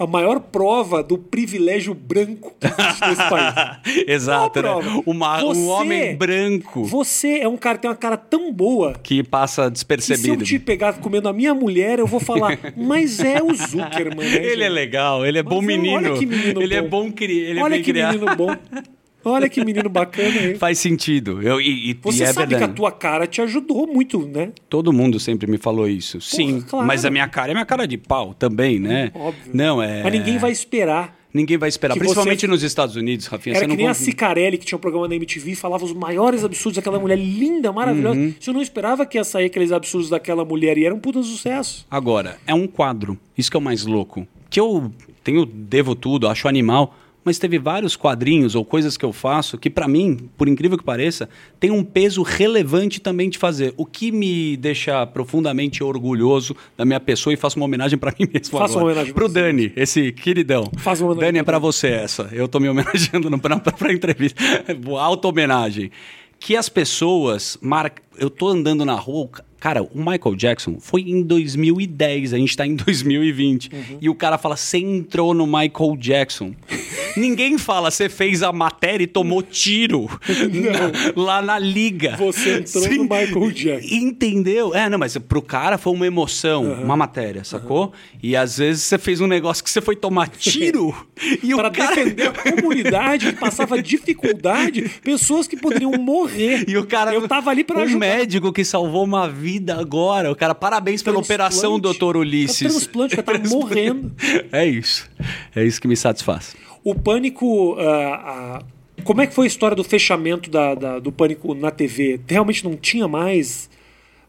a 0.00 0.06
maior 0.06 0.40
prova 0.40 1.02
do 1.02 1.18
privilégio 1.18 1.92
branco 1.94 2.54
que 2.58 2.66
existe 2.66 3.00
nesse 3.06 3.28
país. 3.28 3.54
Exato, 4.08 4.62
né? 4.62 4.68
Uma, 5.06 5.44
um 5.44 5.54
Você- 5.54 5.66
homem 5.68 6.16
branco 6.16 6.84
Você 6.84 7.40
é 7.40 7.46
um 7.48 7.56
cara 7.56 7.76
que 7.76 7.82
tem 7.82 7.90
uma 7.90 7.96
cara 7.96 8.16
tão 8.16 8.52
boa 8.52 8.94
que 9.02 9.22
passa 9.22 9.62
que 9.62 9.64
se 9.64 9.66
eu 9.66 9.70
despercebido. 9.72 10.44
te 10.44 10.58
pegar 10.58 10.94
comendo 10.94 11.28
a 11.28 11.32
minha 11.32 11.52
mulher, 11.54 11.98
eu 11.98 12.06
vou 12.06 12.18
falar, 12.20 12.58
mas 12.76 13.20
é 13.20 13.42
o 13.42 13.52
Zuckerman, 13.54 14.26
né, 14.28 14.36
Ele 14.36 14.64
é 14.64 14.66
gente? 14.66 14.74
legal, 14.74 15.26
ele 15.26 15.38
é 15.38 15.42
bom 15.42 15.58
Mas, 15.58 15.66
menino. 15.66 15.96
Olha 15.96 16.18
que 16.18 16.24
menino 16.26 16.62
ele 16.62 16.74
é 16.74 16.82
bom. 16.82 17.04
bom 17.04 17.12
cri... 17.12 17.38
ele 17.38 17.60
é 17.60 17.62
olha 17.62 17.74
bem 17.74 17.82
que 17.82 17.92
criado. 17.92 18.14
menino 18.14 18.36
bom. 18.36 18.56
Olha 19.24 19.48
que 19.48 19.64
menino 19.64 19.88
bacana 19.88 20.28
aí. 20.40 20.54
Faz 20.56 20.78
sentido. 20.78 21.42
Eu, 21.42 21.60
e, 21.60 21.98
Você 22.02 22.22
e 22.22 22.26
é 22.26 22.32
sabe 22.32 22.46
que 22.46 22.50
verdade. 22.54 22.72
a 22.72 22.74
tua 22.74 22.92
cara 22.92 23.26
te 23.26 23.40
ajudou 23.42 23.86
muito, 23.86 24.26
né? 24.26 24.52
Todo 24.68 24.92
mundo 24.92 25.20
sempre 25.20 25.50
me 25.50 25.58
falou 25.58 25.88
isso. 25.88 26.20
Sim, 26.20 26.60
claro. 26.62 26.86
mas 26.86 27.04
a 27.04 27.10
minha 27.10 27.28
cara 27.28 27.52
é 27.52 27.54
minha 27.54 27.66
cara 27.66 27.86
de 27.86 27.98
pau 27.98 28.34
também, 28.34 28.78
né? 28.78 29.10
Óbvio. 29.14 29.50
Não, 29.52 29.82
é. 29.82 30.02
Mas 30.02 30.12
ninguém 30.12 30.38
vai 30.38 30.50
esperar. 30.50 31.18
Ninguém 31.32 31.56
vai 31.56 31.68
esperar. 31.68 31.94
que 31.94 32.00
Principalmente 32.00 32.40
você- 32.40 32.46
nos 32.48 32.62
Estados 32.64 32.96
Unidos, 32.96 33.26
Rafinha. 33.26 33.54
Era 33.56 33.68
que 33.68 33.76
nem 33.76 33.86
a 33.86 33.94
Cicarelli, 33.94 34.58
que 34.58 34.66
tinha 34.66 34.76
um 34.76 34.80
programa 34.80 35.06
na 35.06 35.14
MTV, 35.14 35.54
falava 35.54 35.84
os 35.84 35.92
maiores 35.92 36.42
absurdos 36.42 36.76
daquela 36.76 36.98
mulher 36.98 37.16
linda, 37.16 37.72
maravilhosa. 37.72 38.18
Uhum. 38.18 38.34
Você 38.40 38.52
não 38.52 38.60
esperava 38.60 39.06
que 39.06 39.16
ia 39.16 39.22
sair 39.22 39.44
aqueles 39.44 39.70
absurdos 39.70 40.10
daquela 40.10 40.44
mulher 40.44 40.76
e 40.76 40.84
era 40.84 40.92
um 40.94 40.98
puta 40.98 41.22
sucesso. 41.22 41.86
Agora, 41.88 42.38
é 42.48 42.52
um 42.54 42.66
quadro. 42.66 43.16
Isso 43.38 43.48
que 43.48 43.56
é 43.56 43.60
o 43.60 43.62
mais 43.62 43.86
louco. 43.86 44.26
Que 44.48 44.58
eu 44.58 44.90
tenho, 45.22 45.46
devo 45.46 45.94
tudo, 45.94 46.26
acho 46.26 46.48
animal. 46.48 46.96
Mas 47.24 47.38
teve 47.38 47.58
vários 47.58 47.96
quadrinhos 47.96 48.54
ou 48.54 48.64
coisas 48.64 48.96
que 48.96 49.04
eu 49.04 49.12
faço 49.12 49.58
que, 49.58 49.68
pra 49.68 49.86
mim, 49.86 50.30
por 50.36 50.48
incrível 50.48 50.78
que 50.78 50.84
pareça, 50.84 51.28
tem 51.58 51.70
um 51.70 51.84
peso 51.84 52.22
relevante 52.22 53.00
também 53.00 53.28
de 53.28 53.36
fazer. 53.36 53.74
O 53.76 53.84
que 53.84 54.10
me 54.10 54.56
deixa 54.56 55.06
profundamente 55.06 55.84
orgulhoso 55.84 56.56
da 56.76 56.84
minha 56.84 56.98
pessoa 56.98 57.34
e 57.34 57.36
faço 57.36 57.58
uma 57.58 57.66
homenagem 57.66 57.98
pra 57.98 58.14
mim 58.18 58.26
mesmo 58.32 58.58
Faça 58.58 58.78
uma 58.78 58.84
homenagem 58.84 59.12
Pro 59.12 59.28
você. 59.28 59.34
Dani, 59.34 59.72
esse 59.76 60.12
queridão. 60.12 60.70
Faça 60.78 61.02
uma 61.04 61.12
homenagem 61.12 61.32
Dani, 61.32 61.38
é 61.38 61.42
pra 61.42 61.50
pra 61.50 61.58
você 61.58 61.88
essa. 61.88 62.28
Eu 62.32 62.48
tô 62.48 62.58
me 62.58 62.68
homenageando 62.68 63.28
pra 63.38 63.92
entrevista. 63.92 64.40
Auto-homenagem. 64.98 65.90
Que 66.38 66.56
as 66.56 66.68
pessoas 66.68 67.58
marcam. 67.60 68.02
Eu 68.18 68.30
tô 68.30 68.48
andando 68.48 68.84
na 68.84 68.94
rua. 68.94 69.28
Cara, 69.58 69.82
o 69.82 69.90
Michael 69.94 70.34
Jackson 70.36 70.80
foi 70.80 71.02
em 71.02 71.22
2010, 71.22 72.32
a 72.32 72.38
gente 72.38 72.56
tá 72.56 72.66
em 72.66 72.74
2020. 72.74 73.70
E 74.00 74.08
o 74.08 74.14
cara 74.14 74.38
fala: 74.38 74.56
você 74.56 74.78
entrou 74.78 75.34
no 75.34 75.46
Michael 75.46 75.96
Jackson. 75.98 76.54
Ninguém 77.16 77.58
fala, 77.58 77.90
você 77.90 78.08
fez 78.08 78.42
a 78.42 78.52
matéria 78.52 79.04
e 79.04 79.06
tomou 79.06 79.42
tiro 79.42 80.08
na- 80.28 81.22
lá 81.22 81.42
na 81.42 81.58
liga. 81.58 82.16
Você 82.16 82.58
entrou 82.58 82.88
no 82.94 83.02
Michael 83.04 83.50
Jackson. 83.50 83.94
Entendeu? 83.94 84.74
É, 84.74 84.88
não, 84.88 84.98
mas 84.98 85.16
pro 85.18 85.42
cara 85.42 85.78
foi 85.78 85.92
uma 85.92 86.06
emoção, 86.06 86.64
uma 86.82 86.96
matéria, 86.96 87.44
sacou? 87.44 87.92
E 88.22 88.36
às 88.36 88.58
vezes 88.58 88.82
você 88.84 88.98
fez 88.98 89.20
um 89.20 89.26
negócio 89.26 89.62
que 89.64 89.70
você 89.70 89.80
foi 89.80 89.96
tomar 89.96 90.28
tiro 90.28 90.94
e 91.42 91.54
Pra 91.54 91.68
o 91.68 91.72
cara... 91.72 91.94
defender 91.96 92.28
a 92.28 92.32
comunidade 92.32 93.32
que 93.32 93.38
passava 93.38 93.80
dificuldade, 93.82 94.88
pessoas 95.02 95.46
que 95.46 95.56
poderiam 95.56 95.92
morrer. 95.92 96.64
E 96.68 96.76
o 96.76 96.86
cara. 96.86 97.12
Eu 97.14 97.26
tava 97.28 97.50
ali 97.50 97.64
pra 97.64 97.78
um 97.78 97.82
ajudar. 97.82 97.98
médico 97.98 98.52
que 98.52 98.64
salvou 98.64 99.04
uma 99.04 99.28
vida 99.28 99.78
agora. 99.78 100.30
O 100.30 100.36
cara, 100.36 100.54
parabéns 100.54 101.02
pela 101.02 101.18
operação, 101.18 101.78
doutor 101.78 102.16
Ulisses. 102.16 102.62
É 102.62 102.68
transplante, 102.68 103.14
o 103.14 103.22
cara 103.22 103.38
tava 103.38 103.48
morrendo. 103.54 104.12
É 104.52 104.66
isso. 104.66 105.08
É 105.54 105.64
isso 105.64 105.80
que 105.80 105.88
me 105.88 105.96
satisfaz. 105.96 106.54
O 106.84 106.94
pânico. 106.94 107.76
ah, 107.78 108.58
ah, 108.58 108.62
como 109.04 109.20
é 109.22 109.26
que 109.26 109.34
foi 109.34 109.46
a 109.46 109.48
história 109.48 109.74
do 109.76 109.84
fechamento 109.84 110.50
da, 110.50 110.74
da- 110.74 110.98
do 110.98 111.10
pânico 111.10 111.54
na 111.54 111.70
TV? 111.70 112.20
Realmente 112.28 112.64
não 112.64 112.76
tinha 112.76 113.08
mais. 113.08 113.68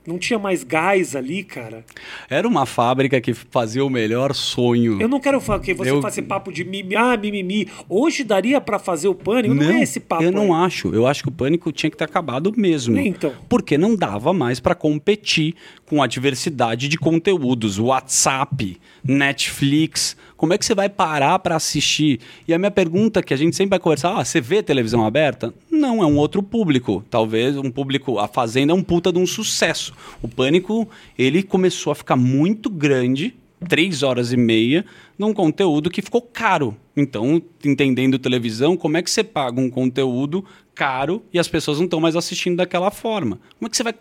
Não 0.03 0.17
tinha 0.17 0.39
mais 0.39 0.63
gás 0.63 1.15
ali, 1.15 1.43
cara. 1.43 1.85
Era 2.27 2.47
uma 2.47 2.65
fábrica 2.65 3.21
que 3.21 3.35
fazia 3.35 3.85
o 3.85 3.89
melhor 3.89 4.33
sonho. 4.33 4.99
Eu 4.99 5.07
não 5.07 5.19
quero 5.19 5.39
falar 5.39 5.59
que 5.59 5.75
você 5.75 5.91
Eu- 5.91 6.01
faça 6.01 6.23
papo 6.23 6.51
de 6.51 6.63
mimi, 6.65 6.95
ah, 6.95 7.15
mimimi. 7.15 7.67
Hoje 7.87 8.23
daria 8.23 8.59
pra 8.59 8.79
fazer 8.79 9.09
o 9.09 9.13
pânico? 9.13 9.53
Não, 9.53 9.69
é 9.69 9.83
esse 9.83 9.99
papo. 9.99 10.23
eu 10.23 10.31
não 10.31 10.55
aí. 10.55 10.65
acho. 10.65 10.91
Eu 10.91 11.05
acho 11.05 11.21
que 11.21 11.29
o 11.29 11.31
pânico 11.31 11.71
tinha 11.71 11.91
que 11.91 11.95
ter 11.97 12.05
acabado 12.05 12.51
mesmo. 12.57 12.97
Então. 12.97 13.31
Porque 13.47 13.77
não 13.77 13.95
dava 13.95 14.33
mais 14.33 14.59
para 14.59 14.73
competir 14.73 15.53
com 15.85 16.01
a 16.01 16.07
diversidade 16.07 16.87
de 16.87 16.97
conteúdos, 16.97 17.77
WhatsApp, 17.77 18.79
Netflix. 19.03 20.15
Como 20.37 20.53
é 20.53 20.57
que 20.57 20.65
você 20.65 20.73
vai 20.73 20.89
parar 20.89 21.37
para 21.39 21.55
assistir? 21.55 22.19
E 22.47 22.53
a 22.53 22.57
minha 22.57 22.71
pergunta 22.71 23.21
que 23.21 23.33
a 23.33 23.37
gente 23.37 23.55
sempre 23.55 23.71
vai 23.71 23.79
conversar, 23.79 24.17
ah, 24.17 24.25
você 24.25 24.41
vê 24.41 24.63
televisão 24.63 25.05
aberta? 25.05 25.53
Não, 25.69 26.01
é 26.01 26.05
um 26.05 26.17
outro 26.17 26.41
público. 26.41 27.03
Talvez 27.09 27.57
um 27.57 27.71
público, 27.71 28.19
a 28.19 28.27
Fazenda 28.27 28.73
é 28.73 28.75
um 28.75 28.83
puta 28.83 29.11
de 29.11 29.19
um 29.19 29.27
sucesso. 29.27 29.93
O 30.21 30.27
Pânico, 30.27 30.89
ele 31.17 31.43
começou 31.43 31.91
a 31.91 31.95
ficar 31.95 32.15
muito 32.15 32.69
grande, 32.69 33.35
três 33.67 34.03
horas 34.03 34.33
e 34.33 34.37
meia, 34.37 34.85
num 35.17 35.33
conteúdo 35.33 35.89
que 35.89 36.01
ficou 36.01 36.21
caro. 36.21 36.75
Então, 36.97 37.41
entendendo 37.63 38.17
televisão, 38.17 38.75
como 38.75 38.97
é 38.97 39.01
que 39.01 39.11
você 39.11 39.23
paga 39.23 39.61
um 39.61 39.69
conteúdo 39.69 40.43
caro 40.73 41.23
e 41.31 41.39
as 41.39 41.47
pessoas 41.47 41.77
não 41.77 41.85
estão 41.85 41.99
mais 41.99 42.15
assistindo 42.15 42.57
daquela 42.57 42.89
forma? 42.89 43.39
Como 43.57 43.67
é 43.67 43.69
que 43.69 43.77
você 43.77 43.83
vai 43.83 43.93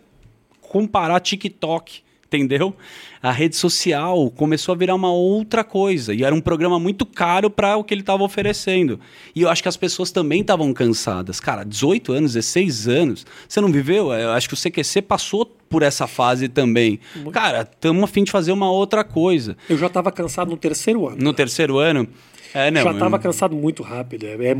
comparar 0.71 1.19
TikTok, 1.19 2.01
entendeu? 2.37 2.75
A 3.21 3.31
rede 3.31 3.55
social 3.55 4.31
começou 4.31 4.73
a 4.73 4.77
virar 4.77 4.95
uma 4.95 5.11
outra 5.11 5.63
coisa 5.63 6.13
e 6.13 6.23
era 6.23 6.33
um 6.33 6.41
programa 6.41 6.79
muito 6.79 7.05
caro 7.05 7.49
para 7.49 7.77
o 7.77 7.83
que 7.83 7.93
ele 7.93 8.01
estava 8.01 8.23
oferecendo. 8.23 8.99
E 9.35 9.41
eu 9.41 9.49
acho 9.49 9.61
que 9.61 9.69
as 9.69 9.77
pessoas 9.77 10.11
também 10.11 10.41
estavam 10.41 10.73
cansadas. 10.73 11.39
Cara, 11.39 11.63
18 11.63 12.13
anos, 12.13 12.33
16 12.33 12.87
anos, 12.87 13.25
você 13.47 13.61
não 13.61 13.71
viveu? 13.71 14.11
Eu 14.11 14.31
acho 14.31 14.47
que 14.47 14.53
o 14.53 14.57
CQC 14.57 15.01
passou 15.03 15.45
por 15.45 15.83
essa 15.83 16.07
fase 16.07 16.47
também. 16.47 16.99
Cara, 17.31 17.61
estamos 17.61 18.03
a 18.03 18.07
fim 18.07 18.23
de 18.23 18.31
fazer 18.31 18.51
uma 18.51 18.71
outra 18.71 19.03
coisa. 19.03 19.55
Eu 19.69 19.77
já 19.77 19.87
tava 19.87 20.11
cansado 20.11 20.49
no 20.49 20.57
terceiro 20.57 21.07
ano. 21.07 21.17
No 21.21 21.33
terceiro 21.33 21.77
ano, 21.77 22.07
é, 22.53 22.69
não, 22.71 22.81
já 22.81 22.91
estava 22.91 23.15
eu- 23.15 23.19
cansado 23.21 23.55
muito 23.55 23.83
rápido. 23.83 24.25
É, 24.25 24.33
é, 24.33 24.51
é, 24.51 24.55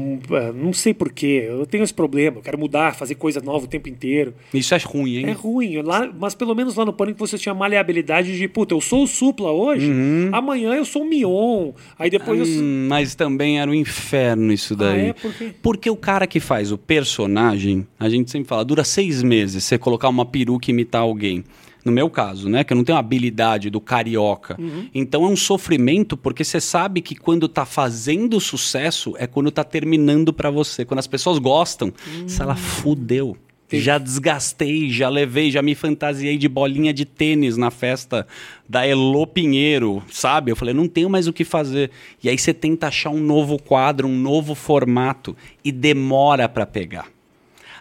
não 0.53 0.73
sei 0.73 0.93
porquê. 0.93 1.45
Eu 1.47 1.65
tenho 1.65 1.83
esse 1.83 1.93
problema. 1.93 2.37
Eu 2.37 2.41
quero 2.41 2.57
mudar, 2.57 2.95
fazer 2.95 3.15
coisa 3.15 3.41
nova 3.41 3.65
o 3.65 3.67
tempo 3.67 3.89
inteiro. 3.89 4.33
Isso 4.53 4.73
é 4.73 4.77
ruim, 4.77 5.17
hein? 5.17 5.25
É 5.29 5.31
ruim. 5.31 5.81
Lá, 5.81 6.11
mas 6.19 6.33
pelo 6.35 6.53
menos 6.55 6.75
lá 6.75 6.85
no 6.85 6.93
Pânico 6.93 7.19
você 7.19 7.37
tinha 7.37 7.53
maleabilidade 7.53 8.37
de, 8.37 8.47
puta, 8.47 8.73
eu 8.73 8.81
sou 8.81 9.03
o 9.03 9.07
Supla 9.07 9.51
hoje, 9.51 9.91
amanhã 10.31 10.73
eu 10.73 10.85
sou 10.85 11.03
o 11.03 11.05
Mion. 11.09 11.71
Aí 11.97 12.09
depois 12.09 12.39
eu 12.39 12.45
sou... 12.45 12.61
Hum, 12.63 12.87
mas 12.89 13.15
também 13.15 13.59
era 13.59 13.69
um 13.69 13.73
inferno 13.73 14.51
isso 14.53 14.75
daí. 14.75 15.07
é? 15.07 15.13
Por? 15.13 15.31
Porque 15.61 15.89
o 15.89 15.95
cara 15.95 16.25
que 16.27 16.39
faz 16.39 16.71
o 16.71 16.77
personagem, 16.77 17.85
a 17.99 18.09
gente 18.09 18.29
sempre 18.31 18.47
fala, 18.47 18.63
dura 18.65 18.83
seis 18.83 19.21
meses 19.23 19.63
você 19.63 19.77
colocar 19.77 20.09
uma 20.09 20.25
peruca 20.25 20.69
e 20.69 20.71
imitar 20.73 21.01
alguém. 21.01 21.43
No 21.83 21.91
meu 21.91 22.09
caso, 22.09 22.47
né? 22.47 22.63
Que 22.63 22.73
eu 22.73 22.77
não 22.77 22.83
tenho 22.83 22.95
a 22.95 22.99
habilidade 22.99 23.69
do 23.69 23.81
carioca. 23.81 24.55
Uhum. 24.59 24.87
Então 24.93 25.25
é 25.25 25.27
um 25.27 25.35
sofrimento, 25.35 26.15
porque 26.15 26.43
você 26.43 26.61
sabe 26.61 27.01
que 27.01 27.15
quando 27.15 27.47
tá 27.47 27.65
fazendo 27.65 28.39
sucesso 28.39 29.15
é 29.17 29.25
quando 29.25 29.51
tá 29.51 29.63
terminando 29.63 30.31
pra 30.31 30.49
você. 30.49 30.85
Quando 30.85 30.99
as 30.99 31.07
pessoas 31.07 31.39
gostam, 31.39 31.91
você 32.25 32.37
fala, 32.37 32.55
fudeu. 32.55 33.35
Já 33.73 33.97
desgastei, 33.97 34.89
já 34.89 35.07
levei, 35.07 35.49
já 35.49 35.61
me 35.61 35.73
fantasiei 35.75 36.37
de 36.37 36.49
bolinha 36.49 36.93
de 36.93 37.05
tênis 37.05 37.55
na 37.55 37.71
festa 37.71 38.27
da 38.67 38.85
Elô 38.85 39.25
Pinheiro, 39.25 40.03
sabe? 40.11 40.51
Eu 40.51 40.57
falei, 40.57 40.73
não 40.73 40.89
tenho 40.89 41.09
mais 41.09 41.25
o 41.25 41.33
que 41.33 41.45
fazer. 41.45 41.89
E 42.21 42.27
aí 42.27 42.37
você 42.37 42.53
tenta 42.53 42.87
achar 42.87 43.11
um 43.11 43.21
novo 43.21 43.57
quadro, 43.57 44.09
um 44.09 44.17
novo 44.17 44.55
formato 44.55 45.37
e 45.63 45.71
demora 45.71 46.49
pra 46.49 46.65
pegar. 46.65 47.07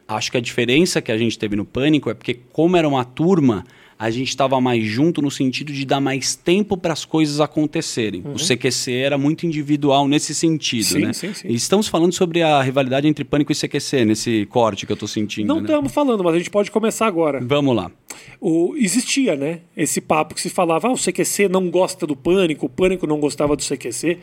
Acho 0.07 0.31
que 0.31 0.37
a 0.37 0.41
diferença 0.41 1.01
que 1.01 1.13
a 1.13 1.19
gente 1.19 1.39
teve 1.39 1.57
no 1.57 1.65
Pânico 1.65 2.11
é 2.11 2.15
porque, 2.15 2.39
como 2.53 2.77
era 2.77 2.89
uma 2.89 3.05
turma, 3.05 3.65
a 4.01 4.11
gente 4.11 4.31
estava 4.31 4.59
mais 4.63 4.83
junto 4.83 5.21
no 5.21 5.31
sentido 5.31 5.75
de 5.75 5.85
dar 5.85 6.01
mais 6.01 6.35
tempo 6.35 6.75
para 6.75 6.95
as 6.95 7.05
coisas 7.05 7.39
acontecerem. 7.39 8.25
O 8.25 8.39
CQC 8.39 8.93
era 8.93 9.19
muito 9.19 9.45
individual 9.45 10.09
nesse 10.09 10.35
sentido, 10.35 10.71
Uhum. 10.71 11.01
Sim, 11.01 11.01
né? 11.01 11.13
sim, 11.13 11.35
sim. 11.35 11.49
E 11.49 11.55
estamos 11.55 11.87
falando 11.87 12.13
sobre 12.15 12.41
a 12.41 12.63
rivalidade 12.63 13.07
entre 13.07 13.25
Pânico 13.25 13.53
e 13.53 13.55
CQC, 13.55 14.07
nesse 14.07 14.47
corte 14.47 14.87
que 14.87 14.93
eu 14.93 14.95
estou 14.95 15.07
sentindo. 15.07 15.47
Não 15.47 15.57
né? 15.57 15.63
estamos 15.63 15.93
falando, 15.93 16.25
mas 16.25 16.35
a 16.35 16.39
gente 16.39 16.49
pode 16.49 16.71
começar 16.71 17.07
agora. 17.07 17.41
Vamos 17.43 17.77
lá. 17.77 17.91
O, 18.41 18.75
existia, 18.77 19.37
né? 19.37 19.61
Esse 19.77 20.01
papo 20.01 20.35
que 20.35 20.41
se 20.41 20.49
falava, 20.49 20.89
ah, 20.89 20.93
o 20.93 20.97
CQC 20.97 21.51
não 21.51 21.69
gosta 21.69 22.07
do 22.07 22.17
pânico, 22.17 22.65
o 22.65 22.69
pânico 22.71 23.07
não 23.07 23.21
gostava 23.21 23.55
do 23.55 23.63
CQC. 23.63 24.19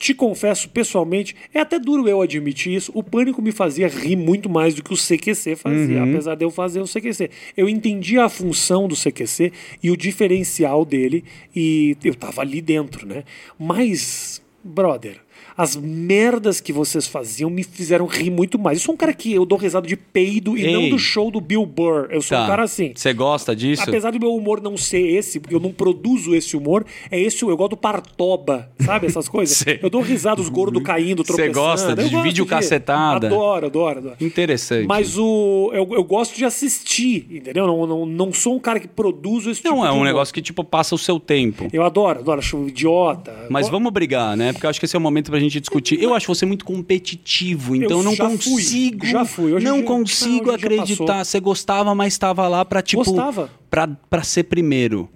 Te 0.00 0.14
confesso, 0.14 0.70
pessoalmente, 0.70 1.36
é 1.52 1.60
até 1.60 1.78
duro 1.78 2.08
eu 2.08 2.22
admitir 2.22 2.74
isso, 2.74 2.90
o 2.94 3.02
pânico 3.02 3.42
me 3.42 3.52
fazia 3.52 3.86
rir 3.86 4.16
muito 4.16 4.48
mais 4.48 4.74
do 4.74 4.82
que 4.82 4.94
o 4.94 4.96
CQC 4.96 5.56
fazia, 5.56 6.02
apesar 6.02 6.34
de 6.36 6.42
eu 6.42 6.50
fazer 6.50 6.80
o 6.80 6.86
CQC. 6.86 7.30
Eu 7.54 7.68
entendia 7.68 8.24
a 8.24 8.30
função 8.30 8.88
do 8.88 8.96
CQC 8.96 9.52
e 9.82 9.90
o 9.90 9.96
diferencial 9.98 10.86
dele, 10.86 11.22
e 11.54 11.98
eu 12.02 12.14
tava 12.14 12.40
ali 12.40 12.62
dentro, 12.62 13.06
né? 13.06 13.24
Mas, 13.58 14.40
brother. 14.64 15.20
As 15.62 15.76
merdas 15.76 16.58
que 16.60 16.72
vocês 16.72 17.06
faziam 17.06 17.50
me 17.50 17.62
fizeram 17.62 18.06
rir 18.06 18.30
muito 18.30 18.58
mais. 18.58 18.78
Eu 18.78 18.84
sou 18.84 18.94
um 18.94 18.96
cara 18.96 19.12
que 19.12 19.32
eu 19.34 19.44
dou 19.44 19.58
risada 19.58 19.86
de 19.86 19.94
peido 19.96 20.56
e 20.56 20.72
não 20.72 20.88
do 20.88 20.98
show 20.98 21.30
do 21.30 21.38
Bill 21.40 21.66
Burr. 21.66 22.06
Eu 22.10 22.22
sou 22.22 22.38
um 22.38 22.46
cara 22.46 22.62
assim. 22.62 22.92
Você 22.94 23.12
gosta 23.12 23.54
disso? 23.54 23.82
Apesar 23.82 24.10
do 24.12 24.18
meu 24.18 24.34
humor 24.34 24.60
não 24.62 24.76
ser 24.76 25.00
esse, 25.06 25.38
porque 25.38 25.54
eu 25.54 25.60
não 25.60 25.70
produzo 25.72 26.34
esse 26.34 26.56
humor, 26.56 26.84
é 27.10 27.20
esse, 27.20 27.42
eu 27.42 27.54
gosto 27.56 27.70
do 27.72 27.76
Partoba, 27.76 28.70
sabe 28.80 29.06
essas 29.06 29.28
coisas? 29.28 29.56
Sei. 29.58 29.78
Eu 29.82 29.90
dou 29.90 30.00
risada, 30.00 30.40
os 30.40 30.48
gordos 30.48 30.82
caindo, 30.82 31.22
Cê 31.22 31.26
tropeçando. 31.32 31.52
gosta 31.54 31.94
de 31.96 32.14
Eu 32.14 32.22
vídeo 32.22 32.46
cacetada? 32.46 33.26
Adoro, 33.26 33.66
adoro, 33.66 33.98
adoro. 33.98 34.16
Interessante. 34.20 34.86
Mas 34.86 35.18
o, 35.18 35.70
eu, 35.74 35.86
eu 35.92 36.04
gosto 36.04 36.36
de 36.36 36.44
assistir, 36.44 37.26
entendeu? 37.30 37.66
Não, 37.66 37.86
não, 37.86 38.06
não 38.06 38.32
sou 38.32 38.54
um 38.56 38.58
cara 38.60 38.80
que 38.80 38.88
produz 38.88 39.46
esse 39.46 39.60
tipo 39.60 39.74
Não, 39.74 39.84
é 39.84 39.90
um 39.90 39.96
humor. 39.96 40.06
negócio 40.06 40.32
que, 40.32 40.40
tipo, 40.40 40.64
passa 40.64 40.94
o 40.94 40.98
seu 40.98 41.20
tempo. 41.20 41.68
Eu 41.72 41.82
adoro, 41.82 42.20
adoro, 42.20 42.38
acho 42.38 42.66
idiota. 42.68 43.46
Mas 43.50 43.66
Go- 43.66 43.72
vamos 43.72 43.92
brigar, 43.92 44.36
né? 44.36 44.52
Porque 44.52 44.64
eu 44.64 44.70
acho 44.70 44.78
que 44.80 44.86
esse 44.86 44.96
é 44.96 44.98
o 44.98 45.02
momento 45.02 45.30
pra 45.30 45.38
gente 45.38 45.49
discutir. 45.58 46.00
Eu 46.00 46.14
acho 46.14 46.26
você 46.32 46.44
muito 46.46 46.64
competitivo, 46.64 47.74
então 47.74 47.98
eu 47.98 48.02
não 48.04 48.14
já 48.14 48.28
fui, 48.28 48.38
consigo. 48.38 49.06
já 49.06 49.24
fui. 49.24 49.52
Hoje 49.54 49.64
não 49.64 49.78
dia- 49.78 49.86
consigo 49.86 50.46
não, 50.48 50.54
acreditar. 50.54 51.24
Você 51.24 51.40
gostava, 51.40 51.94
mas 51.94 52.12
estava 52.12 52.46
lá 52.46 52.64
pra, 52.64 52.82
tipo. 52.82 53.02
Gostava. 53.02 53.50
Pra, 53.70 53.86
pra 53.88 54.22
ser 54.22 54.44
primeiro. 54.44 55.08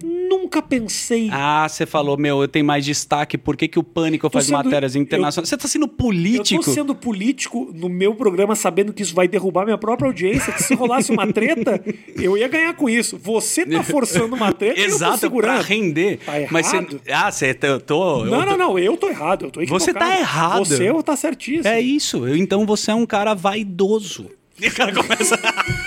Nunca 0.55 0.62
pensei. 0.68 1.28
Ah, 1.32 1.66
você 1.68 1.84
falou, 1.84 2.16
meu, 2.16 2.40
eu 2.40 2.46
tenho 2.46 2.64
mais 2.64 2.84
destaque. 2.84 3.36
Por 3.36 3.57
que, 3.57 3.66
que 3.66 3.78
o 3.78 3.82
Pânico 3.82 4.30
faz 4.30 4.46
sendo- 4.46 4.57
matérias 4.62 4.94
internacionais? 4.94 5.48
Você 5.48 5.57
tá 5.57 5.66
sendo 5.66 5.88
político? 5.88 6.61
Eu 6.61 6.64
tô 6.64 6.70
sendo 6.72 6.94
político 6.94 7.72
no 7.74 7.88
meu 7.88 8.14
programa 8.14 8.55
sabendo 8.55 8.92
que 8.92 9.02
isso 9.02 9.14
vai 9.14 9.26
derrubar 9.26 9.64
minha 9.64 9.76
própria 9.76 10.07
audiência, 10.07 10.52
que 10.52 10.62
se 10.62 10.74
rolasse 10.74 11.11
uma 11.11 11.26
treta, 11.32 11.82
eu 12.16 12.38
ia 12.38 12.46
ganhar 12.46 12.72
com 12.74 12.88
isso. 12.88 13.18
Você 13.18 13.66
tá 13.66 13.82
forçando 13.84 14.34
uma 14.36 14.52
treta 14.52 14.78
e 14.78 14.84
eu 14.84 14.88
tô 14.90 14.94
Exato, 14.94 15.11
pra 15.12 15.18
segurando. 15.20 15.62
render. 15.62 16.18
Tá 16.24 16.32
Mas 16.50 16.66
você. 16.68 16.76
errado. 16.76 17.00
Ah, 17.11 17.32
você. 17.32 17.59
Eu 17.62 17.80
tô. 17.80 18.20
eu 18.24 18.30
Não, 18.30 18.40
tô- 18.40 18.46
não, 18.46 18.57
não, 18.59 18.78
eu 18.78 18.96
tô 18.96 19.09
errado, 19.09 19.46
eu 19.46 19.50
tô 19.50 19.61
equivocado. 19.61 19.84
Você 19.84 19.92
tá 19.92 20.18
errado. 20.18 20.64
Você 20.64 21.02
tá 21.02 21.16
certíssimo. 21.16 21.66
É 21.66 21.80
isso. 21.80 22.26
Eu- 22.28 22.36
Então 22.36 22.64
você 22.64 22.90
é 22.92 22.94
um 22.94 23.07
cara 23.07 23.34
vaidoso. 23.34 24.26
E 24.62 24.68
o 24.68 24.72
cara 24.72 24.92
começa. 24.94 25.36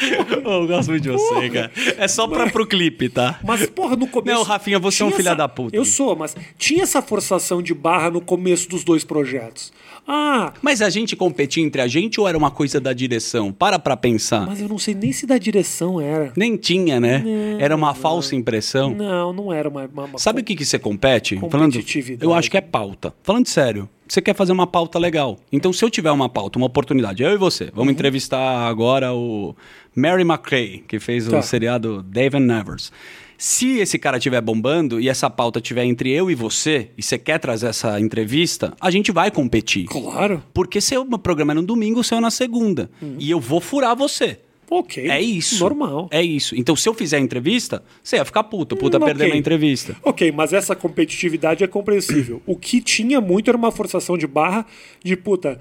eu 0.00 0.66
gosto 0.66 0.90
muito 0.90 1.02
de 1.02 1.10
você, 1.10 1.50
cara. 1.50 1.70
É 1.98 2.06
só 2.08 2.26
pra, 2.26 2.48
pro 2.50 2.66
clipe, 2.66 3.08
tá? 3.08 3.38
Mas, 3.44 3.66
porra, 3.68 3.96
no 3.96 4.06
começo. 4.06 4.36
Não, 4.38 4.44
Rafinha, 4.44 4.78
você 4.78 5.02
é 5.02 5.06
um 5.06 5.10
filho 5.10 5.28
essa- 5.28 5.36
da 5.36 5.48
puta. 5.48 5.76
Eu 5.76 5.84
sou, 5.84 6.14
mas 6.16 6.36
tinha 6.58 6.82
essa 6.82 7.00
forçação 7.02 7.62
de 7.62 7.72
barra 7.74 8.10
no 8.10 8.20
começo 8.20 8.68
dos 8.68 8.84
dois 8.84 9.04
projetos. 9.04 9.72
Ah, 10.08 10.52
Mas 10.62 10.80
a 10.82 10.88
gente 10.88 11.16
competia 11.16 11.64
entre 11.64 11.80
a 11.82 11.88
gente 11.88 12.20
ou 12.20 12.28
era 12.28 12.38
uma 12.38 12.50
coisa 12.50 12.80
da 12.80 12.92
direção? 12.92 13.52
Para 13.52 13.76
pra 13.76 13.96
pensar. 13.96 14.46
mas 14.46 14.60
eu 14.60 14.68
não 14.68 14.78
sei 14.78 14.94
nem 14.94 15.10
se 15.10 15.26
da 15.26 15.36
direção 15.36 16.00
era. 16.00 16.32
Nem 16.36 16.56
tinha, 16.56 17.00
né? 17.00 17.24
era 17.58 17.74
uma 17.74 17.92
falsa 17.92 18.36
impressão. 18.36 18.94
Não, 18.94 19.32
não 19.32 19.52
era 19.52 19.68
uma. 19.68 19.90
uma- 19.92 20.16
Sabe 20.18 20.42
o 20.42 20.44
que, 20.44 20.54
que 20.54 20.64
você 20.64 20.78
compete? 20.78 21.34
Falando, 21.50 21.72
Competitividade. 21.72 22.24
eu 22.24 22.32
acho 22.32 22.48
que 22.50 22.56
é 22.56 22.60
pauta. 22.60 23.12
Falando 23.24 23.48
sério, 23.48 23.88
você 24.08 24.20
quer 24.22 24.34
fazer 24.34 24.52
uma 24.52 24.66
pauta 24.66 24.98
legal. 24.98 25.38
Então, 25.52 25.72
se 25.72 25.84
eu 25.84 25.90
tiver 25.90 26.10
uma 26.10 26.28
pauta, 26.28 26.58
uma 26.58 26.66
oportunidade, 26.66 27.22
eu 27.22 27.32
e 27.32 27.36
você, 27.36 27.64
Uhum. 27.64 27.70
vamos 27.74 27.92
entrevistar 27.92 28.66
agora 28.68 29.12
o 29.14 29.54
Mary 29.94 30.22
McCray, 30.22 30.84
que 30.86 30.98
fez 30.98 31.26
Tá. 31.26 31.38
o 31.38 31.42
seriado 31.42 32.02
Dave 32.02 32.36
and 32.36 32.40
Nevers. 32.40 32.92
Se 33.38 33.78
esse 33.80 33.98
cara 33.98 34.16
estiver 34.16 34.40
bombando 34.40 34.98
e 34.98 35.10
essa 35.10 35.28
pauta 35.28 35.58
estiver 35.58 35.84
entre 35.84 36.10
eu 36.10 36.30
e 36.30 36.34
você, 36.34 36.90
e 36.96 37.02
você 37.02 37.18
quer 37.18 37.38
trazer 37.38 37.66
essa 37.66 38.00
entrevista, 38.00 38.72
a 38.80 38.90
gente 38.90 39.12
vai 39.12 39.30
competir. 39.30 39.84
Claro. 39.86 40.42
Porque 40.54 40.80
seu 40.80 41.04
programa 41.18 41.52
é 41.52 41.56
no 41.56 41.62
domingo, 41.62 42.00
o 42.00 42.04
seu 42.04 42.16
é 42.16 42.20
na 42.22 42.30
segunda. 42.30 42.90
E 43.18 43.30
eu 43.30 43.38
vou 43.38 43.60
furar 43.60 43.94
você. 43.94 44.40
Ok. 44.70 45.08
É 45.08 45.20
isso. 45.20 45.60
Normal. 45.60 46.08
É 46.10 46.22
isso. 46.22 46.56
Então, 46.56 46.74
se 46.74 46.88
eu 46.88 46.94
fizer 46.94 47.18
a 47.18 47.20
entrevista, 47.20 47.82
você 48.02 48.16
ia 48.16 48.24
ficar 48.24 48.42
puto. 48.44 48.76
Puta 48.76 48.96
Hum, 48.98 49.00
perdendo 49.04 49.28
ok. 49.28 49.32
a 49.36 49.38
entrevista. 49.38 49.96
Ok, 50.02 50.32
mas 50.32 50.52
essa 50.52 50.74
competitividade 50.74 51.62
é 51.62 51.66
compreensível. 51.66 52.42
O 52.44 52.56
que 52.56 52.80
tinha 52.80 53.20
muito 53.20 53.48
era 53.48 53.56
uma 53.56 53.70
forçação 53.70 54.18
de 54.18 54.26
barra 54.26 54.66
de 55.04 55.16
puta 55.16 55.60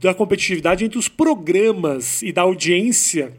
da 0.00 0.14
competitividade 0.14 0.84
entre 0.84 0.98
os 0.98 1.08
programas 1.08 2.22
e 2.22 2.30
da 2.30 2.42
audiência 2.42 3.32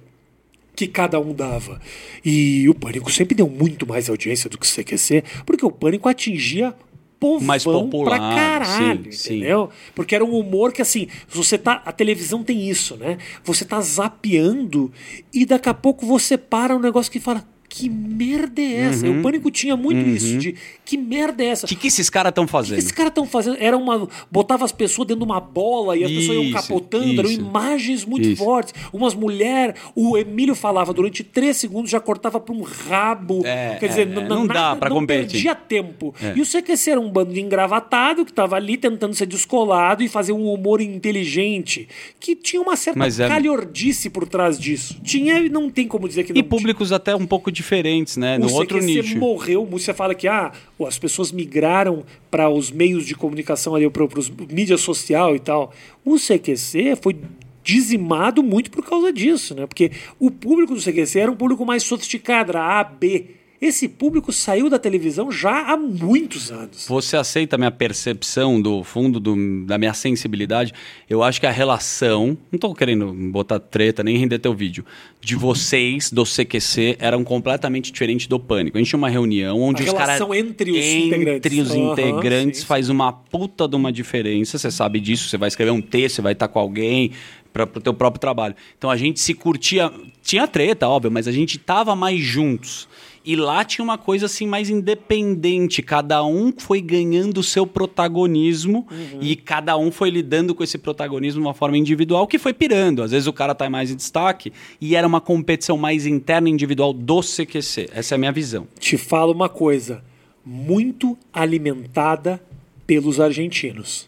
que 0.76 0.88
cada 0.88 1.18
um 1.20 1.34
dava. 1.34 1.80
E 2.24 2.68
o 2.68 2.74
Pânico 2.74 3.09
sempre 3.09 3.34
deu 3.36 3.47
muito 3.47 3.88
mais 3.88 4.09
audiência 4.09 4.49
do 4.49 4.57
que 4.57 4.66
o 4.68 4.70
CQC, 4.70 5.24
porque 5.45 5.66
o 5.66 5.72
Pânico 5.72 6.09
atingia 6.09 6.76
povão 7.20 7.45
Mais 7.47 7.63
popular, 7.63 8.18
pra 8.18 8.20
caralho, 8.20 9.05
sim, 9.05 9.11
sim. 9.11 9.36
entendeu? 9.38 9.70
Porque 9.93 10.16
era 10.16 10.24
um 10.24 10.38
humor 10.38 10.72
que 10.72 10.82
assim, 10.82 11.07
você 11.28 11.57
tá, 11.57 11.82
a 11.86 11.91
televisão 11.91 12.43
tem 12.43 12.70
isso, 12.70 12.95
né? 12.97 13.18
Você 13.43 13.66
tá 13.66 13.80
zapeando 13.82 14.91
e 15.34 15.45
daqui 15.45 15.70
a 15.70 15.74
pouco 15.74 16.05
você 16.05 16.38
para 16.38 16.76
um 16.76 16.80
negócio 16.80 17.11
que 17.11 17.20
fala 17.20 17.45
que 17.68 17.89
merda 17.89 18.61
é 18.61 18.74
essa? 18.84 19.05
Uhum. 19.05 19.20
O 19.20 19.22
Pânico 19.22 19.51
tinha 19.51 19.76
muito 19.76 20.07
isso, 20.07 20.38
de 20.38 20.55
que 20.86 20.97
merda 20.97 21.43
é 21.43 21.47
essa? 21.47 21.65
O 21.65 21.69
que, 21.69 21.75
que 21.75 21.88
esses 21.88 22.09
caras 22.09 22.29
estão 22.29 22.43
O 22.43 22.47
que 22.47 22.51
fazendo? 22.51 22.77
esses 22.77 22.91
caras 22.91 23.09
estão 23.11 23.25
fazendo? 23.25 23.57
Era 23.59 23.75
uma. 23.77 24.07
Botava 24.31 24.63
as 24.65 24.71
pessoas 24.71 25.07
dentro 25.07 25.25
de 25.25 25.31
uma 25.31 25.39
bola 25.39 25.97
e 25.97 26.03
as 26.03 26.11
pessoas 26.11 26.38
iam 26.38 26.43
Isso, 26.43 26.53
capotando, 26.53 27.19
eram 27.19 27.29
isso. 27.29 27.39
imagens 27.41 28.05
muito 28.05 28.27
Isso. 28.27 28.43
fortes. 28.43 28.73
Umas 28.93 29.13
mulheres, 29.15 29.75
o 29.95 30.17
Emílio 30.17 30.55
falava 30.55 30.93
durante 30.93 31.23
três 31.23 31.57
segundos, 31.57 31.89
já 31.91 31.99
cortava 31.99 32.39
para 32.39 32.53
um 32.53 32.61
rabo. 32.61 33.41
É, 33.45 33.75
Quer 33.79 33.88
dizer, 33.89 34.07
é, 34.07 34.11
é, 34.11 34.27
não 34.27 34.45
nada- 34.45 34.79
dá 34.79 34.89
não 34.89 34.97
competir. 34.97 35.31
perdia 35.31 35.55
tempo. 35.55 36.13
É. 36.21 36.33
E 36.38 36.41
o 36.41 36.45
CQC 36.45 36.91
era 36.91 36.99
um 36.99 37.09
bando 37.09 37.33
de 37.33 37.41
engravatado 37.41 38.23
que 38.23 38.31
estava 38.31 38.55
ali 38.55 38.77
tentando 38.77 39.13
ser 39.15 39.25
descolado 39.25 40.03
e 40.03 40.07
fazer 40.07 40.31
um 40.33 40.45
humor 40.53 40.81
inteligente, 40.81 41.88
que 42.19 42.36
tinha 42.36 42.61
uma 42.61 42.75
certa 42.75 42.99
Mas 42.99 43.19
é- 43.19 43.27
calhordice 43.27 44.09
por 44.09 44.27
trás 44.27 44.59
disso. 44.59 44.99
Tinha 45.03 45.39
e 45.39 45.49
não 45.49 45.69
tem 45.69 45.88
como 45.88 46.07
dizer 46.07 46.23
que 46.23 46.33
não 46.33 46.39
E 46.39 46.43
tinha. 46.43 46.49
públicos 46.49 46.91
até 46.91 47.15
um 47.15 47.25
pouco 47.25 47.51
diferentes, 47.51 48.17
né? 48.17 48.38
No 48.38 48.47
O 48.47 48.53
outro 48.53 48.79
CQC 48.79 49.01
nicho. 49.01 49.17
morreu, 49.17 49.65
você 49.65 49.93
fala 49.93 50.13
que 50.13 50.27
ah, 50.27 50.51
as 50.82 50.97
pessoas 50.99 51.32
migraram 51.32 52.03
para 52.30 52.49
os 52.49 52.71
meios 52.71 53.05
de 53.05 53.15
comunicação 53.15 53.76
ali, 53.76 53.89
para 53.89 54.19
os 54.19 54.30
mídia 54.30 54.78
social 54.78 55.36
e 55.36 55.39
tal. 55.39 55.73
O 56.03 56.17
CQC 56.17 56.97
foi 57.01 57.15
dizimado 57.63 58.43
muito 58.43 58.69
por 58.69 58.86
causa 58.86 59.11
disso, 59.11 59.55
né? 59.55 59.65
Porque 59.65 59.91
o 60.19 60.30
público 60.30 60.76
do 60.76 60.82
CQC 60.82 61.19
era 61.19 61.32
um 61.32 61.36
público 61.36 61.65
mais 61.65 61.84
sofisticado, 61.84 62.51
era 62.51 62.80
A, 62.80 62.84
B. 62.84 63.28
Esse 63.62 63.88
público 63.88 64.34
saiu 64.34 64.70
da 64.70 64.78
televisão 64.78 65.32
já 65.32 65.72
há 65.72 65.78
muitos 65.78 66.51
anos. 66.51 66.86
Você 66.89 67.16
aceita 67.16 67.56
a 67.56 67.58
minha 67.58 67.72
percepção 67.72 68.62
do 68.62 68.84
fundo 68.84 69.20
do- 69.20 69.66
da 69.66 69.78
minha 69.78 69.93
sensibilidade? 69.93 70.74
Eu 71.10 71.24
acho 71.24 71.39
que 71.39 71.47
a 71.47 71.51
relação, 71.51 72.38
não 72.51 72.60
tô 72.60 72.76
querendo 72.76 73.14
botar 73.32 73.60
treta 73.60 74.03
nem 74.03 74.18
render 74.18 74.39
teu 74.39 74.53
vídeo, 74.53 74.86
de 75.22 75.36
vocês 75.36 76.12
do 76.12 76.26
CQC 76.26 76.97
eram 76.99 77.24
completamente 77.24 77.91
diferente 77.91 78.28
do 78.28 78.38
Pânico. 78.39 78.78
A 78.78 78.80
gente 78.82 78.89
tinha 78.89 78.97
uma 78.97 79.10
reunião 79.10 79.60
onde 79.62 79.84
A 79.84 79.86
os 79.86 79.93
caras 79.93 80.16
relação 80.20 80.34
entre 80.36 80.72
os 80.72 80.78
entre 80.78 81.08
integrantes. 81.08 81.60
os 81.60 81.72
Aham, 81.72 81.91
integrantes 81.93 82.60
sim, 82.60 82.66
faz 82.66 82.89
uma 82.89 83.14
puta 83.14 83.68
de 83.68 83.76
uma 83.76 83.91
diferença, 83.91 84.58
você 84.58 84.70
sabe 84.70 84.99
disso, 84.99 85.30
você 85.30 85.38
vai 85.38 85.47
escrever 85.47 85.72
um 85.72 85.82
texto, 85.82 86.16
você 86.18 86.22
vai 86.22 86.34
estar 86.34 86.49
com 86.49 86.60
alguém 86.60 87.12
para 87.53 87.64
o 87.64 87.68
teu 87.82 87.93
próprio 87.93 88.20
trabalho. 88.20 88.53
Então 88.78 88.89
a 88.89 88.97
gente 88.97 89.18
se 89.22 89.34
curtia, 89.34 89.89
tinha 90.22 90.45
treta, 90.45 90.89
óbvio, 90.89 91.10
mas 91.10 91.26
a 91.26 91.32
gente 91.32 91.58
tava 91.58 91.95
mais 91.95 92.20
juntos. 92.20 92.88
E 93.26 93.36
lá 93.36 93.65
tinha 93.65 93.84
uma 93.84 93.97
coisa 93.97 94.28
assim 94.28 94.45
mais 94.45 94.69
independente, 94.69 95.82
cada 95.82 96.23
um 96.23 96.53
foi 96.55 96.80
ganhando 96.80 97.39
o 97.39 97.43
seu 97.43 97.65
protagonismo 97.65 98.88
e 99.19 99.36
cada 99.36 99.76
um 99.78 99.91
foi 99.91 100.11
lidando 100.11 100.53
com 100.53 100.63
esse 100.63 100.78
protagonismo 100.78 101.41
de 101.41 101.47
uma 101.47 101.53
forma 101.53 101.76
individual 101.76 102.28
que 102.28 102.38
foi 102.38 102.53
pirando. 102.53 103.01
Às 103.01 103.11
vezes 103.11 103.28
o 103.28 103.34
cara 103.34 103.55
tá 103.55 103.67
mais 103.67 103.89
em 103.89 103.95
destaque 103.95 104.53
e 104.80 104.95
era 104.95 105.07
uma 105.07 105.19
competição 105.19 105.76
mais 105.76 106.05
interna 106.05 106.49
individual 106.49 106.93
do 106.93 107.21
CQC. 107.21 107.89
Essa 107.91 108.13
é 108.13 108.15
a 108.15 108.19
minha 108.19 108.32
visão. 108.32 108.67
Te 108.80 108.95
falo 108.95 109.34
uma 109.34 109.49
coisa, 109.49 110.03
muito 110.45 111.17
alimentada 111.34 112.39
pelos 112.86 113.19
argentinos. 113.19 114.07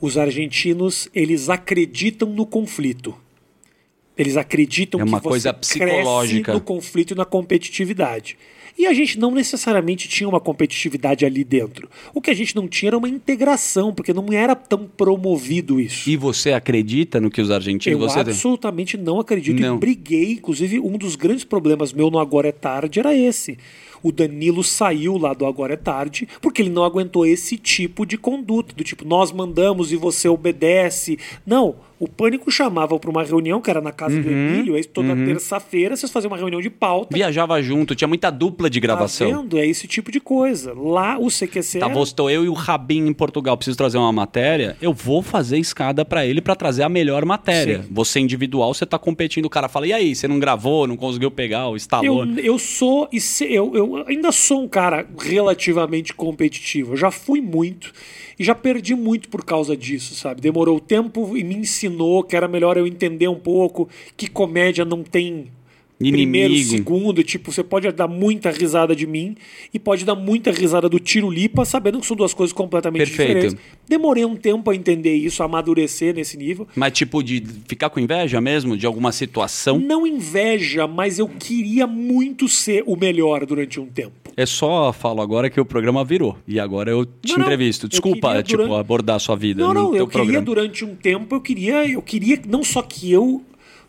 Os 0.00 0.16
argentinos, 0.16 1.08
eles 1.14 1.50
acreditam 1.50 2.30
no 2.30 2.46
conflito. 2.46 3.14
Eles 4.16 4.36
acreditam 4.36 5.00
É 5.00 5.04
uma 5.04 5.20
que 5.20 5.28
coisa 5.28 5.52
você 5.52 5.58
psicológica. 5.78 6.42
cresce 6.44 6.58
no 6.58 6.60
conflito 6.64 7.10
e 7.12 7.16
na 7.16 7.24
competitividade. 7.24 8.36
E 8.78 8.84
a 8.86 8.92
gente 8.92 9.18
não 9.18 9.30
necessariamente 9.30 10.06
tinha 10.06 10.28
uma 10.28 10.38
competitividade 10.38 11.24
ali 11.24 11.42
dentro. 11.42 11.88
O 12.12 12.20
que 12.20 12.30
a 12.30 12.34
gente 12.34 12.54
não 12.54 12.68
tinha 12.68 12.90
era 12.90 12.98
uma 12.98 13.08
integração, 13.08 13.92
porque 13.94 14.12
não 14.12 14.30
era 14.30 14.54
tão 14.54 14.86
promovido 14.86 15.80
isso. 15.80 16.10
E 16.10 16.16
você 16.16 16.52
acredita 16.52 17.18
no 17.18 17.30
que 17.30 17.40
os 17.40 17.50
argentinos 17.50 17.98
Eu 17.98 18.06
você 18.06 18.18
absolutamente 18.20 18.98
não 18.98 19.18
acredito 19.18 19.60
Não. 19.60 19.76
e 19.76 19.78
briguei. 19.78 20.32
Inclusive, 20.32 20.78
um 20.78 20.98
dos 20.98 21.16
grandes 21.16 21.44
problemas 21.44 21.92
meu 21.94 22.10
no 22.10 22.18
Agora 22.18 22.48
é 22.48 22.52
Tarde 22.52 23.00
era 23.00 23.14
esse. 23.14 23.56
O 24.02 24.12
Danilo 24.12 24.62
saiu 24.62 25.16
lá 25.16 25.32
do 25.32 25.46
Agora 25.46 25.72
é 25.72 25.76
Tarde 25.76 26.28
porque 26.42 26.60
ele 26.60 26.68
não 26.68 26.84
aguentou 26.84 27.24
esse 27.24 27.56
tipo 27.56 28.04
de 28.04 28.18
conduta, 28.18 28.74
do 28.74 28.84
tipo, 28.84 29.06
nós 29.06 29.32
mandamos 29.32 29.90
e 29.90 29.96
você 29.96 30.28
obedece. 30.28 31.18
Não, 31.46 31.76
o 31.98 32.06
Pânico 32.08 32.50
chamava 32.50 32.98
para 32.98 33.10
uma 33.10 33.22
reunião, 33.22 33.60
que 33.60 33.70
era 33.70 33.80
na 33.80 33.92
casa 33.92 34.16
Uhum, 34.16 34.22
do 34.22 34.30
Emílio, 34.30 34.74
aí 34.74 34.84
toda 34.84 35.14
terça-feira 35.16 35.96
vocês 35.96 36.10
faziam 36.12 36.30
uma 36.30 36.36
reunião 36.36 36.60
de 36.60 36.68
pauta. 36.70 37.14
viajava 37.16 37.60
junto, 37.62 37.94
tinha 37.94 38.08
muita 38.08 38.30
dupla 38.30 38.68
de 38.68 38.78
gravação. 38.80 39.30
Tá 39.30 39.36
vendo? 39.38 39.58
É 39.58 39.66
esse 39.66 39.86
tipo 39.88 40.10
de 40.12 40.20
coisa. 40.20 40.72
Lá 40.74 41.18
o 41.18 41.28
CQC 41.30 41.78
Tá, 41.78 41.88
estou 42.02 42.30
eu 42.30 42.44
e 42.44 42.48
o 42.48 42.52
Rabin 42.52 43.06
em 43.06 43.12
Portugal, 43.12 43.56
preciso 43.56 43.76
trazer 43.76 43.98
uma 43.98 44.12
matéria, 44.12 44.76
eu 44.80 44.92
vou 44.92 45.22
fazer 45.22 45.58
escada 45.58 46.04
pra 46.04 46.24
ele 46.26 46.40
pra 46.40 46.54
trazer 46.54 46.82
a 46.82 46.88
melhor 46.88 47.24
matéria. 47.24 47.82
Sim. 47.82 47.88
Você 47.90 48.20
individual, 48.20 48.72
você 48.74 48.84
tá 48.86 48.98
competindo, 48.98 49.46
o 49.46 49.50
cara 49.50 49.68
fala, 49.68 49.86
e 49.86 49.92
aí, 49.92 50.14
você 50.14 50.28
não 50.28 50.38
gravou, 50.38 50.86
não 50.86 50.96
conseguiu 50.96 51.30
pegar, 51.30 51.68
o 51.68 51.72
Eu, 51.72 51.76
Stallone. 51.76 52.40
eu 52.44 52.58
sou 52.58 53.08
e 53.12 53.20
se- 53.20 53.52
eu, 53.52 53.74
eu 53.74 54.04
ainda 54.06 54.30
sou 54.32 54.62
um 54.62 54.68
cara 54.68 55.06
relativamente 55.18 56.12
competitivo. 56.14 56.92
Eu 56.92 56.96
já 56.96 57.10
fui 57.10 57.40
muito 57.40 57.92
e 58.38 58.44
já 58.44 58.54
perdi 58.54 58.94
muito 58.94 59.28
por 59.28 59.44
causa 59.44 59.76
disso, 59.76 60.14
sabe? 60.14 60.40
Demorou 60.40 60.78
tempo 60.80 61.36
e 61.36 61.42
me 61.44 61.54
ensinou 61.86 62.22
que 62.22 62.36
era 62.36 62.48
melhor 62.48 62.76
eu 62.76 62.86
entender 62.86 63.28
um 63.28 63.38
pouco 63.38 63.88
que 64.16 64.28
comédia 64.28 64.84
não 64.84 65.02
tem 65.02 65.50
primeiro, 65.98 66.52
Inimigo. 66.52 66.70
segundo, 66.76 67.22
tipo, 67.24 67.50
você 67.52 67.64
pode 67.64 67.90
dar 67.92 68.06
muita 68.08 68.50
risada 68.50 68.94
de 68.94 69.06
mim 69.06 69.34
e 69.72 69.78
pode 69.78 70.04
dar 70.04 70.14
muita 70.14 70.50
risada 70.50 70.88
do 70.88 70.98
Tiro 70.98 71.30
Lipa, 71.30 71.64
sabendo 71.64 72.00
que 72.00 72.06
são 72.06 72.16
duas 72.16 72.34
coisas 72.34 72.52
completamente 72.52 72.98
Perfeito. 73.06 73.28
diferentes. 73.34 73.56
Demorei 73.88 74.24
um 74.24 74.36
tempo 74.36 74.70
a 74.70 74.74
entender 74.76 75.14
isso, 75.14 75.42
a 75.42 75.46
amadurecer 75.46 76.14
nesse 76.14 76.36
nível. 76.36 76.66
Mas 76.76 76.92
tipo, 76.92 77.22
de 77.22 77.42
ficar 77.66 77.88
com 77.90 77.98
inveja 78.00 78.40
mesmo, 78.40 78.76
de 78.76 78.84
alguma 78.86 79.10
situação, 79.12 79.78
Não 79.78 80.06
inveja, 80.06 80.86
mas 80.86 81.18
eu 81.18 81.28
queria 81.28 81.86
muito 81.86 82.48
ser 82.48 82.82
o 82.86 82.96
melhor 82.96 83.46
durante 83.46 83.80
um 83.80 83.86
tempo. 83.86 84.12
é 84.36 84.44
só 84.44 84.92
falo 84.92 85.22
agora 85.22 85.48
que 85.48 85.58
o 85.60 85.64
programa 85.64 86.04
virou. 86.04 86.36
E 86.46 86.60
agora 86.60 86.90
eu 86.90 87.06
te 87.06 87.32
Não, 87.32 87.40
entrevisto. 87.40 87.88
Desculpa, 87.88 88.28
queria 88.28 88.42
tipo, 88.42 88.62
durante- 88.64 88.80
abordar 88.80 89.16
a 89.16 89.18
sua 89.18 89.34
vida 89.36 89.62
Não, 89.64 89.72
não, 89.72 89.96
eu 89.96 90.06
queria 90.06 90.24
programa. 90.24 90.44
durante 90.44 90.84
um 90.84 90.94
tempo, 90.94 91.34
eu 91.34 91.40
queria, 91.40 91.88
eu 91.88 92.02
queria 92.02 92.38
não 92.46 92.62
só 92.62 92.82
que 92.82 93.10
eu 93.10 93.42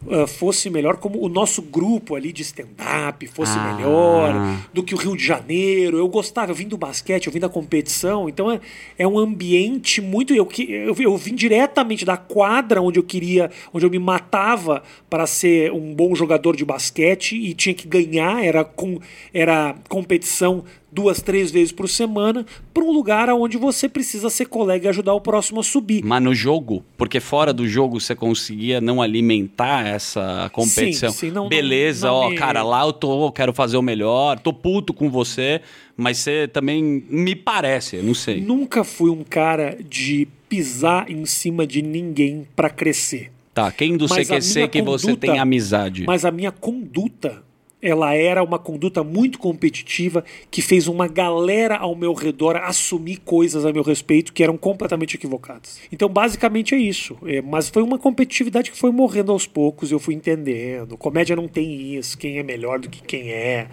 ah, 0.09 0.27
fosse 0.27 0.69
melhor, 0.69 0.97
como 0.97 1.19
o 1.23 1.27
nosso 1.29 1.61
grupo 1.61 2.15
ali 2.15 2.31
de 2.31 2.41
stand-up 2.43 3.25
fosse 3.27 3.57
Ah. 3.57 3.73
melhor 3.73 4.33
do 4.73 4.83
que 4.83 4.93
o 4.93 4.97
Rio 4.97 5.15
de 5.17 5.23
Janeiro. 5.25 5.97
Eu 5.97 6.07
gostava, 6.07 6.51
eu 6.51 6.55
vim 6.55 6.67
do 6.67 6.77
basquete, 6.77 7.27
eu 7.27 7.33
vim 7.33 7.39
da 7.39 7.49
competição, 7.49 8.29
então 8.29 8.51
é, 8.51 8.59
é 8.97 9.07
um 9.07 9.17
ambiente 9.17 9.99
muito. 10.01 10.33
Eu, 10.35 10.45
que- 10.45 10.71
eu, 10.71 10.95
eu 10.99 11.17
vim 11.17 11.33
diretamente 11.35 12.05
da 12.05 12.15
quadra 12.17 12.81
onde 12.81 12.99
eu 12.99 13.03
queria, 13.03 13.49
onde 13.73 13.85
eu 13.85 13.89
me 13.89 13.99
matava 13.99 14.83
para 15.09 15.25
ser 15.25 15.71
um 15.71 15.93
bom 15.93 16.13
jogador 16.13 16.55
de 16.55 16.63
basquete 16.63 17.35
e 17.35 17.53
tinha 17.53 17.73
que 17.73 17.87
ganhar, 17.87 18.43
era, 18.43 18.63
com, 18.63 18.99
era 19.33 19.75
competição 19.89 20.63
duas, 20.91 21.21
três 21.21 21.51
vezes 21.51 21.71
por 21.71 21.87
semana, 21.89 22.45
para 22.73 22.83
um 22.83 22.91
lugar 22.91 23.29
onde 23.29 23.57
você 23.57 23.89
precisa 23.89 24.29
ser 24.29 24.45
colega 24.45 24.85
e 24.85 24.89
ajudar 24.89 25.13
o 25.13 25.21
próximo 25.21 25.59
a 25.59 25.63
subir. 25.63 26.03
Mas 26.03 26.23
no 26.23 26.33
jogo, 26.33 26.83
porque 26.97 27.19
fora 27.19 27.51
do 27.53 27.67
jogo 27.67 27.99
você 27.99 28.15
conseguia 28.15 28.79
não 28.79 29.01
alimentar 29.01 29.85
essa 29.85 30.49
competição. 30.53 31.11
Sim, 31.11 31.27
sim, 31.27 31.31
não- 31.31 31.49
Beleza, 31.49 32.07
não- 32.07 32.13
não 32.21 32.27
ó, 32.27 32.29
me- 32.29 32.35
cara, 32.37 32.63
lá 32.63 32.83
eu 32.85 32.93
tô, 32.93 33.31
quero 33.31 33.53
fazer 33.53 33.77
o 33.77 33.81
melhor, 33.81 34.39
tô 34.39 34.53
puto 34.53 34.93
com 34.93 35.09
você, 35.09 35.61
mas 35.95 36.17
você 36.19 36.47
também 36.47 37.03
me 37.09 37.35
parece, 37.35 37.97
não 37.97 38.13
sei. 38.13 38.41
Nunca 38.41 38.83
fui 38.83 39.09
um 39.09 39.23
cara 39.23 39.77
de 39.87 40.27
pisar 40.47 41.11
em 41.11 41.25
cima 41.25 41.67
de 41.67 41.81
ninguém 41.81 42.47
para 42.55 42.69
crescer. 42.69 43.31
Tá, 43.53 43.71
quem 43.71 43.97
do 43.97 44.05
Mas 44.07 44.27
CQC 44.27 44.67
que 44.67 44.81
você 44.83 45.07
conduta- 45.07 45.27
tem 45.27 45.39
amizade? 45.39 46.05
Mas 46.05 46.23
a 46.23 46.31
minha 46.31 46.51
conduta, 46.51 47.43
ela 47.81 48.13
era 48.15 48.43
uma 48.43 48.57
conduta 48.57 49.03
muito 49.03 49.37
competitiva 49.37 50.23
que 50.49 50.61
fez 50.61 50.87
uma 50.87 51.07
galera 51.07 51.77
ao 51.77 51.95
meu 51.95 52.13
redor 52.13 52.55
assumir 52.57 53.17
coisas 53.17 53.65
a 53.65 53.71
meu 53.71 53.83
respeito 53.83 54.33
que 54.33 54.43
eram 54.43 54.57
completamente 54.57 55.15
equivocadas. 55.15 55.79
Então, 55.91 56.09
basicamente 56.09 56.73
é 56.73 56.77
isso. 56.77 57.17
É, 57.25 57.41
mas 57.41 57.69
foi 57.69 57.83
uma 57.83 57.99
competitividade 57.99 58.71
que 58.71 58.77
foi 58.77 58.91
morrendo 58.91 59.31
aos 59.31 59.45
poucos, 59.45 59.91
eu 59.91 59.99
fui 59.99 60.15
entendendo. 60.15 60.97
Comédia 60.97 61.35
não 61.35 61.47
tem 61.47 61.95
isso, 61.95 62.17
quem 62.17 62.39
é 62.39 62.43
melhor 62.43 62.79
do 62.79 62.89
que 62.89 63.01
quem 63.01 63.31
é. 63.31 63.67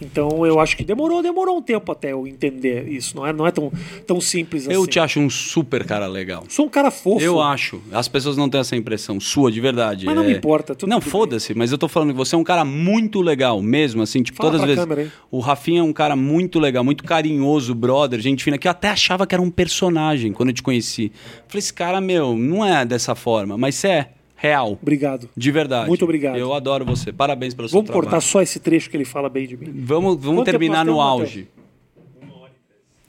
Então 0.00 0.46
eu 0.46 0.60
acho 0.60 0.76
que 0.76 0.84
demorou, 0.84 1.22
demorou 1.22 1.56
um 1.58 1.62
tempo 1.62 1.90
até 1.92 2.12
eu 2.12 2.26
entender 2.26 2.88
isso. 2.88 3.16
Não 3.16 3.26
é, 3.26 3.32
não 3.32 3.46
é 3.46 3.50
tão, 3.50 3.72
tão 4.06 4.20
simples 4.20 4.64
assim. 4.66 4.72
Eu 4.74 4.86
te 4.86 4.98
acho 5.00 5.18
um 5.20 5.28
super 5.28 5.84
cara 5.84 6.06
legal. 6.06 6.44
Sou 6.48 6.66
um 6.66 6.68
cara 6.68 6.90
fofo. 6.90 7.20
Eu 7.24 7.40
acho. 7.40 7.80
As 7.92 8.06
pessoas 8.08 8.36
não 8.36 8.48
têm 8.48 8.60
essa 8.60 8.76
impressão 8.76 9.18
sua, 9.18 9.50
de 9.50 9.60
verdade. 9.60 10.06
Mas 10.06 10.14
não 10.14 10.22
É- 10.24 10.26
me 10.28 10.32
importa, 10.34 10.74
tudo 10.74 10.88
não, 10.88 11.00
foda-se, 11.00 11.54
mas 11.54 11.72
eu 11.72 11.78
tô 11.78 11.88
falando 11.88 12.10
que 12.10 12.16
você 12.16 12.34
é 12.34 12.38
um 12.38 12.44
cara 12.44 12.64
muito 12.64 13.20
legal 13.20 13.60
mesmo, 13.60 14.02
assim, 14.02 14.22
tipo, 14.22 14.36
Fala 14.38 14.50
todas 14.50 14.62
as 14.62 14.66
vezes. 14.68 14.82
câmera. 14.84 15.12
O 15.30 15.40
Rafinha 15.40 15.80
é 15.80 15.82
um 15.82 15.92
cara 15.92 16.14
muito 16.14 16.58
legal, 16.60 16.84
muito 16.84 17.02
carinhoso, 17.04 17.74
brother, 17.74 18.20
gente 18.20 18.44
fina, 18.44 18.56
que 18.58 18.66
eu 18.68 18.70
até 18.72 18.88
achava 18.88 19.26
que 19.26 19.34
era 19.34 19.42
um 19.42 19.50
personagem 19.50 20.32
quando 20.32 20.50
eu 20.50 20.54
te 20.54 20.62
conheci. 20.62 21.10
Falei, 21.48 21.58
esse 21.58 21.72
cara, 21.72 22.00
meu, 22.00 22.36
não 22.36 22.64
é 22.64 22.84
dessa 22.84 23.14
forma, 23.14 23.58
mas 23.58 23.74
você 23.74 23.88
é 23.88 24.10
real. 24.38 24.78
Obrigado. 24.80 25.28
De 25.36 25.50
verdade. 25.50 25.88
Muito 25.88 26.04
obrigado. 26.04 26.36
Eu 26.38 26.54
adoro 26.54 26.84
você. 26.84 27.12
Parabéns 27.12 27.52
pelo 27.52 27.68
seu 27.68 27.74
Vamos 27.76 27.88
trabalho. 27.90 28.08
cortar 28.08 28.20
só 28.22 28.40
esse 28.40 28.58
trecho 28.58 28.88
que 28.88 28.96
ele 28.96 29.04
fala 29.04 29.28
bem 29.28 29.46
de 29.46 29.56
mim. 29.56 29.66
Vamos, 29.74 30.14
vamos 30.16 30.22
Quanto 30.22 30.46
tempo 30.46 30.50
terminar 30.50 30.84
nós 30.84 30.86
no 30.86 30.92
temos, 31.02 31.04
auge. 31.20 31.48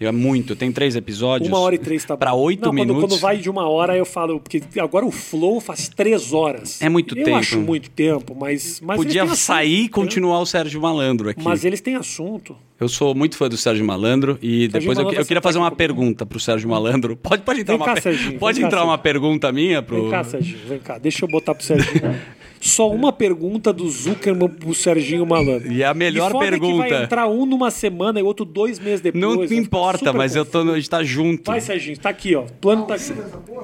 É 0.01 0.13
muito, 0.13 0.55
tem 0.55 0.71
três 0.71 0.95
episódios. 0.95 1.49
Uma 1.49 1.59
hora 1.59 1.75
e 1.75 1.77
três 1.77 2.05
tá 2.05 2.15
bom. 2.15 2.19
Pra 2.19 2.33
oito 2.33 2.61
Não, 2.61 2.69
quando- 2.71 2.75
minutos. 2.79 3.01
Quando 3.09 3.19
vai 3.19 3.35
de 3.37 3.49
uma 3.49 3.67
hora, 3.67 3.97
eu 3.97 4.05
falo, 4.05 4.39
porque 4.39 4.61
agora 4.79 5.05
o 5.05 5.11
flow 5.11 5.59
faz 5.59 5.89
três 5.89 6.31
horas. 6.31 6.81
É 6.81 6.87
muito 6.87 7.17
eu 7.17 7.25
tempo. 7.25 7.37
acho 7.37 7.59
muito 7.59 7.89
tempo, 7.89 8.33
mas. 8.33 8.79
mas 8.79 8.95
Podia 8.95 9.27
sair 9.35 9.69
e 9.71 9.79
assunto, 9.81 9.91
continuar 9.91 10.39
o 10.39 10.45
Sérgio 10.45 10.79
Malandro 10.79 11.27
aqui. 11.29 11.39
né? 11.39 11.45
Mas 11.45 11.65
eles 11.65 11.81
têm 11.81 11.95
assunto. 11.95 12.55
Eu 12.79 12.87
sou 12.87 13.13
muito 13.13 13.35
fã 13.35 13.49
do 13.49 13.57
Sérgio 13.57 13.85
Malandro 13.85 14.39
e 14.41 14.67
depois 14.69 14.97
eu, 14.97 15.03
Malandro 15.03 15.21
eu 15.21 15.25
queria 15.25 15.41
vai 15.41 15.49
fazer 15.51 15.59
uma 15.59 15.71
pergunta 15.71 16.25
pro 16.25 16.39
Sérgio 16.39 16.69
Malandro. 16.69 17.17
Pode, 17.21 17.43
pode 17.43 17.61
entrar 17.61 17.73
Vem 17.75 17.85
uma 17.85 17.93
cá, 17.93 18.01
Serginho, 18.01 18.39
Pode 18.39 18.55
vem 18.55 18.61
cá, 18.61 18.67
entrar 18.67 18.83
uma 18.85 18.97
pergunta 18.97 19.51
minha 19.51 19.81
pro 19.81 20.03
Vem 20.03 20.11
cá, 20.11 20.23
Serginho, 20.23 20.59
vem 20.65 20.79
cá. 20.79 20.97
Deixa 20.97 21.25
eu 21.25 21.29
botar 21.29 21.53
pro 21.53 21.63
Serginho. 21.65 22.15
Só 22.61 22.89
uma 22.91 23.11
pergunta 23.13 23.71
do 23.71 23.89
Zuckerman 23.89 24.49
pro 24.49 24.73
Serginho 24.73 25.25
Malandro. 25.25 25.71
E 25.71 25.81
é 25.81 25.85
a 25.85 25.93
melhor 25.93 26.29
E 26.29 26.31
foda 26.31 26.45
que 26.45 26.51
pergunta. 26.51 26.89
vai 26.89 27.03
entrar 27.03 27.27
um 27.27 27.45
numa 27.45 27.71
semana 27.71 28.19
e 28.19 28.23
outro 28.23 28.45
dois 28.45 28.79
meses 28.79 29.01
depois. 29.01 29.21
Não 29.21 29.43
importa, 29.57 30.11
mas 30.11 30.35
eu 30.35 30.45
tô 30.45 30.63
no, 30.63 30.73
a 30.73 30.75
gente 30.75 30.89
tá 30.89 31.01
junto. 31.03 31.51
Vai, 31.51 31.61
Serginho, 31.61 31.97
tá 31.97 32.09
aqui, 32.09 32.35
ó. 32.35 32.43
O 32.43 32.51
plano 32.53 32.85
tá 32.85 32.95
aqui. 32.95 33.13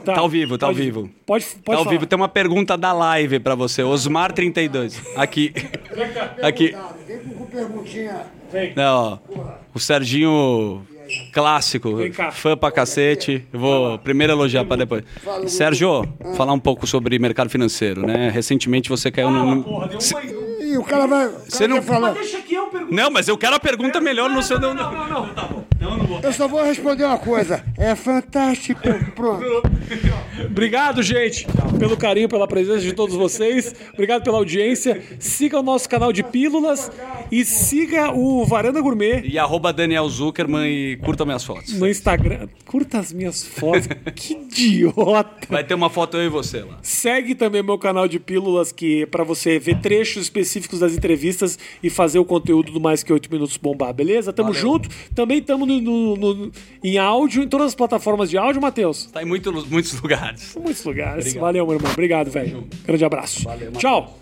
Tá 0.06 0.20
ao 0.20 0.30
vivo, 0.30 0.58
tá 0.58 0.68
ao 0.68 0.74
vivo. 0.74 1.10
Pode, 1.26 1.46
pode 1.46 1.64
tá 1.64 1.74
ao 1.74 1.84
falar. 1.84 1.90
vivo, 1.92 2.06
tem 2.06 2.16
uma 2.18 2.30
pergunta 2.30 2.78
da 2.78 2.94
live 2.94 3.40
pra 3.40 3.54
você, 3.56 3.84
Osmar 3.84 4.32
32. 4.32 5.02
Aqui. 5.16 5.54
Aqui. 6.42 6.74
Vem 7.08 7.20
com 7.20 7.46
perguntinha. 7.46 8.22
Vem. 8.52 8.74
Não, 8.76 9.20
ó. 9.36 9.44
O 9.74 9.80
Serginho 9.80 10.86
clássico, 11.32 11.96
Vem 11.98 12.12
cá. 12.12 12.32
fã 12.32 12.58
pra 12.58 12.72
cacete. 12.72 13.46
Eu 13.54 13.60
vou 13.60 14.00
primeiro 14.00 14.34
elogiar 14.34 14.66
pra 14.66 14.76
depois. 14.76 15.04
Sérgio, 15.48 16.04
falar 16.36 16.54
um 16.54 16.60
pouco 16.60 16.88
sobre 16.88 17.18
mercado 17.20 17.50
financeiro, 17.50 18.06
né? 18.06 18.30
Recentemente 18.30 18.90
você 18.90 19.12
caiu 19.12 19.30
no. 19.30 19.64
Porra, 19.64 19.88
deu 19.88 20.00
uma... 20.00 20.46
E 20.66 20.78
o 20.78 20.84
cara 20.84 21.06
vai. 21.06 21.28
Você 21.48 21.68
não- 21.68 21.78
quer 21.78 21.84
falar. 21.84 22.14
Deixa 22.14 22.40
que 22.42 22.56
eu 22.56 22.66
pergunto. 22.68 22.94
Não, 22.94 23.10
mas 23.12 23.28
eu 23.28 23.38
quero 23.38 23.56
a 23.56 23.60
pergunta 23.60 24.02
melhor 24.02 24.30
no 24.30 24.42
seu. 24.42 24.60
Não, 24.60 24.74
não, 24.74 25.08
não. 25.08 25.30
Tá 25.30 25.44
bom. 25.44 25.64
Eu 26.24 26.34
só 26.34 26.48
vou 26.48 26.64
responder 26.64 27.04
uma 27.04 27.18
coisa. 27.18 27.64
É 27.78 27.96
fantástico. 27.96 28.82
Pronto. 29.16 29.44
Obrigado, 30.46 31.02
gente, 31.04 31.48
pelo 31.78 31.96
carinho, 31.98 32.28
pela 32.28 32.48
presença 32.48 32.82
de 32.82 32.94
todos 32.94 33.16
vocês. 33.16 33.74
Obrigado 33.94 34.24
pela 34.24 34.38
audiência. 34.38 35.02
Siga 35.20 35.60
o 35.60 35.64
nosso 35.64 35.88
canal 35.88 36.12
de 36.12 36.24
pílulas 36.24 36.92
e 37.32 37.44
siga 37.46 38.12
o 38.12 38.46
Varanda 38.46 38.80
Gourmet 38.82 39.22
E 39.26 39.38
arroba 39.40 39.72
Daniel 39.74 40.08
Zuckerman 40.10 40.68
e 40.68 40.98
curta 40.98 41.26
minhas 41.26 41.44
fotos. 41.44 41.74
no 41.74 41.88
Instagram. 41.88 42.48
Curta 42.66 43.00
as 43.00 43.12
minhas 43.14 43.44
fotos. 43.44 43.88
que 44.16 44.34
idiota. 44.34 45.48
Vai 45.50 45.64
ter 45.64 45.74
uma 45.74 45.90
foto 45.90 46.18
eu 46.18 46.26
e 46.26 46.30
você 46.30 46.62
lá. 46.62 46.78
Segue 46.82 47.36
também 47.36 47.62
meu 47.64 47.78
canal 47.78 48.08
de 48.08 48.20
pílulas, 48.20 48.72
que 48.72 49.04
é 49.04 49.06
pra 49.06 49.24
você 49.24 49.60
ver 49.60 49.80
trechos 49.80 50.24
específicos 50.24 50.80
das 50.80 50.94
entrevistas 50.94 51.58
e 51.82 51.90
fazer 51.90 52.20
o 52.20 52.26
conteúdo 52.26 52.72
do 52.72 52.80
Mais 52.80 53.04
Que 53.04 53.14
Oito 53.14 53.32
Minutos 53.32 53.58
bombar, 53.58 53.94
beleza? 53.94 54.34
Tamo 54.34 54.54
junto. 54.54 54.90
Também 55.14 55.42
tamo 55.42 55.66
no, 55.66 55.75
no- 55.82 56.16
no- 56.16 56.52
em 56.84 56.98
áudio, 56.98 57.44
em 57.44 57.48
todas 57.48 57.68
as 57.68 57.76
plataformas 57.76 58.30
de 58.30 58.38
áudio, 58.38 58.62
Matheus. 58.62 59.06
Tá 59.12 59.22
em 59.22 59.26
muito, 59.26 59.52
muitos 59.70 60.00
lugares. 60.02 60.56
Em 60.56 60.60
muitos 60.60 60.84
lugares. 60.84 61.34
Valeu, 61.36 61.66
meu 61.66 61.76
irmão. 61.76 61.92
Obrigado, 61.92 62.30
velho. 62.32 62.68
Grande 62.86 63.06
abraço. 63.06 63.46
Tchau. 63.78 64.20